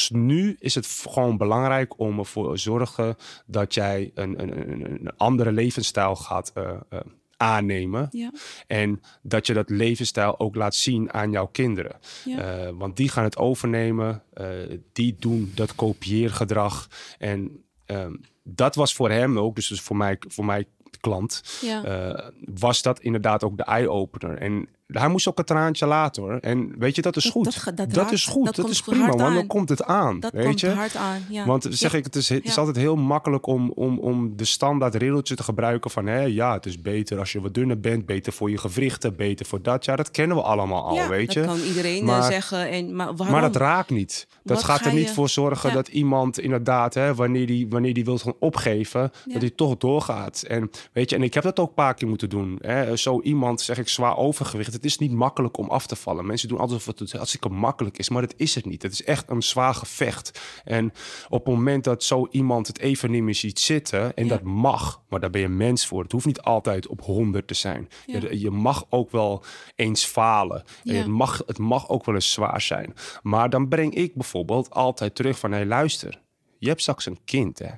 Nu 0.10 0.56
is 0.60 0.76
het 0.76 0.88
gewoon 1.10 1.38
belangrijk 1.38 2.00
om 2.00 2.20
ervoor 2.20 2.52
te 2.54 2.58
zorgen 2.62 3.16
dat 3.46 3.74
jij 3.74 4.12
een, 4.14 4.42
een, 4.42 4.72
een, 4.72 4.92
een 4.92 5.18
andere 5.18 5.52
levensstijl 5.52 6.16
gaat 6.16 6.52
eh, 6.54 6.70
eh, 6.90 7.00
aannemen. 7.38 8.08
Ja. 8.12 8.32
En 8.68 9.02
dat 9.22 9.48
je 9.48 9.54
dat 9.54 9.70
levensstijl 9.70 10.40
ook 10.40 10.56
laat 10.56 10.76
zien 10.76 11.14
aan 11.14 11.32
jouw 11.32 11.48
kinderen. 11.48 11.96
Ja. 12.26 12.38
Eh, 12.66 12.70
want 12.74 12.98
die 12.98 13.10
gaan 13.10 13.24
het 13.24 13.38
overnemen. 13.38 14.24
eh, 14.34 14.48
die 14.94 15.16
doen 15.20 15.52
dat 15.56 15.76
kopieergedrag. 15.76 16.88
En 17.18 17.64
ehm, 17.86 18.14
dat 18.44 18.76
was 18.76 18.94
voor 18.94 19.10
hem 19.10 19.40
ook, 19.40 19.56
dus, 19.56 19.68
dus 19.68 19.82
voor 19.82 19.98
mij, 19.98 20.18
voor 20.28 20.46
mij 20.46 20.66
klant, 21.00 21.60
Ja. 21.62 21.84
eh, 21.84 22.30
was 22.54 22.82
dat 22.82 23.00
inderdaad 23.00 23.44
ook 23.44 23.58
de 23.58 23.64
eye-opener. 23.64 24.38
En 24.38 24.68
hij 24.88 25.08
moest 25.08 25.28
ook 25.28 25.38
een 25.40 25.46
traantje 25.46 25.86
laten 25.86 26.24
hoor. 26.24 26.38
En 26.38 26.76
weet 26.80 26.96
je, 26.96 27.02
dat 27.02 27.16
is 27.16 27.24
Dat- 27.24 27.32
goed. 27.32 27.44
dat 27.44 27.54
Dat, 27.54 27.64
ge- 27.64 27.74
dat 27.74 27.94
raakt- 27.96 28.12
is 28.12 28.26
goed. 28.26 28.56
dat 28.56 28.70
is 28.70 28.82
prima, 28.82 29.08
want 29.08 29.20
dan 29.20 29.48
komt 29.48 29.70
het 29.70 29.84
aan. 29.84 30.20
dat 30.20 30.32
weet 30.32 30.46
komt 30.46 30.60
je? 30.60 30.70
hard 30.70 30.96
aan. 30.96 31.22
Ja. 31.30 31.46
Want 31.46 31.68
zeg 31.70 31.92
Ja. 31.92 31.98
ik, 31.98 32.04
het 32.04 32.16
is, 32.16 32.30
het 32.30 32.44
is 32.46 32.54
Ja. 32.54 32.60
altijd 32.60 32.78
heel 32.78 32.96
makkelijk 32.96 33.46
om, 33.48 33.72
om, 33.76 34.00
om 34.00 34.38
de 34.38 34.46
standaard 34.46 34.96
riddeltje 34.96 35.36
te 35.36 35.44
gebruiken 35.44 35.92
van 35.92 36.06
hè, 36.06 36.22
ja, 36.22 36.54
het 36.54 36.66
is 36.66 36.82
beter 36.82 37.20
als 37.20 37.32
je 37.32 37.42
wat 37.42 37.54
dunner 37.54 37.80
bent, 37.80 38.06
beter 38.06 38.34
voor 38.34 38.50
je 38.50 38.58
gewrichten, 38.58 39.16
beter 39.16 39.46
voor 39.46 39.62
dat. 39.62 39.86
Ja, 39.86 39.96
dat 39.96 40.12
kennen 40.12 40.38
we 40.38 40.44
allemaal 40.44 40.84
al, 40.88 41.08
weet 41.08 41.34
je. 41.34 41.40
dat 41.42 41.50
kan 41.50 41.60
iedereen 41.68 42.00
eh, 42.00 42.06
Maar- 42.06 42.24
zeggen. 42.32 42.70
En, 42.70 42.96
maar 42.96 43.06
waarom? 43.16 43.32
Maar 43.32 43.42
dat 43.52 43.56
raakt 43.56 43.90
niet. 43.90 44.28
Dat 44.44 44.56
Wat 44.56 44.66
gaat 44.66 44.82
ga 44.82 44.88
er 44.90 44.94
niet 44.96 45.08
je- 45.08 45.14
voor 45.14 45.30
zorgen 45.30 45.74
dat 45.74 45.88
iemand 45.88 46.40
inderdaad, 46.40 46.94
hè, 46.94 47.16
wanneer 47.16 47.48
die, 47.48 47.68
wanneer 47.70 47.94
die 47.94 48.06
wil 48.06 48.18
gaan 48.18 48.34
opgeven, 48.40 49.12
dat 49.26 49.42
hij 49.42 49.50
toch 49.50 49.78
doorgaat. 49.78 50.42
En 50.48 50.70
weet 50.94 51.10
je, 51.10 51.16
en 51.16 51.24
ik 51.24 51.34
heb 51.34 51.44
dat 51.44 51.60
ook 51.60 51.68
een 51.68 51.74
paar 51.74 51.94
keer 51.94 52.08
moeten 52.08 52.30
doen. 52.30 52.58
Hè. 52.62 52.96
Zo 52.96 53.22
iemand, 53.22 53.62
zeg 53.62 53.78
ik, 53.78 53.88
zwaar 53.90 54.18
overgewicht. 54.18 54.77
Het 54.78 54.86
is 54.86 54.98
niet 54.98 55.12
makkelijk 55.12 55.58
om 55.58 55.70
af 55.70 55.88
te 55.88 55.96
vallen. 55.96 56.26
Mensen 56.26 56.48
doen 56.48 56.58
altijd 56.58 56.80
alsof 56.88 57.00
het 57.00 57.12
hartstikke 57.12 57.50
makkelijk 57.50 57.98
is, 57.98 58.10
maar 58.10 58.22
dat 58.22 58.34
is 58.38 58.56
het 58.56 58.66
niet. 58.66 58.82
Het 58.82 58.92
is 58.92 59.04
echt 59.04 59.30
een 59.30 59.42
zwaar 59.44 59.74
gevecht. 59.74 60.42
En 60.64 60.92
op 61.30 61.46
het 61.46 61.54
moment 61.54 61.84
dat 61.84 62.04
zo 62.04 62.28
iemand 62.32 62.68
het 62.68 62.80
even 62.80 63.12
niet 63.12 63.24
meer 63.24 63.36
ziet 63.36 63.60
zitten, 63.60 64.16
en 64.16 64.24
Ja. 64.24 64.30
dat 64.30 64.42
mag, 64.42 65.02
maar 65.10 65.20
daar 65.20 65.30
ben 65.30 65.42
je 65.42 65.48
mens 65.48 65.86
voor. 65.88 66.04
Het 66.04 66.12
hoeft 66.12 66.26
niet 66.26 66.42
altijd 66.42 66.88
op 66.88 67.02
100 67.02 67.48
te 67.48 67.54
zijn. 67.54 67.90
Ja. 68.06 68.20
Je, 68.20 68.40
je 68.40 68.52
mag 68.52 68.86
ook 68.90 69.12
wel 69.12 69.44
eens 69.76 70.06
falen. 70.06 70.64
En 70.84 70.96
het, 70.96 71.08
mag, 71.08 71.42
het 71.46 71.58
mag 71.58 71.90
ook 71.90 72.06
wel 72.06 72.16
eens 72.16 72.32
zwaar 72.32 72.62
zijn. 72.62 72.94
Maar 73.22 73.50
dan 73.50 73.68
breng 73.68 73.94
ik 73.94 74.14
bijvoorbeeld 74.14 74.70
altijd 74.72 75.16
terug 75.16 75.40
van... 75.40 75.52
hé, 75.52 75.66
luister, 75.66 76.22
je 76.60 76.68
hebt 76.68 76.82
straks 76.82 77.06
een 77.06 77.20
kind, 77.26 77.60
hè? 77.60 77.72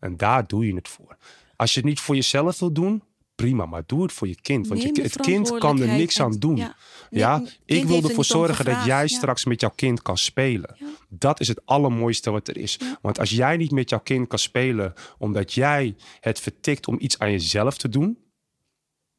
En 0.00 0.16
daar 0.16 0.46
doe 0.46 0.66
je 0.66 0.74
het 0.74 0.88
voor. 0.88 1.16
Als 1.56 1.74
je 1.74 1.80
het 1.80 1.88
niet 1.88 2.00
voor 2.00 2.14
jezelf 2.14 2.58
wil 2.58 2.72
doen, 2.72 3.02
prima, 3.36 3.66
maar 3.66 3.82
doe 3.86 4.02
het 4.02 4.12
voor 4.12 4.28
je 4.28 4.40
kind. 4.40 4.66
Want 4.68 4.82
je, 4.82 5.02
het 5.02 5.16
kind 5.20 5.58
kan 5.58 5.80
er 5.80 5.88
niks 5.96 6.20
aan 6.20 6.32
doen. 6.32 6.58
en- 6.60 6.74
Ja, 7.10 7.42
ik 7.64 7.84
wil 7.84 7.96
er 7.98 8.08
ervoor 8.08 8.24
zorgen 8.24 8.64
dat 8.64 8.84
jij 8.84 9.00
ja. 9.02 9.06
straks 9.06 9.44
met 9.44 9.60
jouw 9.60 9.72
kind 9.74 10.02
kan 10.02 10.18
spelen. 10.18 10.76
Dat 11.08 11.40
is 11.40 11.48
het 11.48 11.66
allermooiste 11.66 12.30
wat 12.30 12.48
er 12.48 12.56
is. 12.56 12.78
Want 13.02 13.18
als 13.18 13.30
jij 13.30 13.56
niet 13.56 13.70
met 13.70 13.90
jouw 13.90 14.00
kind 14.00 14.28
kan 14.28 14.38
spelen, 14.38 14.92
omdat 15.18 15.52
jij 15.52 15.96
het 16.20 16.40
vertikt 16.40 16.86
om 16.88 16.96
iets 16.98 17.18
aan 17.18 17.30
jezelf 17.30 17.76
te 17.76 17.88
doen, 17.88 18.18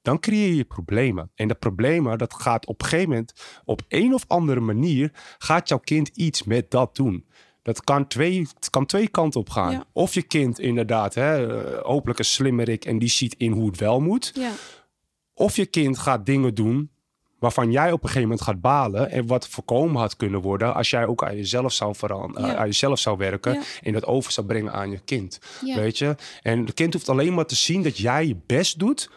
dan 0.01 0.19
creëer 0.19 0.53
je 0.53 0.65
problemen. 0.65 1.31
En 1.35 1.47
de 1.47 1.55
problemen, 1.55 2.17
dat 2.17 2.33
gaat 2.33 2.65
op 2.65 2.81
een 2.81 2.87
gegeven 2.87 3.09
moment, 3.09 3.33
op 3.65 3.81
een 3.87 4.13
of 4.13 4.23
andere 4.27 4.59
manier, 4.59 5.11
gaat 5.37 5.69
jouw 5.69 5.79
kind 5.79 6.07
iets 6.07 6.43
met 6.43 6.71
dat 6.71 6.95
doen. 6.95 7.25
Dat 7.67 7.83
kan 7.83 8.07
twee, 8.07 8.47
het 8.55 8.69
kan 8.69 8.85
twee 8.85 9.07
kanten 9.07 9.39
op 9.39 9.49
gaan. 9.49 9.71
Ja. 9.71 9.85
Of 9.93 10.13
je 10.13 10.21
kind 10.21 10.59
inderdaad, 10.59 11.13
hè, 11.13 11.61
eh, 11.61 11.81
hopelijk 11.83 12.19
een 12.19 12.25
slimmerik 12.25 12.85
en 12.85 12.99
die 12.99 13.09
ziet 13.09 13.35
in 13.37 13.51
hoe 13.51 13.67
het 13.67 13.79
wel 13.79 13.99
moet. 13.99 14.31
Ja. 14.35 14.51
Of 15.33 15.55
je 15.55 15.65
kind 15.65 15.97
gaat 15.97 16.25
dingen 16.25 16.53
doen 16.53 16.89
waarvan 17.39 17.71
jij 17.71 17.91
op 17.91 18.01
een 18.01 18.07
gegeven 18.07 18.21
moment 18.21 18.41
gaat 18.41 18.61
balen 18.61 19.11
en 19.11 19.27
wat 19.27 19.47
voorkomen 19.47 19.99
had 20.01 20.15
kunnen 20.15 20.41
worden 20.41 20.73
als 20.75 20.89
jij 20.89 21.05
ook 21.05 21.23
aan 21.23 21.35
jezelf 21.35 21.73
zou 21.73 21.95
veranderen, 21.95 22.49
Ja. 22.49 22.55
aan 22.55 22.65
jezelf 22.65 22.99
zou 22.99 23.17
werken 23.17 23.53
Ja. 23.53 23.61
en 23.81 23.93
dat 23.93 24.05
over 24.05 24.31
zou 24.31 24.47
brengen 24.47 24.73
aan 24.73 24.91
je 24.91 24.99
kind. 24.99 25.39
Ja. 25.65 25.75
Weet 25.75 25.97
je? 25.97 26.15
En 26.41 26.59
het 26.65 26.73
kind 26.73 26.93
hoeft 26.93 27.09
alleen 27.09 27.33
maar 27.33 27.45
te 27.45 27.55
zien 27.55 27.83
dat 27.83 27.97
jij 27.97 28.27
je 28.27 28.37
best 28.45 28.79
doet 28.79 29.09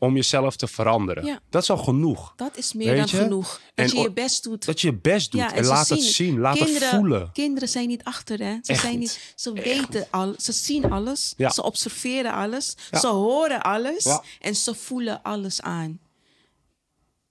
om 0.00 0.14
jezelf 0.14 0.56
te 0.56 0.66
veranderen. 0.66 1.24
Ja. 1.24 1.40
Dat 1.50 1.62
is 1.62 1.70
al 1.70 1.76
genoeg. 1.76 2.32
Dat 2.36 2.56
is 2.56 2.72
meer 2.72 2.96
dan 2.96 3.06
je? 3.10 3.16
genoeg. 3.16 3.48
Dat 3.74 3.90
En 3.90 3.96
je 3.96 4.02
je 4.02 4.12
best 4.12 4.42
doet. 4.42 4.64
Dat 4.64 4.80
je 4.80 4.86
je 4.90 4.96
best 4.96 5.30
doet 5.32 5.40
Ja, 5.40 5.54
en, 5.54 5.64
laat 5.64 5.88
het 5.88 6.02
zien, 6.02 6.38
laat 6.38 6.56
kinderen, 6.56 6.88
het 6.88 6.96
voelen. 6.96 7.32
Kinderen 7.32 7.68
zijn 7.68 7.88
niet 7.88 8.04
achter, 8.04 8.38
hè? 8.38 8.58
Ze, 8.62 8.72
Echt 8.72 8.80
zijn 8.80 8.98
niet. 8.98 9.32
ze 9.36 9.52
weten 9.52 10.06
al, 10.10 10.34
ze 10.38 10.52
zien 10.52 10.90
alles, 10.90 11.34
Ja. 11.36 11.50
ze 11.50 11.62
observeren 11.62 12.32
alles, 12.32 12.74
ze 12.92 13.06
horen 13.06 13.62
alles 13.62 14.18
en 14.40 14.56
ze 14.56 14.74
voelen 14.74 15.22
alles 15.22 15.60
aan. 15.62 16.00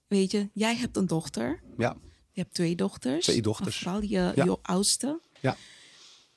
Weet 0.06 0.30
je, 0.30 0.48
jij 0.52 0.76
hebt 0.76 0.96
een 0.96 1.06
dochter, 1.06 1.60
Ja, 1.78 1.96
je 2.32 2.40
hebt 2.40 2.54
twee 2.54 2.74
dochters. 2.76 3.24
Twee 3.24 3.42
dochters. 3.42 3.78
Vooral 3.78 4.02
je, 4.02 4.32
je 4.34 4.58
oudste. 4.62 5.20
ja. 5.40 5.56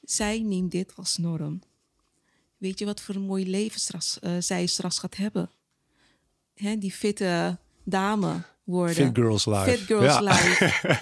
Zij 0.02 0.40
neemt 0.40 0.72
dit 0.72 0.94
als 0.96 1.18
norm. 1.18 1.62
Weet 2.58 2.80
je 2.80 2.86
wat 2.86 3.02
voor 3.02 3.16
een 3.16 3.22
mooi 3.26 3.50
leven 3.50 3.80
straks, 3.80 4.20
eh, 4.20 4.32
zij 4.40 4.66
straks 4.66 5.00
gaat 5.00 5.16
hebben? 5.16 5.50
Hè, 6.54 6.78
die 6.78 6.92
fitte 6.92 7.60
dame 7.84 8.42
worden. 8.64 8.96
Fit 8.96 9.16
girls 9.16 9.46
life. 9.46 9.72
Fit 9.72 9.80
girls 9.80 10.04
Ja. 10.06 10.20
life. 10.22 11.02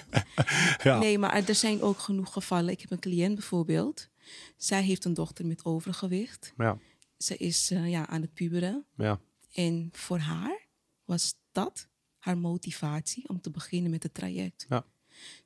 Ja. 0.82 0.98
Nee, 0.98 1.18
maar 1.18 1.48
er 1.48 1.54
zijn 1.54 1.82
ook 1.82 1.98
genoeg 1.98 2.32
gevallen. 2.32 2.70
Ik 2.72 2.80
heb 2.80 2.90
een 2.90 2.98
cliënt 2.98 3.34
bijvoorbeeld. 3.34 4.08
Zij 4.56 4.82
heeft 4.82 5.04
een 5.04 5.14
dochter 5.14 5.46
met 5.46 5.64
overgewicht. 5.64 6.52
Ja, 6.56 6.78
Ze 7.18 7.36
is 7.36 7.70
eh, 7.70 7.90
ja, 7.90 8.06
aan 8.06 8.20
het 8.20 8.34
puberen. 8.34 8.84
ja, 8.96 9.20
En 9.52 9.88
voor 9.92 10.18
haar 10.18 10.66
was 11.04 11.34
dat 11.52 11.88
haar 12.18 12.38
motivatie 12.38 13.28
om 13.28 13.40
te 13.40 13.50
beginnen 13.50 13.90
met 13.90 14.02
het 14.02 14.14
traject. 14.14 14.66
ja. 14.68 14.84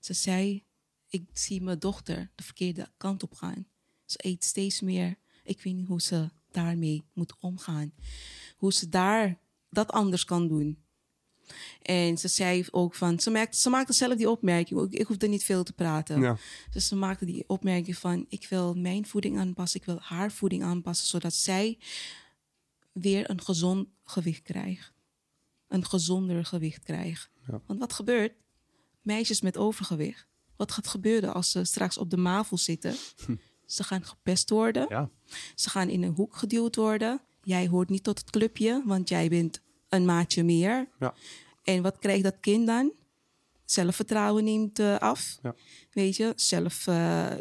Ze 0.00 0.12
zei, 0.14 0.64
ik 1.08 1.24
zie 1.32 1.62
mijn 1.62 1.78
dochter 1.78 2.30
de 2.34 2.42
verkeerde 2.42 2.88
kant 2.96 3.22
op 3.22 3.34
gaan. 3.34 3.66
Ze 4.04 4.18
eet 4.22 4.44
steeds 4.44 4.80
meer. 4.80 5.16
Ik 5.42 5.60
weet 5.62 5.74
niet 5.74 5.86
hoe 5.86 6.00
ze 6.02 6.28
daarmee 6.50 7.04
moet 7.12 7.34
omgaan. 7.40 7.92
Hoe 8.56 8.72
ze 8.72 8.88
daar 8.88 9.38
dat 9.76 9.92
anders 9.92 10.24
kan 10.24 10.48
doen. 10.48 10.84
En 11.82 12.18
ze 12.18 12.28
zei 12.28 12.66
ook 12.70 12.94
van, 12.94 13.20
ze, 13.20 13.30
maakte, 13.30 13.58
ze 13.58 13.70
maakte 13.70 13.92
zelf 13.92 14.16
die 14.16 14.30
opmerking. 14.30 14.80
Ik, 14.80 14.92
ik 14.92 15.06
hoefde 15.06 15.26
niet 15.26 15.44
veel 15.44 15.62
te 15.62 15.72
praten. 15.72 16.20
Ja. 16.20 16.36
Dus 16.70 16.86
ze 16.86 16.96
maakte 16.96 17.24
die 17.24 17.44
opmerking 17.46 17.96
van, 17.96 18.26
ik 18.28 18.46
wil 18.48 18.74
mijn 18.74 19.06
voeding 19.06 19.38
aanpassen, 19.38 19.80
ik 19.80 19.86
wil 19.86 19.98
haar 20.00 20.32
voeding 20.32 20.62
aanpassen, 20.62 21.06
zodat 21.06 21.34
zij 21.34 21.78
weer 22.92 23.30
een 23.30 23.42
gezond 23.42 23.88
gewicht 24.04 24.42
krijgt. 24.42 24.92
Een 25.68 25.84
gezonder 25.84 26.44
gewicht 26.44 26.82
krijgt. 26.82 27.30
Ja. 27.46 27.60
Want 27.66 27.78
wat 27.80 27.92
gebeurt? 27.92 28.32
Meisjes 29.02 29.40
met 29.40 29.56
overgewicht. 29.56 30.26
Wat 30.56 30.72
gaat 30.72 30.88
gebeuren 30.88 31.34
als 31.34 31.50
ze 31.50 31.64
straks 31.64 31.98
op 31.98 32.10
de 32.10 32.16
MAVO 32.16 32.56
zitten? 32.56 32.94
Ze 33.66 33.84
gaan 33.84 34.04
gepest 34.04 34.50
worden. 34.50 34.86
ja. 34.88 35.10
Ze 35.54 35.70
gaan 35.70 35.88
in 35.88 36.02
een 36.02 36.14
hoek 36.14 36.36
geduwd 36.36 36.76
worden. 36.76 37.20
Jij 37.42 37.68
hoort 37.68 37.88
niet 37.88 38.02
tot 38.02 38.18
het 38.18 38.30
clubje, 38.30 38.82
want 38.84 39.08
jij 39.08 39.28
bent 39.28 39.60
een 39.88 40.04
maatje 40.04 40.44
meer. 40.44 40.88
ja. 41.00 41.14
En 41.64 41.82
wat 41.82 41.98
krijgt 41.98 42.22
dat 42.22 42.36
kind 42.40 42.66
dan? 42.66 42.92
Zelfvertrouwen 43.64 44.44
neemt 44.44 44.78
eh, 44.78 44.98
af. 44.98 45.38
Ja. 45.42 45.54
Weet 45.92 46.16
je, 46.16 46.32
zelf, 46.36 46.86
eh, 46.86 47.32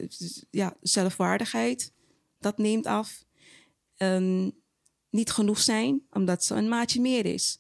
ja, 0.52 0.76
zelfwaardigheid, 0.82 1.92
dat 2.40 2.58
neemt 2.58 2.86
af. 2.86 3.26
Ehm, 3.98 4.50
niet 5.10 5.32
genoeg 5.32 5.60
zijn 5.60 6.02
omdat 6.12 6.44
ze 6.44 6.56
een 6.56 6.70
maatje 6.70 7.02
meer 7.02 7.26
is. 7.26 7.60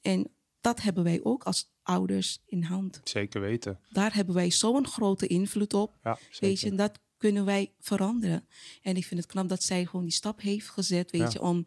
En 0.00 0.28
dat 0.60 0.80
hebben 0.82 1.04
wij 1.04 1.20
ook 1.22 1.42
als 1.44 1.70
ouders 1.82 2.40
in 2.46 2.62
hand. 2.62 3.00
Zeker 3.04 3.40
weten. 3.40 3.78
Daar 3.90 4.14
hebben 4.14 4.34
wij 4.34 4.50
zo'n 4.50 4.86
grote 4.86 5.26
invloed 5.26 5.74
op. 5.74 5.96
Ja, 6.04 6.18
Weet 6.40 6.60
je, 6.60 6.74
dat 6.74 6.98
kunnen 7.16 7.44
wij 7.44 7.72
veranderen. 7.80 8.46
En 8.82 8.96
ik 8.96 9.04
vind 9.04 9.20
het 9.20 9.30
knap 9.30 9.48
dat 9.48 9.62
zij 9.62 9.84
gewoon 9.86 10.04
die 10.04 10.12
stap 10.14 10.40
heeft 10.40 10.68
gezet, 10.68 11.10
weet 11.10 11.20
Ja. 11.20 11.28
je, 11.32 11.40
om 11.40 11.64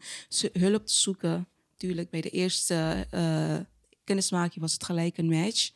hulp 0.54 0.86
te 0.86 0.94
zoeken. 0.94 1.48
Tuurlijk, 1.82 2.10
bij 2.10 2.22
de 2.22 2.30
eerste 2.30 3.08
eh 3.10 3.58
kennismaking 4.04 4.62
was 4.62 4.74
het 4.74 4.84
gelijk 4.84 5.18
een 5.18 5.30
match. 5.30 5.72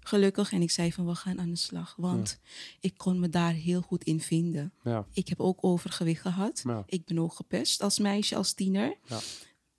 Gelukkig. 0.00 0.52
En 0.52 0.62
ik 0.62 0.70
zei 0.70 0.92
van, 0.92 1.06
we 1.06 1.14
gaan 1.14 1.40
aan 1.40 1.50
de 1.50 1.56
slag. 1.56 1.94
Want 1.96 2.38
ik 2.80 2.94
kon 2.96 3.20
me 3.20 3.28
daar 3.28 3.52
heel 3.52 3.80
goed 3.80 4.04
in 4.04 4.20
vinden. 4.20 4.72
Ja. 4.84 5.06
Ik 5.12 5.28
heb 5.28 5.40
ook 5.40 5.58
overgewicht 5.64 6.20
gehad. 6.22 6.62
Ja. 6.64 6.82
Ik 6.86 7.04
ben 7.04 7.18
ook 7.18 7.34
gepest 7.34 7.82
als 7.82 7.98
meisje, 7.98 8.36
als 8.36 8.52
tiener. 8.52 8.96
Ja. 9.06 9.18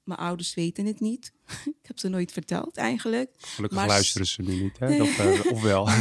Mijn 0.04 0.20
ouders 0.20 0.54
weten 0.54 0.86
het 0.86 1.00
niet. 1.00 1.32
ik 1.82 1.88
heb 1.88 2.00
ze 2.00 2.08
nooit 2.08 2.32
verteld 2.32 2.78
eigenlijk. 2.78 3.32
Gelukkig 3.38 3.78
Maar- 3.80 3.88
luisteren 3.88 4.28
ze 4.28 4.42
nu 4.42 4.62
niet, 4.62 4.80
hè? 4.80 5.02
Of, 5.02 5.20
eh, 5.20 5.52
of 5.52 5.62
wel. 5.62 5.90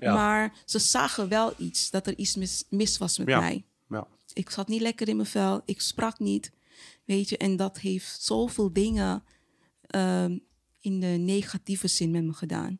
Ja. 0.00 0.14
Maar 0.14 0.54
ze 0.64 0.78
zagen 0.78 1.28
wel 1.28 1.54
iets, 1.58 1.90
dat 1.90 2.06
er 2.06 2.16
iets 2.16 2.36
mis, 2.36 2.64
mis 2.70 2.98
was 2.98 3.18
met 3.18 3.26
mij. 3.26 3.64
ja. 3.88 4.06
Ik 4.32 4.50
zat 4.50 4.68
niet 4.68 4.80
lekker 4.80 5.08
in 5.08 5.16
mijn 5.16 5.28
vel. 5.28 5.62
Ik 5.64 5.80
sprak 5.80 6.18
niet. 6.18 6.50
Weet 7.08 7.28
je, 7.28 7.36
en 7.36 7.56
dat 7.56 7.78
heeft 7.78 8.22
zoveel 8.22 8.72
dingen 8.72 9.24
ehm, 9.86 10.38
in 10.80 11.00
de 11.00 11.06
negatieve 11.06 11.88
zin 11.88 12.10
met 12.10 12.24
me 12.24 12.32
gedaan. 12.32 12.78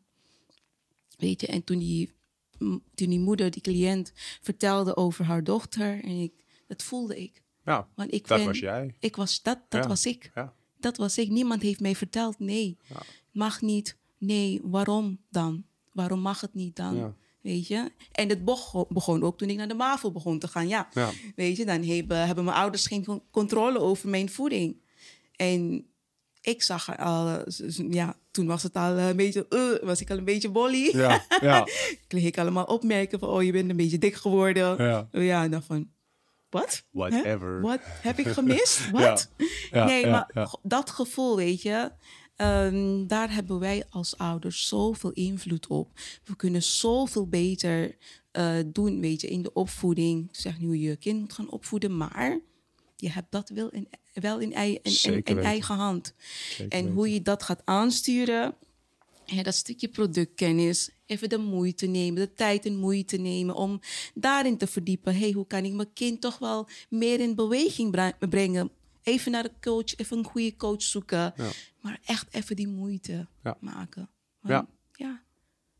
Weet 1.17 1.41
je, 1.41 1.47
en 1.47 1.63
toen 1.63 1.79
die, 1.79 2.11
toen 2.95 3.09
die 3.09 3.19
moeder, 3.19 3.51
die 3.51 3.61
cliënt, 3.61 4.11
vertelde 4.41 4.95
over 4.95 5.25
haar 5.25 5.43
dochter, 5.43 6.03
en 6.03 6.21
ik, 6.21 6.43
dat 6.67 6.83
voelde 6.83 7.21
ik. 7.21 7.41
ja, 7.65 7.87
Want 7.95 8.13
ik 8.13 8.27
dat 8.27 8.37
ben- 8.37 8.47
was 8.47 8.59
jij. 8.59 8.95
Ik 8.99 9.15
was, 9.15 9.41
dat 9.41 9.59
dat 9.69 9.83
Ja. 9.83 9.89
was 9.89 10.05
ik. 10.05 10.31
Ja. 10.35 10.53
Dat 10.79 10.97
was 10.97 11.17
ik. 11.17 11.29
Niemand 11.29 11.61
heeft 11.61 11.79
mij 11.79 11.95
verteld, 11.95 12.39
nee, 12.39 12.77
Ja. 12.89 13.01
mag 13.31 13.61
niet. 13.61 13.97
Nee, 14.17 14.59
waarom 14.63 15.19
dan? 15.29 15.65
Waarom 15.93 16.19
mag 16.19 16.41
het 16.41 16.53
niet 16.53 16.75
dan? 16.75 17.15
Weet 17.41 17.67
je? 17.67 17.91
En 18.11 18.29
het 18.29 18.45
begon, 18.89 19.23
ook 19.23 19.37
toen 19.37 19.49
ik 19.49 19.57
naar 19.57 19.67
de 19.67 19.73
MAVO 19.73 20.11
begon 20.11 20.39
te 20.39 20.47
gaan. 20.47 20.67
Ja, 20.67 20.87
Ja. 20.93 21.09
weet 21.35 21.57
je, 21.57 21.65
dan 21.65 21.83
hebben, 21.83 22.25
hebben 22.25 22.43
mijn 22.43 22.57
ouders 22.57 22.85
geen 22.87 23.05
con- 23.05 23.23
controle 23.31 23.79
over 23.79 24.09
mijn 24.09 24.29
voeding. 24.29 24.81
En 25.35 25.85
ik 26.41 26.63
zag 26.63 26.97
al, 26.97 27.27
eh, 27.27 27.43
ja, 27.89 28.15
toen 28.31 28.47
was 28.47 28.63
het 28.63 28.73
al 28.75 28.97
een 28.97 29.15
beetje, 29.15 29.45
eh, 29.49 29.87
was 29.87 30.01
ik 30.01 30.09
al 30.11 30.17
een 30.17 30.23
beetje 30.23 30.49
bolly. 30.49 30.97
Ja, 30.97 31.25
ja, 31.41 31.67
Kreeg 32.07 32.23
ik 32.23 32.37
allemaal 32.37 32.63
opmerken 32.65 33.19
van, 33.19 33.29
oh, 33.29 33.43
je 33.43 33.51
bent 33.51 33.69
een 33.69 33.77
beetje 33.77 33.97
dik 33.97 34.15
geworden. 34.15 34.83
Ja. 34.85 35.07
ja 35.11 35.43
en 35.43 35.51
dan 35.51 35.63
van, 35.63 35.89
wat? 36.49 36.83
Whatever. 36.91 37.61
Wat? 37.61 37.79
Heb 37.83 38.19
ik 38.19 38.27
gemist? 38.27 38.89
Wat? 38.91 39.29
Ja, 39.71 39.85
nee, 39.85 40.07
maar 40.07 40.49
dat 40.63 40.89
gevoel, 40.89 41.35
weet 41.35 41.61
je, 41.61 41.91
ehm, 42.39 43.07
daar 43.07 43.33
hebben 43.33 43.59
wij 43.59 43.83
als 43.89 44.17
ouders 44.17 44.67
zoveel 44.67 45.11
invloed 45.11 45.67
op. 45.67 45.99
We 46.23 46.35
kunnen 46.35 46.63
zoveel 46.63 47.27
beter 47.27 47.97
eh, 48.31 48.57
doen, 48.65 48.99
weet 49.01 49.21
je, 49.21 49.27
in 49.27 49.41
de 49.41 49.53
opvoeding. 49.53 50.29
Ik 50.29 50.35
zeg 50.35 50.59
nu 50.59 50.65
hoe 50.65 50.81
je 50.81 50.89
je 50.89 50.95
kind 50.95 51.19
moet 51.19 51.33
gaan 51.33 51.51
opvoeden, 51.51 51.97
maar 51.97 52.39
je 52.95 53.09
hebt 53.09 53.31
dat 53.31 53.49
wel 53.49 53.69
in, 53.69 53.87
wel 54.13 54.39
in, 54.39 54.53
eigen 54.53 55.75
hand. 55.75 56.13
Zeker 56.49 56.79
en 56.79 56.87
hoe 56.87 57.13
je 57.13 57.21
dat 57.21 57.43
gaat 57.43 57.61
aansturen, 57.65 58.55
hè, 59.25 59.41
dat 59.41 59.55
stukje 59.55 59.87
productkennis, 59.87 60.89
even 61.05 61.29
de 61.29 61.37
moeite 61.37 61.85
nemen, 61.85 62.21
de 62.21 62.33
tijd 62.33 62.65
en 62.65 62.77
moeite 62.77 63.17
nemen 63.17 63.55
om 63.55 63.79
daarin 64.13 64.57
te 64.57 64.67
verdiepen. 64.67 65.15
hey, 65.15 65.31
hoe 65.31 65.47
kan 65.47 65.65
ik 65.65 65.73
mijn 65.73 65.93
kind 65.93 66.21
toch 66.21 66.37
wel 66.37 66.67
meer 66.89 67.19
in 67.19 67.35
beweging 67.35 68.15
brengen? 68.29 68.71
Even 69.03 69.31
naar 69.31 69.43
de 69.43 69.51
coach, 69.61 69.95
even 69.95 70.17
een 70.17 70.23
goede 70.23 70.55
coach 70.55 70.81
zoeken. 70.81 71.33
Ja. 71.37 71.49
Maar 71.81 71.99
echt 72.05 72.27
even 72.33 72.55
die 72.55 72.67
moeite 72.67 73.27
Ja. 73.43 73.57
maken. 73.59 74.09
Ja. 74.41 74.49
Want, 74.49 74.67
ja. 74.93 75.21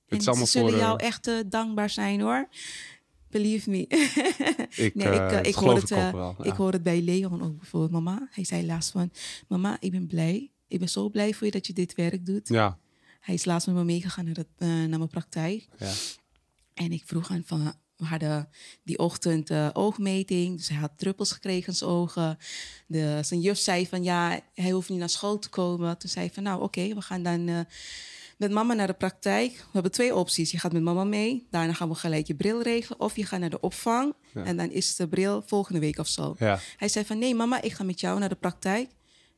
Het 0.03 0.11
En 0.13 0.17
is 0.17 0.27
allemaal 0.27 0.45
ze 0.45 0.51
zullen 0.51 0.69
voor, 0.69 0.79
eh, 0.79 0.85
jou 0.85 0.99
echt 1.03 1.27
eh, 1.27 1.35
dankbaar 1.47 1.89
zijn 1.89 2.21
hoor. 2.21 2.47
Believe 3.29 3.69
me. 3.69 3.77
Ik, 4.85 4.95
Nee, 4.95 5.07
eh, 5.07 5.13
ik, 5.25 5.31
eh, 5.31 5.43
ik, 5.43 5.55
hoor 5.55 5.75
het, 5.75 5.83
ik 5.91 5.97
eh, 5.97 6.11
wel, 6.11 6.35
hoor 6.55 6.71
het 6.71 6.83
bij 6.83 7.01
Leon 7.01 7.41
ook 7.43 7.57
bijvoorbeeld. 7.57 7.91
Mama, 7.91 8.27
hij 8.31 8.43
zei 8.43 8.65
laatst 8.65 8.91
van... 8.91 9.11
Mama, 9.47 9.77
ik 9.79 9.91
ben 9.91 10.07
blij. 10.07 10.51
Ik 10.67 10.79
ben 10.79 10.89
zo 10.89 11.09
blij 11.09 11.33
voor 11.33 11.45
je 11.45 11.51
dat 11.53 11.67
je 11.67 11.73
dit 11.73 11.95
werk 11.95 12.25
doet. 12.25 12.47
Ja, 12.47 12.77
Hij 13.19 13.33
is 13.33 13.45
laatst 13.45 13.67
met 13.67 13.75
me 13.75 13.83
meegegaan 13.83 14.25
naar, 14.25 14.35
het, 14.35 14.47
eh, 14.57 14.67
naar 14.67 14.89
mijn 14.97 15.07
praktijk. 15.07 15.67
ja. 15.77 15.91
En 16.73 16.91
ik 16.91 17.03
vroeg 17.05 17.31
aan 17.31 17.43
van... 17.45 17.73
We 17.99 18.05
hadden 18.05 18.49
die 18.83 18.97
ochtend 18.99 19.49
eh, 19.49 19.69
oogmeting. 19.73 20.57
Dus 20.57 20.67
hij 20.69 20.77
had 20.77 20.91
druppels 20.95 21.31
gekregen 21.31 21.67
in 21.67 21.75
zijn 21.75 21.89
ogen. 21.89 22.37
De, 22.87 23.19
zijn 23.21 23.39
juf 23.41 23.57
zei 23.57 23.87
van 23.87 24.03
ja, 24.03 24.39
hij 24.53 24.71
hoeft 24.71 24.89
niet 24.89 24.99
naar 24.99 25.09
school 25.09 25.39
te 25.39 25.49
komen. 25.49 25.97
Toen 25.97 26.09
zei 26.09 26.25
hij 26.25 26.33
van 26.33 26.43
nou 26.43 26.61
oké, 26.61 26.93
we 26.93 27.01
gaan 27.01 27.23
dan 27.23 27.47
eh, 27.47 27.59
met 28.37 28.51
mama 28.51 28.73
naar 28.73 28.87
de 28.87 28.93
praktijk. 28.93 29.51
We 29.51 29.67
hebben 29.71 29.91
twee 29.91 30.15
opties. 30.15 30.51
Je 30.51 30.59
gaat 30.59 30.71
met 30.73 30.81
mama 30.81 31.03
mee. 31.03 31.47
Daarna 31.51 31.73
gaan 31.73 31.89
we 31.89 31.95
gelijk 31.95 32.27
je 32.27 32.35
bril 32.35 32.61
regelen. 32.61 32.99
Of 32.99 33.15
je 33.15 33.25
gaat 33.25 33.39
naar 33.39 33.49
de 33.49 33.59
opvang. 33.59 34.13
En 34.33 34.57
dan 34.57 34.71
is 34.71 34.95
de 34.95 35.07
bril 35.07 35.43
volgende 35.45 35.79
week 35.79 35.97
of 35.97 36.07
zo. 36.07 36.35
Ja. 36.37 36.59
Hij 36.77 36.87
zei 36.87 37.05
van 37.05 37.17
nee 37.19 37.35
mama, 37.35 37.61
ik 37.61 37.73
ga 37.73 37.83
met 37.83 37.99
jou 37.99 38.19
naar 38.19 38.29
de 38.29 38.35
praktijk. 38.35 38.89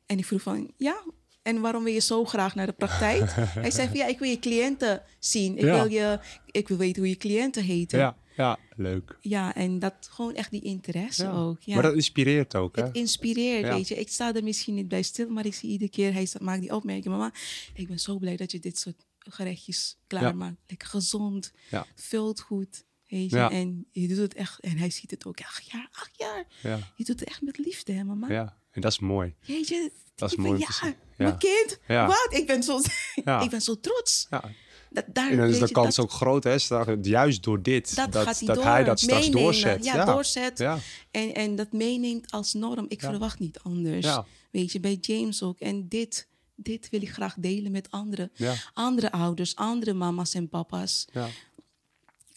En 0.06 0.18
ik 0.18 0.24
vroeg 0.26 0.42
van 0.42 0.70
ja, 0.76 1.02
en 1.42 1.60
waarom 1.60 1.84
wil 1.84 1.92
je 1.92 2.00
zo 2.00 2.24
graag 2.24 2.54
naar 2.54 2.66
de 2.66 2.72
praktijk? 2.72 3.30
hij 3.66 3.70
zei 3.70 3.88
van 3.88 3.96
ja, 3.96 4.06
ik 4.06 4.18
wil 4.18 4.28
je 4.30 4.38
cliënten 4.38 5.02
zien. 5.18 5.56
Ik, 5.58 5.64
Ja. 5.64 5.74
wil, 5.74 5.90
je, 5.90 6.18
ik 6.50 6.68
wil 6.68 6.76
weten 6.76 7.02
hoe 7.02 7.10
je 7.10 7.16
cliënten 7.16 7.62
heten. 7.64 7.98
Ja, 7.98 8.16
ja, 8.36 8.58
leuk. 8.76 9.16
Ja, 9.20 9.54
en 9.54 9.78
dat 9.78 9.94
gewoon 10.10 10.34
echt 10.34 10.50
die 10.50 10.60
interesse 10.62 11.24
Ja. 11.24 11.32
ook. 11.32 11.60
Ja. 11.62 11.74
Maar 11.74 11.82
dat 11.82 11.94
inspireert 11.94 12.54
ook, 12.56 12.76
hè? 12.76 12.82
het 12.82 12.94
inspireert, 12.96 13.66
Ja. 13.66 13.74
weet 13.74 13.88
je. 13.88 13.94
Ik 13.94 14.08
sta 14.08 14.34
er 14.34 14.44
misschien 14.44 14.74
niet 14.74 14.88
bij 14.88 15.02
stil, 15.02 15.28
maar 15.28 15.46
ik 15.46 15.54
zie 15.54 15.68
iedere 15.70 15.90
keer, 15.90 16.12
hij 16.12 16.28
maakt 16.40 16.60
die 16.60 16.74
opmerking. 16.74 17.06
Mama, 17.14 17.32
ik 17.74 17.88
ben 17.88 17.98
zo 17.98 18.18
blij 18.18 18.36
dat 18.36 18.52
je 18.52 18.58
dit 18.58 18.78
soort 18.78 19.04
gerechtjes 19.18 19.96
klaarmaakt. 20.06 20.56
Lekker 20.66 20.88
gezond, 20.88 21.52
Ja. 21.70 21.86
vult 21.94 22.40
goed, 22.40 22.84
weet 23.08 23.30
je. 23.30 23.36
Ja. 23.36 23.50
En 23.50 23.86
je 23.90 24.08
doet 24.08 24.16
het 24.16 24.34
echt, 24.34 24.60
en 24.60 24.78
hij 24.78 24.90
ziet 24.90 25.10
het 25.10 25.26
ook, 25.26 25.40
acht 25.40 25.70
jaar, 25.70 25.88
acht 25.92 26.18
jaar. 26.18 26.44
Ja, 26.62 26.76
Je 26.76 27.04
doet 27.04 27.20
het 27.20 27.24
echt 27.28 27.42
met 27.42 27.58
liefde, 27.58 27.92
hè 27.92 28.04
mama? 28.04 28.28
ja. 28.28 28.56
En 28.70 28.80
dat 28.80 28.92
is 28.92 28.98
mooi. 28.98 29.34
Jeetje, 29.40 29.90
Dat 30.14 30.28
is 30.30 30.36
ik 30.36 30.42
ben- 30.42 30.50
mooi 30.50 30.60
Ja, 30.60 30.66
te 30.66 30.72
zien. 30.72 30.94
mijn 31.16 31.38
kind, 31.38 31.78
Ja. 31.88 32.06
wat? 32.06 32.28
Ik 32.30 32.46
ben 32.46 32.62
zo, 32.62 32.80
Ja. 33.24 33.40
ik 33.44 33.50
ben 33.50 33.60
zo 33.60 33.80
trots. 33.80 34.26
Ja. 34.30 34.50
Dat, 34.92 35.04
daar, 35.12 35.30
En 35.30 35.36
dan 35.36 35.46
is 35.48 35.58
de 35.58 35.66
je, 35.66 35.72
kans 35.72 35.96
dat- 35.96 36.04
ook 36.04 36.10
groot, 36.10 36.44
hè? 36.44 36.56
Juist 37.02 37.42
door 37.42 37.62
dit. 37.62 37.96
Dat, 37.96 38.12
dat 38.12 38.24
hij 38.38 38.46
dat 38.46 38.56
door, 38.56 38.64
hij 38.64 38.84
dat 38.84 39.00
straks 39.00 39.20
meenemen. 39.20 39.42
doorzet. 39.42 39.84
Ja, 39.84 40.04
doorzet. 40.04 40.58
Ja. 40.58 40.78
En, 41.10 41.34
en 41.34 41.56
dat 41.56 41.72
meeneemt 41.72 42.30
als 42.30 42.52
norm. 42.52 42.84
Ik 42.88 43.00
verwacht 43.00 43.38
niet 43.38 43.58
anders. 43.62 44.06
Weet 44.50 44.72
je, 44.72 44.80
bij 44.80 44.98
James 45.00 45.42
ook. 45.42 45.58
En 45.60 45.88
dit, 45.88 46.28
dit 46.54 46.88
wil 46.90 47.02
ik 47.02 47.10
graag 47.12 47.34
delen 47.38 47.72
met 47.72 47.90
anderen. 47.90 48.32
Andere 48.74 49.12
ouders, 49.12 49.56
andere 49.56 49.92
mama's 49.92 50.34
en 50.34 50.48
papa's. 50.48 51.06
ja. 51.12 51.28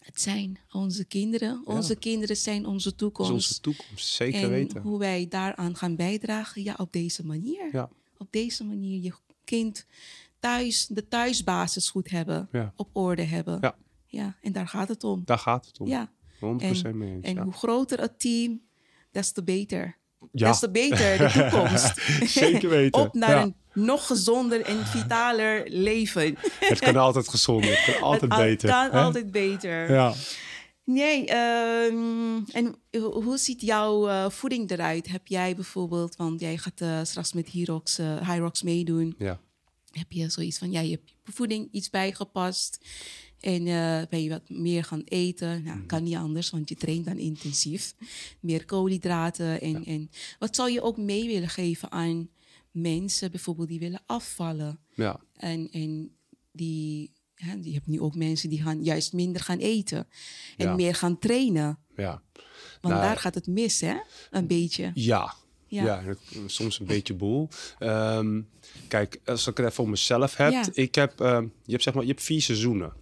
Het 0.06 0.22
zijn 0.22 0.60
onze 0.72 1.06
kinderen. 1.06 1.62
Onze 1.66 1.96
kinderen 1.96 2.38
zijn 2.38 2.66
onze 2.66 2.96
toekomst. 2.96 3.32
onze 3.32 3.60
toekomst. 3.60 4.08
Zeker 4.08 4.42
en 4.44 4.50
weten. 4.50 4.82
hoe 4.82 5.00
wij 5.00 5.26
daaraan 5.30 5.76
gaan 5.76 5.96
bijdragen, 5.96 6.64
ja, 6.64 6.74
op 6.78 6.92
deze 6.94 7.26
manier. 7.26 7.88
Op 8.18 8.28
deze 8.32 8.64
manier 8.64 9.02
je 9.02 9.14
kind 9.44 9.86
thuis, 10.48 10.88
de 10.88 11.08
thuisbasis 11.08 11.90
goed 11.90 12.10
hebben, 12.10 12.48
Ja. 12.52 12.74
op 12.76 12.90
orde 12.94 13.24
hebben. 13.24 13.58
Ja. 13.62 13.76
ja, 14.08 14.36
en 14.42 14.52
daar 14.52 14.68
gaat 14.68 14.88
het 14.88 15.04
om. 15.04 15.22
Daar 15.26 15.38
gaat 15.40 15.66
het 15.66 15.80
om. 15.80 15.88
Ja. 15.88 16.12
100% 16.40 16.86
En, 16.86 16.98
mee 16.98 17.12
eens. 17.14 17.26
en 17.26 17.36
ja. 17.36 17.44
hoe 17.44 17.54
groter 17.54 18.00
het 18.02 18.20
team, 18.20 18.62
des 19.12 19.32
te 19.32 19.44
beter. 19.44 19.98
Ja. 20.32 20.48
Des 20.48 20.60
te 20.60 20.70
beter 20.72 21.18
de 21.18 21.32
toekomst. 21.50 22.02
Zeker 22.40 22.70
weten. 22.70 23.02
Op 23.02 23.14
naar 23.14 23.42
een 23.42 23.56
nog 23.74 24.08
gezonder 24.08 24.62
en 24.66 24.86
vitaler 24.86 25.64
leven. 25.70 26.36
Het 26.60 26.80
kan 26.80 26.96
altijd 26.96 27.30
gezonder. 27.30 27.70
Het 27.70 27.94
kan 27.94 28.04
altijd 28.10 28.22
Het 28.32 28.32
al- 28.40 28.46
beter. 28.46 28.70
kan 28.70 28.92
hè? 28.92 29.00
altijd 29.00 29.32
beter. 29.32 29.92
Ja. 29.92 30.14
Nee, 30.84 31.26
ehm, 31.26 32.38
en 32.52 32.76
ho- 32.92 33.22
hoe 33.22 33.38
ziet 33.38 33.62
jouw 33.62 34.08
eh, 34.08 34.30
voeding 34.30 34.72
eruit? 34.72 35.08
Heb 35.08 35.28
jij 35.28 35.56
bijvoorbeeld, 35.56 36.16
want 36.16 36.40
jij 36.40 36.58
gaat 36.58 36.82
eh, 36.82 37.00
straks 37.04 37.34
met 37.34 37.48
Hyrox, 37.48 37.98
eh 37.98 38.30
Hyrox 38.30 38.62
meedoen. 38.64 39.16
ja. 39.18 39.40
Heb 39.98 40.12
je 40.12 40.30
zoiets 40.30 40.58
van, 40.58 40.72
ja, 40.72 40.80
je 40.80 40.92
hebt 40.92 41.10
je 41.26 41.32
voeding 41.32 41.68
iets 41.72 41.90
bijgepast. 41.90 42.78
En 43.40 43.68
eh, 43.68 44.02
ben 44.10 44.24
je 44.24 44.30
wat 44.30 44.50
meer 44.50 44.84
gaan 44.84 45.02
eten? 45.06 45.64
Nou, 45.64 45.78
Mhm. 45.78 45.86
kan 45.86 46.04
niet 46.04 46.16
anders, 46.16 46.50
want 46.50 46.70
je 46.70 46.76
traint 46.76 47.06
dan 47.06 47.18
intensief. 47.18 47.96
Meer 48.40 48.66
koolhydraten. 48.66 49.62
En, 49.62 49.86
en 49.86 50.10
wat 50.40 50.56
zou 50.56 50.72
je 50.72 50.82
ook 50.82 50.98
mee 50.98 51.28
willen 51.28 51.50
geven 51.50 51.92
aan 51.92 52.30
mensen 52.72 53.32
bijvoorbeeld 53.32 53.68
die 53.68 53.80
willen 53.80 54.02
afvallen? 54.06 54.80
Ja. 54.94 55.20
En, 55.36 55.70
en 55.72 56.16
die, 56.52 57.12
hè, 57.36 57.54
je 57.62 57.74
hebt 57.74 57.88
nu 57.88 58.00
ook 58.02 58.16
mensen 58.16 58.50
die 58.50 58.62
gaan 58.62 58.84
juist 58.84 59.14
minder 59.14 59.42
gaan 59.42 59.60
eten. 59.60 60.08
En 60.58 60.66
Ja. 60.68 60.76
meer 60.76 60.96
gaan 60.96 61.20
trainen. 61.20 61.80
Ja. 61.96 62.22
Want 62.82 62.94
Nou, 62.94 63.06
daar 63.08 63.18
gaat 63.18 63.36
het 63.36 63.48
mis, 63.48 63.82
hè? 63.82 63.96
Een 64.32 64.48
beetje. 64.48 64.92
Ja. 64.94 65.36
Ja. 65.84 66.04
En 66.06 66.18
soms 66.46 66.80
een 66.80 66.86
beetje 66.86 67.14
boel. 67.14 67.50
Ehm, 67.80 68.42
kijk, 68.88 69.20
als 69.26 69.48
ik 69.48 69.58
het 69.58 69.60
even 69.60 69.74
voor 69.74 69.90
mezelf 69.90 70.36
heb. 70.36 70.52
Ja. 70.52 70.64
Ik 70.74 70.96
heb, 70.96 71.22
ehm, 71.22 71.44
je 71.64 71.72
hebt 71.72 71.84
zeg 71.84 71.94
maar, 71.94 72.04
je 72.04 72.10
hebt 72.10 72.24
vier 72.24 72.42
seizoenen. 72.42 72.94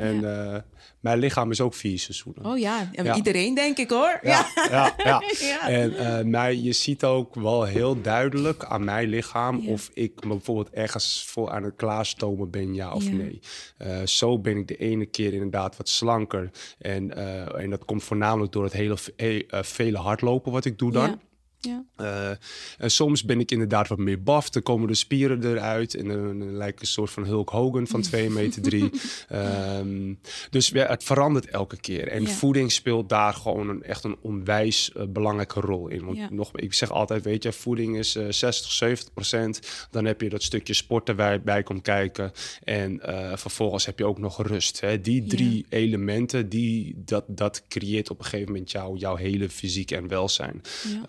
En 0.00 0.24
eh, 0.24 0.60
mijn 1.00 1.18
lichaam 1.18 1.50
is 1.50 1.60
ook 1.60 1.74
vier 1.74 1.98
seizoenen. 1.98 2.44
Oh 2.44 2.58
ja, 2.58 2.90
ja. 2.92 3.16
iedereen 3.16 3.54
denk 3.54 3.78
ik 3.78 3.90
hoor. 3.90 4.18
Ja, 4.22 4.46
ja, 4.54 4.94
ja. 4.96 5.22
ja. 5.40 5.68
En 5.68 5.92
uh, 5.92 6.20
mij, 6.20 6.56
je 6.56 6.72
ziet 6.72 7.04
ook 7.04 7.34
wel 7.34 7.64
heel 7.64 8.00
duidelijk 8.00 8.64
aan 8.64 8.84
mijn 8.84 9.08
lichaam 9.08 9.68
of 9.68 9.90
ik 9.94 10.24
me 10.24 10.28
bijvoorbeeld 10.28 10.70
ergens 10.70 11.24
voor 11.24 11.50
aan 11.50 11.62
het 11.62 11.76
klaarstomen 11.76 12.50
ben, 12.50 12.74
ja 12.74 12.92
of 12.92 13.10
nee. 13.10 13.40
Uh, 13.78 14.06
zo 14.06 14.38
ben 14.38 14.56
ik 14.56 14.68
de 14.68 14.76
ene 14.76 15.06
keer 15.06 15.32
inderdaad 15.32 15.76
wat 15.76 15.88
slanker. 15.88 16.50
En, 16.78 17.16
en 17.56 17.70
dat 17.70 17.84
komt 17.84 18.02
voornamelijk 18.02 18.52
door 18.52 18.64
het 18.64 18.72
hele 18.72 18.96
vele 19.48 19.98
hardlopen 19.98 20.52
wat 20.52 20.64
ik 20.64 20.78
doe 20.78 20.92
dan. 20.92 21.20
Ja. 21.60 21.84
Uh, 22.00 22.30
en 22.78 22.90
soms 22.90 23.24
ben 23.24 23.40
ik 23.40 23.50
inderdaad 23.50 23.88
wat 23.88 23.98
meer 23.98 24.22
buff. 24.22 24.48
Dan 24.48 24.62
komen 24.62 24.88
de 24.88 24.94
spieren 24.94 25.44
eruit. 25.44 25.94
En 25.94 26.08
dan, 26.08 26.56
lijkt 26.56 26.80
een 26.80 26.86
soort 26.86 27.10
van 27.10 27.24
Hulk 27.24 27.48
Hogan 27.48 27.86
van 27.86 28.00
2 28.02 28.30
meter 28.40 28.62
3. 28.62 28.90
um, 29.32 30.20
dus 30.50 30.68
ja, 30.68 30.86
het 30.86 31.04
verandert 31.04 31.46
elke 31.46 31.80
keer. 31.80 32.08
En 32.08 32.26
voeding 32.26 32.72
speelt 32.72 33.08
daar 33.08 33.34
gewoon 33.34 33.68
een, 33.68 33.82
echt 33.82 34.04
een 34.04 34.16
onwijs 34.20 34.90
uh, 34.96 35.02
belangrijke 35.08 35.60
rol 35.60 35.88
in. 35.88 36.04
Want 36.04 36.16
ja. 36.16 36.28
nog, 36.30 36.56
ik 36.56 36.74
zeg 36.74 36.90
altijd, 36.90 37.24
weet 37.24 37.42
je, 37.42 37.52
voeding 37.52 37.98
is 37.98 38.16
uh, 38.16 38.24
60, 38.28 38.70
70 38.70 39.12
procent. 39.12 39.60
Dan 39.90 40.04
heb 40.04 40.20
je 40.20 40.28
dat 40.28 40.42
stukje 40.42 40.74
sporten 40.74 41.16
bij, 41.16 41.42
bij 41.42 41.62
komt 41.62 41.82
kijken. 41.82 42.32
En 42.64 43.00
uh, 43.06 43.36
vervolgens 43.36 43.86
heb 43.86 43.98
je 43.98 44.04
ook 44.04 44.18
nog 44.18 44.46
rust. 44.46 44.80
Hè. 44.80 45.00
Die 45.00 45.24
drie 45.24 45.66
elementen, 45.68 46.48
die, 46.48 46.94
dat, 47.04 47.24
dat 47.26 47.64
creëert 47.68 48.10
op 48.10 48.18
een 48.18 48.24
gegeven 48.24 48.52
moment 48.52 48.70
jou, 48.70 48.98
jouw 48.98 49.16
hele 49.16 49.48
fysiek 49.48 49.90
en 49.90 50.08
welzijn. 50.08 50.60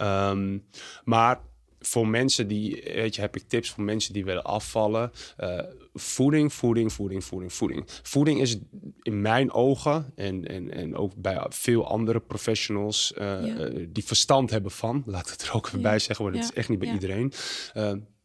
Um, 0.01 0.40
Um, 0.41 0.63
maar 1.03 1.39
voor 1.81 2.07
mensen 2.07 2.47
die, 2.47 2.81
weet 2.93 3.15
je, 3.15 3.21
heb 3.21 3.35
ik 3.35 3.43
tips 3.47 3.69
voor 3.69 3.83
mensen 3.83 4.13
die 4.13 4.25
willen 4.25 4.43
afvallen. 4.43 5.11
Uh, 5.39 5.59
voeding, 5.93 6.53
voeding, 6.53 6.93
voeding, 6.93 7.23
voeding, 7.23 7.53
voeding. 7.53 7.83
Voeding 8.03 8.41
is 8.41 8.57
in 9.01 9.21
mijn 9.21 9.51
ogen 9.51 10.11
en, 10.15 10.47
en, 10.47 10.71
en 10.73 10.95
ook 10.95 11.15
bij 11.15 11.45
veel 11.49 11.87
andere 11.87 12.19
professionals 12.19 13.13
uh, 13.17 13.21
ja. 13.21 13.69
uh, 13.69 13.87
die 13.89 14.05
verstand 14.05 14.49
hebben 14.49 14.71
van, 14.71 15.03
laat 15.05 15.25
ik 15.25 15.31
het 15.31 15.41
er 15.41 15.53
ook 15.53 15.65
even 15.65 15.79
ja. 15.79 15.89
bij 15.89 15.99
zeggen, 15.99 16.25
want 16.25 16.37
het 16.37 16.45
is 16.45 16.53
echt 16.53 16.69
niet 16.69 16.79
bij 16.79 16.91
iedereen. 16.91 17.33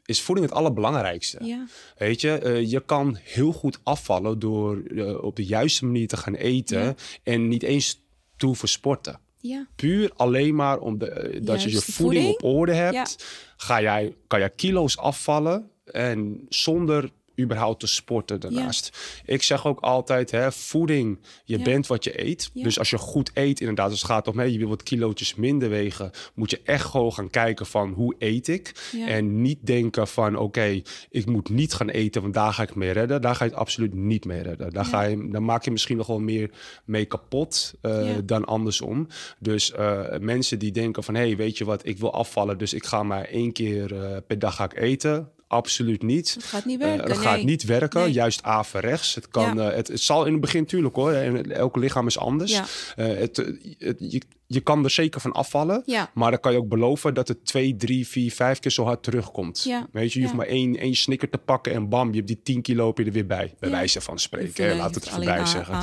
is 0.04 0.20
voeding 0.20 0.48
het 0.48 0.56
allerbelangrijkste. 0.56 1.66
Weet 1.96 2.20
je, 2.20 2.62
je 2.66 2.80
kan 2.80 3.18
heel 3.22 3.52
goed 3.52 3.80
afvallen 3.82 4.38
door 4.38 4.82
op 5.20 5.36
de 5.36 5.44
juiste 5.44 5.84
manier 5.84 6.08
te 6.08 6.16
gaan 6.16 6.34
eten 6.34 6.96
en 7.22 7.48
niet 7.48 7.62
eens 7.62 8.00
toe 8.36 8.54
voor 8.54 8.68
sporten. 8.68 9.20
Ja. 9.47 9.66
Puur 9.76 10.11
alleen 10.16 10.55
maar 10.55 10.78
om 10.78 10.99
de, 10.99 11.11
eh, 11.11 11.40
dat 11.44 11.62
je 11.62 11.70
je 11.70 11.80
voeding, 11.80 12.34
op 12.34 12.44
orde 12.44 12.72
hebt, 12.72 13.24
ga 13.57 13.80
jij, 13.80 14.14
kan 14.26 14.38
jij 14.38 14.51
kilo's 14.51 14.97
afvallen 14.99 15.70
en 15.84 16.47
zonder 16.49 17.11
überhaupt 17.41 17.80
te 17.80 17.87
sporten 17.87 18.41
daarnaast. 18.41 18.99
Ik 19.24 19.43
zeg 19.43 19.66
ook 19.66 19.80
altijd, 19.80 20.30
hè, 20.30 20.53
voeding, 20.53 21.18
je 21.45 21.59
bent 21.59 21.87
wat 21.87 22.05
je 22.05 22.24
eet. 22.24 22.51
Dus 22.53 22.78
als 22.78 22.91
je 22.91 22.99
goed 22.99 23.30
eet, 23.34 23.61
inderdaad, 23.61 23.91
als 23.91 24.01
het 24.01 24.11
gaat 24.11 24.28
om, 24.28 24.39
hè, 24.39 24.45
je 24.45 24.59
wil 24.59 24.68
wat 24.68 24.82
kilootjes 24.82 25.34
minder 25.34 25.68
wegen, 25.68 26.11
moet 26.34 26.51
je 26.51 26.61
echt 26.64 26.84
gewoon 26.84 27.12
gaan 27.12 27.30
kijken 27.30 27.66
van, 27.66 27.93
hoe 27.93 28.14
eet 28.18 28.49
ik? 28.49 28.91
En 29.07 29.43
niet 29.43 29.59
denken 29.61 30.09
van, 30.09 30.37
oké, 30.37 30.82
ik 31.11 31.26
moet 31.26 31.49
niet 31.49 31.74
gaan 31.74 31.89
eten, 31.89 32.22
want 32.22 32.34
daar 32.34 32.53
ga 32.53 32.62
ik 32.62 32.74
mee 32.74 32.91
redden. 32.91 33.22
Daar 33.22 33.34
ga 33.34 33.45
je 33.45 33.51
het 33.51 33.59
absoluut 33.59 33.95
niet 33.95 34.24
mee 34.24 34.43
redden. 34.43 34.72
Daar, 34.72 34.84
ga 34.84 35.03
je, 35.03 35.28
dan 35.30 35.45
maak 35.45 35.64
je 35.64 35.70
misschien 35.70 35.97
nog 35.97 36.07
wel 36.07 36.20
meer 36.20 36.51
mee 36.84 37.05
kapot 37.05 37.74
uh, 37.82 38.11
dan 38.24 38.45
andersom. 38.45 39.07
Dus 39.39 39.72
uh, 39.78 40.18
mensen 40.20 40.59
die 40.59 40.72
denken 40.72 41.03
van, 41.03 41.14
hé, 41.14 41.26
hey, 41.26 41.37
weet 41.37 41.59
je 41.59 41.64
wat, 41.64 41.87
ik 41.87 41.99
wil 41.99 42.12
afvallen, 42.12 42.59
dus 42.59 42.74
ik 42.74 42.87
ga 42.87 43.03
maar 43.03 43.24
één 43.24 43.53
keer 43.53 43.93
uh, 43.93 44.16
per 44.26 44.39
dag 44.39 44.55
ga 44.55 44.64
ik 44.64 44.76
eten 44.76 45.30
absoluut 45.47 46.03
niet. 46.03 46.34
Het 46.34 46.44
gaat 46.44 46.64
niet 46.64 46.78
werken. 46.78 47.09
Uh, 47.09 47.14
dat 47.14 47.18
gaat 47.18 47.42
niet 47.42 47.64
werken, 47.64 48.01
nee. 48.01 48.12
juist 48.12 48.42
averechts. 48.42 49.14
Het, 49.14 49.28
kan, 49.28 49.57
ja. 49.57 49.70
uh, 49.70 49.76
het, 49.76 49.88
het, 49.88 50.01
zal 50.01 50.24
in 50.24 50.32
het 50.32 50.40
begin 50.40 50.61
natuurlijk 50.61 50.94
hoor, 50.94 51.12
en 51.12 51.53
elk 51.53 51.76
lichaam 51.76 52.07
is 52.07 52.18
anders. 52.18 52.53
Ja. 52.53 52.64
Uh, 52.97 53.18
het, 53.18 53.36
het, 53.78 53.97
je, 53.99 54.22
je 54.47 54.61
kan 54.61 54.84
er 54.84 54.90
zeker 54.90 55.20
van 55.20 55.32
afvallen, 55.32 55.82
ja. 55.86 56.11
maar 56.14 56.30
dan 56.30 56.40
kan 56.40 56.53
je 56.53 56.59
ook 56.59 56.68
beloven 56.68 57.14
dat 57.14 57.28
het 57.28 57.47
twee, 57.47 57.76
drie, 57.76 58.09
vier, 58.09 58.32
vijf 58.32 58.59
keer 58.59 58.70
zo 58.70 58.84
hard 58.84 59.03
terugkomt. 59.03 59.66
Weet 59.92 60.12
je, 60.12 60.18
je 60.18 60.24
hoeft 60.24 60.36
maar 60.36 60.47
één, 60.47 60.76
één 60.76 60.94
snicker 60.94 61.30
te 61.30 61.38
pakken 61.38 61.72
en 61.72 61.88
bam, 61.88 62.09
je 62.09 62.14
hebt 62.14 62.26
die 62.26 62.42
tien 62.42 62.62
kilo 62.62 62.92
er 62.94 63.12
weer 63.12 63.26
bij. 63.26 63.55
Bij 63.59 63.70
wijze 63.70 64.01
van 64.01 64.18
spreken, 64.18 64.76
laat 64.76 64.94
het 64.94 65.09
voorbij 65.09 65.47
zeggen. 65.47 65.78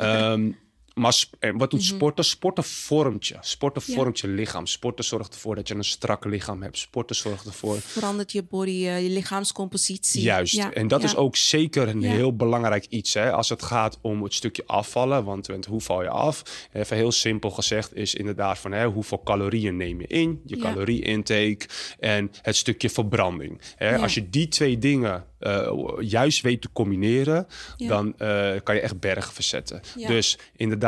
Um, 0.00 0.56
Maar 0.94 1.24
en 1.38 1.58
wat 1.58 1.70
doet 1.70 1.80
mhm. 1.80 1.94
sporten? 1.94 2.24
Sporten 2.24 2.64
vormt 2.64 3.26
je. 3.26 3.36
Sporten 3.40 3.82
vormt 3.82 4.20
je 4.20 4.28
lichaam. 4.28 4.66
Sporten 4.66 5.04
zorgt 5.04 5.34
ervoor 5.34 5.54
dat 5.54 5.68
je 5.68 5.74
een 5.74 5.84
strak 5.84 6.24
lichaam 6.24 6.62
hebt. 6.62 6.78
Sporten 6.78 7.16
zorgt 7.16 7.46
ervoor... 7.46 7.80
Verandert 7.80 8.32
je 8.32 8.42
body, 8.42 8.70
uh, 8.70 9.02
je 9.02 9.08
lichaamscompositie. 9.08 10.22
Juist. 10.22 10.54
Ja. 10.54 10.72
En 10.72 10.88
dat 10.88 11.00
ja. 11.00 11.06
is 11.06 11.16
ook 11.16 11.36
zeker 11.36 11.88
een 11.88 12.02
heel 12.02 12.36
belangrijk 12.36 12.86
iets. 12.88 13.14
Hè? 13.14 13.32
Als 13.32 13.48
het 13.48 13.62
gaat 13.62 13.98
om 14.00 14.22
het 14.22 14.34
stukje 14.34 14.62
afvallen. 14.66 15.24
Want, 15.24 15.46
want 15.46 15.66
hoe 15.66 15.80
val 15.80 16.02
je 16.02 16.08
af? 16.08 16.42
Even 16.72 16.96
heel 16.96 17.12
simpel 17.12 17.50
gezegd 17.50 17.94
is 17.94 18.14
inderdaad 18.14 18.58
van... 18.58 18.72
Hè, 18.72 18.86
hoeveel 18.86 19.22
calorieën 19.24 19.76
neem 19.76 20.00
je 20.00 20.06
in? 20.06 20.40
Je 20.46 20.56
calorie-intake. 20.56 21.60
En 21.98 22.32
het 22.42 22.56
stukje 22.56 22.90
verbranding. 22.90 23.60
Hè? 23.76 23.98
Als 23.98 24.14
je 24.14 24.30
die 24.30 24.48
twee 24.48 24.78
dingen 24.78 25.24
uh, 25.40 25.72
juist 26.00 26.42
weet 26.42 26.60
te 26.60 26.68
combineren, 26.72 27.46
dan 27.76 28.06
uh, 28.18 28.52
kan 28.62 28.74
je 28.74 28.80
echt 28.80 29.00
bergen 29.00 29.32
verzetten. 29.32 29.80
Dus 29.94 30.38
inderdaad, 30.56 30.79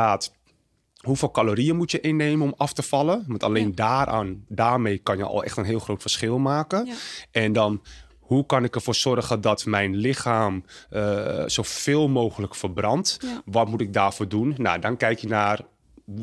hoeveel 1.03 1.31
calorieën 1.31 1.77
moet 1.77 1.91
je 1.91 2.01
innemen 2.01 2.47
om 2.47 2.55
af 2.57 2.73
te 2.73 2.83
vallen? 2.83 3.25
Want 3.27 3.43
alleen 3.43 3.69
ja. 3.69 3.75
daaraan, 3.75 4.45
daarmee 4.49 4.99
kan 4.99 5.17
je 5.17 5.25
al 5.25 5.45
echt 5.45 5.57
een 5.57 5.65
heel 5.65 5.79
groot 5.79 6.01
verschil 6.01 6.39
maken. 6.39 6.89
En 7.31 7.53
dan 7.53 7.83
hoe 8.33 8.47
kan 8.47 8.65
ik 8.65 8.75
ervoor 8.75 8.95
zorgen 8.95 9.41
dat 9.41 9.67
mijn 9.67 9.97
lichaam 9.97 10.65
uh, 10.91 11.43
zoveel 11.47 12.09
mogelijk 12.09 12.55
verbrandt? 12.55 13.19
Wat 13.45 13.69
moet 13.69 13.81
ik 13.81 13.93
daarvoor 13.93 14.29
doen? 14.29 14.55
Nou, 14.57 14.79
dan 14.79 14.97
kijk 14.97 15.19
je 15.19 15.29
naar 15.29 15.61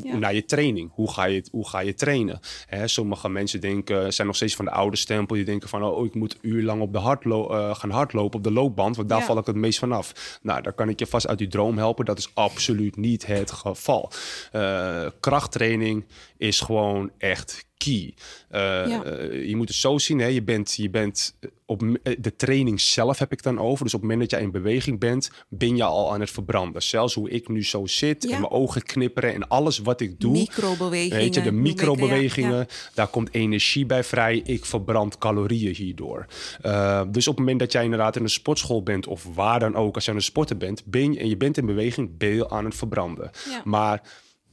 ja. 0.02 0.16
naar 0.16 0.34
je 0.34 0.44
training. 0.44 0.90
Hoe 0.94 1.12
ga 1.12 1.24
je, 1.24 1.44
hoe 1.50 1.68
ga 1.68 1.80
je 1.80 1.94
trainen? 1.94 2.40
Hè, 2.66 2.88
sommige 2.88 3.28
mensen 3.28 3.60
denken, 3.60 4.12
zijn 4.12 4.26
nog 4.26 4.36
steeds 4.36 4.54
van 4.54 4.64
de 4.64 4.70
oude 4.70 4.96
stempel. 4.96 5.36
Die 5.36 5.44
denken 5.44 5.68
van, 5.68 5.82
oh, 5.82 6.06
ik 6.06 6.14
moet 6.14 6.38
uurlang 6.40 6.82
op 6.82 6.92
de 6.92 6.98
hardlo 6.98 7.54
uh, 7.54 7.74
gaan 7.74 7.90
hardlopen 7.90 8.38
op 8.38 8.44
de 8.44 8.52
loopband. 8.52 8.96
Want 8.96 9.08
daar 9.08 9.18
ja. 9.18 9.24
val 9.24 9.38
ik 9.38 9.46
het 9.46 9.56
meest 9.56 9.78
vanaf. 9.78 10.38
Nou, 10.42 10.62
daar 10.62 10.72
kan 10.72 10.88
ik 10.88 10.98
je 10.98 11.06
vast 11.06 11.28
uit 11.28 11.38
die 11.38 11.48
droom 11.48 11.78
helpen. 11.78 12.04
Dat 12.04 12.18
is 12.18 12.30
absoluut 12.34 12.96
niet 12.96 13.26
het 13.26 13.50
geval. 13.50 14.10
Uh, 14.52 15.06
krachttraining 15.20 16.04
is 16.36 16.60
gewoon 16.60 17.10
echt 17.18 17.68
key. 17.84 18.14
Uh, 18.52 18.60
ja. 18.88 19.04
uh, 19.04 19.48
je 19.48 19.56
moet 19.56 19.68
het 19.68 19.76
zo 19.76 19.98
zien, 19.98 20.18
hè? 20.18 20.26
Je 20.26 20.42
bent, 20.42 20.74
je 20.74 20.90
bent 20.90 21.34
op 21.66 21.98
de 22.18 22.36
training 22.36 22.80
zelf 22.80 23.18
heb 23.18 23.32
ik 23.32 23.42
dan 23.42 23.58
over. 23.58 23.84
Dus 23.84 23.94
op 23.94 24.00
het 24.00 24.10
moment 24.10 24.30
dat 24.30 24.30
jij 24.30 24.48
in 24.48 24.50
beweging 24.50 24.98
bent, 24.98 25.30
ben 25.48 25.76
je 25.76 25.84
al 25.84 26.12
aan 26.12 26.20
het 26.20 26.30
verbranden. 26.30 26.82
Zelfs 26.82 27.14
hoe 27.14 27.30
ik 27.30 27.48
nu 27.48 27.64
zo 27.64 27.86
zit 27.86 28.22
ja. 28.22 28.34
en 28.34 28.40
mijn 28.40 28.52
ogen 28.52 28.82
knipperen 28.82 29.34
en 29.34 29.48
alles 29.48 29.78
wat 29.78 30.00
ik 30.00 30.20
doe. 30.20 30.32
Microbewegingen. 30.32 31.18
Weet 31.18 31.34
je, 31.34 31.42
de 31.42 31.52
microbewegingen, 31.52 32.58
ja. 32.58 32.66
daar 32.94 33.08
komt 33.08 33.34
energie 33.34 33.86
bij 33.86 34.04
vrij. 34.04 34.42
Ik 34.44 34.64
verbrand 34.64 35.18
calorieën 35.18 35.74
hierdoor. 35.74 36.26
Uh, 36.62 37.02
dus 37.08 37.28
op 37.28 37.36
het 37.36 37.44
moment 37.44 37.60
dat 37.60 37.72
jij 37.72 37.84
inderdaad 37.84 38.16
in 38.16 38.22
een 38.22 38.30
sportschool 38.30 38.82
bent 38.82 39.06
of 39.06 39.26
waar 39.34 39.60
dan 39.60 39.74
ook, 39.74 39.94
als 39.94 40.04
je 40.04 40.10
aan 40.10 40.16
het 40.16 40.26
sporten 40.26 40.58
bent, 40.58 40.84
ben 40.84 41.12
je, 41.12 41.18
en 41.18 41.28
je 41.28 41.36
bent 41.36 41.56
in 41.56 41.66
beweging, 41.66 42.18
ben 42.18 42.34
je 42.34 42.50
aan 42.50 42.64
het 42.64 42.74
verbranden. 42.74 43.30
Maar 43.64 44.02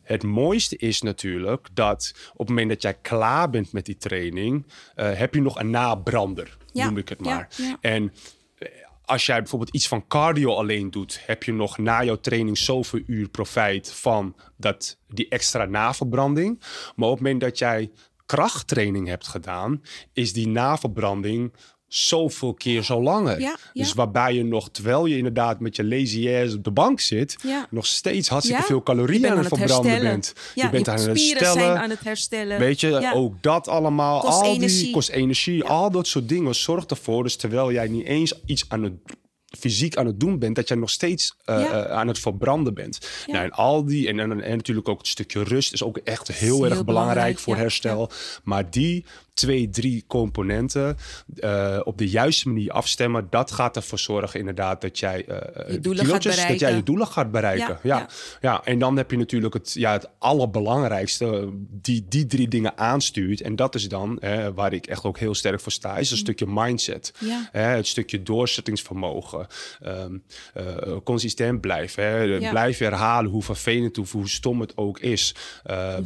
het 0.08 0.24
mooiste 0.24 0.78
is 0.78 1.01
natuurlijk 1.01 1.68
dat 1.74 2.14
op 2.32 2.38
het 2.38 2.49
moment 2.49 2.70
dat 2.70 2.82
jij 2.82 2.93
klaar 3.01 3.49
bent 3.49 3.72
met 3.72 3.86
die 3.86 3.97
training, 3.97 4.66
uh, 4.95 5.12
heb 5.14 5.34
je 5.34 5.41
nog 5.41 5.60
een 5.60 5.70
nabrander, 5.70 6.58
ja. 6.72 6.86
noem 6.86 6.97
ik 6.97 7.10
het 7.10 7.22
maar. 7.22 7.47
Ja, 7.55 7.66
ja. 7.66 7.78
En 7.82 8.12
als 9.08 9.26
jij 9.26 9.38
bijvoorbeeld 9.38 9.76
iets 9.76 9.88
van 9.88 10.08
cardio 10.08 10.53
alleen 10.53 10.91
doet, 10.91 11.20
heb 11.26 11.43
je 11.43 11.53
nog 11.53 11.78
na 11.78 12.03
jouw 12.03 12.20
training 12.20 12.58
zoveel 12.58 13.01
uur 13.05 13.30
profijt 13.30 13.93
van 13.93 14.36
dat, 14.58 14.99
die 15.08 15.30
extra 15.30 15.66
naverbranding. 15.66 16.60
Maar 16.95 17.10
op 17.10 17.14
het 17.14 17.24
moment 17.24 17.41
dat 17.41 17.58
jij 17.58 17.91
krachttraining 18.26 19.08
hebt 19.08 19.28
gedaan, 19.28 19.82
is 20.14 20.34
die 20.34 20.47
naverbranding 20.47 21.53
zoveel 21.88 22.53
keer 22.53 22.83
zo 22.83 23.01
langer. 23.01 23.39
Ja, 23.39 23.57
ja. 23.73 23.81
Dus 23.81 23.93
waarbij 23.93 24.33
je 24.33 24.43
nog, 24.43 24.69
terwijl 24.69 25.05
je 25.05 25.17
inderdaad 25.17 25.59
met 25.59 25.75
je 25.75 25.83
lazy 25.83 26.29
ass 26.29 26.55
op 26.55 26.63
de 26.63 26.71
bank 26.71 26.99
zit, 26.99 27.35
ja. 27.43 27.67
nog 27.69 27.85
steeds 27.85 28.29
hartstikke 28.29 28.63
veel 28.63 28.83
calorieën 28.83 29.27
aan 29.27 29.38
het 29.38 29.47
verbranden 29.47 29.91
herstellen. 29.91 30.11
bent. 30.11 30.33
je 30.55 30.69
bent 30.69 30.85
je 30.85 30.91
aan, 30.91 30.97
het 30.97 31.07
herstellen. 31.07 31.79
aan 31.79 31.89
het 31.89 32.03
herstellen. 32.03 32.59
Weet 32.59 32.79
je, 32.79 33.11
ook 33.13 33.43
dat 33.43 33.67
allemaal, 33.67 34.19
kost 34.19 34.41
al 34.41 34.53
energie. 34.53 34.83
die 34.83 34.93
kost 34.93 35.09
energie, 35.09 35.63
al 35.63 35.91
dat 35.91 36.07
soort 36.07 36.29
dingen 36.29 36.55
zorgt 36.55 36.91
ervoor. 36.91 37.23
Dus 37.23 37.35
terwijl 37.35 37.71
jij 37.71 37.88
niet 37.88 38.05
eens 38.05 38.33
iets 38.45 38.65
aan 38.67 38.83
het 38.83 38.93
fysiek 39.59 39.95
aan 39.97 40.05
het 40.05 40.19
doen 40.19 40.39
bent, 40.39 40.55
dat 40.55 40.67
jij 40.67 40.77
nog 40.77 40.89
steeds 40.89 41.35
uh, 41.45 41.61
ja. 41.61 41.85
uh, 41.85 41.91
aan 41.91 42.07
het 42.07 42.19
verbranden 42.19 42.73
bent. 42.73 42.99
Ja. 43.25 43.33
Nou, 43.33 43.45
en 43.45 43.51
al 43.51 43.85
die, 43.85 44.07
en, 44.07 44.19
en, 44.19 44.41
en, 44.41 44.57
natuurlijk 44.57 44.89
ook 44.89 44.97
het 44.97 45.07
stukje 45.07 45.43
rust 45.43 45.73
is 45.73 45.83
ook 45.83 45.97
echt 45.97 46.27
heel, 46.27 46.39
erg 46.39 46.53
belangrijk, 46.53 46.85
belangrijk 46.85 47.39
voor 47.39 47.55
ja. 47.55 47.61
herstel. 47.61 48.11
Maar 48.43 48.69
die 48.69 49.05
twee, 49.38 49.69
drie 49.69 50.03
componenten 50.07 50.97
uh, 51.35 51.79
op 51.83 51.97
de 51.97 52.09
juiste 52.09 52.47
manier 52.47 52.71
afstemmen, 52.71 53.27
dat 53.29 53.51
gaat 53.51 53.75
ervoor 53.75 53.99
zorgen 53.99 54.39
inderdaad 54.39 54.81
dat 54.81 54.99
jij 54.99 55.25
uh, 55.29 55.38
je 55.71 55.79
doelen 55.79 56.05
gaat 56.05 56.23
bereiken. 56.23 56.47
dat 56.47 56.59
jij 56.59 56.75
je 56.75 56.83
doelen 56.83 57.07
gaat 57.07 57.31
bereiken. 57.31 57.79
Ja, 57.83 57.97
ja, 57.97 58.07
ja. 58.41 58.61
en 58.63 58.79
dan 58.79 58.97
heb 58.97 59.11
je 59.11 59.17
natuurlijk 59.17 59.53
het, 59.53 59.73
ja, 59.73 59.91
het 59.91 60.09
allerbelangrijkste 60.19 61.49
die 61.81 62.05
die 62.09 62.25
drie 62.25 62.47
dingen 62.47 62.77
aanstuurt. 62.77 63.41
En 63.41 63.55
dat 63.55 63.75
is 63.75 63.87
dan 63.87 64.20
waar 64.55 64.74
ik 64.74 64.86
echt 64.86 65.03
ook 65.03 65.17
heel 65.17 65.36
sterk 65.36 65.59
voor 65.59 65.71
sta, 65.71 65.97
is 65.97 66.09
een 66.09 66.16
mm. 66.16 66.24
stukje 66.24 66.45
mindset. 66.49 67.13
Ja. 67.20 67.49
het 67.51 67.87
stukje 67.87 68.24
doorzettingsvermogen, 68.24 69.47
um, 69.86 70.24
consistent 71.03 71.62
blijven, 71.62 72.03
hè, 72.03 72.49
blijven 72.49 72.86
herhalen 72.86 73.32
hoe 73.32 73.43
vervelend 73.43 73.97
of 73.97 74.12
hoe 74.12 74.29
stom 74.29 74.62
het 74.62 74.78
ook 74.78 74.99
is. 74.99 75.36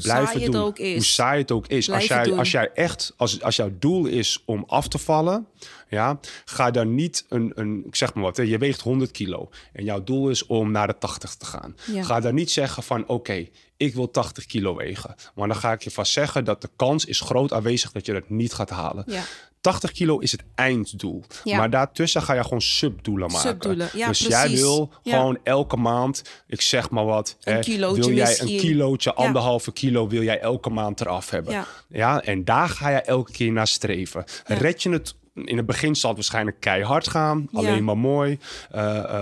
blijven 0.01 0.51
doen. 0.51 0.61
ook 0.61 0.79
is. 0.79 0.93
Hoe 0.93 1.03
saai 1.03 1.41
het 1.41 1.51
ook 1.51 1.67
is. 1.67 1.91
als 1.91 2.07
jij, 2.07 2.33
als 2.33 2.51
jij 2.51 2.71
echt 2.73 3.13
als, 3.21 3.41
als 3.41 3.55
jouw 3.55 3.71
doel 3.79 4.05
is 4.05 4.43
om 4.45 4.63
af 4.67 4.87
te 4.87 4.97
vallen, 4.97 5.47
ja, 5.91 6.19
ga 6.45 6.71
dan 6.71 6.95
niet 6.95 7.25
een, 7.29 7.51
een 7.55 7.83
ik 7.85 7.95
zeg 7.95 8.13
maar 8.13 8.23
wat, 8.23 8.35
je 8.35 8.57
weegt 8.57 8.81
100 8.81 9.11
kilo 9.11 9.49
en 9.73 9.83
jouw 9.83 10.03
doel 10.03 10.29
is 10.29 10.45
om 10.45 10.71
naar 10.71 10.87
de 10.87 10.97
80 10.97 11.35
te 11.35 11.45
gaan. 11.45 11.75
Ga 12.01 12.19
dan 12.19 12.35
niet 12.35 12.51
zeggen 12.51 12.83
van 12.83 13.07
oké, 13.07 13.47
ik 13.77 13.93
wil 13.93 14.11
80 14.11 14.45
kilo 14.45 14.75
wegen. 14.75 15.15
Maar 15.35 15.47
dan 15.47 15.57
ga 15.57 15.71
ik 15.71 15.81
je 15.81 15.91
vast 15.91 16.11
zeggen 16.11 16.45
dat 16.45 16.61
de 16.61 16.69
kans 16.75 17.05
is 17.05 17.19
groot 17.19 17.53
aanwezig 17.53 17.91
dat 17.91 18.05
je 18.05 18.13
het 18.13 18.29
niet 18.29 18.53
gaat 18.53 18.69
halen. 18.69 19.03
Ja. 19.07 19.23
80 19.61 19.91
kilo 19.91 20.17
is 20.19 20.31
het 20.31 20.43
einddoel. 20.55 21.23
Maar 21.43 21.69
daartussen 21.69 22.21
ga 22.21 22.33
je 22.33 22.43
gewoon 22.43 22.61
subdoelen 22.61 23.31
maken. 23.31 23.49
Subdoelen, 23.49 23.89
ja, 23.93 24.07
dus 24.07 24.19
jij 24.19 24.49
wil 24.49 24.91
gewoon 25.03 25.39
elke 25.43 25.77
maand, 25.77 26.21
ik 26.47 26.61
zeg 26.61 26.89
maar 26.89 27.05
wat, 27.05 27.37
een 27.41 27.53
hè, 27.53 27.93
wil 27.93 28.11
jij 28.11 28.27
misschien. 28.27 28.47
een 28.47 28.57
kilootje, 28.57 29.13
anderhalve 29.13 29.71
kilo 29.71 30.07
wil 30.07 30.23
jij 30.23 30.39
elke 30.39 30.69
maand 30.69 31.01
eraf 31.01 31.29
hebben. 31.29 31.65
Ja. 31.89 32.21
en 32.21 32.45
daar 32.45 32.69
ga 32.69 32.89
je 32.89 33.01
elke 33.01 33.31
keer 33.31 33.51
naar 33.51 33.67
streven. 33.67 34.23
Red 34.45 34.83
je 34.83 34.89
het 34.89 35.15
in 35.33 35.57
het 35.57 35.65
begin 35.65 35.95
zal 35.95 36.09
het 36.09 36.19
waarschijnlijk 36.19 36.59
keihard 36.59 37.07
gaan. 37.07 37.47
Alleen 37.53 37.83
maar 37.83 37.97
mooi. 37.97 38.39
Uh, 38.75 39.21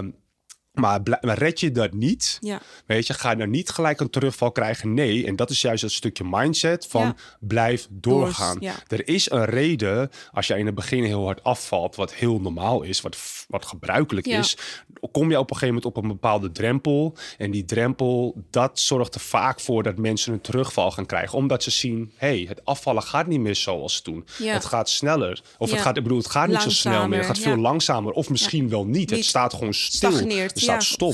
maar, 0.80 1.02
red 1.22 1.60
je 1.60 1.72
dat 1.72 1.94
niet, 1.94 2.38
ja. 2.42 2.62
weet 2.86 3.08
je, 3.08 3.14
ga 3.14 3.30
je 3.30 3.38
dan 3.38 3.50
niet 3.50 3.70
gelijk 3.70 4.00
een 4.00 4.10
terugval 4.10 4.52
krijgen. 4.52 4.94
Nee, 4.94 5.26
en 5.26 5.36
dat 5.36 5.50
is 5.50 5.62
juist 5.62 5.82
het 5.82 5.92
stukje 5.92 6.24
mindset 6.30 6.88
van 6.90 7.18
blijf 7.40 7.88
doorgaan. 7.90 8.60
Er 8.88 9.08
is 9.08 9.32
een 9.32 9.46
reden 9.46 10.10
als 10.32 10.48
jij 10.48 10.60
in 10.60 10.66
het 10.66 10.76
begin 10.76 11.04
heel 11.04 11.26
hard 11.26 11.44
afvalt, 11.44 11.96
wat 11.96 12.14
heel 12.14 12.40
normaal 12.40 12.82
is, 12.82 13.02
wat, 13.02 13.18
wat 13.48 13.66
gebruikelijk 13.66 14.28
is. 14.28 14.58
Kom 15.12 15.30
je 15.30 15.40
op 15.40 15.50
een 15.50 15.58
gegeven 15.58 15.76
moment 15.76 15.86
op 15.86 16.04
een 16.04 16.08
bepaalde 16.08 16.52
drempel. 16.52 17.16
En 17.38 17.52
die 17.52 17.66
drempel, 17.66 18.44
dat 18.50 18.80
zorgt 18.80 19.16
er 19.16 19.22
vaak 19.22 19.60
voor 19.60 19.84
dat 19.84 19.98
mensen 19.98 20.34
een 20.34 20.42
terugval 20.42 20.92
gaan 20.92 21.06
krijgen. 21.06 21.38
Omdat 21.38 21.64
ze 21.64 21.72
zien, 21.72 22.12
hey, 22.16 22.46
het 22.48 22.66
afvallen 22.66 23.04
gaat 23.04 23.28
niet 23.28 23.40
meer 23.40 23.56
zoals 23.56 24.02
toen. 24.02 24.26
Het 24.44 24.66
gaat 24.66 24.90
sneller. 24.90 25.42
Of 25.58 25.72
het 25.72 25.82
gaat, 25.82 25.98
ik 25.98 26.04
bedoel, 26.04 26.18
het 26.18 26.30
gaat 26.30 26.48
niet 26.48 26.62
zo 26.62 26.70
snel 26.70 27.08
meer. 27.08 27.18
Het 27.18 27.28
gaat 27.28 27.40
veel 27.40 27.58
langzamer. 27.58 28.12
Of 28.12 28.30
misschien 28.30 28.70
wel 28.70 28.86
niet. 28.86 29.10
Het 29.10 29.26
staat 29.26 29.54
gewoon 29.54 29.74
stil. 29.74 30.12
Stagneert 30.12 30.60
staat 30.70 30.84
stop. 30.84 31.14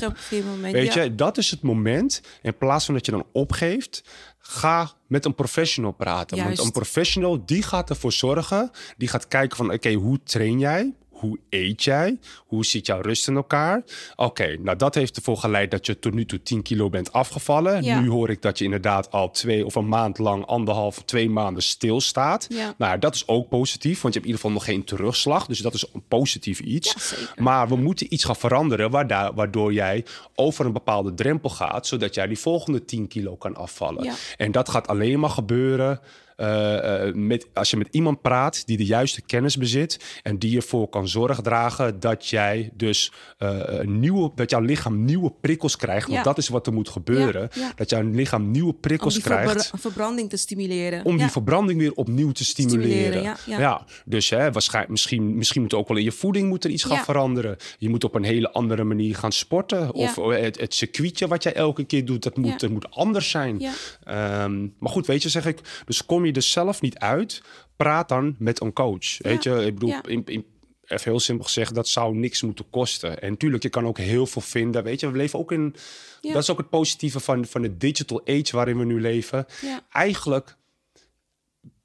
Weet 0.71 0.93
je, 0.93 1.15
dat 1.15 1.37
is 1.37 1.51
het 1.51 1.61
moment. 1.61 2.21
In 2.41 2.57
plaats 2.57 2.85
van 2.85 2.93
dat 2.93 3.05
je 3.05 3.11
dan 3.11 3.25
opgeeft, 3.31 4.03
ga 4.39 4.91
met 5.07 5.25
een 5.25 5.35
professional 5.35 5.91
praten. 5.91 6.37
Want 6.43 6.59
een 6.59 6.71
professional 6.71 7.45
die 7.45 7.63
gaat 7.63 7.89
ervoor 7.89 8.11
zorgen, 8.11 8.71
die 8.97 9.07
gaat 9.07 9.27
kijken 9.27 9.57
van 9.57 9.71
oké, 9.71 9.93
hoe 9.93 10.19
train 10.23 10.59
jij? 10.59 10.93
Hoe 11.25 11.39
eet 11.49 11.83
jij? 11.83 12.19
Hoe 12.37 12.65
zit 12.65 12.85
jouw 12.85 13.01
rust 13.01 13.27
in 13.27 13.35
elkaar? 13.35 13.83
Oké, 14.15 14.57
nou 14.61 14.77
dat 14.77 14.95
heeft 14.95 15.15
ervoor 15.15 15.37
geleid 15.37 15.71
dat 15.71 15.85
je 15.85 15.99
tot 15.99 16.13
nu 16.13 16.25
toe 16.25 16.41
10 16.41 16.61
kilo 16.61 16.89
bent 16.89 17.13
afgevallen. 17.13 17.83
Nu 17.83 18.09
hoor 18.09 18.29
ik 18.29 18.41
dat 18.41 18.57
je 18.57 18.63
inderdaad 18.63 19.11
al 19.11 19.31
twee 19.31 19.65
of 19.65 19.75
een 19.75 19.87
maand 19.87 20.17
lang, 20.17 20.45
anderhalf, 20.45 21.01
twee 21.03 21.29
maanden 21.29 21.63
stilstaat. 21.63 22.45
Ja. 22.49 22.73
Nou, 22.77 22.99
dat 22.99 23.15
is 23.15 23.27
ook 23.27 23.49
positief, 23.49 24.01
want 24.01 24.13
je 24.13 24.19
hebt 24.19 24.31
in 24.31 24.35
ieder 24.35 24.35
geval 24.35 24.51
nog 24.51 24.65
geen 24.65 24.83
terugslag. 24.83 25.45
Dus 25.45 25.59
dat 25.59 25.73
is 25.73 25.85
een 25.93 26.03
positief 26.07 26.59
iets. 26.59 27.15
maar 27.35 27.67
we 27.67 27.75
moeten 27.75 28.13
iets 28.13 28.23
gaan 28.23 28.35
veranderen 28.35 28.91
waardoor 29.35 29.73
jij 29.73 30.05
over 30.35 30.65
een 30.65 30.73
bepaalde 30.73 31.13
drempel 31.13 31.49
gaat, 31.49 31.87
zodat 31.87 32.15
jij 32.15 32.27
die 32.27 32.39
volgende 32.39 32.85
10 32.85 33.07
kilo 33.07 33.35
kan 33.35 33.55
afvallen. 33.55 34.13
En 34.37 34.51
dat 34.51 34.69
gaat 34.69 34.87
alleen 34.87 35.19
maar 35.19 35.29
gebeuren 35.29 35.99
uh, 36.37 37.13
met, 37.13 37.47
als 37.53 37.69
je 37.69 37.77
met 37.77 37.87
iemand 37.91 38.21
praat 38.21 38.67
die 38.67 38.77
de 38.77 38.85
juiste 38.85 39.21
kennis 39.21 39.57
bezit 39.57 40.19
en 40.23 40.39
die 40.39 40.55
ervoor 40.55 40.89
kan 40.89 41.07
zorg 41.07 41.41
dragen 41.41 41.99
dat 41.99 42.27
jij 42.27 42.69
dus 42.73 43.11
uh, 43.39 43.79
nieuwe, 43.81 44.31
dat 44.35 44.49
jouw 44.49 44.61
lichaam 44.61 45.05
nieuwe 45.05 45.33
prikkels 45.41 45.75
krijgt. 45.75 46.07
Want 46.07 46.23
dat 46.23 46.37
is 46.37 46.47
wat 46.47 46.67
er 46.67 46.73
moet 46.73 46.89
gebeuren. 46.89 47.49
Dat 47.75 47.89
jouw 47.89 48.01
lichaam 48.01 48.51
nieuwe 48.51 48.73
prikkels 48.73 49.19
krijgt. 49.19 49.71
Om 49.71 49.79
verbranding 49.79 50.29
te 50.29 50.37
stimuleren. 50.37 51.05
Om 51.05 51.17
die 51.17 51.27
verbranding 51.27 51.79
weer 51.79 51.93
opnieuw 51.93 52.31
te 52.31 52.45
stimuleren. 52.45 53.35
ja, 53.45 53.85
dus 54.05 54.29
hè, 54.29 54.51
waarschijnlijk, 54.51 54.91
misschien, 54.91 55.35
misschien 55.37 55.61
moet 55.61 55.73
ook 55.73 55.87
wel 55.87 55.97
in 55.97 56.03
je 56.03 56.11
voeding 56.11 56.47
moet 56.47 56.63
er 56.63 56.69
iets 56.69 56.83
gaan 56.83 57.03
veranderen. 57.03 57.57
Je 57.77 57.89
moet 57.89 58.03
op 58.03 58.15
een 58.15 58.23
hele 58.23 58.51
andere 58.51 58.83
manier 58.83 59.15
gaan 59.15 59.31
sporten. 59.31 59.93
Of 59.93 60.15
het, 60.15 60.59
het 60.59 60.73
circuitje 60.73 61.27
wat 61.27 61.43
jij 61.43 61.53
elke 61.53 61.83
keer 61.83 62.05
doet, 62.05 62.23
dat 62.23 62.37
moet, 62.37 62.59
dat 62.59 62.69
moet 62.69 62.91
anders 62.91 63.29
zijn. 63.29 63.55
Um, 63.55 64.73
maar 64.79 64.91
goed, 64.91 65.07
weet 65.07 65.23
je, 65.23 65.29
zeg 65.29 65.45
ik. 65.45 65.59
Dus 65.85 66.05
kom 66.05 66.24
je 66.25 66.33
er 66.33 66.41
zelf 66.41 66.81
niet 66.81 66.97
uit, 66.97 67.41
praat 67.75 68.09
dan 68.09 68.35
met 68.39 68.61
een 68.61 68.73
coach. 68.73 69.17
Weet 69.17 69.43
je, 69.43 69.65
ik 69.65 69.73
bedoel, 69.73 70.01
in, 70.07 70.21
in, 70.25 70.45
even 70.85 71.11
heel 71.11 71.19
simpel 71.19 71.45
gezegd, 71.45 71.75
dat 71.75 71.87
zou 71.87 72.15
niks 72.15 72.41
moeten 72.41 72.69
kosten. 72.69 73.21
En 73.21 73.29
natuurlijk, 73.29 73.63
je 73.63 73.69
kan 73.69 73.85
ook 73.85 73.97
heel 73.97 74.25
veel 74.25 74.41
vinden. 74.41 74.83
Weet 74.83 74.99
je, 74.99 75.11
we 75.11 75.17
leven 75.17 75.39
ook 75.39 75.51
in. 75.51 75.75
Dat 76.21 76.41
is 76.41 76.49
ook 76.49 76.57
het 76.57 76.69
positieve 76.69 77.19
van, 77.19 77.45
van 77.45 77.61
de 77.61 77.77
digital 77.77 78.21
age 78.25 78.49
waarin 78.51 78.77
we 78.77 78.85
nu 78.85 79.01
leven. 79.01 79.45
Eigenlijk, 79.91 80.55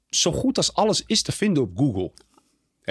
zo 0.09 0.31
goed 0.31 0.57
als 0.57 0.73
alles 0.73 1.03
is 1.05 1.21
te 1.21 1.31
vinden 1.31 1.63
op 1.63 1.77
Google. 1.77 2.11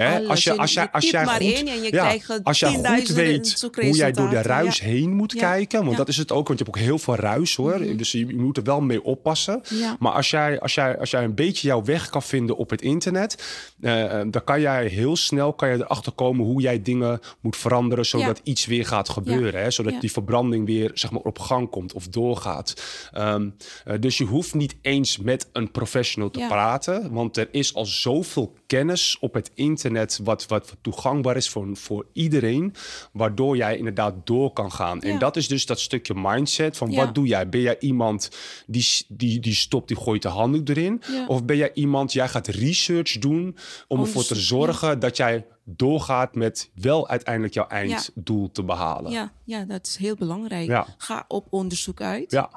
Hè? 0.01 0.27
Als 0.27 0.43
je, 0.43 0.57
als 0.57 0.73
jij, 0.73 0.91
als 0.91 1.09
jij 1.09 1.25
goed, 1.25 1.39
en 1.39 1.81
je 1.81 1.91
ja, 1.91 2.15
als 2.43 2.59
jij 2.59 2.73
goed 2.73 3.07
weet 3.07 3.69
hoe 3.75 3.95
jij 3.95 4.11
door 4.11 4.29
de 4.29 4.41
ruis 4.41 4.79
heen 4.79 5.15
moet 5.15 5.33
kijken, 5.33 5.85
want 5.85 5.97
dat 5.97 6.07
is 6.07 6.17
het 6.17 6.31
ook, 6.31 6.47
want 6.47 6.59
je 6.59 6.65
hebt 6.65 6.77
ook 6.77 6.83
heel 6.83 6.99
veel 6.99 7.15
ruis 7.15 7.55
hoor, 7.55 7.79
mhm. 7.79 7.97
dus 7.97 8.11
je, 8.11 8.35
moet 8.35 8.57
er 8.57 8.63
wel 8.63 8.81
mee 8.81 9.03
oppassen. 9.03 9.61
Maar 9.99 10.11
als 10.11 10.29
jij, 10.29 10.59
als, 10.59 10.73
jij, 10.73 10.99
als 10.99 11.11
jij 11.11 11.23
een 11.23 11.35
beetje 11.35 11.67
jouw 11.67 11.83
weg 11.83 12.09
kan 12.09 12.23
vinden 12.23 12.57
op 12.57 12.69
het 12.69 12.81
internet, 12.81 13.43
uh, 13.81 14.21
dan 14.27 14.43
kan 14.43 14.61
jij 14.61 14.85
heel 14.85 15.15
snel 15.15 15.53
kan 15.53 15.69
je 15.69 15.75
erachter 15.75 16.11
komen 16.11 16.45
hoe 16.45 16.61
jij 16.61 16.81
dingen 16.81 17.19
moet 17.39 17.57
veranderen, 17.57 18.05
zodat 18.05 18.41
iets 18.43 18.65
weer 18.65 18.85
gaat 18.85 19.09
gebeuren. 19.09 19.61
Hè? 19.61 19.71
Zodat 19.71 20.01
die 20.01 20.11
verbranding 20.11 20.65
weer 20.65 20.91
zeg 20.93 21.11
maar, 21.11 21.21
op 21.21 21.39
gang 21.39 21.69
komt 21.69 21.93
of 21.93 22.07
doorgaat. 22.07 22.81
Um, 23.17 23.55
uh, 23.85 23.93
dus 23.99 24.17
je 24.17 24.25
hoeft 24.25 24.53
niet 24.53 24.75
eens 24.81 25.17
met 25.17 25.49
een 25.53 25.71
professional 25.71 26.29
te 26.29 26.45
praten, 26.47 27.11
want 27.11 27.37
er 27.37 27.47
is 27.51 27.73
al 27.73 27.85
zoveel 27.85 28.53
kennis 28.67 29.17
op 29.19 29.33
het 29.33 29.51
internet 29.53 29.90
wat, 30.23 30.47
wat 30.47 30.75
toegankbaar 30.81 31.35
is 31.35 31.49
voor, 31.49 31.67
voor 31.73 32.05
iedereen, 32.13 32.73
waardoor 33.11 33.57
jij 33.57 33.77
inderdaad 33.77 34.13
door 34.23 34.53
kan 34.53 34.71
gaan. 34.71 35.01
En 35.01 35.19
dat 35.19 35.35
is 35.35 35.47
dus 35.47 35.65
dat 35.65 35.79
stukje 35.79 36.13
mindset 36.15 36.77
van 36.77 36.95
wat 36.95 37.15
doe 37.15 37.27
jij? 37.27 37.49
Ben 37.49 37.61
jij 37.61 37.79
iemand 37.79 38.29
die, 38.67 38.87
die, 39.07 39.39
die 39.39 39.53
stopt, 39.53 39.87
die 39.87 39.97
gooit 39.97 40.21
de 40.21 40.27
handdoek 40.27 40.69
erin? 40.69 41.01
Of 41.27 41.45
ben 41.45 41.57
jij 41.57 41.71
iemand, 41.73 42.13
jij 42.13 42.27
gaat 42.27 42.47
research 42.47 43.17
doen 43.17 43.57
om 43.87 43.99
ervoor 43.99 44.23
te 44.23 44.35
zorgen 44.35 44.99
dat 44.99 45.17
jij 45.17 45.45
doorgaat 45.63 46.35
met 46.35 46.69
wel 46.73 47.07
uiteindelijk 47.07 47.53
jouw 47.53 47.67
einddoel 47.67 48.51
te 48.51 48.63
behalen. 48.63 49.11
Ja, 49.11 49.31
ja, 49.43 49.65
dat 49.65 49.87
is 49.87 49.95
heel 49.95 50.15
belangrijk. 50.15 50.85
Ga 50.97 51.25
op 51.27 51.47
onderzoek 51.49 52.01
uit. 52.01 52.31
Ja 52.31 52.49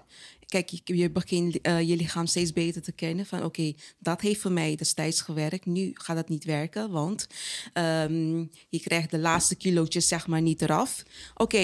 kijk, 0.47 0.71
je, 0.85 1.11
begint 1.11 1.67
uh, 1.67 1.81
je 1.81 1.97
lichaam 1.97 2.27
steeds 2.27 2.53
beter 2.53 2.83
te 2.83 2.93
kennen. 2.93 3.27
Van 3.27 3.45
oké, 3.45 3.73
dat 3.99 4.21
heeft 4.21 4.41
voor 4.41 4.53
mij 4.53 4.77
destijds 4.77 5.21
gewerkt. 5.21 5.67
Nu 5.67 5.91
gaat 5.95 6.17
dat 6.17 6.29
niet 6.29 6.45
werken, 6.45 6.91
want 6.91 7.27
um, 7.75 8.51
je 8.69 8.81
krijgt 8.81 9.11
de 9.11 9.19
laatste 9.19 9.55
kilootjes 9.55 10.09
zeg 10.09 10.27
maar 10.27 10.43
niet 10.43 10.63
eraf. 10.63 11.03
Oké, 11.35 11.59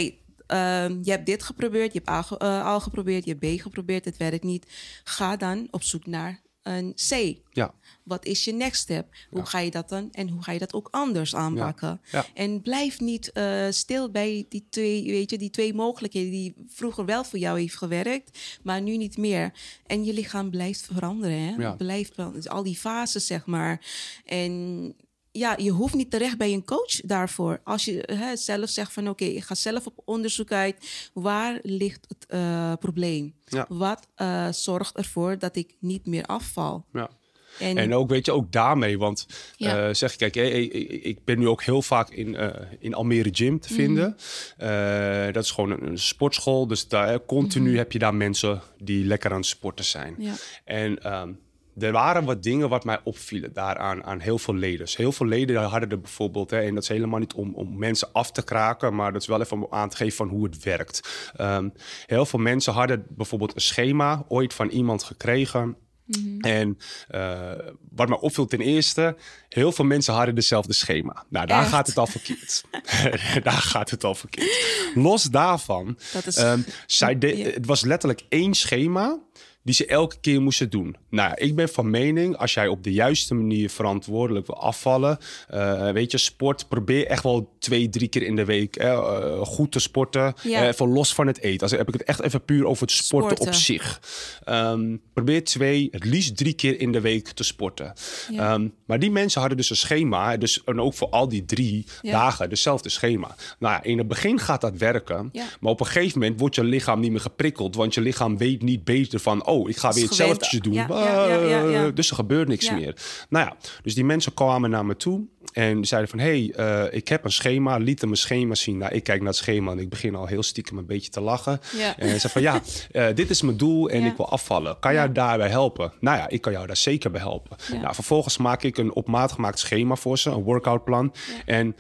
um, 0.47 1.01
je 1.03 1.11
hebt 1.11 1.27
dit 1.27 1.43
geprobeerd, 1.43 1.93
je 1.93 2.01
hebt 2.05 2.33
A, 2.33 2.39
uh, 2.43 2.67
al 2.67 2.81
geprobeerd, 2.81 3.25
je 3.25 3.37
hebt 3.39 3.57
B 3.57 3.61
geprobeerd, 3.61 4.05
het 4.05 4.17
werkt 4.17 4.45
niet. 4.45 4.67
Ga 5.05 5.37
dan 5.37 5.69
op 5.71 5.83
zoek 5.83 6.07
naar 6.07 6.41
een 6.63 6.95
C. 7.09 7.39
Ja. 7.51 7.75
Wat 8.03 8.25
is 8.25 8.45
je 8.45 8.53
next 8.53 8.81
step? 8.81 9.15
Hoe 9.31 9.47
ga 9.47 9.59
je 9.59 9.71
dat 9.71 9.89
dan 9.89 10.09
en 10.13 10.29
hoe 10.29 10.43
ga 10.43 10.53
je 10.53 10.59
dat 10.59 10.73
ook 10.73 10.89
anders 10.91 11.35
aanpakken? 11.35 12.01
En 12.35 12.61
blijf 12.63 13.01
niet 13.01 13.31
uh, 13.35 13.67
stil 13.71 14.11
bij 14.11 14.47
die 14.49 14.67
twee, 14.71 15.05
weet 15.05 15.31
je, 15.31 15.39
die 15.39 15.51
twee 15.51 15.75
mogelijkheden 15.75 16.31
die 16.31 16.55
vroeger 16.69 17.05
wel 17.05 17.25
voor 17.25 17.39
jou 17.39 17.61
heeft 17.61 17.77
gewerkt, 17.77 18.59
maar 18.63 18.81
nu 18.81 18.97
niet 18.97 19.17
meer. 19.17 19.53
En 19.87 20.05
je 20.05 20.13
lichaam 20.13 20.51
blijft 20.51 20.81
veranderen. 20.81 21.39
Hè? 21.39 21.55
Ja. 21.55 21.73
Blijft 21.73 22.17
dus 22.17 22.49
al 22.49 22.63
die 22.63 22.77
fases, 22.77 23.27
zeg 23.27 23.47
maar. 23.47 23.87
En 24.25 24.95
ja, 25.33 25.55
je 25.57 25.71
hoeft 25.71 25.95
niet 25.95 26.11
terecht 26.11 26.39
bij 26.39 26.53
een 26.53 26.65
coach 26.65 27.01
daarvoor. 27.01 27.61
Als 27.65 27.85
je 27.85 28.09
hè, 28.13 28.37
zelf 28.37 28.69
zegt 28.69 28.93
van 28.93 29.09
oké, 29.09 29.25
ik 29.25 29.45
ga 29.45 29.55
zelf 29.55 29.87
op 29.87 30.03
onderzoek 30.05 30.53
uit. 30.53 31.11
Waar 31.13 31.59
ligt 31.63 32.07
het 32.09 32.27
uh, 32.35 32.73
probleem? 32.81 33.35
Ja. 33.45 33.67
Wat 33.69 34.07
uh, 34.17 34.49
zorgt 34.53 34.97
ervoor 34.97 35.39
dat 35.39 35.57
ik 35.57 35.75
niet 35.79 36.07
meer 36.07 36.25
afval? 36.25 36.85
Ja. 36.93 37.11
En, 37.59 37.77
en, 37.77 37.95
ook, 37.95 38.09
weet 38.09 38.27
je, 38.27 38.33
ook 38.33 38.53
daarmee, 38.53 38.99
want 38.99 39.27
ja. 39.57 39.89
uh, 39.89 39.95
zeg, 39.95 40.17
kijk, 40.17 40.37
ik, 40.37 40.73
ik, 41.03 41.25
ben 41.25 41.39
nu 41.39 41.49
ook 41.49 41.63
heel 41.63 41.83
vaak 41.83 42.11
in, 42.11 42.29
uh, 42.29 42.49
in 42.79 42.95
Almere 42.95 43.29
Gym 43.33 43.61
te 43.61 43.73
mhm. 43.73 43.81
vinden. 43.81 44.17
Uh, 44.59 45.33
dat 45.33 45.45
is 45.45 45.51
gewoon 45.51 45.71
een, 45.71 45.87
een, 45.87 45.99
sportschool, 45.99 46.67
dus 46.67 46.89
daar 46.89 47.25
continu 47.25 47.65
mm 47.65 47.71
-hmm. 47.71 47.79
heb 47.79 47.93
je 47.93 47.99
daar 47.99 48.15
mensen 48.15 48.63
die 48.79 49.05
lekker 49.05 49.31
aan 49.31 49.37
het 49.37 49.47
sporten 49.47 49.85
zijn. 49.85 50.15
Ja. 50.19 50.35
En 50.65 51.15
um, 51.15 51.39
er 51.83 51.93
waren 51.93 52.25
wat 52.25 52.43
dingen 52.43 52.69
wat 52.69 52.85
mij 52.85 53.01
opvielen 53.05 53.53
daaraan 53.53 54.05
aan 54.05 54.21
heel 54.21 54.39
veel 54.39 54.55
leden. 54.55 54.87
Heel 54.91 55.13
veel 55.13 55.27
leden 55.27 55.63
hadden 55.63 55.91
er 55.91 56.01
bijvoorbeeld, 56.01 56.51
hè, 56.51 56.61
en 56.61 56.75
dat 56.75 56.83
is 56.83 56.89
helemaal 56.89 57.19
niet 57.19 57.35
om, 57.35 57.55
om 57.55 57.79
mensen 57.79 58.09
af 58.13 58.33
te 58.33 58.43
kraken, 58.43 58.95
maar 58.95 59.13
dat 59.13 59.23
is 59.23 59.29
wel 59.29 59.41
even 59.41 59.57
om 59.57 59.67
aan 59.71 59.89
te 59.89 59.97
geven 59.97 60.17
van 60.17 60.29
hoe 60.29 60.45
het 60.45 60.63
werkt. 60.63 61.31
Ehm, 61.37 61.69
heel 62.07 62.27
veel 62.27 62.39
mensen 62.39 62.73
hadden 62.73 63.07
bijvoorbeeld 63.09 63.55
een 63.55 63.61
schema 63.61 64.25
ooit 64.29 64.55
van 64.55 64.69
iemand 64.69 65.03
gekregen. 65.03 65.77
Mhm. 66.19 66.41
En 66.41 66.79
uh, 67.15 67.51
wat 67.91 68.09
mij 68.09 68.19
opviel 68.19 68.47
ten 68.47 68.61
eerste, 68.61 69.17
heel 69.49 69.73
veel 69.73 69.85
mensen 69.85 70.15
hadden 70.15 70.35
dezelfde 70.35 70.73
schema. 70.73 71.25
Nou, 71.29 71.47
daar 71.47 71.65
gaat 71.65 71.87
het 71.87 71.99
al 71.99 72.07
verkeerd. 72.07 72.65
daar 73.43 73.53
gaat 73.53 73.91
het 73.91 74.05
al 74.05 74.15
verkeerd. 74.15 74.93
Los 74.95 75.23
daarvan, 75.23 75.99
dat 76.13 76.27
is... 76.27 76.39
um, 76.39 76.65
zij 76.87 77.17
het 77.55 77.67
was 77.67 77.81
letterlijk 77.83 78.23
één 78.29 78.55
schema 78.55 79.19
die 79.63 79.75
ze 79.75 79.87
elke 79.87 80.17
keer 80.21 80.43
moesten 80.43 80.71
doen. 80.71 80.97
Nou, 81.11 81.35
ik 81.35 81.55
ben 81.55 81.69
van 81.69 81.91
mening, 81.91 82.37
als 82.37 82.55
jij 82.55 82.69
op 82.69 82.85
de 82.85 82.93
juiste 82.93 83.35
manier 83.35 83.71
verantwoordelijk 83.71 84.47
wil 84.47 84.61
afvallen, 84.61 85.19
uh, 85.55 85.91
weet 85.91 86.11
je, 86.11 86.19
sport, 86.19 86.69
probeer 86.69 87.07
echt 87.07 87.23
wel 87.23 87.53
twee, 87.59 87.89
drie 87.89 88.09
keer 88.09 88.23
in 88.23 88.37
de 88.37 88.45
week 88.45 88.83
uh, 88.83 89.41
goed 89.41 89.73
te 89.73 89.79
sporten. 89.79 90.35
Ja. 90.43 90.69
even 90.69 90.89
los 90.89 91.15
van 91.15 91.27
het 91.27 91.41
eten. 91.41 91.61
Als 91.61 91.71
heb 91.71 91.89
ik 91.89 91.95
het 91.95 92.05
echt 92.05 92.21
even 92.21 92.45
puur 92.45 92.67
over 92.67 92.83
het 92.83 92.91
sporten, 92.91 93.41
op 93.41 93.53
zich. 93.53 94.01
Um, 94.49 95.01
probeer 95.13 95.45
twee, 95.45 95.89
het 95.91 96.05
liefst 96.05 96.37
drie 96.37 96.53
keer 96.53 96.81
in 96.81 96.93
de 96.93 97.01
week 97.01 97.29
te 97.29 97.45
sporten. 97.45 97.93
Ja. 98.31 98.55
Um, 98.55 98.75
maar 98.85 98.99
die 98.99 99.11
mensen 99.11 99.41
hadden 99.41 99.59
dus 99.59 99.71
een 99.71 99.77
schema, 99.77 100.37
dus 100.37 100.65
en 100.65 100.81
ook 100.81 100.95
voor 100.95 101.09
al 101.09 101.29
die 101.29 101.45
drie 101.45 101.87
dagen 102.03 102.49
dezelfde 102.49 102.89
schema. 102.89 103.37
Nou 103.59 103.75
ja, 103.75 103.83
in 103.83 103.99
het 103.99 104.09
begin 104.09 104.39
gaat 104.39 104.61
dat 104.61 104.77
werken, 104.77 105.31
maar 105.61 105.73
op 105.73 105.81
een 105.81 105.87
gegeven 105.87 106.19
moment 106.19 106.41
wordt 106.41 106.55
je 106.55 106.65
lichaam 106.65 107.01
niet 107.01 107.11
meer 107.11 107.21
geprikkeld, 107.21 107.75
want 107.75 107.95
je 107.95 108.01
lichaam 108.01 108.39
weet 108.39 108.63
niet 108.63 108.85
beter 108.85 109.21
van 109.21 109.45
oh, 109.51 109.69
ik 109.69 109.77
ga 109.77 109.93
weer 109.93 110.05
hetzelfde 110.05 110.61
doen. 110.61 110.75
Uh, 110.75 111.87
dus 111.95 112.11
er 112.11 112.15
gebeurt 112.15 112.49
niks 112.49 112.71
meer. 112.71 112.97
Nou 113.29 113.47
ja, 113.47 113.57
dus 113.83 113.95
die 113.95 114.05
mensen 114.05 114.35
kwamen 114.35 114.71
naar 114.71 114.87
me 114.87 114.97
toe 114.97 115.27
en 115.53 115.85
zeiden 115.85 116.11
van... 116.11 116.19
hey, 116.19 116.55
uh, 116.57 116.85
ik 116.91 117.09
heb 117.09 117.25
een 117.25 117.33
schema, 117.33 117.77
lieten 117.77 118.09
mijn 118.09 118.21
schema 118.21 118.55
zien. 118.55 118.79
Nou, 118.79 118.93
ik 118.93 119.03
kijk 119.03 119.19
naar 119.19 119.29
het 119.29 119.37
schema 119.37 119.73
en 119.73 119.79
ik 119.79 119.89
begin 119.89 120.15
al 120.15 120.27
heel 120.27 120.43
stiekem 120.43 120.79
een 120.79 120.87
beetje 120.87 121.11
te 121.11 121.21
lachen. 121.21 121.61
En 121.97 122.09
ze 122.09 122.19
zei 122.19 122.33
van, 122.33 122.43
ja, 122.43 122.61
uh, 122.93 123.07
dit 123.21 123.31
is 123.31 123.43
mijn 123.43 123.57
doel 123.57 123.89
en 123.91 124.05
ik 124.05 124.17
wil 124.17 124.29
afvallen. 124.29 124.79
Kan 124.79 124.93
jij 124.93 125.13
daarbij 125.13 125.49
helpen? 125.49 125.93
Nou 126.01 126.17
ja, 126.17 126.29
ik 126.29 126.41
kan 126.41 126.53
jou 126.53 126.67
daar 126.67 126.77
zeker 126.77 127.11
bij 127.11 127.21
helpen. 127.21 127.57
Nou, 127.81 127.95
vervolgens 127.95 128.37
maak 128.37 128.63
ik 128.63 128.79
een 128.79 128.95
op 128.95 129.09
maat 129.09 129.33
gemaakt 129.33 129.59
schema 129.59 129.97
voor 129.97 130.19
ze, 130.19 130.31
een 130.31 130.43
workoutplan. 130.43 131.15
En 131.47 131.77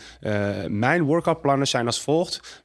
mijn 0.69 1.03
workoutplannen 1.03 1.69
zijn 1.69 1.87
als 1.87 2.01
volgt. 2.01 2.65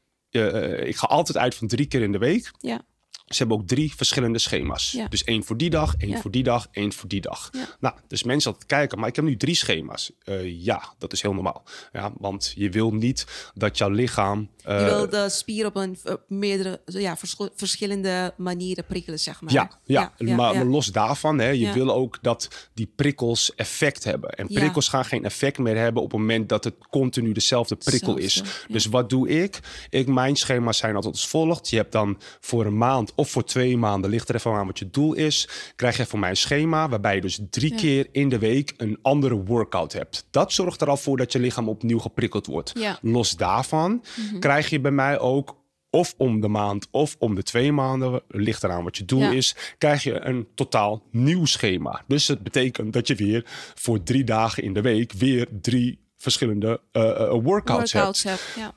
ik 0.83 0.95
ga 0.95 1.07
altijd 1.07 1.37
uit 1.37 1.55
van 1.55 1.67
drie 1.67 1.85
keer 1.85 2.01
in 2.01 2.11
de 2.11 2.17
week. 2.17 2.51
Ja. 2.59 2.81
Ze 3.25 3.37
hebben 3.37 3.57
ook 3.57 3.67
drie 3.67 3.95
verschillende 3.95 4.39
schema's. 4.39 4.97
Dus 5.09 5.23
één 5.23 5.43
voor 5.43 5.57
die 5.57 5.69
dag, 5.69 5.95
één 5.97 6.17
voor 6.17 6.31
die 6.31 6.43
dag, 6.43 6.67
één 6.71 6.93
voor 6.93 7.09
die 7.09 7.21
dag. 7.21 7.49
Nou, 7.79 7.95
dus 8.07 8.23
mensen 8.23 8.51
altijd 8.51 8.69
kijken, 8.69 8.99
maar 8.99 9.09
ik 9.09 9.15
heb 9.15 9.25
nu 9.25 9.37
drie 9.37 9.55
schema's. 9.55 10.11
Uh, 10.25 10.63
ja, 10.63 10.93
dat 10.97 11.13
is 11.13 11.21
heel 11.21 11.33
normaal. 11.33 11.63
Ja, 11.91 12.13
want 12.17 12.53
je 12.55 12.69
wil 12.69 12.91
niet 12.91 13.51
dat 13.53 13.77
jouw 13.77 13.89
lichaam... 13.89 14.49
Uh, 14.67 14.79
je 14.79 14.85
wil 14.85 15.09
de 15.09 15.29
spier 15.29 15.65
op 15.65 15.75
een 15.75 15.97
meerdere, 16.27 16.81
ja, 16.85 17.17
verschillende 17.55 18.33
manieren 18.37 18.85
prikkelen, 18.85 19.19
zeg 19.19 19.41
maar. 19.41 19.53
Ja, 19.53 19.79
ja, 19.83 20.13
maar, 20.17 20.65
los 20.65 20.87
daarvan, 20.87 21.39
hè, 21.39 21.49
je 21.49 21.73
wil 21.73 21.93
ook 21.93 22.17
dat 22.21 22.69
die 22.73 22.91
prikkels 22.95 23.55
effect 23.55 24.03
hebben. 24.03 24.29
En 24.29 24.47
prikkels 24.47 24.87
gaan 24.87 25.05
geen 25.05 25.25
effect 25.25 25.57
meer 25.57 25.77
hebben 25.77 26.03
op 26.03 26.11
het 26.11 26.19
moment 26.19 26.49
dat 26.49 26.63
het 26.63 26.75
continu 26.89 27.31
dezelfde 27.31 27.75
prikkel 27.75 28.17
is. 28.17 28.43
Dus 28.67 28.85
wat 28.85 29.09
doe 29.09 29.29
ik? 29.29 29.59
ik? 29.89 30.07
Mijn 30.07 30.35
schema's 30.35 30.77
zijn 30.77 30.95
altijd 30.95 31.13
als 31.13 31.27
volgt. 31.27 31.69
Je 31.69 31.75
hebt 31.75 31.91
dan 31.91 32.19
voor 32.39 32.65
een 32.65 32.77
maand 32.77 33.13
of 33.15 33.29
voor 33.29 33.43
twee 33.43 33.77
maanden, 33.77 34.09
ligt 34.09 34.29
er 34.29 34.35
even 34.35 34.51
aan 34.51 34.65
wat 34.65 34.79
je 34.79 34.89
doel 34.89 35.13
is, 35.13 35.47
krijg 35.75 35.97
je 35.97 36.05
van 36.05 36.19
mij 36.19 36.29
een 36.29 36.37
schema 36.37 36.89
waarbij 36.89 37.15
je 37.15 37.21
dus 37.21 37.39
drie 37.49 37.75
keer 37.75 38.07
in 38.11 38.29
de 38.29 38.39
week 38.39 38.73
een 38.77 38.99
andere 39.01 39.35
workout 39.35 39.93
hebt. 39.93 40.27
Dat 40.31 40.53
zorgt 40.53 40.81
er 40.81 40.89
al 40.89 40.97
voor 40.97 41.17
dat 41.17 41.31
je 41.31 41.39
lichaam 41.39 41.69
opnieuw 41.69 41.99
geprikkeld 41.99 42.45
wordt. 42.45 42.73
Los 43.01 43.37
daarvan 43.37 44.03
mhm. 44.15 44.39
krijg 44.39 44.69
je 44.69 44.79
bij 44.79 44.91
mij 44.91 45.19
ook 45.19 45.63
of 45.89 46.13
om 46.17 46.41
de 46.41 46.47
maand 46.47 46.87
of 46.91 47.15
om 47.19 47.35
de 47.35 47.43
twee 47.43 47.71
maanden, 47.71 48.21
ligt 48.27 48.63
eraan 48.63 48.83
wat 48.83 48.97
je 48.97 49.05
doel 49.05 49.31
is, 49.31 49.55
krijg 49.77 50.03
je 50.03 50.25
een 50.25 50.47
totaal 50.55 51.03
nieuw 51.11 51.45
schema. 51.45 52.03
Dus 52.07 52.27
het 52.27 52.43
betekent 52.43 52.93
dat 52.93 53.07
je 53.07 53.15
weer 53.15 53.43
voor 53.75 54.03
drie 54.03 54.23
dagen 54.23 54.63
in 54.63 54.73
de 54.73 54.81
week 54.81 55.13
weer 55.13 55.47
drie 55.61 55.99
verschillende 56.17 56.81
uh, 56.91 57.03
workouts, 57.29 57.93
workouts 57.93 58.23
hebt. 58.23 58.53
ja. 58.55 58.75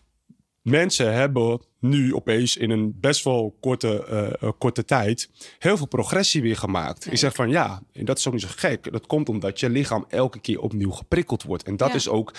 Mensen 0.68 1.14
hebben 1.14 1.60
nu 1.80 2.14
opeens 2.14 2.56
in 2.56 2.70
een 2.70 2.96
best 3.00 3.24
wel 3.24 3.56
korte, 3.60 4.06
uh, 4.42 4.50
korte 4.58 4.84
tijd 4.84 5.30
heel 5.58 5.76
veel 5.76 5.86
progressie 5.86 6.42
weer 6.42 6.56
gemaakt. 6.56 7.12
Ik 7.12 7.18
zeg 7.18 7.34
van 7.34 7.50
ja, 7.50 7.82
en 7.92 8.04
dat 8.04 8.18
is 8.18 8.26
ook 8.26 8.32
niet 8.32 8.42
zo 8.42 8.48
gek. 8.50 8.92
Dat 8.92 9.06
komt 9.06 9.28
omdat 9.28 9.60
je 9.60 9.70
lichaam 9.70 10.04
elke 10.08 10.40
keer 10.40 10.60
opnieuw 10.60 10.90
geprikkeld 10.90 11.42
wordt. 11.42 11.62
En 11.62 11.76
dat 11.76 11.94
is 11.94 12.08
ook 12.08 12.32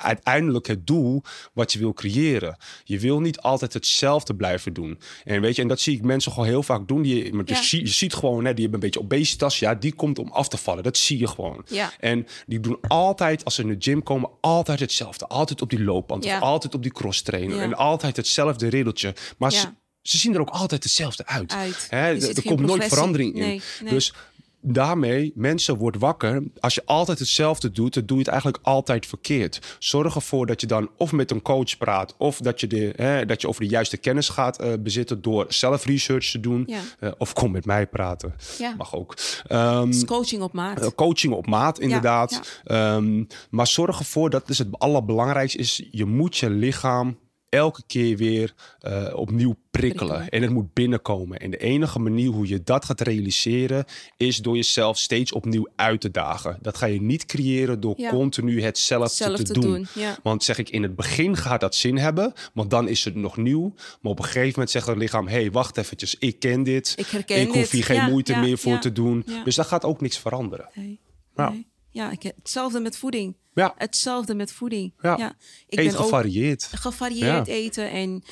uiteindelijk 0.00 0.66
het 0.66 0.86
doel 0.86 1.22
wat 1.52 1.72
je 1.72 1.78
wil 1.78 1.92
creëren. 1.92 2.56
Je 2.84 2.98
wil 2.98 3.20
niet 3.20 3.40
altijd 3.40 3.72
hetzelfde 3.72 4.34
blijven 4.34 4.72
doen. 4.72 5.00
En 5.24 5.40
weet 5.40 5.56
je, 5.56 5.62
en 5.62 5.68
dat 5.68 5.80
zie 5.80 5.96
ik 5.96 6.02
mensen 6.02 6.32
gewoon 6.32 6.48
heel 6.48 6.62
vaak 6.62 6.88
doen. 6.88 7.02
Die, 7.02 7.32
maar 7.32 7.44
je, 7.46 7.54
ziet, 7.54 7.80
je 7.80 7.94
ziet 7.94 8.14
gewoon, 8.14 8.44
hè, 8.44 8.54
die 8.54 8.62
hebben 8.62 8.82
een 8.82 8.90
beetje 8.90 9.00
obesitas. 9.00 9.58
Ja, 9.58 9.74
die 9.74 9.94
komt 9.94 10.18
om 10.18 10.28
af 10.28 10.48
te 10.48 10.56
vallen. 10.56 10.82
Dat 10.82 10.96
zie 10.96 11.18
je 11.18 11.26
gewoon. 11.26 11.64
Ja. 11.68 11.92
En 12.00 12.26
die 12.46 12.60
doen 12.60 12.78
altijd, 12.80 13.44
als 13.44 13.54
ze 13.54 13.62
in 13.62 13.68
de 13.68 13.76
gym 13.78 14.02
komen, 14.02 14.30
altijd 14.40 14.80
hetzelfde. 14.80 15.26
Altijd 15.26 15.62
op 15.62 15.70
die 15.70 15.82
loopband. 15.82 16.24
Of 16.24 16.40
altijd 16.40 16.74
op 16.74 16.82
die 16.82 16.92
cross 16.92 17.22
trainer. 17.22 17.60
En 17.60 17.74
altijd 17.74 18.16
hetzelfde 18.16 18.68
riddeltje. 18.68 19.14
Maar 19.38 19.52
ze, 19.52 19.68
ze, 20.02 20.18
zien 20.18 20.34
er 20.34 20.40
ook 20.40 20.50
altijd 20.50 20.82
hetzelfde 20.82 21.26
uit. 21.26 21.52
uit. 21.52 21.86
Hè, 21.90 21.98
er, 21.98 22.42
komt 22.42 22.60
nooit 22.60 22.84
verandering 22.84 23.34
in. 23.34 23.40
Nee, 23.40 23.60
nee. 23.82 23.92
Dus 23.92 24.12
daarmee, 24.60 25.32
mensen 25.34 25.76
wordt 25.76 25.98
wakker. 25.98 26.42
Als 26.60 26.74
je 26.74 26.82
altijd 26.84 27.18
hetzelfde 27.18 27.70
doet, 27.70 27.94
dan 27.94 28.06
doe 28.06 28.16
je 28.16 28.22
het 28.22 28.32
eigenlijk 28.32 28.64
altijd 28.66 29.06
verkeerd. 29.06 29.76
Zorg 29.78 30.14
ervoor 30.14 30.46
dat 30.46 30.60
je 30.60 30.66
dan 30.66 30.90
of 30.96 31.12
met 31.12 31.30
een 31.30 31.42
coach 31.42 31.78
praat, 31.78 32.14
of 32.18 32.38
dat 32.38 32.60
je, 32.60 32.66
de, 32.66 32.92
hè, 32.96 33.26
dat 33.26 33.40
je 33.40 33.48
over 33.48 33.62
de 33.62 33.68
juiste 33.68 33.96
kennis 33.96 34.28
gaat 34.28 34.62
uh, 34.62 34.72
bezitten 34.80 35.22
door 35.22 35.44
zelf 35.48 35.84
research 35.84 36.30
te 36.30 36.40
doen. 36.40 36.64
Ja. 36.66 36.80
Uh, 37.00 37.10
of 37.18 37.32
kom 37.32 37.50
met 37.50 37.64
mij 37.64 37.86
praten. 37.86 38.34
Ja. 38.58 38.74
Mag 38.76 38.94
ook. 38.94 39.16
Um, 39.48 40.04
coaching 40.04 40.42
op 40.42 40.52
maat. 40.52 40.82
Uh, 40.82 40.88
coaching 40.96 41.32
op 41.32 41.46
maat, 41.46 41.78
inderdaad. 41.78 42.60
Ja. 42.64 42.94
Um, 42.94 43.26
maar 43.50 43.66
zorg 43.66 43.98
ervoor, 43.98 44.30
dat 44.30 44.48
is 44.48 44.58
het 44.58 44.78
allerbelangrijkste, 44.78 45.58
is 45.58 45.88
je 45.90 46.04
moet 46.04 46.36
je 46.36 46.50
lichaam 46.50 47.18
elke 47.50 47.82
keer 47.86 48.16
weer 48.16 48.54
uh, 48.86 49.12
opnieuw 49.14 49.56
prikkelen. 49.70 50.28
En 50.28 50.42
het 50.42 50.50
moet 50.50 50.72
binnenkomen. 50.72 51.38
En 51.38 51.50
de 51.50 51.56
enige 51.56 51.98
manier 51.98 52.30
hoe 52.30 52.48
je 52.48 52.62
dat 52.62 52.84
gaat 52.84 53.00
realiseren 53.00 53.84
is 54.16 54.36
door 54.36 54.56
jezelf 54.56 54.98
steeds 54.98 55.32
opnieuw 55.32 55.68
uit 55.76 56.00
te 56.00 56.10
dagen. 56.10 56.58
Dat 56.60 56.76
ga 56.76 56.86
je 56.86 57.02
niet 57.02 57.26
creëren 57.26 57.80
door 57.80 57.96
continu 58.08 58.62
hetzelfde 58.62 59.42
te, 59.42 59.52
doen. 59.52 59.62
doen. 59.62 59.86
Ja. 59.94 60.18
Want 60.22 60.44
zeg 60.44 60.58
ik, 60.58 60.70
in 60.70 60.82
het 60.82 60.96
begin 60.96 61.36
gaat 61.36 61.60
dat 61.60 61.74
zin 61.74 61.96
hebben, 61.96 62.32
want 62.54 62.70
dan 62.70 62.88
is 62.88 63.04
het 63.04 63.14
nog 63.14 63.36
nieuw. 63.36 63.74
Maar 64.00 64.12
op 64.12 64.18
een 64.18 64.24
gegeven 64.24 64.50
moment 64.50 64.70
zegt 64.70 64.86
het 64.86 64.96
lichaam: 64.96 65.28
hé, 65.28 65.40
hey, 65.40 65.50
wacht 65.50 65.76
eventjes, 65.76 66.16
ik 66.18 66.38
ken 66.38 66.62
dit. 66.62 66.94
Ik, 66.96 67.06
herken 67.06 67.40
ik 67.40 67.52
hoef 67.52 67.70
hier 67.70 67.84
geen 67.84 68.10
moeite 68.10 68.36
meer 68.36 68.58
voor 68.58 68.78
te 68.78 68.92
doen. 68.92 69.26
Dus 69.44 69.54
daar 69.54 69.64
gaat 69.64 69.84
ook 69.84 70.00
niks 70.00 70.18
veranderen. 70.18 70.68
Nee. 70.74 71.00
Nou. 71.34 71.64
Ja, 71.90 72.10
ik, 72.10 72.22
hetzelfde 72.22 72.80
met 72.80 72.96
voeding. 72.96 73.36
Ja. 73.54 73.74
Hetzelfde 73.76 74.34
met 74.34 74.52
voeding. 74.52 74.94
Ja. 75.00 75.16
ja. 75.16 75.34
Ik 75.66 75.78
Eet 75.78 75.86
ben 75.86 75.96
gevarieerd. 75.96 76.64
gevarieerd 76.64 77.46
eten 77.46 77.90
en 77.90 78.22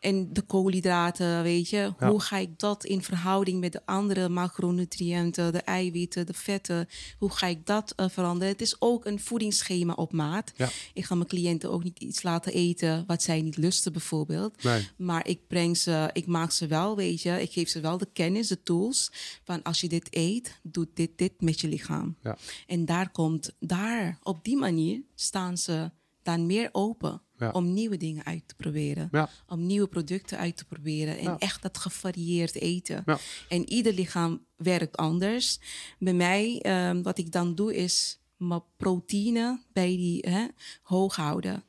en 0.00 0.32
de 0.32 0.42
koolhydraten, 0.42 1.42
weet 1.42 1.68
je. 1.68 1.92
Hoe 1.98 2.20
ga 2.20 2.36
ik 2.36 2.58
dat 2.58 2.84
in 2.84 3.02
verhouding 3.02 3.60
met 3.60 3.72
de 3.72 3.86
andere 3.86 4.28
macronutriënten, 4.28 5.52
de 5.52 5.60
eiwitten, 5.60 6.26
de 6.26 6.34
vetten, 6.34 6.88
hoe 7.18 7.30
ga 7.30 7.46
ik 7.46 7.66
dat 7.66 7.92
uh, 7.96 8.08
veranderen? 8.08 8.52
Het 8.52 8.60
is 8.60 8.76
ook 8.78 9.04
een 9.04 9.20
voedingsschema 9.20 9.92
op 9.92 10.12
maat. 10.12 10.52
Ja. 10.56 10.68
Ik 10.94 11.04
ga 11.04 11.14
mijn 11.14 11.28
cliënten 11.28 11.70
ook 11.70 11.84
niet 11.84 11.98
iets 11.98 12.22
laten 12.22 12.52
eten 12.52 13.04
wat 13.06 13.22
zij 13.22 13.42
niet 13.42 13.56
lusten, 13.56 13.92
bijvoorbeeld. 13.92 14.62
Nee. 14.62 14.88
Maar 14.96 15.26
ik 15.26 15.46
breng 15.46 15.76
ze, 15.76 16.10
ik 16.12 16.26
maak 16.26 16.50
ze 16.50 16.66
wel, 16.66 16.96
weet 16.96 17.22
je, 17.22 17.42
ik 17.42 17.52
geef 17.52 17.68
ze 17.68 17.80
wel 17.80 17.98
de 17.98 18.08
kennis, 18.12 18.48
de 18.48 18.62
tools 18.62 19.10
van 19.44 19.62
als 19.62 19.80
je 19.80 19.88
dit 19.88 20.06
eet, 20.10 20.60
doet 20.62 20.88
dit, 20.94 21.10
dit 21.16 21.40
met 21.40 21.60
je 21.60 21.68
lichaam. 21.68 22.16
Ja. 22.22 22.36
En 22.66 22.84
daar 22.84 23.10
komt, 23.10 23.54
daar, 23.58 24.18
op 24.22 24.44
die 24.44 24.56
manier 24.56 25.02
staan 25.14 25.58
ze 25.58 25.90
dan 26.22 26.46
meer 26.46 26.68
open 26.72 27.20
om 27.52 27.72
nieuwe 27.72 27.96
dingen 27.96 28.24
uit 28.24 28.42
te 28.46 28.54
proberen. 28.54 29.10
Om 29.46 29.66
nieuwe 29.66 29.86
producten 29.86 30.38
uit 30.38 30.56
te 30.56 30.64
proberen. 30.64 31.18
En 31.18 31.38
echt 31.38 31.62
dat 31.62 31.78
gevarieerd 31.78 32.54
eten. 32.54 33.04
En 33.48 33.68
ieder 33.68 33.92
lichaam 33.92 34.44
werkt 34.56 34.96
anders. 34.96 35.60
Bij 35.98 36.14
mij, 36.14 36.62
um, 36.88 37.02
wat 37.02 37.18
ik 37.18 37.32
dan 37.32 37.54
doe, 37.54 37.76
is 37.76 38.18
mijn 38.36 38.62
proteïne 38.76 39.62
bij 39.72 39.96
die 39.96 40.24
hè, 40.28 40.46
hoog 40.82 41.16
houden. 41.16 41.64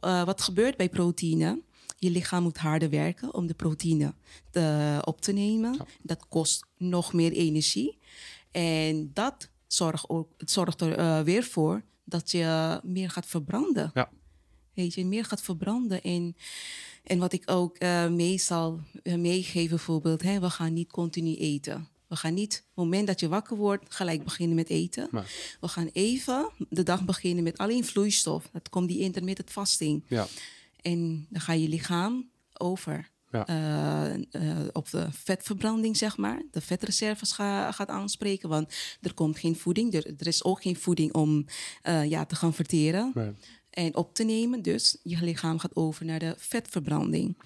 Uh, 0.00 0.24
wat 0.24 0.42
gebeurt 0.42 0.76
bij 0.76 0.88
proteïne? 0.88 1.62
Je 1.98 2.10
lichaam 2.10 2.42
moet 2.42 2.58
harder 2.58 2.90
werken 2.90 3.34
om 3.34 3.46
de 3.46 3.54
proteïne 3.54 4.14
te, 4.50 4.98
op 5.04 5.20
te 5.20 5.32
nemen. 5.32 5.76
Dat 6.02 6.28
kost 6.28 6.66
nog 6.76 7.12
meer 7.12 7.32
energie. 7.32 7.98
En 8.50 9.10
dat 9.14 9.50
zorgt, 9.66 10.08
ook, 10.08 10.32
het 10.36 10.50
zorgt 10.50 10.80
er 10.80 10.98
uh, 10.98 11.20
weer 11.20 11.42
voor 11.42 11.82
dat 12.04 12.30
je 12.30 12.80
meer 12.82 13.10
gaat 13.10 13.26
verbranden. 13.26 13.90
Ja 13.94 14.10
weet 14.82 14.94
je, 14.94 15.04
meer 15.06 15.24
gaat 15.24 15.42
verbranden. 15.42 16.02
En, 16.02 16.36
en 17.04 17.18
wat 17.18 17.32
ik 17.32 17.42
ook 17.50 17.76
uh, 17.82 18.08
meestal 18.08 18.80
uh, 19.02 19.14
meegeef 19.14 19.68
bijvoorbeeld, 19.68 20.22
hè, 20.22 20.40
we 20.40 20.50
gaan 20.50 20.72
niet 20.72 20.90
continu 20.90 21.34
eten. 21.36 21.88
We 22.06 22.16
gaan 22.16 22.34
niet, 22.34 22.54
het 22.54 22.64
moment 22.74 23.06
dat 23.06 23.20
je 23.20 23.28
wakker 23.28 23.56
wordt, 23.56 23.94
gelijk 23.94 24.24
beginnen 24.24 24.56
met 24.56 24.68
eten. 24.68 25.08
We 25.60 25.68
gaan 25.68 25.90
even 25.92 26.50
de 26.68 26.82
dag 26.82 27.04
beginnen 27.04 27.44
met 27.44 27.58
alleen 27.58 27.84
vloeistof. 27.84 28.48
Dat 28.52 28.68
komt 28.68 28.88
die 28.88 28.98
intermittent 28.98 29.50
fasting. 29.50 30.04
Ja. 30.08 30.26
En 30.80 31.26
dan 31.30 31.40
ga 31.40 31.52
je 31.52 31.68
lichaam 31.68 32.28
over 32.52 33.10
Ja. 33.32 33.46
eh, 33.46 34.14
eh, 34.14 34.66
op 34.72 34.90
de 34.90 35.06
vetverbranding, 35.10 35.96
zeg 35.96 36.16
maar. 36.16 36.42
De 36.50 36.60
vetreserves 36.60 37.32
ga- 37.32 37.72
gaat 37.72 37.88
aanspreken, 37.88 38.48
want 38.48 38.72
er 39.00 39.14
komt 39.14 39.38
geen 39.38 39.56
voeding. 39.56 39.94
Er, 39.94 40.06
er 40.18 40.26
is 40.26 40.44
ook 40.44 40.62
geen 40.62 40.76
voeding 40.76 41.12
om 41.12 41.46
eh, 41.82 42.04
ja, 42.10 42.24
te 42.24 42.34
gaan 42.36 42.54
verteren 42.54 43.10
Nee. 43.14 43.32
En 43.78 43.96
op 43.96 44.14
te 44.14 44.24
nemen. 44.24 44.62
Dus 44.62 44.96
je 45.02 45.18
lichaam 45.20 45.58
gaat 45.58 45.76
over 45.76 46.04
naar 46.04 46.18
de 46.18 46.34
vetverbranding. 46.36 47.36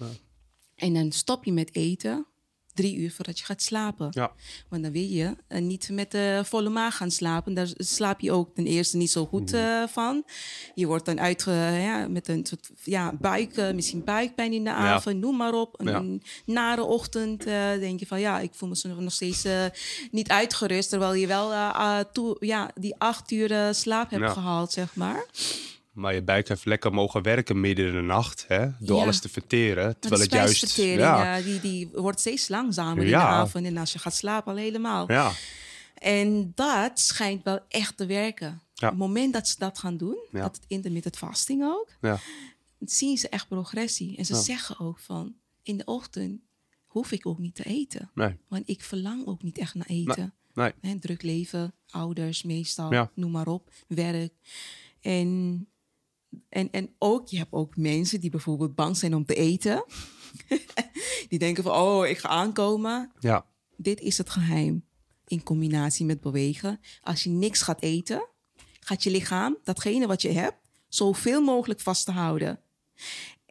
En 0.75 0.93
dan 0.93 1.11
stop 1.11 1.43
je 1.43 1.51
met 1.51 1.75
eten 1.75 2.25
drie 2.73 2.97
uur 2.97 3.11
voordat 3.11 3.39
je 3.39 3.45
gaat 3.45 3.61
slapen. 3.61 4.07
Ja. 4.11 4.31
Want 4.69 4.83
dan 4.83 4.91
wil 4.91 5.01
je 5.01 5.35
eh, 5.47 5.61
niet 5.61 5.89
met 5.91 6.11
de 6.11 6.41
volle 6.45 6.69
maag 6.69 6.97
gaan 6.97 7.11
slapen. 7.11 7.53
Daar 7.53 7.69
slaap 7.73 8.19
je 8.19 8.31
ook 8.31 8.55
ten 8.55 8.65
eerste 8.65 8.97
niet 8.97 9.11
zo 9.11 9.25
goed 9.25 9.53
eh, 9.53 9.83
van. 9.87 10.23
Je 10.75 10.87
wordt 10.87 11.05
dan 11.05 11.19
uit 11.19 11.43
ja, 11.43 12.07
met 12.07 12.27
een 12.27 12.45
soort 12.45 12.69
ja, 12.83 13.13
buik, 13.19 13.57
eh, 13.57 13.73
misschien 13.73 14.03
buikpijn 14.03 14.53
in 14.53 14.63
de 14.63 14.71
avond, 14.71 15.19
noem 15.19 15.37
maar 15.37 15.53
op. 15.53 15.79
Een 15.79 16.23
nare 16.45 16.83
ochtend 16.83 17.45
eh, 17.45 17.71
denk 17.79 17.99
je 17.99 18.07
van 18.07 18.19
ja, 18.19 18.39
ik 18.39 18.53
voel 18.53 18.69
me 18.69 18.75
zo 18.75 19.01
nog 19.01 19.13
steeds 19.13 19.43
eh, 19.43 19.65
niet 20.11 20.29
uitgerust. 20.29 20.89
Terwijl 20.89 21.13
je 21.13 21.27
wel 21.27 21.51
eh, 21.51 21.73
ah, 21.73 21.99
toe, 22.11 22.37
ja, 22.39 22.71
die 22.75 22.95
acht 22.97 23.31
uur 23.31 23.51
eh, 23.51 23.67
slaap 23.71 24.09
hebt 24.09 24.31
gehaald, 24.31 24.71
zeg 24.71 24.95
maar. 24.95 25.25
Maar 25.93 26.13
je 26.13 26.21
buik 26.21 26.47
heeft 26.47 26.65
lekker 26.65 26.93
mogen 26.93 27.21
werken 27.21 27.59
midden 27.59 27.87
in 27.87 27.93
de 27.93 28.01
nacht, 28.01 28.45
hè? 28.47 28.67
Door 28.79 28.97
Ja. 28.97 29.03
alles 29.03 29.19
te 29.19 29.29
verteren. 29.29 29.99
Terwijl 29.99 30.21
het 30.21 30.31
juist... 30.31 30.75
Ja, 30.75 31.37
eh, 31.37 31.43
die, 31.43 31.59
die 31.59 31.89
wordt 31.93 32.19
steeds 32.19 32.47
langzamer 32.47 33.03
in 33.03 33.09
de 33.09 33.15
avond. 33.17 33.65
En 33.65 33.77
als 33.77 33.93
je 33.93 33.99
gaat 33.99 34.15
slapen, 34.15 34.51
al 34.51 34.57
helemaal. 34.57 35.11
ja, 35.11 35.31
En 35.93 36.51
dat 36.55 36.99
schijnt 36.99 37.43
wel 37.43 37.59
echt 37.69 37.97
te 37.97 38.05
werken. 38.05 38.61
Ja. 38.73 38.87
Op 38.87 38.93
het 38.93 38.97
moment 39.07 39.33
dat 39.33 39.47
ze 39.47 39.55
dat 39.57 39.79
gaan 39.79 39.97
doen, 39.97 40.17
dat 40.31 40.55
het 40.55 40.65
intermittent 40.67 41.17
fasting 41.17 41.63
ook, 41.63 41.89
ja, 42.01 42.19
zien 42.79 43.17
ze 43.17 43.29
echt 43.29 43.47
progressie. 43.47 44.17
En 44.17 44.25
ze 44.25 44.35
zeggen 44.35 44.79
ook 44.79 44.99
van, 44.99 45.33
in 45.63 45.77
de 45.77 45.85
ochtend 45.85 46.41
hoef 46.85 47.11
ik 47.11 47.25
ook 47.25 47.39
niet 47.39 47.55
te 47.55 47.63
eten. 47.63 48.11
nee, 48.13 48.37
Want 48.47 48.63
ik 48.69 48.81
verlang 48.83 49.27
ook 49.27 49.43
niet 49.43 49.57
echt 49.57 49.73
naar 49.75 49.87
eten. 49.87 50.33
nee. 50.53 50.99
Druk 50.99 51.21
leven, 51.21 51.73
ouders 51.89 52.43
meestal, 52.43 53.09
noem 53.13 53.31
maar 53.31 53.47
op, 53.47 53.69
werk. 53.87 54.33
En, 55.01 55.67
en, 56.49 56.71
en 56.71 56.89
ook, 56.97 57.27
je 57.27 57.37
hebt 57.37 57.51
ook 57.51 57.77
mensen 57.77 58.19
die 58.19 58.29
bijvoorbeeld 58.29 58.75
bang 58.75 58.97
zijn 58.97 59.15
om 59.15 59.25
te 59.25 59.35
eten. 59.35 59.85
die 61.29 61.39
denken 61.39 61.63
van, 61.63 61.73
oh, 61.73 62.07
ik 62.07 62.17
ga 62.17 62.29
aankomen. 62.29 63.11
Ja, 63.19 63.45
Dit 63.77 63.99
is 63.99 64.17
het 64.17 64.29
geheim. 64.29 64.85
In 65.27 65.43
combinatie 65.43 66.05
met 66.05 66.21
bewegen. 66.21 66.79
Als 67.01 67.23
je 67.23 67.29
niks 67.29 67.61
gaat 67.61 67.81
eten, 67.81 68.27
gaat 68.79 69.03
je 69.03 69.11
lichaam 69.11 69.57
datgene 69.63 70.07
wat 70.07 70.21
je 70.21 70.31
hebt 70.31 70.57
zoveel 70.87 71.41
mogelijk 71.41 71.79
vast 71.79 72.05
te 72.05 72.11
houden. 72.11 72.59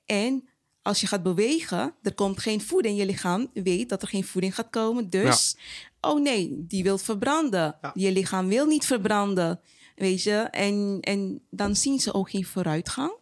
En 0.06 0.48
als 0.82 1.00
je 1.00 1.06
gaat 1.06 1.22
bewegen, 1.22 1.94
er 2.02 2.14
komt 2.14 2.38
geen 2.38 2.60
voeding. 2.60 2.98
Je 2.98 3.06
lichaam 3.06 3.50
weet 3.54 3.88
dat 3.88 4.02
er 4.02 4.08
geen 4.08 4.24
voeding 4.24 4.54
gaat 4.54 4.70
komen. 4.70 5.10
Dus, 5.10 5.56
oh 6.00 6.20
nee, 6.20 6.64
die 6.66 6.82
wil 6.82 6.98
verbranden. 6.98 7.76
Ja. 7.82 7.90
Je 7.94 8.12
lichaam 8.12 8.48
wil 8.48 8.66
niet 8.66 8.86
verbranden. 8.86 9.60
Weet 10.02 10.22
je? 10.22 10.36
En, 10.50 10.98
en 11.00 11.42
dan 11.50 11.76
zien 11.76 12.00
ze 12.00 12.14
ook 12.14 12.30
geen 12.30 12.44
vooruitgang. 12.44 13.12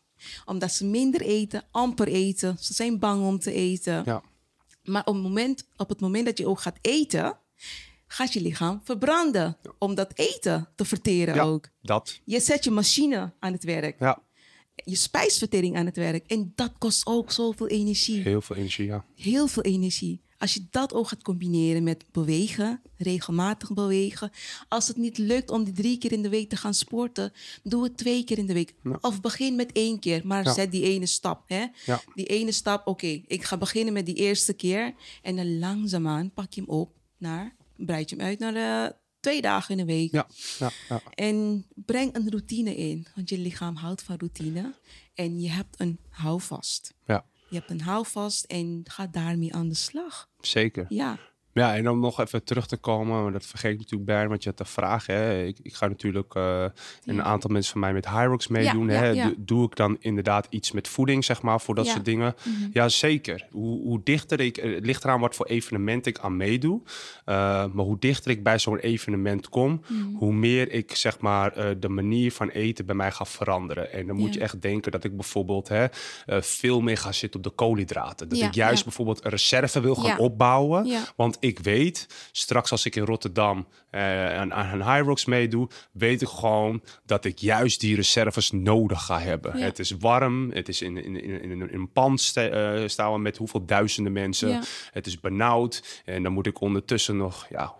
Omdat 0.44 0.73
ze 0.73 0.85
minder 0.85 1.20
eten, 1.20 1.65
amper 1.70 2.09
eten. 2.09 2.57
Ze 2.61 2.74
zijn 2.74 2.98
bang 2.98 3.27
om 3.27 3.39
te 3.39 3.52
eten. 3.52 4.02
ja, 4.05 4.23
Maar 4.82 5.05
op 5.05 5.15
het, 5.15 5.23
moment, 5.23 5.69
op 5.77 5.89
het 5.89 6.01
moment 6.01 6.24
dat 6.27 6.39
je 6.39 6.47
ook 6.47 6.61
gaat 6.61 6.78
eten, 6.81 7.36
gaat 8.07 8.32
je 8.32 8.40
lichaam 8.40 8.81
verbranden. 8.85 9.57
Om 9.78 9.94
dat 9.94 10.12
eten 10.15 10.69
te 10.74 10.85
verteren 10.85 11.35
ja. 11.35 11.43
ook. 11.43 11.69
Dat. 11.82 12.20
Je 12.24 12.40
zet 12.40 12.65
je 12.65 12.70
machine 12.70 13.32
aan 13.39 13.52
het 13.52 13.65
werk. 13.65 13.98
Ja, 13.98 14.23
Je 14.74 14.97
spijsvertering 14.97 15.77
aan 15.77 15.86
het 15.86 15.97
werk. 15.97 16.27
En 16.27 16.52
dat 16.55 16.73
kost 16.78 17.07
ook 17.07 17.32
zoveel 17.32 17.69
energie. 17.69 18.23
heel 18.23 18.40
veel 18.40 18.57
energie, 18.57 18.86
ja. 18.86 19.05
Heel 19.15 19.47
veel 19.47 19.62
energie. 19.62 20.23
Als 20.40 20.54
je 20.54 20.66
dat 20.70 20.92
ook 20.94 21.08
gaat 21.08 21.22
combineren 21.22 21.82
met 21.82 22.04
bewegen, 22.12 22.80
regelmatig 22.96 23.72
bewegen. 23.74 24.30
Als 24.68 24.88
het 24.88 24.96
niet 24.96 25.18
lukt 25.18 25.50
om 25.50 25.64
die 25.64 25.72
drie 25.72 25.98
keer 25.98 26.12
in 26.12 26.22
de 26.22 26.28
week 26.28 26.48
te 26.48 26.56
gaan 26.56 26.74
sporten, 26.74 27.32
doe 27.62 27.82
het 27.84 27.96
twee 27.96 28.24
keer 28.24 28.38
in 28.38 28.46
de 28.46 28.52
week. 28.52 28.74
Ja. 28.82 28.98
Of 29.00 29.20
begin 29.20 29.54
met 29.56 29.72
één 29.72 29.98
keer, 29.98 30.26
maar 30.26 30.44
Ja. 30.44 30.52
zet 30.52 30.70
die 30.72 30.82
ene 30.82 31.06
stap. 31.06 31.48
Hè? 31.48 31.64
Ja. 31.86 32.00
Die 32.14 32.26
ene 32.26 32.52
stap, 32.52 32.86
oké, 32.86 33.20
ik 33.26 33.44
ga 33.44 33.56
beginnen 33.56 33.92
met 33.92 34.06
die 34.06 34.14
eerste 34.14 34.52
keer. 34.52 34.94
En 35.22 35.36
dan 35.36 35.58
langzaamaan 35.58 36.30
pak 36.32 36.52
je 36.52 36.60
hem 36.60 36.70
op 36.70 36.92
naar, 37.18 37.56
breid 37.76 38.10
je 38.10 38.16
hem 38.16 38.24
uit 38.24 38.38
naar 38.38 38.54
eh, 38.86 38.92
twee 39.20 39.40
dagen 39.42 39.70
in 39.78 39.86
de 39.86 39.92
week. 39.92 40.12
Ja, 40.12 40.26
ja, 40.58 40.70
ja. 40.88 41.02
En 41.14 41.66
breng 41.74 42.14
een 42.14 42.30
routine 42.30 42.76
in, 42.76 43.06
want 43.14 43.28
je 43.28 43.38
lichaam 43.38 43.76
houdt 43.76 44.02
van 44.02 44.16
routine. 44.18 44.74
En 45.14 45.40
je 45.40 45.50
hebt 45.50 45.80
een 45.80 45.98
houvast. 46.08 46.94
ja. 47.06 47.24
Je 47.50 47.56
hebt 47.56 47.70
een 47.70 47.80
houvast 47.80 48.44
en 48.44 48.80
ga 48.84 49.06
daarmee 49.06 49.54
aan 49.54 49.68
de 49.68 49.74
slag. 49.74 50.28
Zeker. 50.42 50.86
Ja, 50.88 51.18
Ja, 51.52 51.77
en 51.77 51.89
om 51.90 52.01
nog 52.01 52.20
even 52.20 52.44
terug 52.44 52.66
te 52.66 52.77
komen, 52.77 53.22
maar 53.22 53.32
dat 53.32 53.47
vergeet 53.47 53.72
ik 53.72 53.78
natuurlijk 53.78 54.05
bij, 54.05 54.28
want 54.28 54.43
je 54.43 54.48
had 54.48 54.59
de 54.59 54.64
vraag. 54.64 55.06
Hè? 55.06 55.43
Ik, 55.44 55.59
ik 55.62 55.74
ga 55.74 55.86
natuurlijk 55.89 56.35
eh, 56.35 56.64
een 57.05 57.22
aantal 57.22 57.51
mensen 57.51 57.72
van 57.72 57.81
mij 57.81 57.93
met 57.93 58.09
Hyrox 58.09 58.48
meedoen. 58.48 58.86
Ja, 58.89 58.93
hè? 58.93 59.09
ja. 59.09 59.32
Doe- 59.39 59.64
ik 59.64 59.77
dan 59.77 59.97
inderdaad 60.01 60.47
iets 60.51 60.72
met 60.72 60.89
voeding, 60.89 61.24
zeg 61.24 61.43
maar, 61.43 61.60
voor 61.60 61.74
dat 61.74 61.86
soort 61.93 62.05
dingen? 62.05 62.35
Ja, 62.72 62.89
zeker. 62.89 63.47
Hoe, 63.51 63.81
hoe 63.82 64.01
dichter 64.05 64.40
ik, 64.40 64.56
eh, 64.56 64.74
het 64.74 64.86
ligt 64.86 65.05
eraan 65.05 65.20
wat 65.20 65.35
voor 65.35 65.47
evenement 65.47 66.06
ik 66.06 66.18
aan 66.18 66.36
meedoe. 66.36 66.81
Eh, 67.24 67.35
maar 67.72 67.85
hoe 67.85 67.98
dichter 67.98 68.31
ik 68.31 68.43
bij 68.43 68.59
zo'n 68.59 68.78
evenement 68.78 69.48
kom, 69.48 69.81
hoe 70.14 70.32
meer 70.32 70.72
ik, 70.72 70.94
zeg 70.94 71.18
maar, 71.20 71.78
de 71.81 71.89
manier 71.89 72.32
van 72.32 72.48
eten 72.48 72.86
bij 72.86 72.94
mij 72.94 73.12
ga 73.12 73.24
veranderen. 73.24 73.93
En 73.93 74.06
dan 74.06 74.16
moet 74.16 74.35
je 74.35 74.40
echt 74.40 74.62
denken 74.62 74.93
dat 74.93 75.05
ik 75.05 75.16
bijvoorbeeld 75.16 75.68
hè, 75.68 75.86
veel 76.27 76.81
meer 76.81 76.97
ga 76.97 77.12
zitten 77.12 77.40
op 77.40 77.47
de 77.47 77.52
koolhydraten. 77.52 78.28
Dat 78.28 78.39
ik 78.39 78.55
juist 78.55 78.85
bijvoorbeeld 78.85 79.24
een 79.24 79.31
reserve 79.31 79.81
wil 79.81 79.94
gaan 79.94 80.18
opbouwen. 80.18 80.85
Ja. 80.86 81.02
Want 81.16 81.39
ik 81.40 81.58
weet, 81.58 82.06
straks 82.32 82.70
als 82.70 82.84
ik 82.84 82.96
in 82.96 83.04
Rotterdam 83.04 83.66
eh, 83.90 84.34
aan, 84.34 84.54
aan 84.54 84.80
een 84.80 84.92
High 84.92 85.06
Rocks 85.06 85.24
meedoe, 85.24 85.68
weet 85.92 86.22
ik 86.22 86.28
gewoon 86.28 86.82
dat 87.04 87.24
ik 87.24 87.38
juist 87.38 87.80
die 87.80 87.96
reserves 87.96 88.50
nodig 88.50 89.04
ga 89.04 89.18
hebben. 89.18 89.58
Ja. 89.58 89.64
Het 89.64 89.78
is 89.78 89.90
warm, 89.90 90.50
het 90.50 90.68
is 90.68 90.82
in, 90.82 91.04
in, 91.04 91.22
in, 91.22 91.50
in, 91.50 91.60
een 91.60 91.92
pand 91.92 92.20
sta, 92.20 92.48
eh, 92.48 92.88
staan 92.88 93.12
we 93.12 93.18
met 93.18 93.36
hoeveel 93.36 93.64
duizenden 93.64 94.12
mensen. 94.12 94.48
Ja. 94.48 94.62
Het 94.92 95.06
is 95.06 95.20
benauwd 95.20 96.02
en 96.04 96.22
dan 96.22 96.32
moet 96.32 96.46
ik 96.46 96.60
ondertussen 96.60 97.16
nog, 97.16 97.46
ja, 97.50 97.74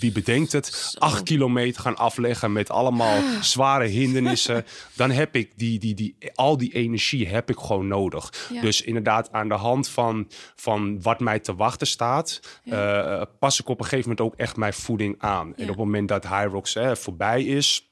wie 0.00 0.12
bedenkt 0.12 0.52
het, 0.52 0.66
Zo. 0.66 0.98
acht 0.98 1.22
kilometer 1.22 1.82
gaan 1.82 1.96
afleggen 1.96 2.52
met 2.52 2.70
allemaal 2.70 3.20
zware 3.40 3.86
hindernissen. 3.86 4.64
Dan 4.96 5.10
heb 5.10 5.36
ik 5.36 5.52
die, 5.56 5.78
die, 5.78 5.94
die, 5.94 6.16
al 6.34 6.56
die 6.56 6.74
energie 6.74 7.28
heb 7.28 7.50
ik 7.50 7.58
gewoon 7.58 7.86
nodig. 7.86 8.48
Ja. 8.52 8.60
Dus 8.60 8.82
inderdaad 8.82 9.32
aan 9.32 9.48
de 9.48 9.54
hand 9.54 9.88
van, 9.88 10.28
van 10.54 11.02
wat 11.02 11.20
mij 11.20 11.38
te 11.38 11.54
wachten 11.54 11.86
staat, 11.86 12.40
eh, 12.64 13.22
pas 13.38 13.60
ik 13.60 13.68
op 13.68 13.78
een 13.78 13.84
gegeven 13.84 14.10
moment 14.10 14.26
ook 14.26 14.40
echt 14.40 14.56
mijn 14.56 14.72
voeding 14.72 15.14
aan. 15.18 15.54
En 15.56 15.62
op 15.62 15.68
het 15.68 15.76
moment 15.76 16.08
dat 16.08 16.28
Hyrox 16.28 16.74
hè, 16.74 16.96
voorbij 16.96 17.44
is, 17.44 17.91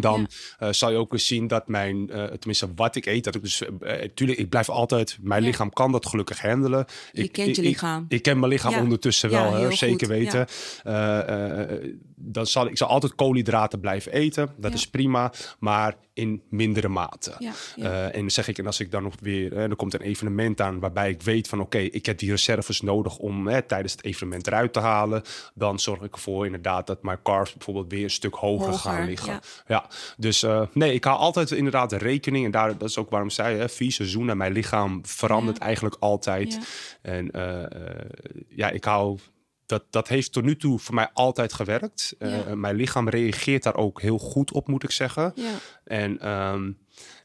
dan 0.00 0.28
eh, 0.58 0.68
zal 0.72 0.90
je 0.90 0.96
ook 0.96 1.10
weer 1.10 1.20
zien 1.20 1.46
dat 1.46 1.68
mijn, 1.68 2.10
eh, 2.10 2.24
tenminste 2.24 2.68
wat 2.74 2.96
ik 2.96 3.06
eet, 3.06 3.24
dat 3.24 3.34
ik 3.34 3.42
dus, 3.42 3.62
eh 3.80 4.08
tuurlijk, 4.14 4.38
ik 4.38 4.48
blijf 4.48 4.68
altijd, 4.68 5.18
mijn 5.20 5.42
Ja. 5.42 5.48
lichaam 5.48 5.72
kan 5.72 5.92
dat 5.92 6.06
gelukkig 6.06 6.40
handelen. 6.40 6.84
Je 7.12 7.22
Ik- 7.22 7.32
kent 7.32 7.56
je 7.56 7.62
ik- 7.62 7.68
lichaam. 7.68 8.04
Ik, 8.08 8.12
ik 8.16 8.22
ken 8.22 8.38
mijn 8.38 8.52
lichaam 8.52 8.72
Ja. 8.72 8.80
ondertussen 8.82 9.30
wel, 9.30 9.52
hè, 9.52 9.72
zeker 9.72 9.98
goed, 10.06 10.16
weten. 10.16 10.46
Eh, 10.84 11.60
eh, 11.72 11.94
dan 12.16 12.46
zal 12.46 12.66
ik 12.66 12.76
zal 12.76 12.88
altijd 12.88 13.14
koolhydraten 13.14 13.80
blijven 13.80 14.12
eten, 14.12 14.48
dat 14.56 14.74
is 14.74 14.88
prima, 14.90 15.32
maar 15.58 15.94
in 16.14 16.42
mindere 16.50 16.88
mate. 16.88 17.32
Eh, 17.76 18.04
en 18.04 18.12
dan 18.20 18.30
zeg 18.30 18.48
ik, 18.48 18.58
en 18.58 18.66
als 18.66 18.80
ik 18.80 18.90
dan 18.90 19.02
nog 19.02 19.14
weer, 19.20 19.52
eh, 19.56 19.62
er 19.62 19.76
komt 19.76 19.94
een 19.94 20.00
evenement 20.00 20.60
aan 20.60 20.78
waarbij 20.80 21.10
ik 21.10 21.22
weet 21.22 21.48
van 21.48 21.60
oké, 21.60 21.78
ik 21.78 22.06
heb 22.06 22.18
die 22.18 22.30
reserves 22.30 22.80
nodig 22.80 23.16
om 23.18 23.46
hè, 23.48 23.62
tijdens 23.62 23.92
het 23.92 24.04
evenement 24.04 24.46
eruit 24.46 24.72
te 24.72 24.80
halen, 24.80 25.22
dan 25.54 25.78
zorg 25.78 26.02
ik 26.02 26.14
ervoor 26.14 26.44
inderdaad 26.46 26.86
dat 26.86 27.02
mijn 27.02 27.18
carbs 27.22 27.52
bijvoorbeeld 27.52 27.90
weer 27.92 28.02
een 28.04 28.10
stuk 28.10 28.34
hoger, 28.34 28.66
Hoger, 28.66 28.90
gaan 28.90 29.06
liggen. 29.06 29.40
ja. 29.66 29.83
Ja, 29.90 29.96
dus 30.16 30.42
eh, 30.42 30.62
nee, 30.72 30.94
ik 30.94 31.04
hou 31.04 31.18
altijd 31.18 31.50
inderdaad 31.50 31.92
rekening 31.92 32.44
en 32.44 32.50
daar, 32.50 32.78
dat 32.78 32.88
is 32.88 32.98
ook 32.98 33.10
waarom 33.10 33.28
ik 33.28 33.34
zei, 33.34 33.56
hè, 33.58 33.68
vier 33.68 33.92
seizoenen, 33.92 34.36
mijn 34.36 34.52
lichaam 34.52 35.06
verandert 35.06 35.58
Ja. 35.58 35.64
eigenlijk 35.64 35.96
altijd. 35.98 36.52
Ja. 36.52 36.60
En 37.02 37.30
eh, 37.30 37.62
eh, 37.62 38.08
ja, 38.48 38.70
ik 38.70 38.84
hou. 38.84 39.18
Dat, 39.66 39.84
dat 39.90 40.08
heeft 40.08 40.32
tot 40.32 40.44
nu 40.44 40.56
toe 40.56 40.78
voor 40.78 40.94
mij 40.94 41.10
altijd 41.12 41.52
gewerkt. 41.52 42.16
Mijn 42.54 42.74
lichaam 42.76 43.08
reageert 43.08 43.62
daar 43.62 43.76
ook 43.76 44.00
heel 44.00 44.18
goed 44.18 44.52
op, 44.52 44.68
moet 44.68 44.82
ik 44.82 44.90
zeggen. 44.90 45.32
ja. 45.34 45.50
En, 45.84 46.20
ehm, 46.20 46.70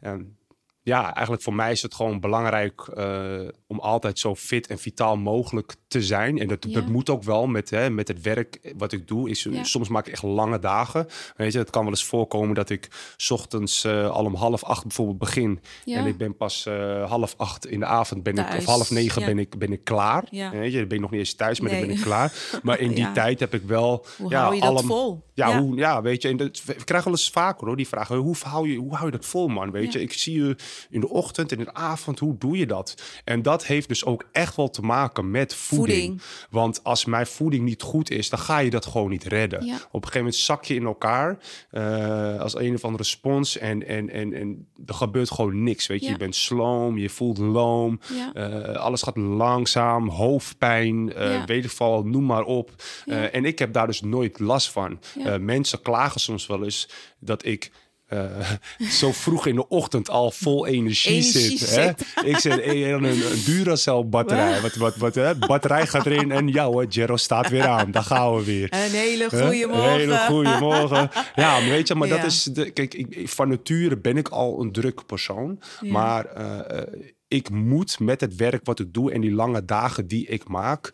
en 0.01 0.37
ja, 0.81 1.13
eigenlijk 1.13 1.43
voor 1.43 1.53
mij 1.53 1.71
is 1.71 1.81
het 1.81 1.93
gewoon 1.93 2.19
belangrijk 2.19 2.81
eh, 2.81 3.39
om 3.67 3.79
altijd 3.79 4.19
zo 4.19 4.35
fit 4.35 4.67
en 4.67 4.79
vitaal 4.79 5.17
mogelijk 5.17 5.75
te 5.87 6.01
zijn. 6.03 6.39
En 6.39 6.47
dat, 6.47 6.65
Ja. 6.67 6.73
dat 6.73 6.87
moet 6.87 7.09
ook 7.09 7.23
wel 7.23 7.47
met, 7.47 7.69
hè, 7.69 7.89
met 7.89 8.07
het 8.07 8.21
werk 8.21 8.73
wat 8.77 8.91
ik 8.91 9.07
doe. 9.07 9.29
Is, 9.29 9.43
Ja. 9.43 9.63
Soms 9.63 9.87
maak 9.89 10.07
ik 10.07 10.13
echt 10.13 10.23
lange 10.23 10.59
dagen. 10.59 11.07
Weet 11.35 11.53
je, 11.53 11.59
het 11.59 11.69
kan 11.69 11.81
wel 11.81 11.91
eens 11.91 12.03
voorkomen 12.05 12.55
dat 12.55 12.69
ik 12.69 12.87
's 13.17 13.31
ochtends 13.31 13.83
eh, 13.83 14.09
al 14.09 14.25
om 14.25 14.35
half 14.35 14.63
acht 14.63 14.83
bijvoorbeeld 14.83 15.17
begin. 15.17 15.59
Ja. 15.85 15.97
En 15.97 16.05
ik 16.05 16.17
ben 16.17 16.35
pas 16.37 16.65
eh, 16.65 17.09
half 17.09 17.33
acht 17.37 17.65
in 17.67 17.79
de 17.79 17.85
avond 17.85 18.23
ben 18.23 18.37
ik, 18.37 18.53
of 18.57 18.65
half 18.65 18.91
negen 18.91 19.25
ben, 19.25 19.39
ik, 19.39 19.57
ben 19.57 19.71
ik 19.71 19.83
klaar. 19.83 20.25
Weet 20.31 20.71
je, 20.71 20.79
dan 20.79 20.87
ben 20.87 20.97
ik 20.97 20.99
nog 21.03 21.11
niet 21.11 21.19
eens 21.19 21.33
thuis, 21.33 21.59
maar 21.59 21.69
dan 21.69 21.79
Nee. 21.79 21.87
ben 21.87 21.97
ik 21.97 22.01
klaar. 22.03 22.33
Maar 22.63 22.79
in 22.79 22.93
die 22.93 23.11
tijd 23.11 23.39
heb 23.39 23.53
ik 23.53 23.61
wel... 23.63 24.05
Hoe 24.17 24.29
ja, 24.29 24.41
hou 24.41 24.55
je 24.55 24.61
dat 24.61 24.69
allem- 24.69 24.85
vol? 24.85 25.23
ja, 25.33 25.49
Ja. 25.49 25.61
Hoe, 25.61 25.75
ja, 25.75 26.01
weet 26.01 26.21
je, 26.21 26.27
en 26.27 26.37
dat, 26.37 26.63
we 26.65 26.73
krijgen 26.73 27.09
wel 27.09 27.19
eens 27.19 27.29
vaker 27.29 27.67
hoor, 27.67 27.75
die 27.75 27.87
vragen, 27.87 28.15
hoe 28.15 28.35
hou 28.43 28.69
je, 28.71 28.77
hoe 28.77 28.93
hou 28.93 29.05
je 29.05 29.11
dat 29.11 29.25
vol 29.25 29.47
man, 29.47 29.71
weet 29.71 29.93
je. 29.93 30.01
Ik 30.01 30.13
zie 30.13 30.43
je 30.43 30.55
in 30.89 30.99
de 30.99 31.09
ochtend 31.09 31.51
en 31.51 31.57
in 31.57 31.63
de 31.63 31.73
avond, 31.73 32.19
hoe 32.19 32.37
doe 32.37 32.57
je 32.57 32.65
dat? 32.65 33.01
En 33.23 33.41
dat 33.41 33.65
heeft 33.65 33.87
dus 33.87 34.05
ook 34.05 34.25
echt 34.31 34.55
wel 34.55 34.69
te 34.69 34.81
maken 34.81 35.31
met 35.31 35.55
voeding. 35.55 35.77
Voeding. 35.99 36.21
Want 36.49 36.83
als 36.83 37.05
mijn 37.05 37.25
voeding 37.27 37.63
niet 37.65 37.81
goed 37.81 38.11
is, 38.11 38.29
dan 38.29 38.39
ga 38.39 38.57
je 38.59 38.69
dat 38.69 38.85
gewoon 38.85 39.09
niet 39.09 39.23
redden. 39.23 39.65
Ja. 39.65 39.75
Op 39.75 39.81
een 39.81 39.89
gegeven 39.99 40.17
moment 40.19 40.35
zak 40.35 40.63
je 40.65 40.75
in 40.75 40.85
elkaar 40.85 41.37
eh, 41.71 42.39
als 42.39 42.55
een 42.55 42.73
of 42.75 42.83
andere 42.83 43.03
respons 43.03 43.57
en, 43.57 43.87
en, 43.87 44.09
en, 44.09 44.33
en 44.33 44.67
er 44.85 44.93
gebeurt 44.93 45.31
gewoon 45.31 45.63
niks, 45.63 45.87
weet 45.87 45.99
je. 45.99 46.05
Ja. 46.05 46.11
Je 46.11 46.17
bent 46.17 46.35
sloom, 46.35 46.97
je 46.97 47.09
voelt 47.09 47.37
loom, 47.37 47.99
Ja. 48.13 48.33
eh, 48.33 48.75
alles 48.75 49.01
gaat 49.01 49.17
langzaam, 49.17 50.09
hoofdpijn, 50.09 51.05
Ja. 51.07 51.45
weet 51.45 51.63
ik 51.63 51.69
veel, 51.71 52.03
noem 52.05 52.25
maar 52.25 52.43
op. 52.43 52.71
En 53.05 53.45
ik 53.45 53.59
heb 53.59 53.73
daar 53.73 53.87
dus 53.87 54.01
nooit 54.01 54.39
last 54.39 54.71
van. 54.71 54.99
Mensen 55.39 55.81
klagen 55.81 56.19
soms 56.21 56.47
wel 56.47 56.63
eens 56.63 56.89
dat 57.19 57.45
ik 57.45 57.71
eh, 58.09 58.51
zo 58.99 59.11
vroeg 59.11 59.45
in 59.47 59.55
de 59.55 59.67
ochtend 59.67 60.09
al 60.09 60.31
vol 60.31 60.67
energie, 60.67 61.11
Energie 61.11 61.57
zit. 61.57 61.75
Hè? 61.75 61.89
Ik 62.27 62.37
zit 62.37 62.57
in 62.57 62.93
een, 62.93 63.03
een 63.03 63.41
Duracell 63.45 64.05
batterij. 64.05 64.61
Wat, 64.61 64.75
wat, 64.75 64.95
wat, 64.95 65.15
hè? 65.15 65.35
Batterij 65.35 65.87
gaat 65.87 66.05
erin 66.05 66.31
en 66.31 66.47
ja 66.47 66.65
hoor, 66.65 66.85
Jero 66.85 67.15
staat 67.17 67.49
weer 67.49 67.67
aan. 67.67 67.91
Daar 67.91 68.03
gaan 68.03 68.35
we 68.35 68.43
weer. 68.43 68.67
Een 68.73 68.91
hele 68.91 69.29
goede 69.29 69.67
morgen. 69.67 69.91
Hele 69.91 70.17
goede 70.17 70.57
morgen. 70.59 71.09
Ja, 71.35 71.59
maar 71.59 71.69
weet 71.69 71.87
je, 71.87 71.95
maar 71.95 72.07
Ja. 72.07 72.15
dat 72.15 72.25
is... 72.25 72.43
De, 72.43 72.69
kijk, 72.71 72.93
ik, 72.93 73.29
van 73.29 73.49
nature 73.49 73.97
ben 73.97 74.17
ik 74.17 74.27
al 74.27 74.61
een 74.61 74.71
druk 74.71 75.05
persoon. 75.05 75.59
Ja. 75.81 75.91
Maar 75.91 76.25
eh, 76.25 76.77
eh, 76.79 76.87
ik 77.27 77.49
moet 77.49 77.99
met 77.99 78.21
het 78.21 78.35
werk 78.35 78.65
wat 78.65 78.79
ik 78.79 78.93
doe 78.93 79.11
en 79.11 79.21
die 79.21 79.31
lange 79.31 79.65
dagen 79.65 80.07
die 80.07 80.25
ik 80.27 80.47
maak... 80.47 80.91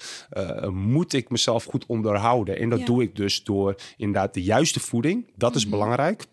moet 0.72 1.14
ik 1.14 1.30
mezelf 1.30 1.64
goed 1.64 1.86
onderhouden. 1.86 2.58
En 2.60 2.70
dat 2.70 2.80
Ja. 2.80 2.86
doe 2.86 3.04
ik 3.04 3.16
dus 3.16 3.44
door 3.44 3.76
inderdaad 3.98 4.34
de 4.34 4.44
juiste 4.44 4.80
voeding. 4.80 5.32
Dat 5.36 5.56
is 5.56 5.62
Mhm. 5.66 5.72
belangrijk. 5.72 6.24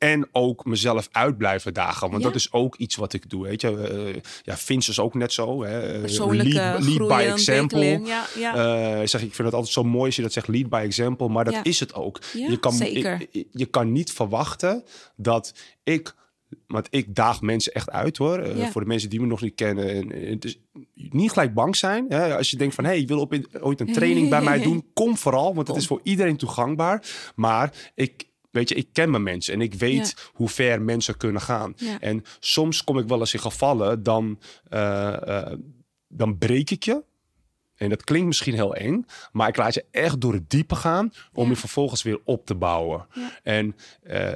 En 0.00 0.28
ook 0.32 0.64
mezelf 0.64 1.08
uit 1.12 1.38
blijven 1.38 1.74
dagen. 1.74 2.10
Want 2.10 2.22
Ja. 2.22 2.28
dat 2.28 2.36
is 2.36 2.52
ook 2.52 2.76
iets 2.76 2.96
wat 2.96 3.12
ik 3.12 3.30
doe. 3.30 3.42
Weet 3.42 3.60
je, 3.60 3.76
Eh, 4.14 4.20
ja, 4.42 4.56
Vince 4.56 4.90
is 4.90 5.00
ook 5.00 5.14
net 5.14 5.32
zo. 5.32 5.62
Hè. 5.64 5.92
Eh, 5.94 6.00
Persoonlijke 6.00 6.52
lead, 6.52 6.82
lead 6.84 7.08
by 7.08 7.24
example. 7.32 7.62
ontwikkeling. 7.62 8.06
Ja, 8.08 8.26
ja. 8.38 8.54
Eh, 9.00 9.06
zeg, 9.06 9.22
ik 9.22 9.34
vind 9.34 9.46
het 9.48 9.54
altijd 9.54 9.72
zo 9.72 9.84
mooi 9.84 10.06
als 10.06 10.16
je 10.16 10.22
dat 10.22 10.32
zegt, 10.32 10.48
lead 10.48 10.68
by 10.68 10.80
example. 10.84 11.28
Maar 11.28 11.44
dat 11.44 11.58
is 11.62 11.80
het 11.80 11.94
ook. 11.94 12.20
Je, 12.32 12.58
kan, 12.60 12.72
zeker. 12.72 13.26
ik- 13.30 13.46
je 13.52 13.66
kan 13.66 13.92
niet 13.92 14.12
verwachten 14.12 14.84
dat 15.16 15.54
ik... 15.84 16.14
Want 16.66 16.86
ik 16.90 17.14
daag 17.14 17.40
mensen 17.40 17.72
echt 17.72 17.90
uit 17.90 18.16
hoor. 18.16 18.46
Voor 18.70 18.80
de 18.80 18.86
mensen 18.86 19.10
die 19.10 19.20
me 19.20 19.26
nog 19.26 19.40
niet 19.40 19.54
kennen. 19.54 19.88
En, 19.88 20.12
en 20.12 20.30
het 20.30 20.44
is 20.44 20.58
niet 20.94 21.30
gelijk 21.30 21.54
bang 21.54 21.76
zijn. 21.76 22.06
Hè? 22.08 22.36
Als 22.36 22.50
je 22.50 22.56
denkt 22.56 22.74
van, 22.74 22.84
hé, 22.84 22.90
hey, 22.90 23.00
je 23.00 23.06
wil 23.06 23.20
op 23.20 23.32
in- 23.32 23.46
ooit 23.60 23.80
een 23.80 23.92
training 23.92 24.28
bij 24.28 24.42
mij 24.42 24.62
doen. 24.68 24.84
Kom 24.94 25.16
vooral, 25.16 25.54
want 25.54 25.68
het 25.68 25.76
is 25.76 25.86
voor 25.86 26.00
iedereen 26.02 26.36
toegankbaar. 26.36 27.02
Maar 27.34 27.72
ik... 27.94 28.28
Weet 28.50 28.68
je, 28.68 28.74
ik 28.74 28.88
ken 28.92 29.10
mijn 29.10 29.22
mensen 29.22 29.54
en 29.54 29.60
ik 29.60 29.74
weet 29.74 30.30
hoe 30.32 30.48
ver 30.48 30.82
mensen 30.82 31.16
kunnen 31.16 31.40
gaan. 31.40 31.72
Ja. 31.76 32.00
En 32.00 32.24
soms 32.40 32.84
kom 32.84 32.98
ik 32.98 33.08
wel 33.08 33.18
eens 33.20 33.34
in 33.34 33.40
gevallen, 33.40 34.02
dan, 34.02 34.40
eh, 34.68 35.38
eh, 35.38 35.58
dan 36.08 36.38
breek 36.38 36.70
ik 36.70 36.82
je. 36.84 37.02
En 37.74 37.88
dat 37.88 38.04
klinkt 38.04 38.26
misschien 38.26 38.54
heel 38.54 38.74
eng, 38.74 39.06
maar 39.32 39.48
ik 39.48 39.56
laat 39.56 39.74
je 39.74 39.84
echt 39.90 40.20
door 40.20 40.32
het 40.32 40.50
diepe 40.50 40.74
gaan 40.74 41.12
om 41.32 41.44
Ja. 41.44 41.50
je 41.50 41.56
vervolgens 41.56 42.02
weer 42.02 42.20
op 42.24 42.46
te 42.46 42.54
bouwen. 42.54 43.06
En 43.42 43.76
eh, 44.02 44.32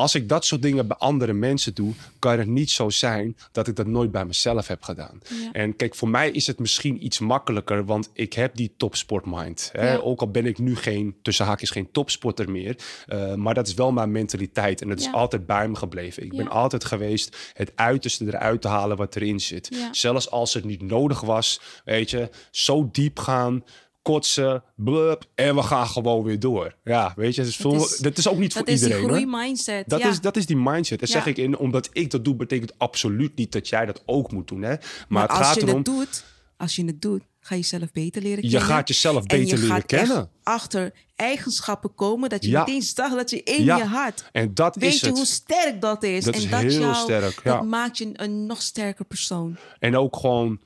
als 0.00 0.14
ik 0.14 0.28
dat 0.28 0.44
soort 0.44 0.62
dingen 0.62 0.86
bij 0.86 0.96
andere 0.96 1.32
mensen 1.32 1.74
doe, 1.74 1.92
kan 2.18 2.38
het 2.38 2.48
niet 2.48 2.70
zo 2.70 2.90
zijn 2.90 3.36
dat 3.52 3.66
ik 3.66 3.76
dat 3.76 3.86
nooit 3.86 4.10
bij 4.10 4.24
mezelf 4.24 4.66
heb 4.66 4.82
gedaan. 4.82 5.20
Ja. 5.28 5.52
En 5.52 5.76
kijk, 5.76 5.94
voor 5.94 6.08
mij 6.08 6.30
is 6.30 6.46
het 6.46 6.58
misschien 6.58 7.04
iets 7.04 7.18
makkelijker, 7.18 7.84
want 7.84 8.10
ik 8.12 8.32
heb 8.32 8.56
die 8.56 8.72
topsportmind. 8.76 9.70
Hè? 9.72 9.92
Ja. 9.92 9.98
Ook 9.98 10.20
al 10.20 10.30
ben 10.30 10.46
ik 10.46 10.58
nu 10.58 10.76
geen, 10.76 11.16
tussen 11.22 11.46
haakjes, 11.46 11.70
geen 11.70 11.90
topsporter 11.92 12.50
meer. 12.50 12.76
eh, 13.06 13.34
maar 13.34 13.54
dat 13.54 13.66
is 13.66 13.74
wel 13.74 13.92
mijn 13.92 14.10
mentaliteit 14.10 14.80
en 14.82 14.88
dat 14.88 15.00
is 15.00 15.12
altijd 15.12 15.46
bij 15.46 15.68
me 15.68 15.76
gebleven. 15.76 16.22
Ik 16.22 16.36
ben 16.36 16.48
altijd 16.48 16.84
geweest 16.84 17.36
het 17.52 17.72
uiterste 17.74 18.26
eruit 18.26 18.60
te 18.60 18.68
halen 18.68 18.96
wat 18.96 19.16
erin 19.16 19.40
zit. 19.40 19.88
Zelfs 19.90 20.30
als 20.30 20.54
het 20.54 20.64
niet 20.64 20.82
nodig 20.82 21.20
was, 21.20 21.60
weet 21.84 22.10
je, 22.10 22.30
zo 22.50 22.88
diep 22.92 23.18
gaan. 23.18 23.64
Kotsen, 24.02 24.62
blub, 24.76 25.24
en 25.34 25.54
we 25.54 25.62
gaan 25.62 25.86
gewoon 25.86 26.22
weer 26.24 26.40
door. 26.40 26.74
Ja, 26.84 27.12
weet 27.16 27.34
je, 27.34 27.40
het 27.40 27.50
is 27.50 27.56
Dat 27.56 27.72
is- 27.74 27.96
dat 27.98 28.18
is 28.18 28.28
ook 28.28 28.38
niet 28.38 28.54
Dat 28.54 28.62
voor 28.62 28.72
is 28.72 28.80
die 28.80 28.88
iedereen. 28.88 29.08
hoor. 29.10 29.18
groeimindset. 29.18 29.88
Dat, 29.88 30.00
ja. 30.00 30.08
is, 30.08 30.20
dat 30.20 30.36
is 30.36 30.46
die 30.46 30.56
mindset. 30.56 31.00
Dat 31.00 31.08
Ja. 31.08 31.14
zeg 31.14 31.26
ik 31.26 31.36
in, 31.36 31.58
omdat 31.58 31.88
ik 31.92 32.10
dat 32.10 32.24
doe, 32.24 32.34
betekent 32.36 32.78
absoluut 32.78 33.36
niet 33.36 33.52
dat 33.52 33.68
jij 33.68 33.86
dat 33.86 34.02
ook 34.06 34.32
moet 34.32 34.48
doen. 34.48 34.62
Hè? 34.62 34.68
Maar, 34.68 34.80
maar 35.08 35.22
het 35.22 35.30
als 35.30 35.40
gaat 35.46 35.54
je 35.54 35.60
erom, 35.62 35.74
het 35.76 35.84
doet, 35.84 36.24
als 36.56 36.76
je 36.76 36.84
het 36.84 37.02
doet, 37.02 37.22
ga 37.40 37.54
je 37.54 37.60
jezelf 37.60 37.92
beter 37.92 38.22
leren 38.22 38.42
je 38.42 38.50
kennen. 38.50 38.68
gaat 38.68 38.88
jezelf 38.88 39.24
en 39.26 39.38
je 39.38 39.42
beter 39.44 39.58
leren 39.58 39.74
gaat 39.74 39.86
kennen. 39.86 40.30
achter 40.42 40.92
eigenschappen 41.16 41.94
komen 41.94 42.28
dat 42.28 42.44
je 42.44 42.50
Ja. 42.50 42.58
meteen 42.58 42.82
zag 42.82 43.14
dat 43.14 43.30
je 43.30 43.42
in 43.42 43.64
Ja. 43.64 43.76
je 43.76 43.84
hart. 43.84 44.24
En 44.32 44.54
dat 44.54 44.76
Weet 44.76 44.92
is 44.94 45.00
je 45.00 45.06
het. 45.06 45.16
hoe 45.16 45.26
sterk 45.26 45.80
dat 45.80 46.02
is? 46.02 46.24
Dat 46.24 46.34
en 46.34 46.40
is 46.40 46.50
dat 46.50 46.60
heel 46.60 46.80
jou, 46.80 46.94
sterk, 46.94 47.40
ja. 47.44 47.54
Dat 47.56 47.64
maakt 47.66 47.98
je 47.98 48.10
een 48.12 48.46
nog 48.46 48.62
sterker 48.62 49.04
persoon. 49.04 49.56
En 49.78 49.96
ook 49.96 50.16
gewoon 50.16 50.60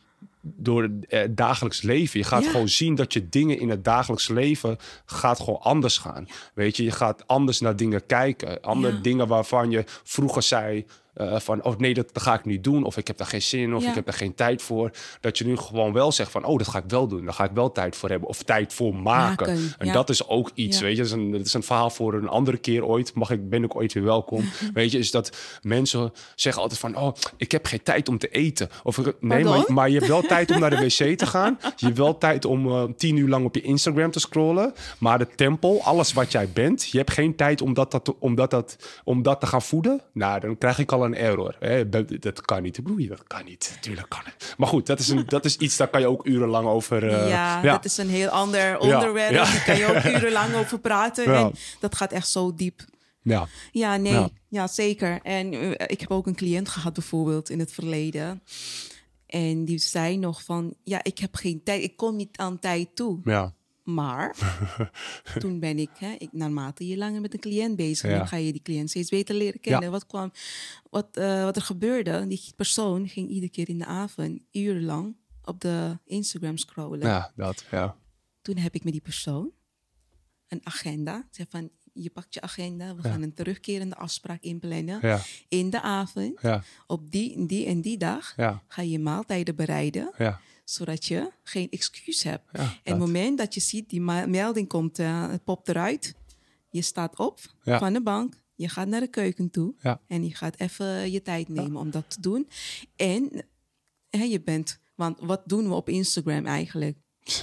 door 0.45 0.83
het 0.83 1.07
eh, 1.09 1.23
dagelijks 1.31 1.83
leven. 1.83 2.19
Je 2.21 2.25
gaat 2.27 2.45
Ja. 2.45 2.51
gewoon 2.51 2.69
zien 2.69 2.95
dat 2.95 3.12
je 3.12 3.29
dingen 3.29 3.59
in 3.59 3.69
het 3.69 3.85
dagelijks 3.85 4.29
leven 4.29 4.77
gaat 5.05 5.41
gewoon 5.41 5.61
anders 5.61 5.99
gaan. 5.99 6.27
Weet 6.55 6.77
je, 6.77 6.85
je 6.85 6.91
gaat 6.91 7.27
anders 7.27 7.61
naar 7.61 7.77
dingen 7.77 8.07
kijken. 8.07 8.61
Andere 8.61 8.95
Ja. 8.95 9.01
dingen 9.01 9.27
waarvan 9.27 9.71
je 9.71 9.85
vroeger 9.87 10.43
zei 10.43 10.87
eh, 11.15 11.39
van, 11.39 11.62
oh 11.65 11.77
nee, 11.77 11.95
dat, 11.95 12.09
dat 12.12 12.23
ga 12.23 12.35
ik 12.35 12.45
niet 12.45 12.65
doen. 12.65 12.85
Of 12.85 12.97
ik 12.97 13.07
heb 13.07 13.16
daar 13.16 13.27
geen 13.27 13.43
zin 13.43 13.61
in, 13.61 13.74
of 13.74 13.82
Ja. 13.82 13.89
ik 13.89 13.95
heb 13.95 14.05
daar 14.05 14.15
geen 14.15 14.35
tijd 14.35 14.62
voor. 14.62 14.91
Dat 15.20 15.39
je 15.39 15.45
nu 15.47 15.57
gewoon 15.57 15.93
wel 15.93 16.12
zegt 16.12 16.31
van, 16.31 16.45
oh, 16.45 16.59
dat 16.59 16.69
ga 16.69 16.78
ik 16.78 16.85
wel 16.89 17.07
doen. 17.09 17.24
Daar 17.24 17.35
ga 17.35 17.45
ik 17.45 17.51
wel 17.55 17.73
tijd 17.73 17.97
voor 17.97 18.09
hebben. 18.09 18.28
Of 18.28 18.43
tijd 18.43 18.73
voor 18.73 18.95
maken. 18.95 19.03
Maken, 19.47 19.74
en 19.78 19.86
ja. 19.86 19.93
dat 19.93 20.11
is 20.11 20.28
ook 20.28 20.51
iets, 20.55 20.78
Ja. 20.78 20.85
weet 20.85 20.97
je. 20.97 21.03
Dat 21.03 21.07
is, 21.07 21.12
een, 21.12 21.31
dat 21.31 21.47
is 21.47 21.55
een 21.55 21.62
verhaal 21.62 21.91
voor 21.91 22.15
een 22.15 22.28
andere 22.28 22.57
keer 22.57 22.85
ooit. 22.85 23.15
Mag 23.15 23.31
ik, 23.31 23.49
ben 23.49 23.65
ik 23.65 23.77
ooit 23.77 23.93
weer 23.93 24.05
welkom. 24.05 24.45
weet 24.74 24.91
je, 24.93 24.99
is 24.99 25.11
dat 25.11 25.36
mensen 25.62 26.12
zeggen 26.35 26.62
altijd 26.62 26.81
van, 26.81 26.97
oh, 26.97 27.15
ik 27.36 27.53
heb 27.53 27.66
geen 27.66 27.82
tijd 27.82 28.09
om 28.09 28.19
te 28.19 28.28
eten. 28.28 28.69
Of 28.82 28.97
nee, 29.20 29.43
Pardon? 29.45 29.74
maar 29.74 29.89
je 29.89 29.95
hebt 29.95 30.09
wel 30.09 30.23
tijd 30.23 30.51
om 30.51 30.59
naar 30.61 30.70
de 30.70 30.77
wc 30.77 31.19
te 31.19 31.27
gaan. 31.27 31.59
Je 31.77 31.86
hebt 31.86 31.99
wel 31.99 32.19
tijd 32.19 32.45
om 32.45 32.69
eh, 32.69 32.85
tien 32.97 33.16
uur 33.16 33.28
lang 33.28 33.45
op 33.45 33.55
je 33.55 33.61
Instagram 33.61 34.11
te 34.11 34.20
scrollen. 34.20 34.73
Maar 34.99 35.19
de 35.19 35.28
tempel, 35.35 35.81
alles 35.82 36.12
wat 36.12 36.32
jij 36.32 36.49
bent, 36.53 36.89
je 36.89 36.99
hebt 36.99 37.12
geen 37.12 37.36
tijd 37.36 37.62
om 37.62 37.74
dat, 37.74 37.91
dat, 37.91 38.15
om 38.19 38.35
dat, 38.35 38.51
dat, 38.51 38.77
om 39.05 39.23
dat 39.23 39.41
te 39.41 39.47
gaan 39.47 39.62
voeden. 39.62 40.01
Nou, 40.12 40.41
dan 40.41 40.59
krijg 40.59 40.78
ik 40.78 40.93
al 40.93 41.04
een 41.05 41.15
error. 41.17 41.57
Hè? 41.59 41.89
Dat, 41.89 42.23
dat 42.23 42.41
kan 42.41 42.63
niet. 42.63 42.79
Ik 42.79 42.85
bedoel, 42.85 43.07
dat 43.09 43.23
kan 43.27 43.45
niet. 43.45 43.79
Tuurlijk 43.81 44.09
kan 44.09 44.21
het. 44.25 44.55
Maar 44.57 44.69
goed, 44.69 44.87
dat 44.87 44.99
is, 44.99 45.09
een, 45.09 45.25
dat 45.27 45.45
is 45.45 45.57
iets, 45.57 45.77
daar 45.77 45.89
kan 45.89 46.01
je 46.01 46.07
ook 46.09 46.27
urenlang 46.27 46.67
over... 46.67 47.09
eh, 47.09 47.29
ja, 47.29 47.63
dat 47.63 47.85
is 47.85 47.97
een 47.97 48.09
heel 48.09 48.29
ander 48.29 48.79
onderwerp. 48.79 49.33
Ja. 49.33 49.45
Daar 49.45 49.63
kan 49.65 49.77
je 49.77 49.87
ook 49.87 50.05
urenlang 50.17 50.55
over 50.55 50.79
praten. 50.81 51.25
Ja. 51.33 51.35
En 51.45 51.53
dat 51.81 51.95
gaat 51.95 52.13
echt 52.13 52.29
zo 52.29 52.55
diep. 52.55 52.85
ja. 53.23 53.47
Ja, 53.73 53.97
nee. 53.97 54.13
Ja. 54.13 54.29
Ja, 54.49 54.67
zeker. 54.67 55.21
En 55.23 55.53
eh, 55.53 55.71
ik 55.87 56.01
heb 56.01 56.11
ook 56.11 56.27
een 56.27 56.35
cliënt 56.35 56.69
gehad 56.69 56.93
bijvoorbeeld 56.93 57.51
in 57.51 57.59
het 57.59 57.73
verleden. 57.73 58.43
En 59.27 59.65
die 59.65 59.79
zei 59.79 60.17
nog 60.17 60.43
van, 60.43 60.75
ja, 60.85 61.03
ik 61.03 61.19
heb 61.19 61.35
geen 61.35 61.63
tijd. 61.65 61.83
Ik 61.83 61.97
kom 61.97 62.17
niet 62.17 62.37
aan 62.37 62.59
tijd 62.59 62.89
toe. 62.97 63.21
ja. 63.25 63.55
Maar 63.85 64.36
toen 65.39 65.61
ben 65.61 65.78
ik, 65.78 65.90
hè, 65.98 66.12
ik, 66.19 66.32
naarmate 66.32 66.86
je 66.86 66.97
langer 66.97 67.20
met 67.20 67.32
een 67.35 67.40
cliënt 67.40 67.77
bezig 67.77 68.11
Ja. 68.11 68.16
bent, 68.16 68.28
ga 68.28 68.36
je 68.36 68.52
die 68.52 68.62
cliënt 68.62 68.90
steeds 68.90 69.11
beter 69.11 69.35
leren 69.35 69.61
kennen. 69.61 69.82
Ja. 69.82 69.90
Wat, 69.90 70.06
kwam, 70.06 70.32
wat, 70.90 71.16
eh, 71.16 71.43
wat 71.44 71.56
er 71.56 71.62
gebeurde, 71.62 72.27
die 72.27 72.40
persoon 72.56 73.09
ging 73.09 73.28
iedere 73.28 73.52
keer 73.52 73.69
in 73.69 73.78
de 73.78 73.85
avond 73.86 74.43
urenlang 74.52 75.16
op 75.44 75.61
de 75.61 75.98
Instagram 76.05 76.56
scrollen. 76.56 77.01
Ja, 77.01 77.32
dat, 77.36 77.65
ja. 77.70 77.97
Toen 78.43 78.56
heb 78.56 78.74
ik 78.74 78.85
met 78.85 78.93
die 78.93 79.02
persoon 79.02 79.51
een 80.48 80.61
agenda. 80.62 81.27
Zeg 81.31 81.47
van, 81.48 81.70
je 81.93 82.11
pakt 82.11 82.35
je 82.35 82.40
agenda, 82.40 82.94
we 82.94 83.02
gaan 83.02 83.23
een 83.23 83.35
terugkerende 83.35 83.97
afspraak 83.97 84.43
inplannen. 84.43 84.98
Ja. 85.02 85.20
In 85.48 85.70
de 85.70 85.81
avond, 85.82 86.40
Ja, 86.43 86.62
op 86.86 87.11
die, 87.11 87.47
die 87.47 87.66
en 87.66 87.81
die 87.81 87.97
dag, 87.98 88.35
ga 88.69 88.82
je 88.82 88.98
maaltijden 88.98 89.56
bereiden 89.56 90.12
ja. 90.19 90.40
Zodat 90.65 91.07
je 91.07 91.31
geen 91.43 91.70
excuus 91.70 92.23
hebt. 92.23 92.45
Ja, 92.53 92.61
en 92.61 92.93
het 92.93 92.99
moment 92.99 93.39
dat 93.39 93.55
je 93.55 93.61
ziet, 93.61 93.89
die 93.89 94.01
melding 94.27 94.69
komt, 94.69 94.99
eh, 94.99 95.28
het 95.31 95.45
popt 95.45 95.69
eruit. 95.69 96.15
Je 96.70 96.82
staat 96.82 97.19
op 97.19 97.41
Ja. 97.62 97.78
van 97.78 97.93
de 97.93 98.03
bank, 98.03 98.43
je 98.55 98.69
gaat 98.69 98.86
naar 98.89 99.01
de 99.01 99.09
keuken 99.09 99.51
toe 99.51 99.74
Ja. 99.78 100.01
en 100.07 100.24
je 100.27 100.35
gaat 100.35 100.59
even 100.61 101.11
je 101.11 101.23
tijd 101.23 101.49
nemen 101.49 101.77
om 101.81 101.91
dat 101.91 102.11
te 102.11 102.20
doen. 102.20 102.49
En 102.97 103.47
hè, 104.11 104.23
je 104.23 104.41
bent, 104.41 104.78
want 104.95 105.19
wat 105.20 105.43
doen 105.45 105.69
we 105.69 105.74
op 105.74 105.89
Instagram 105.89 106.47
eigenlijk? 106.47 106.97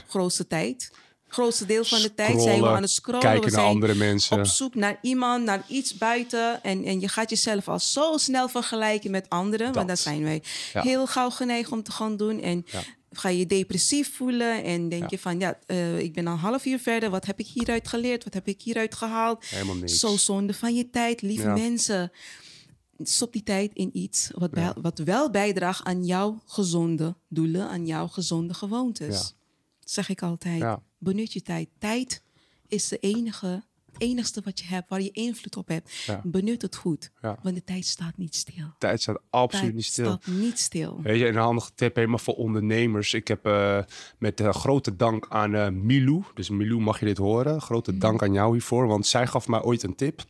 Grootste 0.08 0.48
tijd 0.48 0.92
grootste 1.28 1.66
deel 1.66 1.84
van 1.86 2.02
de 2.02 2.14
tijd 2.14 2.42
zijn 2.42 2.62
we 2.62 2.68
aan 2.68 2.82
het 2.82 2.92
scrollen. 2.92 3.22
Kijken 3.22 3.40
we 3.44 3.50
naar 3.52 3.60
zijn 3.60 3.74
andere 3.74 3.96
mensen. 3.96 4.40
op 4.40 4.46
zoek 4.46 4.76
naar 4.76 4.98
iemand, 5.02 5.44
naar 5.44 5.64
iets 5.68 5.98
buiten. 5.98 6.64
En, 6.64 6.84
en 6.84 7.00
je 7.00 7.08
gaat 7.08 7.30
jezelf 7.30 7.68
al 7.68 7.80
zo 7.80 8.18
snel 8.18 8.50
vergelijken 8.50 9.12
met 9.12 9.30
anderen. 9.30 9.66
Want 9.66 9.76
Dat. 9.76 9.88
dat 9.88 10.00
zijn 10.00 10.24
wij 10.24 10.44
Ja. 10.74 10.82
heel 10.82 11.08
gauw 11.08 11.30
geneigd 11.30 11.72
om 11.72 11.84
te 11.84 11.92
gaan 11.92 12.18
doen. 12.18 12.42
En 12.42 12.66
Ja. 12.72 12.82
Ga 13.12 13.30
je 13.30 13.46
depressief 13.46 14.16
voelen. 14.16 14.64
En 14.64 14.90
denk 14.90 15.02
Ja. 15.02 15.08
je 15.10 15.20
van, 15.20 15.40
ja, 15.40 15.60
eh, 15.66 16.00
ik 16.00 16.14
ben 16.14 16.28
al 16.28 16.34
een 16.34 16.40
half 16.40 16.66
uur 16.66 16.80
verder. 16.80 17.10
Wat 17.10 17.26
heb 17.26 17.40
ik 17.40 17.48
hieruit 17.48 17.88
geleerd? 17.88 18.24
Wat 18.24 18.34
heb 18.34 18.48
ik 18.48 18.62
hieruit 18.62 18.96
gehaald? 18.96 19.46
Helemaal 19.46 19.76
niks. 19.76 20.00
Zo 20.00 20.18
zonde 20.18 20.54
van 20.54 20.76
je 20.76 20.90
tijd, 20.90 21.22
lieve 21.22 21.44
Ja. 21.48 21.54
mensen. 21.54 22.12
Stop 23.04 23.34
die 23.34 23.44
tijd 23.44 23.74
in 23.74 23.90
iets 23.98 24.30
wat, 24.34 24.52
bij- 24.52 24.74
wat 24.82 25.00
wel 25.00 25.30
bijdraagt 25.30 25.84
aan 25.84 26.06
jouw 26.06 26.42
gezonde 26.46 27.16
doelen, 27.30 27.70
aan 27.70 27.86
jouw 27.86 28.08
gezonde 28.08 28.54
gewoontes. 28.54 29.34
Zeg 29.80 30.10
ik 30.10 30.22
altijd. 30.22 30.78
Benut 30.98 31.34
je 31.34 31.42
tijd. 31.42 31.70
Tijd 31.80 32.22
is 32.68 32.88
de 32.88 32.98
enige, 32.98 33.64
enigste 34.02 34.42
wat 34.44 34.60
je 34.60 34.66
hebt, 34.66 34.90
waar 34.90 35.02
je 35.02 35.12
invloed 35.12 35.56
op 35.58 35.68
hebt. 35.68 35.92
Ja. 36.06 36.22
Benut 36.24 36.62
het 36.62 36.76
goed, 36.76 37.12
Ja. 37.22 37.38
want 37.44 37.56
de 37.56 37.64
tijd 37.64 37.86
staat 37.86 38.18
niet 38.18 38.36
stil. 38.36 38.66
Tijd 38.78 39.02
staat 39.02 39.22
absoluut 39.30 39.64
tijd 39.64 39.76
niet 39.76 39.86
stil. 39.86 40.06
staat 40.06 40.28
niet 40.36 40.60
stil. 40.60 41.00
Weet 41.04 41.20
je, 41.20 41.28
een 41.28 41.36
handige 41.36 41.72
tip 41.76 41.96
helemaal 41.96 42.18
voor 42.18 42.36
ondernemers. 42.36 43.14
Ik 43.14 43.28
heb 43.28 43.46
eh, 43.46 43.80
met 44.18 44.40
eh, 44.40 44.54
grote 44.54 44.96
dank 44.96 45.26
aan 45.30 45.56
eh, 45.56 45.70
Milou, 45.70 46.24
dus 46.34 46.50
Milou 46.50 46.80
mag 46.82 47.00
je 47.00 47.06
dit 47.06 47.18
horen. 47.18 47.62
Grote 47.62 47.98
dank 47.98 48.22
aan 48.24 48.34
jou 48.34 48.52
hiervoor, 48.52 48.88
want 48.88 49.08
zij 49.08 49.28
gaf 49.28 49.48
mij 49.48 49.62
ooit 49.62 49.84
een 49.84 49.96
tip. 49.96 50.24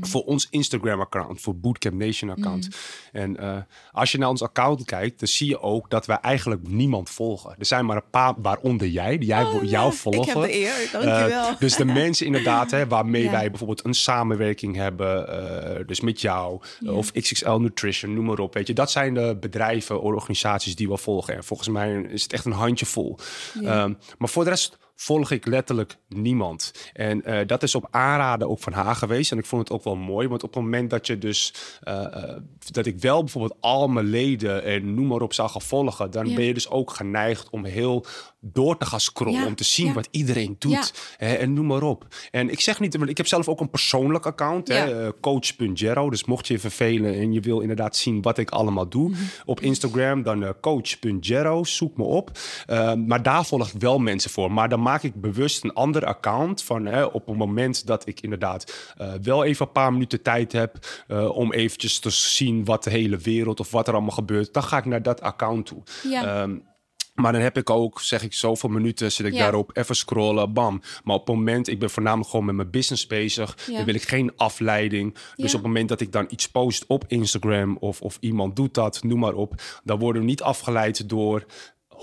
Voor 0.00 0.22
ons 0.24 0.46
Instagram-account, 0.50 1.40
voor 1.40 1.56
Bootcamp 1.56 1.94
Nation-account. 1.94 2.68
En 3.12 3.36
eh, 3.36 3.56
als 3.92 4.12
je 4.12 4.18
naar 4.18 4.28
ons 4.28 4.42
account 4.42 4.84
kijkt, 4.84 5.18
dan 5.18 5.28
zie 5.28 5.48
je 5.48 5.60
ook 5.60 5.90
dat 5.90 6.06
wij 6.06 6.16
eigenlijk 6.20 6.68
niemand 6.68 7.10
volgen. 7.10 7.54
Er 7.58 7.66
zijn 7.66 7.86
maar 7.86 7.96
een 7.96 8.10
paar, 8.10 8.34
waaronder 8.36 8.86
jij, 8.88 9.18
die 9.18 9.28
jij, 9.28 9.44
Oh, 9.44 9.62
jou 9.64 9.92
volgen. 9.94 10.20
Ik 10.22 10.28
heb 10.28 10.42
de 10.42 10.54
eer, 10.54 10.72
Eh, 10.84 10.92
dankjewel. 10.92 11.56
dus 11.58 11.76
de 11.76 11.84
mensen 11.84 12.26
inderdaad, 12.26 12.70
hè, 12.70 12.86
waarmee 12.86 13.22
Ja. 13.24 13.30
wij 13.30 13.48
bijvoorbeeld 13.48 13.84
een 13.84 13.94
samenwerking 13.94 14.76
hebben, 14.76 15.28
eh, 15.28 15.86
dus 15.86 16.00
met 16.00 16.20
jou 16.20 16.60
of 16.84 17.12
XXL 17.12 17.50
Nutrition, 17.56 18.14
noem 18.14 18.24
maar 18.24 18.38
op. 18.38 18.54
Weet 18.54 18.66
je, 18.66 18.72
dat 18.74 18.90
zijn 18.90 19.14
de 19.14 19.36
bedrijven, 19.40 20.00
organisaties 20.00 20.76
die 20.76 20.88
we 20.88 20.96
volgen. 20.96 21.34
En 21.36 21.44
volgens 21.44 21.68
mij 21.68 21.92
is 22.10 22.22
het 22.22 22.32
echt 22.32 22.44
een 22.44 22.52
handjevol. 22.52 23.18
Ehm, 23.62 23.92
maar 24.18 24.28
voor 24.28 24.44
de 24.44 24.50
rest 24.50 24.78
volg 25.02 25.30
ik 25.30 25.46
letterlijk 25.46 25.96
niemand. 26.08 26.72
En 26.92 27.24
eh, 27.24 27.46
dat 27.46 27.62
is 27.62 27.74
op 27.74 27.86
aanraden 27.90 28.48
ook 28.48 28.60
van 28.60 28.72
haar 28.72 28.94
geweest. 28.94 29.32
En 29.32 29.38
ik 29.38 29.46
vond 29.46 29.62
het 29.68 29.78
ook 29.78 29.84
wel 29.84 29.96
mooi, 29.96 30.28
want 30.28 30.42
op 30.42 30.54
het 30.54 30.62
moment 30.62 30.90
dat 30.90 31.06
je 31.06 31.18
dus 31.18 31.54
eh, 31.80 32.04
eh, 32.04 32.36
dat 32.70 32.86
ik 32.86 32.98
wel 33.00 33.20
bijvoorbeeld 33.20 33.56
al 33.60 33.88
mijn 33.88 34.06
leden 34.06 34.64
en 34.64 34.94
noem 34.94 35.06
maar 35.06 35.20
op 35.20 35.32
zou 35.32 35.50
gaan 35.50 35.62
volgen, 35.62 36.10
dan 36.10 36.26
Ja. 36.28 36.34
ben 36.34 36.44
je 36.44 36.54
dus 36.54 36.68
ook 36.70 36.90
geneigd 36.90 37.50
om 37.50 37.64
heel 37.64 38.04
door 38.44 38.78
te 38.78 38.86
gaan 38.86 39.00
scrollen, 39.00 39.40
Ja, 39.40 39.46
om 39.46 39.54
te 39.54 39.64
zien 39.64 39.86
ja. 39.86 39.92
wat 39.92 40.08
iedereen 40.10 40.56
doet. 40.58 40.72
Ja. 40.72 41.26
Hè, 41.26 41.34
en 41.34 41.52
noem 41.52 41.66
maar 41.66 41.82
op. 41.82 42.06
En 42.30 42.50
ik 42.50 42.60
zeg 42.60 42.80
niet, 42.80 42.96
want 42.96 43.10
ik 43.10 43.16
heb 43.16 43.26
zelf 43.26 43.48
ook 43.48 43.60
een 43.60 43.70
persoonlijk 43.70 44.26
account, 44.26 44.68
hè, 44.68 45.04
eh, 45.04 45.08
coach.jero. 45.20 46.10
Dus 46.10 46.24
mocht 46.24 46.46
je 46.46 46.52
je 46.54 46.60
vervelen 46.60 47.14
en 47.14 47.32
je 47.32 47.40
wil 47.40 47.60
inderdaad 47.60 47.96
zien 47.96 48.22
wat 48.22 48.38
ik 48.38 48.50
allemaal 48.50 48.88
doe 48.88 49.08
Mhm. 49.10 49.20
op 49.44 49.60
Instagram, 49.60 50.22
dan 50.22 50.54
coach.jero, 50.60 51.64
zoek 51.64 51.96
me 51.96 52.04
op. 52.04 52.30
Eh, 52.66 52.94
maar 52.94 53.22
daar 53.22 53.44
volg 53.44 53.68
ik 53.72 53.80
wel 53.80 53.98
mensen 53.98 54.30
voor. 54.30 54.52
Maar 54.52 54.68
dan 54.68 54.82
maak 54.82 55.02
ik 55.02 55.20
bewust 55.20 55.64
een 55.64 55.72
ander 55.72 56.04
account 56.04 56.62
van 56.62 56.86
hè, 56.86 57.04
op 57.04 57.26
het 57.26 57.36
moment 57.36 57.86
dat 57.86 58.06
ik 58.06 58.20
inderdaad 58.20 58.92
eh, 58.96 59.12
wel 59.22 59.44
even 59.44 59.66
een 59.66 59.72
paar 59.72 59.92
minuten 59.92 60.22
tijd 60.22 60.52
heb 60.52 60.76
om 61.34 61.52
eventjes 61.52 61.98
te 61.98 62.10
zien 62.10 62.64
wat 62.64 62.84
de 62.84 62.90
hele 62.90 63.16
wereld 63.16 63.60
of 63.60 63.70
wat 63.70 63.88
er 63.88 63.92
allemaal 63.94 64.10
gebeurt, 64.10 64.52
dan 64.54 64.62
ga 64.62 64.76
ik 64.78 64.84
naar 64.84 65.02
dat 65.02 65.20
account 65.20 65.66
toe. 65.66 65.82
Ja. 66.08 66.48
Maar 67.14 67.32
dan 67.32 67.40
heb 67.40 67.56
ik 67.56 67.70
ook, 67.70 68.00
zeg 68.00 68.22
ik, 68.22 68.32
zoveel 68.32 68.68
minuten 68.68 69.12
zit 69.12 69.26
ik 69.26 69.34
daarop, 69.34 69.76
even 69.76 69.96
scrollen, 69.96 70.52
bam. 70.52 70.82
Maar 71.04 71.16
op 71.16 71.26
het 71.26 71.36
moment, 71.36 71.68
ik 71.68 71.78
ben 71.78 71.90
voornamelijk 71.90 72.30
gewoon 72.30 72.44
met 72.44 72.54
mijn 72.54 72.70
business 72.70 73.06
bezig. 73.06 73.54
Dan 73.66 73.84
wil 73.84 73.94
ik 73.94 74.02
geen 74.02 74.32
afleiding. 74.36 75.14
Dus 75.36 75.54
op 75.54 75.58
het 75.58 75.66
moment 75.66 75.88
dat 75.88 76.00
ik 76.00 76.12
dan 76.12 76.26
iets 76.28 76.48
post 76.48 76.84
op 76.86 77.04
Instagram 77.08 77.76
of, 77.76 78.00
of 78.00 78.16
iemand 78.20 78.56
doet 78.56 78.74
dat, 78.74 79.02
noem 79.02 79.18
maar 79.18 79.34
op. 79.34 79.54
Dan 79.84 79.98
worden 79.98 80.22
we 80.22 80.28
niet 80.28 80.42
afgeleid 80.42 81.08
door 81.08 81.44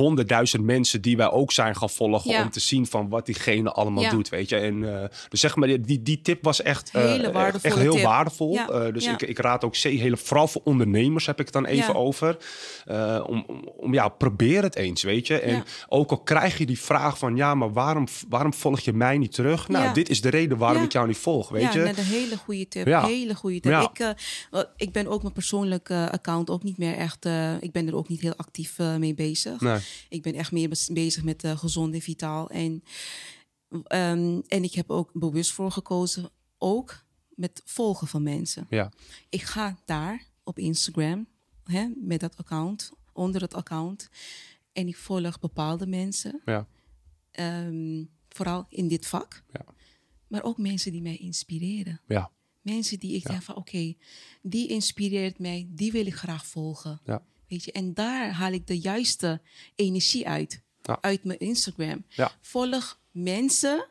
honderdduizend 0.03 0.63
mensen 0.63 1.01
die 1.01 1.17
wij 1.17 1.29
ook 1.31 1.51
zijn 1.51 1.75
gaan 1.75 1.89
volgen 1.89 2.31
Ja. 2.31 2.43
om 2.43 2.49
te 2.49 2.59
zien 2.59 2.85
van 2.87 3.09
wat 3.09 3.25
diegene 3.25 3.71
allemaal 3.71 4.03
Ja. 4.03 4.09
doet, 4.09 4.29
weet 4.29 4.49
je. 4.49 4.55
En 4.55 5.01
eh, 5.01 5.07
dus 5.29 5.39
zeg 5.39 5.55
maar, 5.55 5.67
die, 5.81 6.01
die 6.03 6.21
tip 6.21 6.43
was 6.43 6.61
echt, 6.61 6.89
eh, 6.93 7.23
echt- 7.35 7.63
echt 7.65 7.77
heel 7.77 7.93
tip. 7.93 8.03
waardevol. 8.03 8.53
Ja. 8.53 8.69
Eh, 8.69 8.93
dus 8.93 9.05
ik, 9.07 9.21
ik 9.21 9.39
raad 9.39 9.63
ook 9.63 9.75
hele, 9.75 10.17
vooral 10.17 10.47
voor 10.47 10.61
ondernemers 10.63 11.25
heb 11.25 11.39
ik 11.39 11.45
het 11.45 11.53
dan 11.53 11.65
even 11.65 11.95
over. 11.95 12.37
Om, 13.27 13.45
om, 13.77 13.93
ja, 13.93 14.07
probeer 14.09 14.63
het 14.63 14.75
eens, 14.75 15.03
weet 15.03 15.27
je. 15.27 15.39
En 15.39 15.63
ook 15.87 16.11
al 16.11 16.19
krijg 16.19 16.57
je 16.57 16.65
die 16.65 16.79
vraag 16.79 17.17
van, 17.17 17.35
ja, 17.35 17.55
maar 17.55 17.73
waarom, 17.73 18.07
waarom 18.29 18.53
volg 18.53 18.79
je 18.79 18.93
mij 18.93 19.17
niet 19.17 19.33
terug? 19.33 19.67
Nou, 19.67 19.93
dit 19.93 20.09
is 20.09 20.21
de 20.21 20.29
reden 20.29 20.57
waarom 20.57 20.83
ik 20.83 20.91
jou 20.91 21.07
niet 21.07 21.17
volg, 21.17 21.49
weet 21.49 21.61
ja, 21.61 21.71
je. 21.73 21.79
net 21.79 21.97
een 21.97 22.03
hele 22.03 22.37
goede 22.37 22.67
tip. 22.67 22.87
Ja. 22.87 23.05
Hele 23.05 23.35
goede 23.35 23.59
tip. 23.59 23.89
Ik, 23.93 24.15
ik 24.77 24.91
ben 24.91 25.07
ook 25.07 25.21
mijn 25.21 25.33
persoonlijke 25.33 26.07
account 26.11 26.49
ook 26.49 26.63
niet 26.63 26.77
meer 26.77 26.95
echt. 26.95 27.25
ik 27.59 27.71
ben 27.71 27.87
er 27.87 27.95
ook 27.95 28.07
niet 28.09 28.21
heel 28.21 28.35
actief 28.35 28.77
mee 28.77 29.13
bezig. 29.13 29.61
Nee. 29.61 29.77
Ik 30.09 30.21
ben 30.21 30.33
echt 30.33 30.51
meer 30.51 30.69
bezig 30.91 31.23
met 31.23 31.43
eh 31.43 31.57
gezond 31.57 31.93
en 31.93 32.01
vitaal. 32.01 32.49
En, 32.49 32.83
ehm, 33.83 34.39
en 34.47 34.63
ik 34.63 34.73
heb 34.73 34.89
ook 34.89 35.09
bewust 35.13 35.51
voor 35.51 35.71
gekozen, 35.71 36.29
ook 36.57 37.05
met 37.29 37.61
volgen 37.65 38.07
van 38.07 38.23
mensen. 38.23 38.65
Ja, 38.69 38.91
Ik 39.29 39.41
ga 39.41 39.77
daar 39.85 40.25
op 40.43 40.59
Instagram 40.59 41.27
hè, 41.63 41.87
met 41.95 42.19
dat 42.19 42.37
account, 42.37 42.91
onder 43.13 43.41
het 43.41 43.53
account. 43.53 44.09
En 44.71 44.87
ik 44.87 44.97
volg 44.97 45.39
bepaalde 45.39 45.87
mensen, 45.87 46.41
ja, 46.45 46.67
ehm, 47.31 48.03
vooral 48.29 48.65
in 48.69 48.87
dit 48.87 49.07
vak. 49.07 49.43
Ja. 49.53 49.65
Maar 50.27 50.43
ook 50.43 50.57
mensen 50.57 50.91
die 50.91 51.01
mij 51.01 51.17
inspireren. 51.17 52.01
ja, 52.07 52.31
Mensen 52.61 52.99
die 52.99 53.15
ik 53.15 53.23
denk 53.27 53.41
van 53.41 53.55
oké, 53.55 53.93
die 54.41 54.67
inspireert 54.67 55.39
mij, 55.39 55.67
die 55.69 55.91
wil 55.91 56.05
ik 56.05 56.15
graag 56.15 56.45
volgen. 56.45 56.99
ja. 57.05 57.23
Weet 57.49 57.63
je, 57.63 57.71
en 57.71 57.93
daar 57.93 58.31
haal 58.31 58.51
ik 58.51 58.67
de 58.67 58.79
juiste 58.79 59.41
energie 59.75 60.27
uit. 60.27 60.61
Ja. 60.81 60.97
Uit 61.01 61.23
mijn 61.23 61.39
Instagram. 61.39 62.05
Ja. 62.09 62.31
Volg 62.41 62.99
mensen 63.11 63.87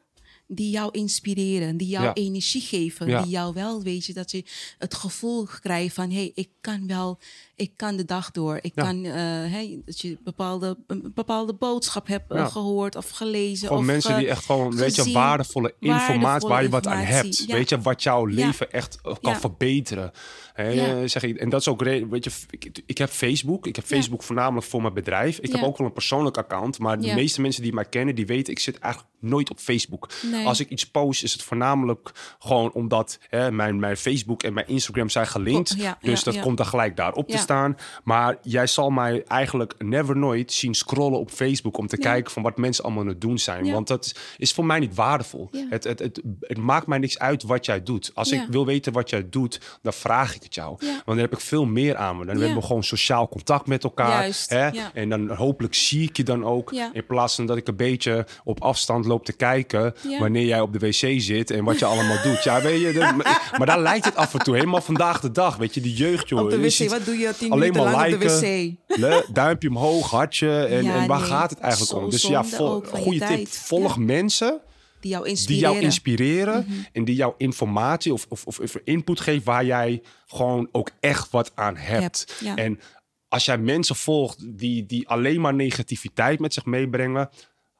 die 0.46 0.70
jou 0.70 0.90
inspireren, 0.92 1.76
die 1.76 1.88
jou 1.88 2.04
Ja. 2.04 2.14
energie 2.14 2.60
geven, 2.60 3.06
die 3.06 3.30
jou 3.30 3.54
wel, 3.54 3.82
weet 3.82 4.06
je, 4.06 4.12
dat 4.12 4.30
je 4.30 4.44
het 4.78 4.94
gevoel 4.94 5.44
krijgt 5.60 5.94
van, 5.94 6.10
hé, 6.10 6.16
hey, 6.16 6.32
ik 6.34 6.48
kan 6.60 6.86
wel, 6.86 7.18
ik 7.58 7.70
kan 7.76 7.96
de 7.96 8.04
dag 8.04 8.30
door. 8.30 8.58
Ik 8.62 8.72
Ja. 8.74 8.82
kan, 8.82 9.04
eh, 9.04 9.12
hey, 9.52 9.80
dat 9.84 10.00
je 10.00 10.18
bepaalde, 10.24 10.76
een 10.86 11.10
bepaalde 11.14 11.52
boodschap 11.54 12.06
hebt 12.06 12.32
eh, 12.32 12.46
gehoord 12.46 12.96
of 12.96 13.10
gelezen. 13.10 13.66
Gewoon 13.66 13.82
of 13.82 13.88
mensen 13.88 14.12
ge- 14.14 14.18
die 14.18 14.28
echt 14.28 14.44
gewoon, 14.44 14.76
weet 14.76 14.94
je, 14.94 15.12
waardevolle 15.12 15.74
informatie 15.80 16.48
waar 16.48 16.62
je 16.62 16.68
wat 16.68 16.86
aan 16.86 16.98
hebt. 16.98 17.38
ja. 17.46 17.54
Weet 17.54 17.68
je, 17.68 17.80
wat 17.80 18.02
jouw 18.02 18.28
Ja. 18.28 18.34
leven 18.46 18.72
echt 18.72 18.98
eh, 19.02 19.14
kan 19.20 19.36
verbeteren. 19.36 20.10
Eh, 20.54 21.02
zeg 21.04 21.22
ik, 21.22 21.36
en 21.36 21.48
dat 21.48 21.60
is 21.60 21.68
ook 21.68 21.82
weet 21.82 22.24
je, 22.24 22.30
ik, 22.50 22.82
ik 22.86 22.98
heb 22.98 23.08
Facebook. 23.10 23.66
Ik 23.66 23.76
heb. 23.76 23.84
Facebook 23.84 24.22
voornamelijk 24.22 24.66
voor 24.66 24.82
mijn 24.82 24.94
bedrijf. 24.94 25.38
Ik 25.38 25.52
heb 25.52 25.62
ook 25.62 25.78
wel 25.78 25.86
een 25.86 25.92
persoonlijk 25.92 26.36
account. 26.38 26.78
Maar 26.78 27.00
de 27.00 27.14
meeste 27.14 27.40
mensen 27.40 27.62
die 27.62 27.72
mij 27.72 27.84
kennen, 27.84 28.14
die 28.14 28.26
weten, 28.26 28.52
ik 28.52 28.58
zit 28.58 28.78
eigenlijk 28.78 29.12
nooit 29.20 29.50
op 29.50 29.58
Facebook. 29.58 30.08
Nee. 30.30 30.46
Als 30.46 30.60
ik 30.60 30.68
iets 30.70 30.90
post, 30.90 31.22
is 31.22 31.32
het 31.32 31.42
voornamelijk 31.42 32.10
gewoon 32.38 32.72
omdat 32.72 33.18
hè, 33.28 33.52
mijn, 33.52 33.78
mijn 33.78 33.96
Facebook 33.96 34.42
en 34.42 34.52
mijn 34.52 34.66
Instagram 34.68 35.08
zijn 35.08 35.26
gelinkt. 35.26 35.76
Oh, 35.80 35.92
dus 36.00 36.22
dat 36.22 36.40
komt 36.40 36.56
dan 36.56 36.66
gelijk 36.66 36.96
daarop 36.96 37.26
te 37.26 37.32
Ja. 37.32 37.38
Staan. 37.48 37.76
Maar 38.04 38.36
jij 38.42 38.66
zal 38.66 38.90
mij 38.90 39.24
eigenlijk 39.28 39.74
never 39.78 40.16
nooit 40.16 40.52
zien 40.52 40.74
scrollen 40.74 41.18
op 41.18 41.30
Facebook 41.30 41.78
om 41.78 41.86
te 41.86 41.96
Nee. 41.96 42.04
kijken 42.04 42.30
van 42.32 42.42
wat 42.42 42.56
mensen 42.56 42.84
allemaal 42.84 43.02
aan 43.02 43.08
het 43.08 43.20
doen 43.20 43.38
zijn. 43.38 43.64
Ja. 43.64 43.72
Want 43.72 43.86
dat 43.86 44.14
is 44.36 44.52
voor 44.52 44.64
mij 44.64 44.78
niet 44.78 44.94
waardevol. 44.94 45.48
Ja. 45.52 45.66
Het, 45.70 45.84
het, 45.84 45.98
het, 45.98 46.20
het 46.40 46.58
maakt 46.58 46.86
mij 46.86 46.98
niks 46.98 47.18
uit 47.18 47.42
wat 47.42 47.64
jij 47.66 47.82
doet. 47.82 48.10
Als 48.14 48.28
Ja. 48.30 48.42
ik 48.42 48.48
wil 48.50 48.66
weten 48.66 48.92
wat 48.92 49.10
jij 49.10 49.26
doet, 49.30 49.60
dan 49.82 49.92
vraag 49.92 50.34
ik 50.34 50.42
het 50.42 50.54
jou. 50.54 50.76
Want 50.78 51.02
dan 51.04 51.18
heb 51.18 51.32
ik 51.32 51.40
veel 51.40 51.64
meer 51.64 51.96
aan 51.96 52.16
me. 52.18 52.24
Dan 52.26 52.36
hebben 52.36 52.56
we 52.56 52.62
gewoon 52.66 52.84
sociaal 52.84 53.28
contact 53.28 53.66
met 53.66 53.84
elkaar. 53.84 54.20
Juist, 54.20 54.50
Hè? 54.50 54.68
En 54.94 55.08
dan 55.08 55.30
hopelijk 55.30 55.74
zie 55.74 56.08
ik 56.08 56.16
je 56.16 56.22
dan 56.24 56.44
ook. 56.44 56.72
In 56.92 57.06
plaats 57.06 57.34
van 57.34 57.46
dat 57.46 57.56
ik 57.56 57.68
een 57.68 57.76
beetje 57.76 58.26
op 58.44 58.62
afstand 58.62 59.04
loop 59.04 59.24
te 59.24 59.32
kijken 59.32 59.94
wanneer 60.18 60.44
jij 60.46 60.60
op 60.60 60.72
de 60.72 60.78
wc 60.78 61.20
zit 61.20 61.50
en 61.50 61.64
wat 61.64 61.78
je 61.78 61.84
allemaal 61.84 62.22
doet. 62.22 62.42
Ja, 62.44 62.60
weet 62.62 62.80
je, 62.80 62.92
dat- 62.92 63.16
maar, 63.16 63.50
maar 63.58 63.66
daar 63.66 63.80
lijkt 63.80 64.04
het 64.04 64.16
af 64.16 64.32
en 64.34 64.38
toe 64.40 64.54
helemaal 64.54 64.80
vandaag 64.80 65.20
de 65.20 65.32
dag. 65.32 65.56
Weet 65.56 65.74
je, 65.74 65.80
die 65.80 65.94
jeugd, 65.94 66.28
joh. 66.28 66.40
Op 66.42 66.50
de 66.50 66.60
wc, 66.60 66.70
ziet 66.70 66.90
wat 66.90 67.04
doe 67.04 67.18
je 67.18 67.26
tien 67.38 67.52
alleen 67.52 67.72
maar 67.72 67.82
lang 67.92 68.14
op 68.14 68.20
de 68.20 68.26
liken. 68.40 68.76
wc? 68.88 68.98
Le- 69.00 69.24
duimpje 69.32 69.68
omhoog, 69.68 70.10
hartje. 70.10 70.64
En, 70.64 70.84
Ja, 70.84 71.00
en 71.00 71.06
waar 71.06 71.18
nee, 71.20 71.28
gaat 71.28 71.50
het 71.50 71.58
eigenlijk 71.58 71.92
om? 72.02 72.10
Dus 72.10 72.22
ja, 72.22 72.44
vol, 72.44 72.80
goede 72.80 73.18
tip. 73.18 73.26
tijd. 73.28 73.48
Volg 73.48 73.94
Ja. 73.96 74.00
mensen 74.02 74.60
Die 75.00 75.10
jou 75.10 75.22
die 75.24 75.32
inspireren. 75.32 75.70
jou 75.72 75.84
inspireren 75.84 76.66
en 76.92 77.04
die 77.04 77.14
jou 77.14 77.34
informatie 77.36 78.12
of, 78.12 78.26
of, 78.28 78.44
of 78.46 78.76
input 78.84 79.20
geeft 79.20 79.44
waar 79.44 79.64
jij 79.64 80.02
gewoon 80.26 80.68
ook 80.72 80.90
echt 81.00 81.30
wat 81.30 81.52
aan 81.54 81.76
hebt. 81.76 82.34
Ja. 82.40 82.56
En 82.56 82.80
als 83.28 83.44
jij 83.44 83.58
mensen 83.58 83.96
volgt 83.96 84.58
die, 84.58 84.86
die 84.86 85.08
alleen 85.08 85.40
maar 85.40 85.54
negativiteit 85.54 86.38
met 86.40 86.54
zich 86.54 86.64
meebrengen, 86.64 87.28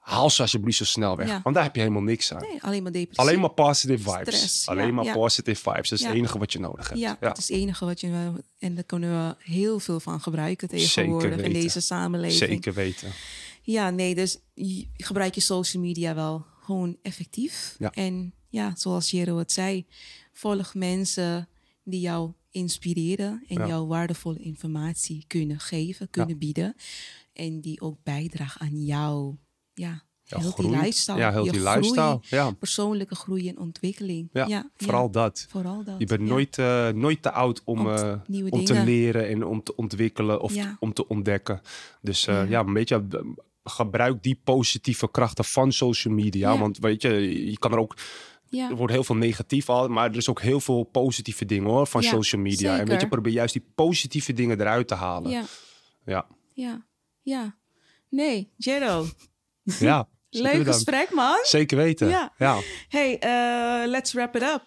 haal 0.09 0.31
ze 0.31 0.43
alsjeblieft 0.43 0.77
zo 0.77 0.85
snel 0.85 1.17
weg. 1.17 1.29
Ja. 1.29 1.41
Want 1.43 1.55
daar 1.55 1.65
heb 1.65 1.75
je 1.75 1.81
helemaal 1.81 2.03
niks 2.03 2.33
aan. 2.33 2.41
Nee, 2.41 2.63
alleen 2.63 2.83
maar 2.83 2.93
depressie. 2.93 3.27
Alleen 3.27 3.41
maar 3.41 3.51
positive 3.51 4.11
vibes. 4.11 4.37
Stress, 4.37 4.69
alleen 4.69 4.87
ja, 4.87 4.93
maar 4.93 5.05
ja. 5.05 5.13
positive 5.13 5.71
vibes. 5.71 5.89
Dat 5.89 5.99
is 5.99 6.05
het 6.05 6.15
enige 6.15 6.39
wat 6.39 6.53
je 6.53 6.59
nodig 6.59 6.89
hebt. 6.89 7.01
Ja, 7.01 7.17
dat 7.21 7.39
is 7.39 7.49
het 7.49 7.57
enige 7.57 7.85
wat 7.85 8.01
je... 8.01 8.33
En 8.59 8.75
daar 8.75 8.85
kunnen 8.85 9.11
we 9.11 9.37
heel 9.39 9.81
veel 9.81 10.01
van 10.01 10.21
gebruiken 10.21 10.69
tegenwoordig 10.69 11.41
in 11.41 11.53
deze 11.53 11.81
samenleving. 11.81 12.51
Zeker 12.51 12.75
weten. 12.75 13.13
Ja, 13.63 13.91
nee, 13.91 14.15
dus 14.15 14.39
gebruik 14.97 15.35
je 15.35 15.41
social 15.41 15.83
media 15.83 16.15
wel 16.15 16.47
gewoon 16.61 16.97
effectief. 17.03 17.77
En 17.93 18.33
ja, 18.49 18.73
zoals 18.77 19.11
Jero 19.11 19.39
het 19.39 19.53
zei, 19.53 19.87
volg 20.33 20.75
mensen 20.75 21.49
die 21.85 22.01
jou 22.01 22.33
inspireren 22.51 23.45
en 23.49 23.67
jou 23.67 23.87
waardevolle 23.87 24.39
informatie 24.39 25.25
kunnen 25.27 25.61
geven, 25.61 26.11
kunnen 26.11 26.39
bieden. 26.39 26.77
En 27.33 27.61
die 27.61 27.81
ook 27.81 27.99
bijdragen 28.03 28.61
aan 28.61 28.85
jou. 28.85 29.37
Ja, 29.79 30.03
Ja, 30.25 30.39
heel 30.41 30.51
groei. 30.51 30.69
die 30.69 30.77
lifestyle. 30.81 31.19
Ja, 31.19 31.31
heel 31.33 31.45
je 31.45 31.51
die 31.53 31.61
groei, 31.61 31.75
lifestyle. 31.77 32.21
Ja, 32.23 32.51
Persoonlijke 32.51 33.15
groei 33.15 33.49
en 33.49 33.59
ontwikkeling. 33.59 34.29
ja, 34.33 34.47
ja 34.47 34.71
vooral 34.77 35.11
dat. 35.11 35.47
Vooral 35.49 35.85
dat. 35.85 35.95
Je 35.99 36.07
bent 36.07 36.21
nooit, 36.21 36.59
eh, 36.59 36.89
nooit 36.89 37.23
te 37.23 37.31
oud 37.33 37.63
om, 37.65 37.91
eh, 37.91 38.15
om 38.51 38.65
te 38.65 38.83
leren 38.85 39.29
en 39.29 39.45
om 39.45 39.63
te 39.63 39.77
ontwikkelen 39.77 40.41
of 40.41 40.55
om 40.81 40.93
te 40.93 41.07
ontdekken. 41.09 41.61
Dus 42.01 42.27
eh, 42.27 42.49
Ja. 42.51 42.61
een 42.61 42.73
beetje 42.73 43.25
gebruik 43.65 44.23
die 44.23 44.41
positieve 44.45 45.11
krachten 45.11 45.45
van 45.45 45.73
social 45.73 46.15
media. 46.15 46.59
Want 46.59 46.79
weet 46.79 47.03
je, 47.03 47.11
je 47.51 47.59
kan 47.59 47.73
er 47.73 47.79
ook. 47.79 47.97
Ja. 48.51 48.69
Er 48.71 48.77
wordt 48.77 48.93
heel 48.93 49.05
veel 49.05 49.17
negatief 49.17 49.69
al, 49.69 49.89
maar 49.89 50.11
er 50.11 50.17
is 50.17 50.29
ook 50.29 50.41
heel 50.41 50.61
veel 50.61 50.83
positieve 50.85 51.45
dingen 51.45 51.71
hoor 51.71 51.87
van 51.87 52.03
social 52.03 52.41
media. 52.43 52.79
En 52.79 52.87
weet 52.87 53.01
je, 53.01 53.09
probeer 53.09 53.33
juist 53.33 53.53
die 53.53 53.65
positieve 53.75 54.33
dingen 54.33 54.61
eruit 54.61 54.89
te 54.89 54.95
halen. 54.95 55.31
Ja, 55.31 56.27
ja, 56.53 56.85
ja. 57.23 57.57
Nee, 58.11 58.53
Jero, 58.57 59.07
ja. 59.81 60.09
leuk 60.31 60.67
gesprek 60.67 61.11
man. 61.11 61.39
Zeker 61.43 61.77
weten. 61.77 62.09
Ja. 62.09 62.33
ja. 62.39 62.61
Hey, 62.89 63.19
eh, 63.19 63.89
let's 63.91 64.13
wrap 64.13 64.37
it 64.37 64.43
up. 64.43 64.63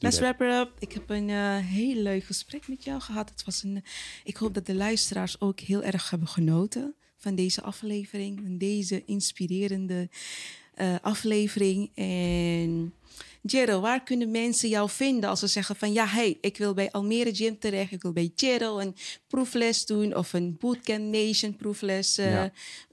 Let's 0.00 0.18
wrap 0.18 0.40
it 0.40 0.52
up. 0.52 0.70
Ik 0.78 0.92
heb 0.92 1.10
een 1.10 1.30
eh, 1.30 1.56
heel 1.56 1.94
leuk 1.94 2.24
gesprek 2.24 2.68
met 2.68 2.84
jou 2.84 3.00
gehad. 3.00 3.30
Het 3.30 3.44
was 3.44 3.62
een, 3.62 3.84
ik 4.24 4.36
hoop 4.36 4.54
dat 4.54 4.66
de 4.66 4.74
luisteraars 4.74 5.40
ook 5.40 5.60
heel 5.60 5.82
erg 5.82 6.10
hebben 6.10 6.28
genoten 6.28 6.94
van 7.16 7.34
deze 7.34 7.62
aflevering. 7.62 8.40
Van 8.42 8.58
deze 8.58 9.04
inspirerende 9.04 10.08
eh, 10.74 10.94
aflevering. 11.02 11.90
En 11.94 12.94
Jero, 13.42 13.80
waar 13.80 14.02
kunnen 14.02 14.30
mensen 14.30 14.68
jou 14.68 14.90
vinden 14.90 15.30
als 15.30 15.40
ze 15.40 15.46
zeggen 15.46 15.76
van... 15.76 15.92
ja, 15.92 16.06
hey, 16.06 16.38
ik 16.40 16.56
wil 16.56 16.74
bij 16.74 16.90
Almere 16.90 17.34
Gym 17.34 17.58
terecht. 17.58 17.92
Ik 17.92 18.02
wil 18.02 18.12
bij 18.12 18.32
Jero 18.34 18.78
een 18.78 18.94
proefles 19.26 19.86
doen... 19.86 20.16
of 20.16 20.32
een 20.32 20.56
Bootcamp 20.58 21.14
Nation 21.14 21.56
proefles 21.56 22.18
eh, 22.18 22.32
Ja. 22.32 22.52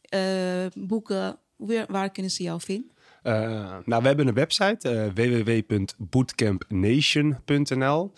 Eh, 0.09 0.65
boeken. 0.73 1.37
Waar, 1.87 2.11
kunnen 2.11 2.31
ze 2.31 2.43
jou 2.43 2.61
vinden? 2.61 2.91
Eh, 3.23 3.77
nou, 3.85 4.01
we 4.01 4.07
hebben 4.07 4.27
een 4.27 4.33
website, 4.33 4.89
eh, 4.89 5.05
www.bootcampnation.nl. 5.13 8.13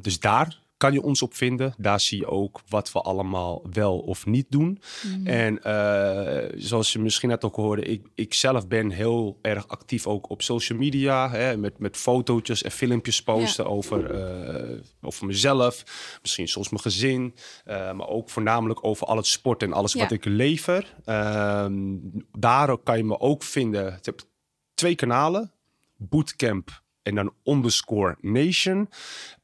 Dus 0.00 0.20
daar 0.20 0.60
kan 0.80 0.92
je 0.92 1.02
ons 1.02 1.22
op 1.22 1.34
vinden. 1.34 1.74
Daar 1.78 2.00
zie 2.00 2.18
je 2.18 2.26
ook 2.26 2.60
wat 2.68 2.92
we 2.92 3.00
allemaal 3.00 3.62
wel 3.72 3.98
of 3.98 4.26
niet 4.26 4.46
doen. 4.48 4.80
En 5.24 5.62
eh, 5.62 6.52
zoals 6.56 6.92
je 6.92 6.98
misschien 6.98 7.28
net 7.28 7.44
ook 7.44 7.56
hoorde, 7.56 7.82
ik, 7.82 8.06
ik 8.14 8.34
zelf 8.34 8.68
ben 8.68 8.90
heel 8.90 9.38
erg 9.42 9.68
actief 9.68 10.06
ook 10.06 10.30
op 10.30 10.42
social 10.42 10.78
media. 10.78 11.30
Hè, 11.30 11.56
met, 11.56 11.78
met 11.78 11.96
fotootjes 11.96 12.62
en 12.62 12.70
filmpjes 12.70 13.22
posten 13.22 13.66
over, 13.66 14.10
eh, 14.14 14.78
over 15.00 15.26
mezelf. 15.26 15.84
Misschien 16.22 16.48
soms 16.48 16.68
mijn 16.68 16.82
gezin. 16.82 17.34
eh, 17.64 17.92
maar 17.92 18.08
ook 18.08 18.30
voornamelijk 18.30 18.84
over 18.84 19.06
al 19.06 19.16
het 19.16 19.26
sport 19.26 19.62
en 19.62 19.72
alles 19.72 19.92
Ja. 19.92 20.00
wat 20.00 20.10
ik 20.10 20.24
lever. 20.24 20.94
Ehm, 21.04 21.96
daar 22.38 22.78
kan 22.78 22.96
je 22.96 23.04
me 23.04 23.20
ook 23.20 23.42
vinden. 23.42 23.86
Ik 23.96 24.04
heb 24.04 24.20
twee 24.74 24.94
kanalen. 24.94 25.52
Bootcamp 25.96 26.82
en 27.02 27.14
dan 27.14 27.32
underscore 27.44 28.16
nation. 28.20 28.88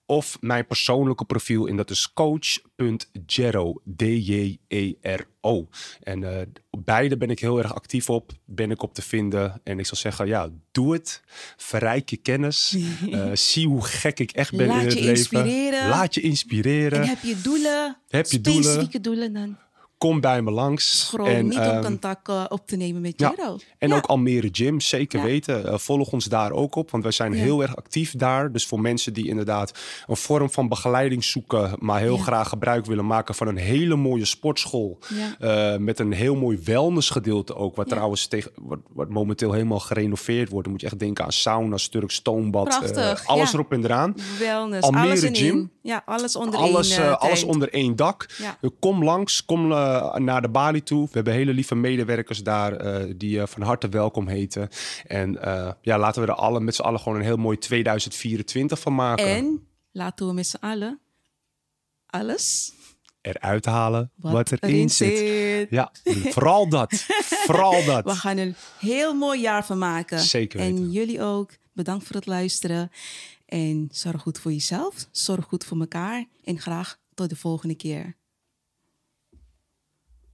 Of 0.06 0.36
mijn 0.40 0.66
persoonlijke 0.66 1.24
profiel 1.24 1.66
en 1.66 1.76
dat 1.76 1.90
is 1.90 2.12
coach.jero, 2.12 3.74
D-J-E-R-O. 3.96 5.68
En 6.02 6.38
eh, 6.38 6.46
beide 6.78 7.16
ben 7.16 7.30
ik 7.30 7.40
heel 7.40 7.58
erg 7.58 7.74
actief 7.74 8.10
op, 8.10 8.32
ben 8.44 8.70
ik 8.70 8.82
op 8.82 8.94
te 8.94 9.02
vinden. 9.02 9.60
En 9.64 9.78
ik 9.78 9.86
zou 9.86 10.00
zeggen, 10.00 10.26
ja, 10.26 10.48
doe 10.72 10.92
het. 10.92 11.22
Verrijk 11.56 12.10
je 12.10 12.16
kennis. 12.16 12.76
Eh, 13.10 13.30
zie 13.34 13.66
hoe 13.66 13.84
gek 13.84 14.20
ik 14.20 14.30
echt 14.30 14.56
ben 14.56 14.66
Laat 14.66 14.80
in 14.80 14.84
het 14.84 14.92
je 14.92 14.98
leven. 15.04 15.16
inspireren. 15.16 15.88
Laat 15.88 16.14
je 16.14 16.20
inspireren. 16.20 17.00
En 17.02 17.08
heb 17.08 17.22
je 17.22 17.40
doelen? 17.40 17.96
Heb 18.08 18.26
je 18.26 18.40
doelen? 18.40 18.62
specifieke 18.62 19.00
doelen? 19.00 19.32
dan 19.32 19.56
Kom 19.98 20.20
bij 20.20 20.42
me 20.42 20.50
langs. 20.50 20.98
schroom 21.06 21.26
En, 21.26 21.44
niet 21.46 21.56
om 21.58 21.62
ehm, 21.62 21.82
contact 21.82 22.28
eh, 22.28 22.44
op 22.48 22.66
te 22.66 22.76
nemen 22.76 23.00
met 23.00 23.14
ja. 23.16 23.32
Jero. 23.36 23.56
En 23.78 23.88
Ja. 23.88 23.96
ook 23.96 24.06
Almere 24.06 24.48
Gym, 24.52 24.80
zeker 24.80 25.18
Ja. 25.18 25.24
weten. 25.24 25.66
Eh, 25.66 25.78
volg 25.78 26.12
ons 26.12 26.24
daar 26.24 26.52
ook 26.52 26.74
op, 26.74 26.90
want 26.90 27.02
wij 27.02 27.12
zijn 27.12 27.32
heel 27.32 27.62
erg 27.62 27.76
actief 27.76 28.12
daar. 28.16 28.52
Dus 28.52 28.66
voor 28.66 28.80
mensen 28.80 29.12
die 29.12 29.28
inderdaad 29.28 29.72
een 30.06 30.16
vorm 30.16 30.50
van 30.50 30.68
begeleiding 30.68 31.24
zoeken, 31.24 31.72
maar 31.78 32.00
heel 32.00 32.16
graag 32.16 32.48
gebruik 32.48 32.86
willen 32.86 33.06
maken 33.06 33.34
van 33.34 33.46
een 33.48 33.56
hele 33.56 33.96
mooie 33.96 34.24
sportschool. 34.24 34.98
Eh, 35.38 35.76
met 35.76 35.98
een 35.98 36.12
heel 36.12 36.34
mooi 36.34 36.58
wellnessgedeelte 36.64 37.54
ook, 37.54 37.76
wat 37.76 37.88
trouwens 37.88 38.26
tegen, 38.26 38.50
wat, 38.62 38.78
wat 38.92 39.08
momenteel 39.08 39.52
helemaal 39.52 39.80
gerenoveerd 39.80 40.48
wordt. 40.48 40.62
Dan 40.64 40.72
moet 40.72 40.80
je 40.80 40.86
echt 40.86 40.98
denken 40.98 41.24
aan 41.24 41.32
sauna, 41.32 41.76
Turk 41.90 42.10
stoombad, 42.10 42.64
Prachtig, 42.64 43.26
alles 43.26 43.52
erop 43.52 43.72
en 43.72 43.84
eraan. 43.84 44.14
Wellness, 44.38 44.82
Almere 44.86 45.04
alles 45.06 45.22
in 45.22 45.34
Gym. 45.36 45.70
Ja, 45.82 46.02
alles 46.06 46.36
onder 46.36 46.58
Alles, 46.60 46.96
één. 46.96 47.20
alles 47.20 47.42
onder 47.44 47.72
één 47.72 47.96
dak. 47.96 48.26
Kom 48.80 49.04
langs, 49.04 49.44
kom 49.44 49.72
naar 50.18 50.42
de 50.42 50.48
balie 50.48 50.82
toe. 50.82 51.04
We 51.04 51.10
hebben 51.12 51.32
hele 51.32 51.52
lieve 51.52 51.74
medewerkers 51.74 52.42
daar 52.42 52.72
eh, 52.72 53.14
die 53.16 53.30
je 53.30 53.46
van 53.46 53.62
harte 53.62 53.88
welkom 53.88 54.28
heten. 54.28 54.68
En 55.06 55.42
eh, 55.42 55.70
ja, 55.80 55.98
laten 55.98 56.22
we 56.22 56.28
er 56.28 56.34
alle, 56.34 56.60
met 56.60 56.74
z'n 56.74 56.82
allen 56.82 57.00
gewoon 57.00 57.18
een 57.18 57.24
heel 57.24 57.36
mooi 57.36 57.58
2024 57.58 58.78
van 58.78 58.94
maken. 58.94 59.26
En 59.26 59.66
laten 59.92 60.26
we 60.26 60.32
met 60.32 60.46
z'n 60.46 60.56
allen 60.60 61.00
alles 62.06 62.74
Eruit 63.20 63.64
halen 63.64 64.10
wat, 64.14 64.32
wat, 64.32 64.62
erin 64.62 64.90
zit. 64.90 65.18
zit. 65.18 65.70
Ja, 65.70 65.92
vooral 66.04 66.68
dat. 66.68 67.06
vooral 67.20 67.84
dat. 67.92 68.04
We 68.04 68.14
gaan 68.14 68.36
een 68.36 68.54
heel 68.78 69.14
mooi 69.14 69.40
jaar 69.40 69.66
van 69.66 69.78
maken. 69.78 70.20
Zeker 70.20 70.60
En 70.60 70.90
jullie 70.90 71.22
ook. 71.22 71.50
Bedankt 71.72 72.06
voor 72.06 72.16
het 72.16 72.26
luisteren. 72.26 72.90
En 73.46 73.88
zorg 73.92 74.22
goed 74.22 74.38
voor 74.38 74.52
jezelf. 74.52 75.08
Zorg 75.10 75.44
goed 75.44 75.64
voor 75.64 75.80
elkaar. 75.80 76.24
En 76.44 76.58
graag 76.58 76.98
tot 77.14 77.28
de 77.28 77.36
volgende 77.36 77.74
keer. 77.74 78.16